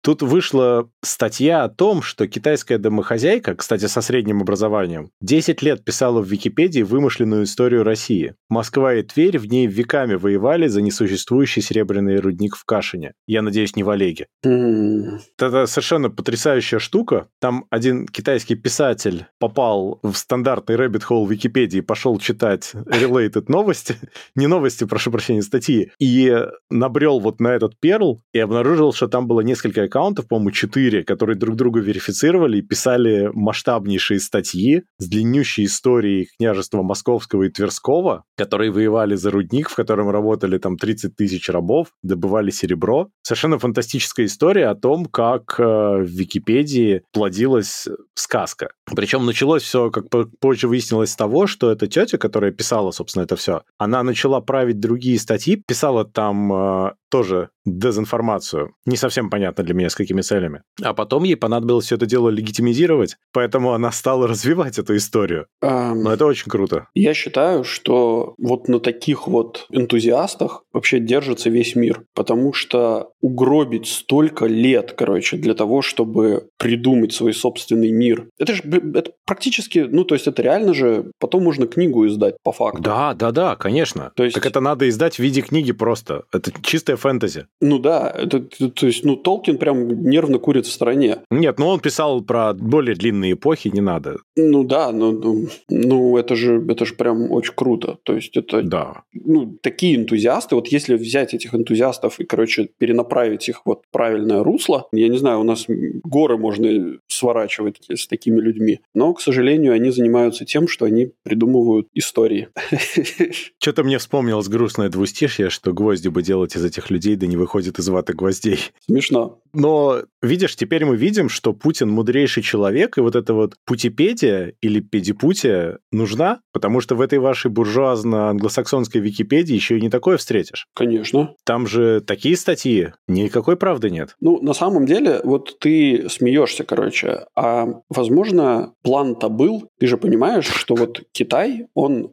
Тут 0.06 0.22
вышла 0.22 0.88
статья 1.02 1.64
о 1.64 1.68
том, 1.68 2.00
что 2.00 2.28
китайская 2.28 2.78
домохозяйка, 2.78 3.56
кстати, 3.56 3.86
со 3.86 4.00
средним 4.00 4.40
образованием, 4.40 5.10
10 5.20 5.62
лет 5.62 5.84
писала 5.84 6.22
в 6.22 6.28
Википедии 6.28 6.82
вымышленную 6.82 7.42
историю 7.42 7.82
России. 7.82 8.36
Москва 8.48 8.94
и 8.94 9.02
Тверь 9.02 9.36
в 9.40 9.46
ней 9.48 9.66
веками 9.66 10.14
воевали 10.14 10.68
за 10.68 10.80
несуществующий 10.80 11.60
серебряный 11.60 12.20
рудник 12.20 12.54
в 12.54 12.64
Кашине. 12.64 13.14
Я 13.26 13.42
надеюсь, 13.42 13.74
не 13.74 13.82
в 13.82 13.90
Олеге. 13.90 14.28
М, 14.44 15.18
Это 15.40 15.66
совершенно 15.66 16.08
потрясающая 16.08 16.78
штука. 16.78 17.26
Там 17.40 17.64
один 17.70 18.06
китайский 18.06 18.54
писатель 18.54 19.26
попал 19.40 19.98
в 20.04 20.14
стандартный 20.14 20.76
rabbit 20.76 21.02
hole 21.10 21.28
Википедии, 21.28 21.80
пошел 21.80 22.16
читать 22.20 22.70
related 22.74 23.46
новости, 23.48 23.96
не 24.36 24.46
новости, 24.46 24.84
прошу 24.84 25.10
прощения, 25.10 25.42
статьи, 25.42 25.90
и 25.98 26.32
набрел 26.70 27.18
вот 27.18 27.40
на 27.40 27.48
этот 27.48 27.72
перл 27.80 28.22
и 28.32 28.38
обнаружил, 28.38 28.92
что 28.92 29.08
там 29.08 29.26
было 29.26 29.40
несколько 29.40 29.88
аккаунтов, 29.96 30.28
по-моему, 30.28 30.50
четыре, 30.50 31.04
которые 31.04 31.36
друг 31.36 31.56
друга 31.56 31.80
верифицировали 31.80 32.58
и 32.58 32.62
писали 32.62 33.30
масштабнейшие 33.32 34.20
статьи 34.20 34.82
с 34.98 35.08
длиннющей 35.08 35.64
историей 35.64 36.28
княжества 36.36 36.82
Московского 36.82 37.44
и 37.44 37.48
Тверского, 37.48 38.24
которые 38.36 38.70
воевали 38.70 39.14
за 39.14 39.30
рудник, 39.30 39.70
в 39.70 39.74
котором 39.74 40.10
работали 40.10 40.58
там 40.58 40.76
30 40.76 41.16
тысяч 41.16 41.48
рабов, 41.48 41.88
добывали 42.02 42.50
серебро. 42.50 43.08
Совершенно 43.22 43.58
фантастическая 43.58 44.26
история 44.26 44.66
о 44.66 44.74
том, 44.74 45.06
как 45.06 45.58
э, 45.58 45.62
в 45.62 46.06
Википедии 46.06 47.02
плодилась 47.12 47.88
сказка. 48.14 48.68
Причем 48.94 49.24
началось 49.24 49.62
все, 49.62 49.90
как 49.90 50.04
позже 50.40 50.68
выяснилось, 50.68 51.12
с 51.12 51.16
того, 51.16 51.46
что 51.46 51.70
эта 51.70 51.86
тетя, 51.86 52.18
которая 52.18 52.52
писала, 52.52 52.90
собственно, 52.90 53.24
это 53.24 53.36
все, 53.36 53.62
она 53.78 54.02
начала 54.02 54.40
править 54.40 54.78
другие 54.78 55.18
статьи, 55.18 55.62
писала 55.66 56.04
там 56.04 56.52
э, 56.52 56.90
тоже 57.10 57.50
дезинформацию. 57.64 58.74
Не 58.84 58.96
совсем 58.96 59.30
понятно 59.30 59.64
для 59.64 59.74
меня, 59.74 59.85
с 59.88 59.94
какими 59.94 60.20
целями. 60.20 60.62
А 60.82 60.94
потом 60.94 61.24
ей 61.24 61.36
понадобилось 61.36 61.86
все 61.86 61.96
это 61.96 62.06
дело 62.06 62.28
легитимизировать, 62.28 63.16
поэтому 63.32 63.72
она 63.72 63.92
стала 63.92 64.26
развивать 64.26 64.78
эту 64.78 64.96
историю. 64.96 65.46
Um, 65.62 65.94
Но 65.94 66.12
это 66.12 66.26
очень 66.26 66.50
круто. 66.50 66.88
Я 66.94 67.14
считаю, 67.14 67.64
что 67.64 68.34
вот 68.38 68.68
на 68.68 68.80
таких 68.80 69.26
вот 69.28 69.66
энтузиастах 69.70 70.64
вообще 70.72 70.98
держится 70.98 71.50
весь 71.50 71.76
мир, 71.76 72.04
потому 72.14 72.52
что 72.52 73.10
угробить 73.20 73.86
столько 73.86 74.46
лет, 74.46 74.92
короче, 74.92 75.36
для 75.36 75.54
того, 75.54 75.82
чтобы 75.82 76.48
придумать 76.58 77.12
свой 77.12 77.32
собственный 77.32 77.90
мир. 77.90 78.28
Это 78.38 78.54
же 78.54 78.62
это 78.62 79.12
практически, 79.24 79.80
ну, 79.80 80.04
то 80.04 80.14
есть 80.14 80.26
это 80.26 80.42
реально 80.42 80.74
же, 80.74 81.10
потом 81.18 81.42
можно 81.42 81.66
книгу 81.66 82.06
издать 82.06 82.36
по 82.42 82.52
факту. 82.52 82.82
Да, 82.82 83.14
да, 83.14 83.32
да, 83.32 83.56
конечно. 83.56 84.12
То 84.14 84.24
есть... 84.24 84.34
Так 84.34 84.46
это 84.46 84.60
надо 84.60 84.88
издать 84.88 85.16
в 85.16 85.18
виде 85.18 85.40
книги 85.42 85.72
просто. 85.72 86.24
Это 86.32 86.52
чистая 86.62 86.96
фэнтези. 86.96 87.46
Ну 87.60 87.78
да, 87.78 88.10
это, 88.10 88.40
то 88.40 88.86
есть, 88.86 89.04
ну, 89.04 89.16
Толкин 89.16 89.58
прям 89.66 89.88
нервно 90.08 90.38
курит 90.38 90.66
в 90.66 90.72
стороне. 90.72 91.18
Нет, 91.28 91.58
ну 91.58 91.66
он 91.66 91.80
писал 91.80 92.22
про 92.22 92.54
более 92.54 92.94
длинные 92.94 93.32
эпохи, 93.32 93.66
не 93.66 93.80
надо. 93.80 94.18
Ну 94.36 94.62
да, 94.62 94.92
ну, 94.92 95.10
ну, 95.10 95.48
ну 95.68 96.16
это 96.16 96.36
же, 96.36 96.64
это 96.68 96.86
же 96.86 96.94
прям 96.94 97.32
очень 97.32 97.52
круто. 97.54 97.98
То 98.04 98.14
есть 98.14 98.36
это, 98.36 98.62
да. 98.62 99.02
ну, 99.12 99.58
такие 99.60 99.96
энтузиасты, 99.96 100.54
вот 100.54 100.68
если 100.68 100.94
взять 100.94 101.34
этих 101.34 101.52
энтузиастов 101.52 102.20
и, 102.20 102.24
короче, 102.24 102.68
перенаправить 102.78 103.48
их 103.48 103.62
вот 103.64 103.82
правильное 103.90 104.44
русло, 104.44 104.86
я 104.92 105.08
не 105.08 105.18
знаю, 105.18 105.40
у 105.40 105.44
нас 105.44 105.66
горы 106.04 106.36
можно 106.36 106.98
сворачивать 107.08 107.80
с 107.92 108.06
такими 108.06 108.40
людьми, 108.40 108.78
но, 108.94 109.12
к 109.14 109.20
сожалению, 109.20 109.72
они 109.72 109.90
занимаются 109.90 110.44
тем, 110.44 110.68
что 110.68 110.84
они 110.84 111.10
придумывают 111.24 111.88
истории. 111.92 112.50
Что-то 113.58 113.82
мне 113.82 113.98
вспомнилось 113.98 114.46
грустное 114.46 114.90
двустишье, 114.90 115.50
что 115.50 115.72
гвозди 115.72 116.06
бы 116.06 116.22
делать 116.22 116.54
из 116.54 116.64
этих 116.64 116.90
людей, 116.90 117.16
да 117.16 117.26
не 117.26 117.36
выходит 117.36 117.80
из 117.80 117.88
ваты 117.88 118.12
гвоздей. 118.12 118.60
Смешно. 118.86 119.40
Но, 119.56 120.02
видишь, 120.20 120.54
теперь 120.54 120.84
мы 120.84 120.96
видим, 120.96 121.30
что 121.30 121.54
Путин 121.54 121.90
мудрейший 121.90 122.42
человек, 122.42 122.98
и 122.98 123.00
вот 123.00 123.16
эта 123.16 123.32
вот 123.32 123.54
путипедия 123.64 124.52
или 124.60 124.80
педипутия 124.80 125.78
нужна, 125.90 126.40
потому 126.52 126.82
что 126.82 126.94
в 126.94 127.00
этой 127.00 127.18
вашей 127.18 127.50
буржуазно-англосаксонской 127.50 129.00
Википедии 129.00 129.54
еще 129.54 129.78
и 129.78 129.80
не 129.80 129.88
такое 129.88 130.18
встретишь. 130.18 130.66
Конечно. 130.74 131.34
Там 131.44 131.66
же 131.66 132.02
такие 132.02 132.36
статьи, 132.36 132.92
никакой 133.08 133.56
правды 133.56 133.90
нет. 133.90 134.14
Ну, 134.20 134.42
на 134.42 134.52
самом 134.52 134.84
деле, 134.84 135.20
вот 135.24 135.58
ты 135.58 136.06
смеешься, 136.10 136.64
короче, 136.64 137.24
а, 137.34 137.66
возможно, 137.88 138.74
план-то 138.82 139.30
был, 139.30 139.70
ты 139.80 139.86
же 139.86 139.96
понимаешь, 139.96 140.46
что 140.46 140.74
вот 140.74 141.02
Китай, 141.12 141.66
он 141.72 142.12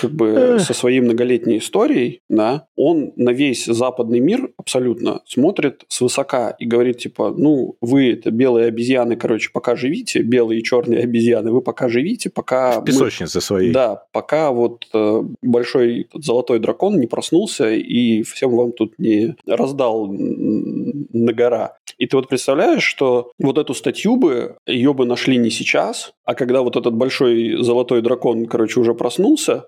как 0.00 0.10
бы 0.10 0.56
со 0.58 0.72
своей 0.72 1.00
многолетней 1.00 1.58
историей, 1.58 2.22
да, 2.30 2.66
он 2.76 3.12
на 3.16 3.30
весь 3.30 3.66
западный 3.66 4.20
мир 4.20 4.50
абсолютно 4.56 5.20
смотрит 5.26 5.84
свысока 5.88 6.50
и 6.58 6.64
говорит, 6.64 6.77
типа, 6.92 7.34
ну, 7.36 7.76
вы 7.80 8.12
это 8.12 8.30
белые 8.30 8.66
обезьяны, 8.66 9.16
короче, 9.16 9.50
пока 9.52 9.76
живите, 9.76 10.22
белые 10.22 10.60
и 10.60 10.64
черные 10.64 11.04
обезьяны, 11.04 11.52
вы 11.52 11.60
пока 11.60 11.88
живите, 11.88 12.30
пока... 12.30 12.80
В 12.80 12.84
песочнице 12.84 13.38
мы... 13.38 13.42
своей. 13.42 13.72
Да, 13.72 14.04
пока 14.12 14.50
вот 14.52 14.86
э, 14.92 15.22
большой 15.42 16.08
золотой 16.14 16.58
дракон 16.58 16.98
не 17.00 17.06
проснулся 17.06 17.70
и 17.70 18.22
всем 18.22 18.56
вам 18.56 18.72
тут 18.72 18.98
не 18.98 19.36
раздал 19.46 20.08
на 20.08 21.32
гора. 21.32 21.76
И 21.98 22.06
ты 22.06 22.16
вот 22.16 22.28
представляешь, 22.28 22.84
что 22.84 23.32
вот 23.38 23.58
эту 23.58 23.74
статью 23.74 24.16
бы, 24.16 24.56
ее 24.66 24.94
бы 24.94 25.04
нашли 25.04 25.36
не 25.36 25.50
сейчас, 25.50 26.12
а 26.24 26.34
когда 26.34 26.62
вот 26.62 26.76
этот 26.76 26.94
большой 26.94 27.62
золотой 27.62 28.02
дракон, 28.02 28.46
короче, 28.46 28.80
уже 28.80 28.94
проснулся 28.94 29.66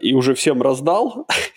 и 0.00 0.14
уже 0.14 0.34
всем 0.34 0.60
раздал, 0.60 1.26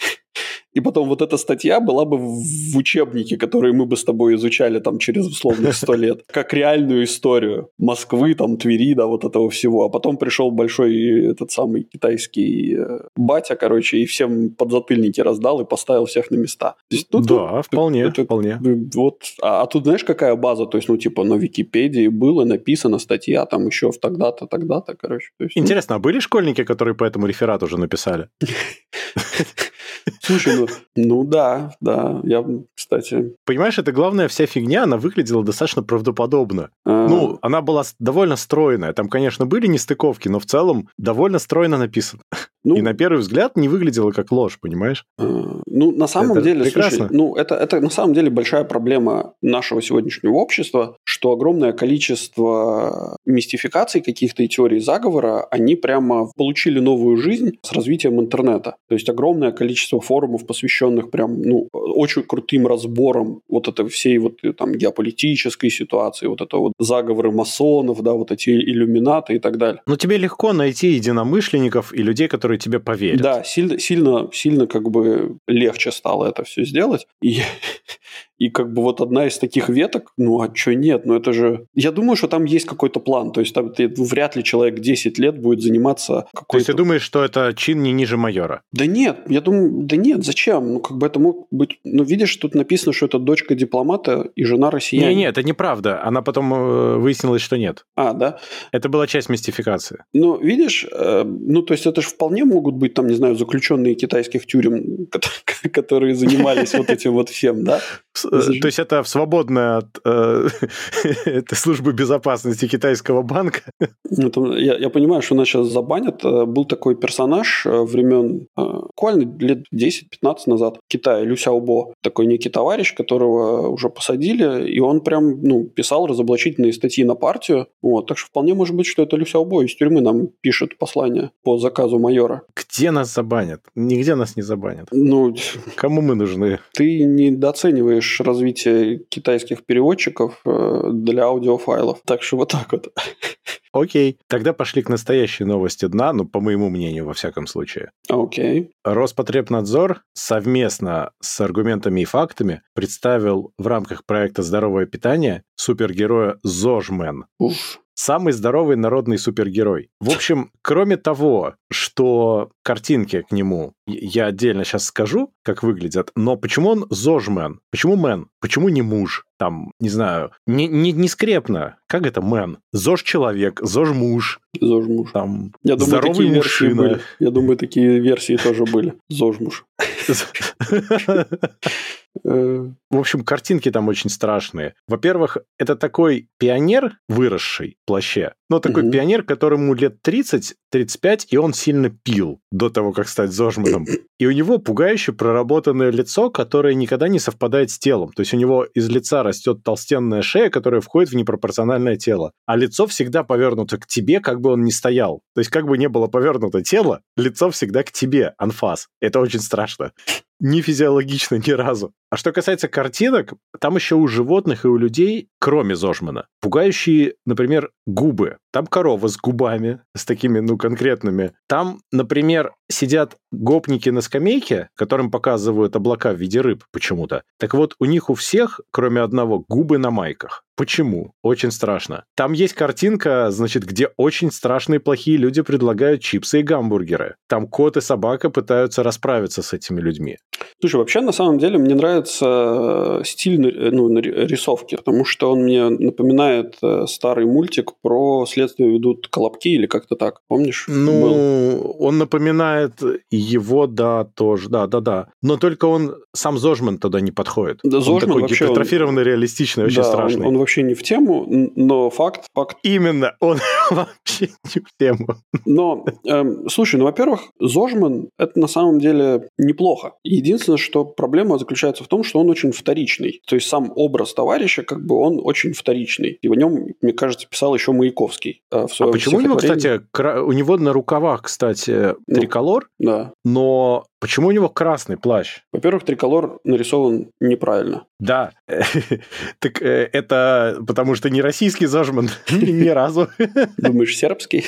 И 0.76 0.82
потом 0.82 1.08
вот 1.08 1.22
эта 1.22 1.38
статья 1.38 1.80
была 1.80 2.04
бы 2.04 2.18
в 2.18 2.78
учебнике, 2.78 3.38
который 3.38 3.72
мы 3.72 3.86
бы 3.86 3.96
с 3.96 4.04
тобой 4.04 4.36
изучали 4.36 4.80
там 4.80 5.00
через 5.00 5.26
условных 5.26 5.74
сто 5.74 5.94
лет, 5.96 6.24
как 6.28 6.54
реальную 6.54 7.06
историю 7.06 7.70
Москвы, 7.80 8.36
там, 8.36 8.58
Твери, 8.58 8.94
да, 8.94 9.06
вот 9.06 9.24
этого 9.24 9.50
всего. 9.50 9.86
А 9.86 9.90
потом 9.90 10.18
пришел 10.18 10.52
большой 10.52 11.32
этот 11.32 11.52
самый 11.52 11.84
китайский 11.84 12.76
э, 12.78 13.00
батя, 13.16 13.56
короче, 13.56 14.00
и 14.00 14.06
всем 14.06 14.50
подзатыльники 14.50 15.22
раздал 15.22 15.62
и 15.62 15.66
поставил 15.66 16.06
всех 16.06 16.30
на 16.30 16.36
места. 16.36 16.76
Есть, 16.92 17.08
ну, 17.14 17.22
да, 17.22 17.56
тут, 17.56 17.66
вполне, 17.68 18.02
это, 18.02 18.26
вполне. 18.26 18.60
Вот, 18.94 19.22
а, 19.42 19.62
а 19.62 19.66
тут 19.68 19.86
знаешь, 19.86 20.04
какая 20.04 20.36
база? 20.36 20.66
То 20.66 20.78
есть, 20.78 20.90
ну, 20.90 20.98
типа, 20.98 21.24
на 21.24 21.36
Википедии 21.36 22.10
было 22.10 22.44
написано 22.44 23.00
статья 23.00 23.46
там 23.46 23.66
еще 23.68 23.92
в 23.92 23.98
тогда-то, 23.98 24.46
тогда-то, 24.46 24.96
короче. 24.96 25.30
есть, 25.40 25.58
Интересно, 25.58 25.96
ну... 25.96 26.00
а 26.00 26.02
были 26.02 26.20
школьники, 26.20 26.66
которые 26.66 26.96
по 26.96 27.06
этому 27.06 27.28
реферату 27.28 27.66
уже 27.66 27.78
написали? 27.78 28.28
Слушай, 30.22 30.56
ну, 30.56 30.68
ну 30.96 31.24
да, 31.24 31.76
да, 31.82 32.22
я, 32.24 32.46
кстати... 32.76 33.36
Понимаешь, 33.46 33.78
это 33.78 33.92
главная 33.92 34.28
вся 34.28 34.46
фигня, 34.46 34.84
она 34.84 34.98
выглядела 34.98 35.44
достаточно 35.44 35.84
правдоподобно. 35.84 36.70
А... 36.86 37.08
Ну, 37.08 37.40
она 37.42 37.62
была 37.62 37.84
довольно 38.00 38.36
стройная. 38.36 38.94
Там, 38.94 39.10
конечно, 39.10 39.46
были 39.46 39.68
нестыковки, 39.68 40.28
но 40.28 40.40
в 40.40 40.46
целом 40.46 40.90
довольно 40.98 41.40
стройно 41.40 41.78
написано. 41.78 42.22
Ну, 42.68 42.78
и 42.78 42.82
на 42.82 42.96
первый 42.96 43.20
взгляд 43.20 43.58
не 43.58 43.68
выглядело 43.68 44.10
как 44.10 44.32
ложь, 44.32 44.58
понимаешь? 44.60 45.06
А, 45.20 45.62
ну, 45.68 45.92
на 45.92 46.08
самом 46.08 46.32
это 46.32 46.42
деле, 46.42 46.64
прекрасно. 46.64 46.98
слушай, 46.98 47.16
ну, 47.16 47.36
это, 47.36 47.54
это 47.54 47.80
на 47.80 47.92
самом 47.92 48.16
деле 48.16 48.32
большая 48.32 48.64
проблема 48.64 49.36
нашего 49.44 49.84
сегодняшнего 49.84 50.34
общества, 50.34 50.98
что 51.04 51.32
огромное 51.32 51.74
количество 51.74 53.18
мистификаций 53.24 54.02
каких-то 54.02 54.42
и 54.42 54.48
теорий 54.48 54.80
заговора, 54.80 55.46
они 55.52 55.76
прямо 55.76 56.32
получили 56.36 56.80
новую 56.80 57.18
жизнь 57.18 57.60
с 57.62 57.72
развитием 57.72 58.20
интернета. 58.20 58.78
То 58.90 58.96
есть 58.96 59.08
огромное 59.10 59.52
количество 59.52 59.85
форумов, 59.92 60.46
посвященных 60.46 61.12
прям, 61.12 61.42
ну, 61.42 61.68
очень 61.72 62.24
крутым 62.24 62.68
разборам 62.68 63.42
вот 63.50 63.68
этой 63.68 63.88
всей 63.88 64.18
вот 64.18 64.44
э, 64.44 64.54
там 64.54 64.74
геополитической 64.74 65.70
ситуации, 65.70 66.28
вот 66.28 66.42
это 66.42 66.58
вот 66.58 66.74
заговоры 66.80 67.32
масонов, 67.32 68.02
да, 68.02 68.14
вот 68.14 68.32
эти 68.32 68.50
иллюминаты 68.50 69.36
и 69.36 69.40
так 69.40 69.58
далее. 69.58 69.82
Но 69.88 69.96
тебе 69.96 70.18
легко 70.18 70.54
найти 70.54 70.90
единомышленников 70.90 71.94
и 71.94 72.04
людей, 72.04 72.28
которые 72.28 72.60
тебе 72.60 72.80
поверят. 72.80 73.22
Да, 73.22 73.44
сильно, 73.44 73.80
сильно, 73.80 74.30
сильно 74.34 74.68
как 74.68 74.90
бы 74.90 75.38
легче 75.48 75.92
стало 75.92 76.26
это 76.26 76.44
все 76.44 76.66
сделать. 76.66 77.08
И 77.22 77.42
и 78.38 78.50
как 78.50 78.74
бы 78.74 78.82
вот 78.82 79.02
одна 79.02 79.28
из 79.28 79.38
таких 79.38 79.70
веток, 79.70 80.12
ну 80.18 80.42
а 80.42 80.54
что 80.54 80.76
нет? 80.76 81.06
Ну 81.06 81.16
это 81.16 81.32
же... 81.32 81.68
Я 81.74 81.92
думаю, 81.92 82.16
что 82.16 82.28
там 82.28 82.46
есть 82.46 82.66
какой-то 82.66 83.00
план. 83.00 83.32
То 83.32 83.40
есть 83.40 83.54
там 83.54 83.72
ты, 83.72 83.88
вряд 83.88 84.36
ли 84.36 84.44
человек 84.44 84.80
10 84.80 85.18
лет 85.20 85.40
будет 85.40 85.62
заниматься 85.62 86.28
какой-то... 86.34 86.52
То 86.52 86.58
есть 86.58 86.68
ты 86.68 86.74
думаешь, 86.74 87.02
что 87.02 87.24
это 87.24 87.54
чин 87.56 87.82
не 87.82 87.92
ниже 87.92 88.18
майора? 88.18 88.62
Да 88.74 88.86
нет, 88.86 89.20
я 89.28 89.42
думаю, 89.42 89.84
да 89.84 89.96
нет, 89.96 90.26
зачем? 90.26 90.74
Ну 90.74 90.80
как 90.80 90.98
бы 90.98 91.08
это 91.08 91.20
мог 91.20 91.48
быть... 91.52 91.80
Ну 91.84 92.04
видишь, 92.04 92.36
тут 92.36 92.56
написано, 92.56 92.94
что 92.94 93.06
это 93.06 93.20
дочка 93.20 93.56
дипломата 93.56 94.30
и 94.36 94.44
жена 94.44 94.70
россиянина. 94.70 95.10
Не, 95.10 95.16
нет, 95.16 95.38
это 95.38 95.48
неправда. 95.48 96.04
Она 96.04 96.22
потом 96.22 96.54
э, 96.54 96.98
выяснилась, 96.98 97.42
что 97.42 97.58
нет. 97.58 97.86
А, 97.96 98.14
да? 98.14 98.40
Это 98.72 98.90
была 98.90 99.08
часть 99.08 99.30
мистификации. 99.30 100.04
Ну, 100.14 100.38
видишь, 100.38 100.86
э, 100.92 101.24
ну 101.24 101.62
то 101.62 101.74
есть 101.74 101.86
это 101.86 102.02
же 102.02 102.10
вполне 102.10 102.44
могут 102.44 102.76
быть 102.76 102.94
там, 102.94 103.08
не 103.08 103.16
знаю, 103.16 103.36
заключенные 103.36 103.96
китайских 103.96 104.46
тюрем, 104.46 105.08
которые 105.72 106.16
занимались 106.16 106.74
вот 106.74 106.90
этим 106.90 107.14
вот 107.14 107.30
всем, 107.30 107.64
да? 107.64 107.80
Э, 108.24 108.60
то 108.62 108.68
есть 108.68 108.80
это 108.80 109.04
свободная 109.04 109.78
от 109.78 110.00
э, 110.06 110.48
этой 111.26 111.56
службы 111.56 111.94
безопасности 111.94 112.68
китайского 112.68 113.22
банка? 113.22 113.62
Это, 113.80 114.42
я, 114.58 114.78
я 114.78 114.90
понимаю, 114.90 115.22
что 115.22 115.36
нас 115.36 115.48
сейчас 115.48 115.68
забанят. 115.68 116.24
Э, 116.24 116.46
был 116.46 116.66
такой 116.66 116.96
персонаж 116.96 117.66
э, 117.66 117.84
времен, 117.84 118.48
буквально 118.56 119.38
лет 119.40 119.66
10-15 119.74 120.38
назад 120.48 120.78
в 120.78 120.92
Китае, 120.92 121.26
Лю 121.26 121.36
Сяобо. 121.36 121.94
Такой 122.02 122.26
некий 122.28 122.50
товарищ, 122.50 122.94
которого 122.96 123.70
уже 123.70 123.90
посадили, 123.90 124.70
и 124.70 124.80
он 124.80 125.02
прям 125.02 125.42
ну, 125.42 125.66
писал 125.66 126.08
разоблачительные 126.08 126.74
статьи 126.74 127.04
на 127.04 127.16
партию. 127.16 127.68
Вот, 127.82 128.08
так 128.08 128.18
что 128.18 128.28
вполне 128.28 128.54
может 128.54 128.76
быть, 128.76 128.88
что 128.88 129.04
это 129.04 129.18
Лю 129.18 129.26
Сяобо 129.26 129.64
из 129.64 129.76
тюрьмы 129.76 130.02
нам 130.02 130.28
пишет 130.42 130.78
послание 130.78 131.32
по 131.44 131.58
заказу 131.58 132.00
майора. 132.00 132.44
Где 132.56 132.92
нас 132.92 133.14
забанят? 133.14 133.62
Нигде 133.76 134.16
нас 134.16 134.36
не 134.36 134.44
забанят. 134.44 134.88
Ну, 134.92 135.36
Кому 135.76 136.02
мы 136.02 136.16
нужны? 136.16 136.60
Ты 136.74 137.04
недооцениваешь 137.04 138.05
развитие 138.20 139.00
китайских 139.10 139.66
переводчиков 139.66 140.42
э, 140.46 140.90
для 140.92 141.26
аудиофайлов. 141.26 142.00
Так 142.06 142.24
что 142.24 142.38
вот 142.38 142.52
так 142.52 142.72
вот. 142.72 142.94
Окей. 143.74 144.18
Тогда 144.30 144.54
пошли 144.54 144.82
к 144.82 144.90
настоящей 144.90 145.44
новости 145.44 145.86
дна, 145.86 146.14
ну, 146.14 146.26
по 146.26 146.40
моему 146.40 146.70
мнению, 146.70 147.06
во 147.06 147.14
всяком 147.14 147.46
случае. 147.46 147.92
Окей. 148.10 148.72
Роспотребнадзор 148.84 150.02
совместно 150.14 151.12
с 151.22 151.42
аргументами 151.42 152.02
и 152.02 152.06
фактами 152.06 152.62
представил 152.74 153.52
в 153.58 153.68
рамках 153.68 154.06
проекта 154.06 154.44
«Здоровое 154.44 154.86
питание» 154.86 155.44
супергероя 155.56 156.40
Зожмен. 156.44 157.26
Уф. 157.38 157.82
Самый 157.96 158.34
здоровый 158.34 158.76
народный 158.76 159.18
супергерой. 159.18 159.90
В 160.02 160.10
общем, 160.10 160.52
кроме 160.62 160.98
того, 160.98 161.56
что 161.72 162.52
картинки 162.62 163.22
к 163.22 163.32
нему 163.32 163.74
я 163.88 164.28
отдельно 164.28 164.66
сейчас 164.66 164.86
скажу, 164.86 165.32
как 165.44 165.64
выглядят, 165.64 166.12
но 166.16 166.36
почему 166.36 166.70
он 166.70 166.86
зожмен? 166.90 167.62
Почему 167.72 167.96
мэн? 167.96 168.28
Почему 168.42 168.68
не 168.68 168.82
муж? 168.82 169.26
Там, 169.40 169.72
не 169.80 169.90
знаю, 169.90 170.32
не, 170.46 170.68
не, 170.68 170.92
не 170.92 171.08
скрепно. 171.08 171.78
Как 171.88 172.06
это 172.06 172.22
мэн? 172.22 172.60
Зож 172.74 173.02
человек, 173.02 173.62
зож 173.62 173.92
муж. 173.92 174.42
Зож 174.60 174.86
муж. 174.88 175.12
Там, 175.14 175.54
Я 175.64 175.76
думаю, 175.76 175.88
здоровый 175.88 176.16
такие 176.16 176.36
мужчина. 176.36 176.76
были. 176.76 177.02
Я 177.20 177.32
думаю, 177.32 177.58
такие 177.58 178.00
версии 178.00 178.36
тоже 178.36 178.66
были. 178.66 178.96
Зож 179.10 179.40
муж. 179.40 179.66
Э, 179.80 181.24
В 182.24 182.98
общем, 182.98 183.24
картинки 183.24 183.70
там 183.72 183.88
очень 183.88 184.10
страшные. 184.10 184.74
Во-первых, 184.88 185.38
это 185.58 185.76
такой 185.76 186.30
пионер, 186.40 186.98
выросший 187.10 187.78
в 187.84 187.88
плаще. 187.88 188.34
Ну, 188.50 188.60
такой 188.60 188.84
Мгм. 188.84 188.92
пионер, 188.92 189.24
которому 189.24 189.74
лет 189.74 189.98
30-35, 190.04 191.26
и 191.30 191.38
он 191.38 191.54
сильно 191.54 191.90
пил 191.90 192.40
до 192.52 192.70
того, 192.70 192.94
как 192.94 193.08
стать 193.10 193.32
зожманом. 193.32 193.86
И 194.20 194.26
у 194.28 194.32
него 194.32 194.60
пугающе 194.60 195.14
проработанное 195.14 195.92
лицо, 195.92 196.30
которое 196.30 196.74
никогда 196.76 197.08
не 197.08 197.20
совпадает 197.20 197.70
с 197.72 197.80
телом. 197.80 198.14
То 198.14 198.22
есть 198.22 198.34
у 198.34 198.38
него 198.38 198.64
из 198.64 198.88
лица 198.88 199.24
растет 199.24 199.64
толстенная 199.64 200.22
шея, 200.22 200.50
которая 200.50 200.80
входит 200.82 201.10
в 201.10 201.16
непропорциональное 201.16 201.98
тело. 201.98 202.32
А 202.46 202.56
лицо 202.56 202.86
всегда 202.88 203.24
повернуто 203.24 203.78
к 203.78 203.88
тебе, 203.88 204.20
как 204.20 204.42
бы 204.42 204.52
он 204.52 204.64
ни 204.64 204.70
стоял. 204.72 205.22
То 205.34 205.40
есть 205.42 205.50
как 205.50 205.66
бы 205.66 205.78
не 205.78 205.90
было 205.90 206.08
повернуто 206.08 206.62
тело, 206.62 207.02
лицо 207.18 207.50
всегда 207.50 207.84
к 207.84 207.92
тебе, 207.92 208.34
анфас. 208.38 208.88
Это 209.02 209.20
очень 209.20 209.40
страшно. 209.42 209.92
Не 210.40 210.62
физиологично 210.62 211.36
ни 211.36 211.52
разу. 211.52 211.94
А 212.16 212.18
что 212.18 212.32
касается 212.32 212.70
картинок, 212.70 213.34
там 213.60 213.76
еще 213.76 213.96
у 213.96 214.08
животных 214.08 214.64
и 214.64 214.70
у 214.70 214.78
людей, 214.78 215.28
кроме 215.38 215.76
Зожмана, 215.76 216.28
пугающие, 216.40 217.16
например, 217.26 217.72
губы. 217.86 218.38
Там 218.54 218.68
корова 218.68 219.10
с 219.10 219.18
губами, 219.18 219.82
с 219.94 220.06
такими, 220.06 220.40
ну, 220.40 220.58
конкретными. 220.58 221.34
Там, 221.50 221.82
например, 221.92 222.54
сидят 222.72 223.18
гопники 223.34 223.90
на 223.90 224.00
скамейке, 224.00 224.70
которым 224.76 225.12
показывают 225.12 225.76
облака 225.76 226.14
в 226.14 226.16
виде 226.16 226.40
рыб 226.40 226.64
почему-то. 226.72 227.24
Так 227.38 227.54
вот, 227.54 227.76
у 227.80 227.86
них 227.86 228.10
у 228.10 228.14
всех, 228.14 228.62
кроме 228.72 229.02
одного, 229.02 229.44
губы 229.50 229.78
на 229.78 229.92
майках. 229.92 230.46
Почему? 230.56 231.12
Очень 231.22 231.52
страшно. 231.52 232.06
Там 232.16 232.32
есть 232.32 232.54
картинка, 232.54 233.30
значит, 233.30 233.66
где 233.66 233.90
очень 233.98 234.32
страшные 234.32 234.80
плохие 234.80 235.18
люди 235.18 235.42
предлагают 235.42 236.02
чипсы 236.02 236.40
и 236.40 236.44
гамбургеры. 236.44 237.16
Там 237.28 237.48
кот 237.50 237.76
и 237.76 237.82
собака 237.82 238.30
пытаются 238.30 238.82
расправиться 238.82 239.42
с 239.42 239.52
этими 239.52 239.82
людьми. 239.82 240.18
Слушай, 240.62 240.78
вообще, 240.78 241.02
на 241.02 241.12
самом 241.12 241.40
деле, 241.40 241.58
мне 241.58 241.76
нравится 241.76 242.05
э, 242.22 243.02
стиль 243.04 243.40
нар- 243.40 243.72
ну, 243.72 243.90
рисовки, 244.00 244.76
потому 244.76 245.06
что 245.06 245.32
он 245.32 245.44
мне 245.44 245.70
напоминает 245.70 246.56
э, 246.62 246.86
старый 246.88 247.26
мультик 247.26 247.72
про 247.82 248.26
«Следствие 248.26 248.72
ведут 248.72 249.08
колобки» 249.08 249.50
или 249.50 249.66
как-то 249.68 249.96
так. 249.96 250.22
Помнишь? 250.28 250.66
Был. 250.68 250.76
Ну, 250.76 251.76
он 251.80 251.98
напоминает 251.98 252.74
его, 253.12 253.68
да, 253.68 254.06
тоже, 254.06 254.50
да, 254.50 254.68
да, 254.68 254.80
да. 254.80 255.08
Но 255.22 255.38
только 255.38 255.66
он, 255.66 255.96
сам 256.14 256.38
Зожман 256.38 256.78
туда 256.78 257.02
не 257.02 257.12
подходит. 257.12 257.60
Да, 257.64 257.78
он 257.78 257.84
Зожман 257.84 258.00
такой 258.02 258.22
вообще, 258.24 258.46
он- 258.46 258.52
гипертрофированный, 258.52 259.04
реалистичный, 259.04 259.66
очень 259.66 259.78
Да, 259.82 259.88
он- 259.88 259.94
страшный. 259.94 260.28
Он, 260.28 260.38
вообще 260.38 260.64
не 260.64 260.74
в 260.74 260.84
тему, 260.84 261.26
но 261.56 261.90
факт, 261.90 262.26
факт. 262.34 262.58
Именно, 262.64 263.14
он 263.20 263.38
вообще 263.72 264.30
не 264.56 264.62
в 264.62 264.78
тему. 264.80 265.08
Но, 265.46 265.86
эм, 266.06 266.50
слушай, 266.50 266.78
ну, 266.78 266.86
во-первых, 266.86 267.22
Зожман– 267.40 268.10
это 268.20 268.40
на 268.40 268.48
самом 268.48 268.80
деле 268.80 269.30
неплохо. 269.38 269.94
Единственное, 270.04 270.58
что 270.58 270.86
проблема 270.86 271.38
заключается 271.38 271.84
в 271.84 271.88
том, 271.88 271.95
что 272.04 272.20
он 272.20 272.30
очень 272.30 272.52
вторичный. 272.52 273.22
То 273.28 273.36
есть 273.36 273.48
сам 273.48 273.72
образ 273.76 274.14
товарища, 274.14 274.64
как 274.64 274.86
бы, 274.86 274.96
он 274.96 275.20
очень 275.24 275.54
вторичный. 275.54 276.18
И 276.22 276.28
в 276.28 276.36
нем, 276.36 276.68
мне 276.82 276.94
кажется, 276.94 277.28
писал 277.28 277.54
еще 277.56 277.72
Маяковский 277.72 278.42
э, 278.52 278.66
А 278.80 278.88
почему 278.92 279.18
у 279.18 279.22
него, 279.22 279.36
кстати, 279.36 279.82
кра- 279.92 280.22
у 280.24 280.32
него 280.32 280.58
на 280.58 280.74
рукавах, 280.74 281.24
кстати, 281.24 281.96
Ну. 282.08 282.16
триколор, 282.20 282.68
Да. 282.80 283.14
но 283.24 283.86
почему 284.00 284.28
у 284.28 284.32
него 284.32 284.50
красный 284.50 284.98
плащ? 284.98 285.40
Во-первых, 285.52 285.84
триколор 285.84 286.40
нарисован 286.44 287.10
неправильно. 287.20 287.86
Да, 288.00 288.32
так 289.40 289.62
э, 289.62 289.90
это 289.94 290.58
потому 290.68 290.96
что 290.96 291.10
не 291.10 291.22
российский 291.22 291.66
Зожман 291.66 292.10
ни 292.32 292.68
разу. 292.70 293.10
Думаешь, 293.58 293.98
сербский? 293.98 294.46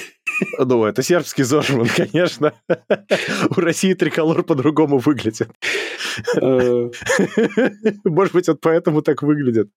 Ну, 0.59 0.85
это 0.85 1.03
сербский 1.03 1.43
Зожман, 1.43 1.87
конечно. 1.95 2.53
У 3.55 3.59
России 3.59 3.93
триколор 3.93 4.43
по-другому 4.43 4.97
выглядит. 4.99 5.49
Э, 6.41 6.89
Может 8.03 8.33
быть, 8.33 8.49
он 8.49 8.57
поэтому 8.61 9.01
так 9.01 9.23
выглядит. 9.23 9.69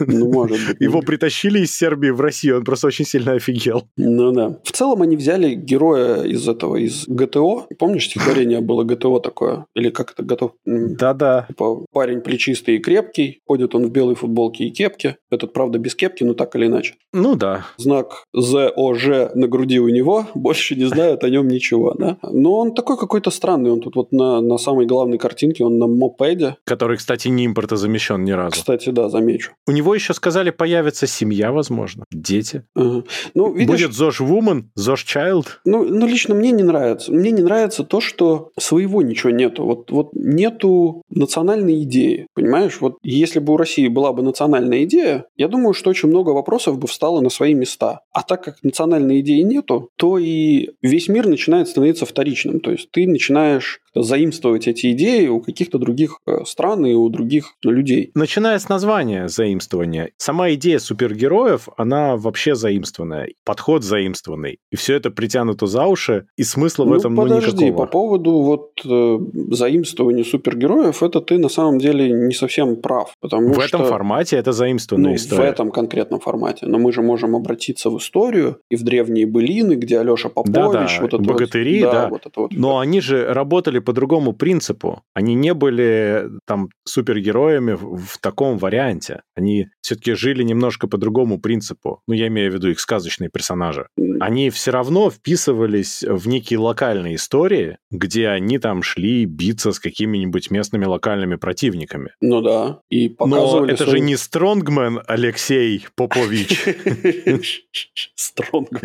Ну, 0.00 0.30
может 0.30 0.58
быть. 0.66 0.80
Его 0.80 1.00
притащили 1.00 1.60
из 1.60 1.76
Сербии 1.76 2.10
в 2.10 2.20
Россию, 2.20 2.58
он 2.58 2.64
просто 2.64 2.86
очень 2.86 3.04
сильно 3.04 3.32
офигел. 3.32 3.88
Ну 3.96 4.32
да. 4.32 4.58
В 4.64 4.72
целом 4.72 5.02
они 5.02 5.16
взяли 5.16 5.54
героя 5.54 6.22
из 6.22 6.48
этого, 6.48 6.76
из 6.76 7.06
ГТО. 7.06 7.66
Помнишь, 7.78 8.06
стихотворение 8.06 8.60
было 8.60 8.84
ГТО 8.84 9.18
такое? 9.20 9.66
Или 9.74 9.90
как 9.90 10.12
это 10.12 10.22
готов? 10.22 10.52
Да-да. 10.64 11.46
Типа, 11.48 11.84
парень 11.92 12.20
плечистый 12.20 12.76
и 12.76 12.78
крепкий, 12.78 13.40
ходит 13.46 13.74
он 13.74 13.86
в 13.86 13.90
белой 13.90 14.14
футболке 14.14 14.64
и 14.64 14.70
кепке. 14.70 15.16
Этот, 15.30 15.52
правда, 15.52 15.78
без 15.78 15.94
кепки, 15.94 16.24
но 16.24 16.34
так 16.34 16.56
или 16.56 16.66
иначе. 16.66 16.94
Ну 17.12 17.34
да. 17.34 17.66
Знак 17.76 18.24
ЗОЖ 18.32 19.34
на 19.34 19.46
груди 19.46 19.78
у 19.80 19.88
него, 19.88 20.26
больше 20.34 20.74
не 20.74 20.84
знают 20.84 21.24
о 21.24 21.30
нем 21.30 21.48
ничего, 21.48 21.94
да? 21.94 22.18
Но 22.22 22.54
он 22.54 22.74
такой 22.74 22.96
какой-то 22.98 23.30
странный, 23.30 23.70
он 23.70 23.80
тут 23.80 23.96
вот 23.96 24.12
на, 24.12 24.40
на 24.40 24.58
самой 24.58 24.86
главной 24.86 25.18
картинке, 25.18 25.64
он 25.64 25.78
на 25.78 25.86
мопеде. 25.86 26.56
Который, 26.64 26.96
кстати, 26.96 27.28
не 27.28 27.46
импортозамещен 27.46 28.24
ни 28.24 28.32
разу. 28.32 28.52
Кстати, 28.52 28.90
да, 28.90 29.08
замечу. 29.08 29.52
У 29.66 29.72
него 29.72 29.94
еще 29.94 30.14
сказали, 30.14 30.50
появится 30.50 31.06
семья, 31.06 31.52
возможно, 31.52 32.04
дети. 32.10 32.64
Ага. 32.74 33.04
Ну, 33.34 33.52
видишь, 33.52 33.68
Будет 33.68 33.92
Зош 33.92 34.20
Вумен, 34.20 34.70
Зош 34.74 35.04
Чайлд. 35.04 35.60
Ну, 35.64 35.84
ну, 35.84 36.06
лично 36.06 36.34
мне 36.34 36.50
не 36.50 36.62
нравится. 36.62 37.12
Мне 37.12 37.30
не 37.30 37.42
нравится 37.42 37.84
то, 37.84 38.00
что 38.00 38.50
своего 38.58 39.02
ничего 39.02 39.30
нету. 39.30 39.64
Вот, 39.64 39.90
вот 39.90 40.10
нету 40.14 41.02
национальной 41.10 41.82
идеи. 41.82 42.26
Понимаешь? 42.34 42.80
Вот 42.80 42.96
если 43.02 43.38
бы 43.38 43.54
у 43.54 43.56
России 43.56 43.88
была 43.88 44.12
бы 44.12 44.22
национальная 44.22 44.84
идея, 44.84 45.17
я 45.36 45.48
думаю, 45.48 45.74
что 45.74 45.90
очень 45.90 46.08
много 46.08 46.30
вопросов 46.30 46.78
бы 46.78 46.86
встало 46.86 47.20
на 47.20 47.30
свои 47.30 47.54
места. 47.54 48.00
А 48.12 48.22
так 48.22 48.42
как 48.44 48.62
национальной 48.62 49.20
идеи 49.20 49.40
нету, 49.40 49.90
то 49.96 50.18
и 50.18 50.70
весь 50.82 51.08
мир 51.08 51.26
начинает 51.26 51.68
становиться 51.68 52.06
вторичным. 52.06 52.60
То 52.60 52.70
есть 52.70 52.90
ты 52.90 53.06
начинаешь 53.06 53.80
заимствовать 54.02 54.68
эти 54.68 54.92
идеи 54.92 55.26
у 55.28 55.40
каких-то 55.40 55.78
других 55.78 56.18
э, 56.26 56.44
стран 56.44 56.86
и 56.86 56.94
у 56.94 57.08
других 57.08 57.54
людей. 57.62 58.10
Начиная 58.14 58.58
с 58.58 58.68
названия 58.68 59.28
заимствования. 59.28 60.10
Сама 60.16 60.52
идея 60.54 60.78
супергероев, 60.78 61.68
она 61.76 62.16
вообще 62.16 62.54
заимствованная. 62.54 63.28
Подход 63.44 63.84
заимствованный. 63.84 64.58
И 64.70 64.76
все 64.76 64.94
это 64.94 65.10
притянуто 65.10 65.66
за 65.66 65.86
уши, 65.86 66.26
и 66.36 66.42
смысла 66.42 66.84
в 66.84 66.88
ну, 66.88 66.96
этом 66.96 67.14
ну, 67.14 67.22
подожди, 67.22 67.66
никакого. 67.66 67.86
по 67.86 67.92
поводу 67.92 68.32
вот 68.40 68.70
э, 68.84 69.18
заимствования 69.50 70.24
супергероев, 70.24 71.02
это 71.02 71.20
ты 71.20 71.38
на 71.38 71.48
самом 71.48 71.78
деле 71.78 72.10
не 72.10 72.34
совсем 72.34 72.76
прав. 72.76 73.12
Потому 73.20 73.52
в 73.52 73.62
что, 73.62 73.78
этом 73.78 73.86
формате 73.86 74.36
это 74.36 74.52
заимствованная 74.52 75.10
ну, 75.10 75.16
история. 75.16 75.42
в 75.42 75.44
этом 75.44 75.70
конкретном 75.70 76.20
формате. 76.20 76.66
Но 76.66 76.78
мы 76.78 76.92
же 76.92 77.02
можем 77.02 77.36
обратиться 77.36 77.90
в 77.90 77.98
историю 77.98 78.58
и 78.70 78.76
в 78.76 78.82
древние 78.82 79.26
былины, 79.26 79.74
где 79.74 79.98
Алеша 79.98 80.28
Попович, 80.28 80.54
Да-да, 80.54 80.88
вот 81.00 81.14
это 81.14 81.18
богатыри, 81.18 81.84
вот, 81.84 81.92
да. 81.92 82.08
вот 82.08 82.26
это 82.26 82.40
вот. 82.40 82.52
Но 82.52 82.78
они 82.78 83.00
же 83.00 83.32
работали 83.32 83.78
по 83.88 83.94
другому 83.94 84.34
принципу. 84.34 85.02
Они 85.14 85.34
не 85.34 85.54
были 85.54 86.26
там 86.46 86.68
супергероями 86.84 87.72
в, 87.72 87.96
в 87.96 88.18
таком 88.18 88.58
варианте. 88.58 89.22
Они 89.34 89.68
все-таки 89.80 90.12
жили 90.12 90.42
немножко 90.42 90.88
по 90.88 90.98
другому 90.98 91.40
принципу. 91.40 92.02
Ну, 92.06 92.12
я 92.12 92.26
имею 92.26 92.50
в 92.52 92.54
виду 92.54 92.68
их 92.68 92.80
сказочные 92.80 93.30
персонажи. 93.30 93.86
Они 94.20 94.50
все 94.50 94.72
равно 94.72 95.08
вписывались 95.10 96.04
в 96.06 96.28
некие 96.28 96.58
локальные 96.58 97.14
истории, 97.14 97.78
где 97.90 98.28
они 98.28 98.58
там 98.58 98.82
шли 98.82 99.24
биться 99.24 99.72
с 99.72 99.80
какими-нибудь 99.80 100.50
местными 100.50 100.84
локальными 100.84 101.36
противниками. 101.36 102.10
Ну 102.20 102.42
да. 102.42 102.80
И 102.90 103.08
Но 103.08 103.14
показывали 103.14 103.72
это 103.72 103.84
свою- 103.84 103.98
же 104.00 104.04
не 104.04 104.16
Стронгмен 104.16 105.00
Алексей 105.06 105.86
Попович. 105.96 106.62
Стронгмен. 108.16 108.82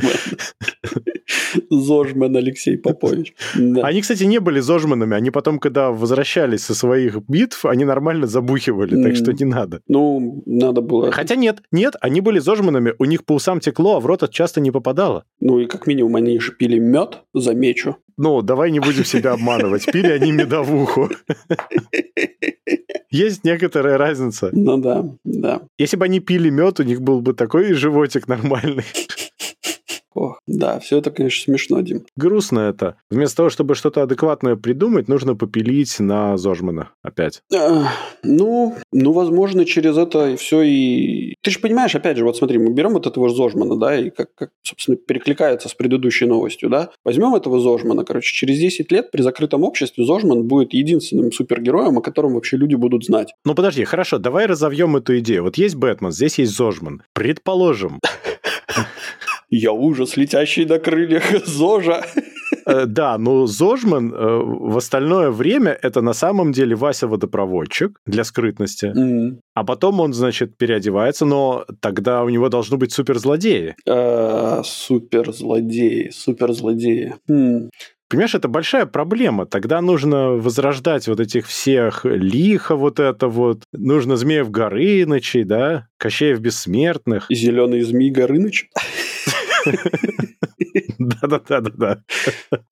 Зожмен 1.70 2.36
Алексей 2.36 2.78
Попович. 2.78 3.36
Да. 3.56 3.82
Они, 3.82 4.02
кстати, 4.02 4.24
не 4.24 4.40
были 4.40 4.60
зожманами. 4.60 5.16
Они 5.16 5.32
потом, 5.32 5.60
когда 5.60 5.91
возвращались 5.91 6.64
со 6.64 6.76
своих 6.76 7.18
битв, 7.28 7.66
они 7.66 7.86
нормально 7.86 8.28
забухивали, 8.28 9.02
так 9.02 9.16
что 9.16 9.34
не 9.34 9.45
надо. 9.45 9.82
Ну, 9.88 10.44
надо 10.45 10.82
было... 10.82 11.12
Хотя 11.12 11.36
нет, 11.36 11.62
нет, 11.72 11.95
они 12.02 12.22
были 12.22 12.40
зожманами, 12.40 12.94
у 13.00 13.06
них 13.06 13.26
по 13.26 13.34
усам 13.34 13.60
текло, 13.60 13.98
а 13.98 14.00
в 14.00 14.06
рот 14.06 14.30
часто 14.32 14.62
не 14.62 14.72
попадало. 14.72 15.26
Ну 15.40 15.60
и 15.60 15.66
как 15.66 15.88
минимум 15.88 16.16
они 16.16 16.40
же 16.40 16.52
пили 16.52 16.80
мед, 16.80 17.24
замечу. 17.34 17.98
Ну, 18.18 18.41
давай 18.41 18.72
не 18.72 18.80
будем 18.80 19.06
себя 19.06 19.34
обманывать. 19.34 19.86
Пили 19.86 20.12
они 20.12 20.32
медовуху. 20.32 21.10
Есть 23.10 23.44
некоторая 23.44 23.98
разница. 23.98 24.50
Ну 24.52 24.78
да, 24.78 25.06
да. 25.24 25.62
Если 25.78 25.98
бы 25.98 26.06
они 26.06 26.20
пили 26.20 26.50
мед, 26.50 26.80
у 26.80 26.84
них 26.84 27.02
был 27.02 27.22
бы 27.22 27.34
такой 27.34 27.74
животик 27.74 28.28
нормальный. 28.28 28.86
Ох. 30.14 30.40
Да, 30.48 30.80
все 30.80 30.98
это, 30.98 31.11
конечно, 31.11 31.44
смешно, 31.44 31.81
Дим. 31.81 32.06
Грустно 32.15 32.60
это. 32.60 32.95
Вместо 33.10 33.38
того, 33.38 33.49
чтобы 33.49 33.76
что-то 33.76 34.03
адекватное 34.03 34.56
придумать, 34.56 35.07
нужно 35.07 35.35
попилить 35.35 35.99
на 35.99 36.38
Зожмана 36.38 36.91
опять. 37.02 37.41
А, 37.53 37.88
ну, 38.23 38.76
ну, 38.91 39.11
возможно, 39.11 39.65
через 39.65 39.98
это 39.98 40.35
все 40.38 40.61
и... 40.61 41.35
Ты 41.41 41.52
же 41.52 41.60
понимаешь, 41.60 41.95
опять 41.95 42.18
же, 42.18 42.26
вот 42.26 42.38
смотри, 42.38 42.57
мы 42.57 42.73
берем 42.73 42.94
вот 42.94 43.07
этого 43.07 43.30
Зожмана, 43.30 43.77
да, 43.77 43.98
и 43.98 44.10
как, 44.10 44.34
как, 44.35 44.49
собственно, 44.64 44.98
перекликается 44.98 45.69
с 45.69 45.73
предыдущей 45.73 46.26
новостью, 46.26 46.69
да. 46.69 46.90
Возьмем 47.03 47.35
этого 47.35 47.60
Зожмана, 47.60 48.06
короче, 48.06 48.34
через 48.34 48.57
10 48.60 48.91
лет 48.91 49.11
при 49.11 49.22
закрытом 49.22 49.64
обществе 49.64 50.06
Зожман 50.06 50.48
будет 50.48 50.73
единственным 50.73 51.31
супергероем, 51.31 51.98
о 51.98 52.02
котором 52.02 52.34
вообще 52.34 52.57
люди 52.57 52.76
будут 52.76 53.06
знать. 53.06 53.34
Ну, 53.45 53.56
подожди, 53.56 53.84
хорошо, 53.84 54.18
давай 54.18 54.45
разовьем 54.45 54.95
эту 54.95 55.18
идею. 55.19 55.44
Вот 55.44 55.57
есть 55.57 55.76
Бэтмен, 55.76 56.11
здесь 56.11 56.40
есть 56.40 56.56
Зожман. 56.56 57.03
Предположим, 57.14 57.99
Я 59.56 59.72
ужас, 59.72 60.18
летящий 60.18 60.66
на 60.66 60.80
крыльях 60.80 61.24
Зожа. 61.46 62.04
Э, 62.66 62.86
да, 62.88 63.20
но 63.20 63.46
Зожман 63.46 64.12
э, 64.12 64.18
в 64.18 64.76
остальное 64.78 65.30
время 65.30 65.78
это 65.80 66.02
на 66.02 66.14
самом 66.14 66.54
деле 66.54 66.76
Вася 66.76 67.08
водопроводчик 67.08 68.00
для 68.08 68.24
скрытности. 68.24 68.92
А 69.54 69.64
потом 69.64 70.00
он, 70.00 70.14
значит, 70.14 70.58
переодевается, 70.58 71.26
но 71.26 71.66
тогда 71.82 72.24
у 72.24 72.30
него 72.30 72.50
должны 72.50 72.78
быть 72.78 72.94
суперзлодеи. 72.94 73.76
А, 73.88 74.64
Суперзлодеи, 74.64 76.10
суперзлодеи. 76.10 77.14
Понимаешь, 77.28 78.36
это 78.36 78.48
большая 78.48 78.88
проблема. 78.88 79.46
Тогда 79.46 79.82
нужно 79.82 80.30
возрождать 80.30 81.08
вот 81.08 81.20
этих 81.20 81.48
всех 81.48 82.06
лихо 82.06 82.76
вот 82.76 83.00
это 83.00 83.28
вот. 83.28 83.64
Нужно 83.72 84.18
Змеев 84.18 84.50
Горынычей, 84.50 85.44
да? 85.44 85.88
Кощеев 85.98 86.40
Бессмертных. 86.40 87.28
Зеленый 87.30 87.82
змей 87.82 88.10
Горыныч. 88.10 88.70
Да-да-да-да-да. 90.99 92.03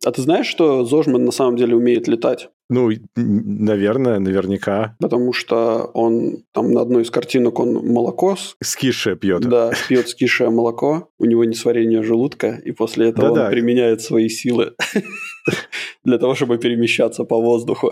А 0.06 0.12
ты 0.12 0.22
знаешь, 0.22 0.48
что 0.48 0.86
Зожман 0.86 1.24
на 1.26 1.32
самом 1.32 1.56
деле 1.58 1.76
умеет 1.76 2.08
летать? 2.08 2.50
Ну, 2.70 2.90
наверное, 3.16 4.20
наверняка. 4.20 4.96
Потому 5.00 5.34
что 5.34 5.90
он 5.94 6.44
там 6.54 6.72
на 6.72 6.82
одной 6.82 7.04
из 7.04 7.12
картинок 7.12 7.60
он 7.60 7.74
молоко 7.86 8.36
с- 8.38 8.56
Скише 8.64 9.16
пьет. 9.18 9.42
Да, 9.42 9.72
пьет 9.90 10.08
скисшее 10.08 10.50
молоко, 10.50 11.10
у 11.20 11.26
него 11.26 11.44
несварение 11.44 12.02
желудка, 12.02 12.62
и 12.64 12.72
после 12.72 13.10
этого 13.10 13.30
Да-да. 13.30 13.46
он 13.46 13.52
применяет 13.52 14.02
свои 14.02 14.30
силы 14.30 14.74
для 16.06 16.18
того, 16.18 16.34
чтобы 16.36 16.58
перемещаться 16.60 17.26
по 17.26 17.42
воздуху. 17.42 17.92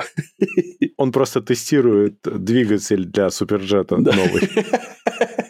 Он 0.98 1.12
просто 1.12 1.42
тестирует 1.42 2.16
двигатель 2.24 3.04
для 3.06 3.30
суперджета 3.32 3.98
новый. 3.98 4.50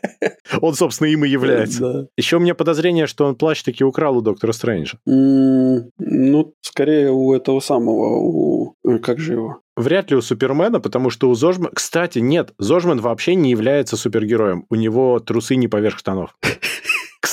Он, 0.62 0.74
собственно, 0.74 1.08
им 1.08 1.26
и 1.26 1.30
является. 1.30 1.80
Да. 1.94 2.06
Еще 2.18 2.38
у 2.38 2.40
меня 2.40 2.56
подозрение, 2.56 3.08
что 3.08 3.26
он 3.26 3.36
плащ 3.36 3.62
таки 3.64 3.84
украл 3.84 4.18
у 4.18 4.22
Доктора 4.22 4.52
Стрэнджа. 4.52 4.98
М, 5.08 5.92
Ну, 5.98 6.54
скорее 6.62 7.12
у 7.12 7.34
этого 7.34 7.60
самого, 7.60 8.18
у... 8.20 8.76
э, 8.88 8.98
Как 9.00 9.20
же 9.20 9.34
его? 9.34 9.60
Вряд 9.78 10.12
ли 10.12 10.18
у 10.18 10.22
Супермена, 10.22 10.80
потому 10.80 11.10
что 11.10 11.30
у 11.30 11.36
Зожмана... 11.36 11.72
Кстати, 11.74 12.20
нет, 12.20 12.52
Зожман 12.58 13.00
вообще 13.00 13.36
не 13.36 13.52
является 13.52 13.96
супергероем. 13.96 14.66
У 14.70 14.76
него 14.76 15.20
трусы 15.20 15.56
не 15.56 15.68
поверх 15.68 15.98
штанов. 16.00 16.36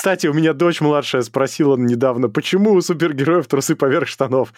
Кстати, 0.07 0.28
у 0.28 0.35
меня 0.35 0.53
дочь 0.53 0.81
младшая 0.81 1.23
спросила 1.23 1.77
недавно, 1.77 2.28
почему 2.28 2.74
у 2.74 2.81
супергероев 2.81 3.49
трусы 3.49 3.74
поверх 3.74 4.07
штанов? 4.07 4.53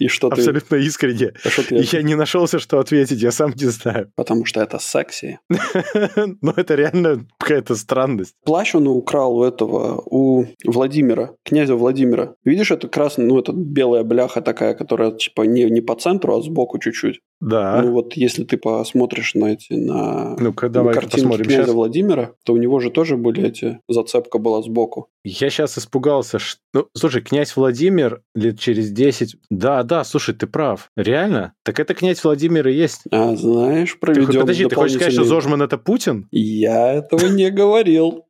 И 0.00 0.08
что 0.08 0.30
ты... 0.30 0.40
Абсолютно 0.40 0.74
искренне. 0.74 1.32
А 1.44 1.48
что 1.48 1.62
ты- 1.62 1.76
я 1.96 2.02
не 2.02 2.16
нашелся, 2.16 2.58
что 2.58 2.80
ответить, 2.80 3.22
я 3.22 3.30
сам 3.30 3.52
не 3.54 3.66
знаю. 3.66 4.10
Потому 4.16 4.44
что 4.46 4.60
это 4.60 4.80
секси. 4.80 5.38
Но 6.42 6.52
это 6.56 6.74
реально 6.74 7.24
какая-то 7.38 7.76
странность. 7.76 8.34
Плащ 8.44 8.74
он 8.74 8.88
украл 8.88 9.36
у 9.38 9.44
этого, 9.44 10.02
у 10.06 10.46
Владимира, 10.64 11.36
князя 11.44 11.76
Владимира. 11.76 12.34
Видишь, 12.44 12.72
это 12.72 12.88
красный, 12.88 13.26
ну, 13.26 13.38
это 13.38 13.52
белая 13.52 14.02
бляха 14.02 14.40
такая, 14.40 14.74
которая, 14.74 15.12
типа, 15.12 15.42
не, 15.42 15.70
не 15.70 15.82
по 15.82 15.94
центру, 15.94 16.36
а 16.36 16.42
сбоку 16.42 16.80
чуть-чуть. 16.80 17.20
Да. 17.40 17.80
Ну, 17.82 17.92
вот 17.92 18.14
если 18.14 18.44
ты 18.44 18.56
посмотришь 18.58 19.34
на 19.34 19.46
эти, 19.52 19.72
на 19.72 20.36
Ну-ка, 20.36 20.66
на 20.66 20.72
давай 20.72 20.94
картинки 20.94 21.16
посмотрим 21.16 21.46
князя 21.46 21.62
сейчас. 21.64 21.74
Владимира, 21.74 22.34
то 22.44 22.52
у 22.52 22.56
него 22.58 22.80
же 22.80 22.90
тоже 22.90 23.16
были 23.16 23.46
эти, 23.46 23.80
зацепка 23.88 24.38
была 24.38 24.62
сбоку. 24.62 25.08
Я 25.24 25.48
сейчас 25.50 25.78
испугался. 25.78 26.38
ш- 26.38 26.58
Ну, 26.74 26.88
слушай, 26.94 27.22
князь 27.22 27.56
Владимир 27.56 28.22
лет 28.34 28.58
через 28.60 28.90
10... 28.90 29.36
Да, 29.50 29.82
да, 29.82 30.04
слушай, 30.04 30.34
ты 30.34 30.46
прав. 30.46 30.90
Реально? 30.96 31.54
Так 31.64 31.80
это 31.80 31.94
князь 31.94 32.22
Владимир 32.22 32.68
и 32.68 32.74
есть. 32.74 33.02
А 33.10 33.34
знаешь, 33.36 33.92
Ты, 33.92 33.98
проведем 33.98 34.40
подожди, 34.40 34.66
ты 34.66 34.74
хочешь 34.74 34.96
сказать, 34.96 35.12
что 35.14 35.24
Зожман 35.24 35.62
это 35.62 35.78
Путин? 35.78 36.28
Я 36.30 36.92
этого 36.92 37.26
не 37.26 37.50
говорил. 37.50 38.26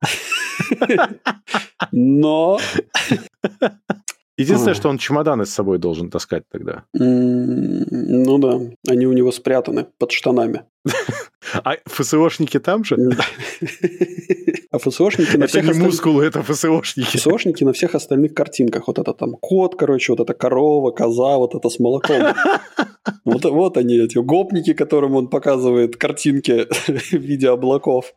Но 1.93 2.59
Единственное, 4.41 4.73
Ой. 4.73 4.77
что 4.77 4.89
он 4.89 4.99
чемоданы 4.99 5.45
с 5.45 5.51
собой 5.51 5.79
должен 5.79 6.11
таскать 6.11 6.45
тогда. 6.51 6.85
ну 6.95 8.39
да, 8.39 8.61
они 8.89 9.07
у 9.07 9.13
него 9.13 9.33
спрятаны 9.33 9.87
под 9.99 10.13
штанами. 10.13 10.63
А 11.65 11.77
ФСОшники 11.87 12.59
там 12.61 12.85
же? 12.85 12.97
А 14.71 14.79
ФСОшники 14.79 15.37
на 15.37 15.45
Это 15.45 15.49
всех 15.49 15.65
не 15.65 15.71
остальных- 15.71 15.83
мускулы, 15.93 16.25
это 16.25 16.43
ФСОшники. 16.43 17.17
ФСОшники 17.17 17.65
на 17.65 17.73
всех 17.73 17.95
остальных 17.95 18.35
картинках. 18.35 18.87
Вот 18.87 18.99
это 18.99 19.13
там 19.13 19.33
кот, 19.41 19.77
короче, 19.77 20.13
вот 20.13 20.21
это 20.21 20.33
корова, 20.35 20.91
коза, 20.93 21.39
вот 21.39 21.55
это 21.55 21.69
с 21.69 21.79
молоком. 21.79 22.23
Вот, 23.25 23.45
вот 23.45 23.77
они, 23.77 23.97
эти 23.97 24.19
гопники, 24.19 24.75
которым 24.75 25.15
он 25.17 25.29
показывает 25.29 25.97
картинки 25.97 26.67
в 26.87 27.13
виде 27.13 27.49
облаков. 27.49 28.13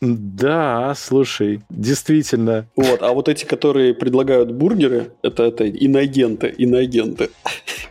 Да, 0.00 0.94
слушай, 0.96 1.62
действительно. 1.70 2.66
Вот, 2.76 3.02
а 3.02 3.12
вот 3.12 3.28
эти, 3.28 3.44
которые 3.46 3.94
предлагают 3.94 4.52
бургеры, 4.52 5.12
это, 5.22 5.44
это 5.44 5.64
иноагенты, 5.64 6.48
иноагенты. 6.48 7.30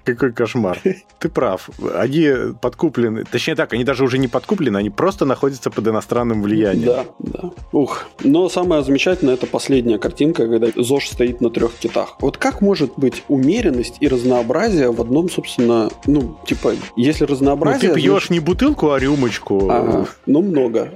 Какой 0.03 0.31
кошмар. 0.33 0.79
Ты 1.19 1.29
прав. 1.29 1.69
Они 1.95 2.29
подкуплены. 2.61 3.23
Точнее 3.31 3.55
так, 3.55 3.73
они 3.73 3.82
даже 3.83 4.03
уже 4.03 4.17
не 4.17 4.27
подкуплены, 4.27 4.77
они 4.77 4.89
просто 4.89 5.25
находятся 5.25 5.69
под 5.69 5.87
иностранным 5.87 6.41
влиянием. 6.41 6.85
Да, 6.85 7.05
да. 7.19 7.49
Ух. 7.71 8.05
Но 8.23 8.49
самое 8.49 8.83
замечательное 8.83 9.35
это 9.35 9.47
последняя 9.47 9.97
картинка, 9.97 10.47
когда 10.47 10.67
ЗОЖ 10.75 11.07
стоит 11.09 11.41
на 11.41 11.49
трех 11.49 11.73
китах. 11.73 12.17
Вот 12.19 12.37
как 12.37 12.61
может 12.61 12.93
быть 12.97 13.23
умеренность 13.27 13.97
и 13.99 14.07
разнообразие 14.07 14.91
в 14.91 15.01
одном, 15.01 15.29
собственно, 15.29 15.89
ну, 16.05 16.37
типа, 16.45 16.73
если 16.95 17.25
Ну, 17.25 17.31
разнообразие... 17.31 17.91
ты 17.93 17.95
пьешь 17.95 18.29
не 18.29 18.39
бутылку, 18.39 18.91
а 18.91 18.99
рюмочку, 18.99 19.61
значит- 19.61 19.83
Ага, 19.95 20.07
ну, 20.25 20.41
много. 20.41 20.91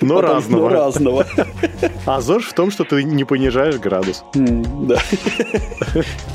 но 0.00 0.16
Потом- 0.16 0.30
разного. 0.34 0.60
Но 0.60 0.68
разного. 0.68 1.26
А 2.06 2.20
ЗОЖ 2.20 2.44
в 2.46 2.52
том, 2.54 2.70
что 2.70 2.84
ты 2.84 3.02
не 3.04 3.24
понижаешь 3.24 3.76
градус. 3.76 4.24
Да. 4.34 4.98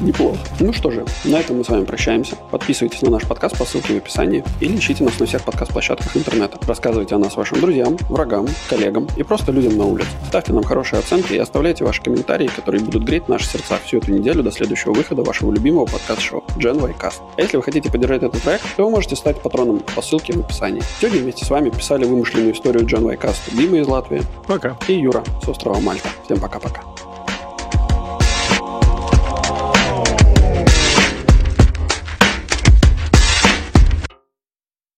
Неплохо. 0.02 0.38
Ну 0.60 0.74
что 0.74 0.92
же, 0.92 1.06
на 1.26 1.40
этом 1.40 1.58
мы 1.58 1.64
с 1.64 1.70
вами 1.70 1.86
прощаемся. 1.86 2.36
Подписывайтесь 2.52 3.02
на 3.02 3.10
наш 3.12 3.24
подкаст 3.24 3.58
по 3.58 3.66
ссылке 3.66 3.94
в 3.94 3.98
описании 3.98 4.44
или 4.62 4.78
ищите 4.78 5.04
нас 5.04 5.20
на 5.20 5.26
всех 5.26 5.44
подкаст-площадках 5.44 5.95
интернета. 6.16 6.60
Рассказывайте 6.68 7.16
о 7.16 7.20
нас 7.20 7.36
вашим 7.36 7.60
друзьям, 7.62 7.98
врагам, 8.10 8.48
коллегам 8.70 9.08
и 9.18 9.24
просто 9.24 9.52
людям 9.52 9.78
на 9.78 9.86
улице. 9.86 10.10
Ставьте 10.28 10.54
нам 10.54 10.64
хорошие 10.64 11.00
оценки 11.00 11.34
и 11.34 11.38
оставляйте 11.38 11.84
ваши 11.84 12.02
комментарии, 12.02 12.48
которые 12.48 12.84
будут 12.84 13.04
греть 13.04 13.28
наши 13.28 13.48
сердца 13.48 13.78
всю 13.84 13.98
эту 13.98 14.12
неделю 14.12 14.44
до 14.44 14.52
следующего 14.52 14.94
выхода 14.94 15.24
вашего 15.24 15.52
любимого 15.52 15.86
подкаст-шоу 15.86 16.44
Gen 16.58 16.82
Y 16.82 16.96
Cast. 17.00 17.22
А 17.38 17.42
если 17.42 17.58
вы 17.58 17.64
хотите 17.64 17.92
поддержать 17.92 18.24
этот 18.24 18.42
проект, 18.42 18.64
то 18.76 18.86
вы 18.86 18.92
можете 18.92 19.16
стать 19.16 19.42
патроном 19.42 19.82
по 19.96 20.02
ссылке 20.02 20.34
в 20.34 20.40
описании. 20.40 20.82
Сегодня 21.00 21.22
вместе 21.22 21.46
с 21.46 21.50
вами 21.50 21.70
писали 21.70 22.06
вымышленную 22.06 22.54
историю 22.54 22.86
Gen 22.86 23.06
Y 23.06 23.18
Cast 23.18 23.56
Дима 23.56 23.78
из 23.78 23.88
Латвии 23.88 24.22
Пока. 24.48 24.78
и 24.88 24.94
Юра 24.94 25.24
с 25.44 25.48
острова 25.48 25.80
Мальта. 25.80 26.10
Всем 26.26 26.40
пока-пока. 26.40 26.82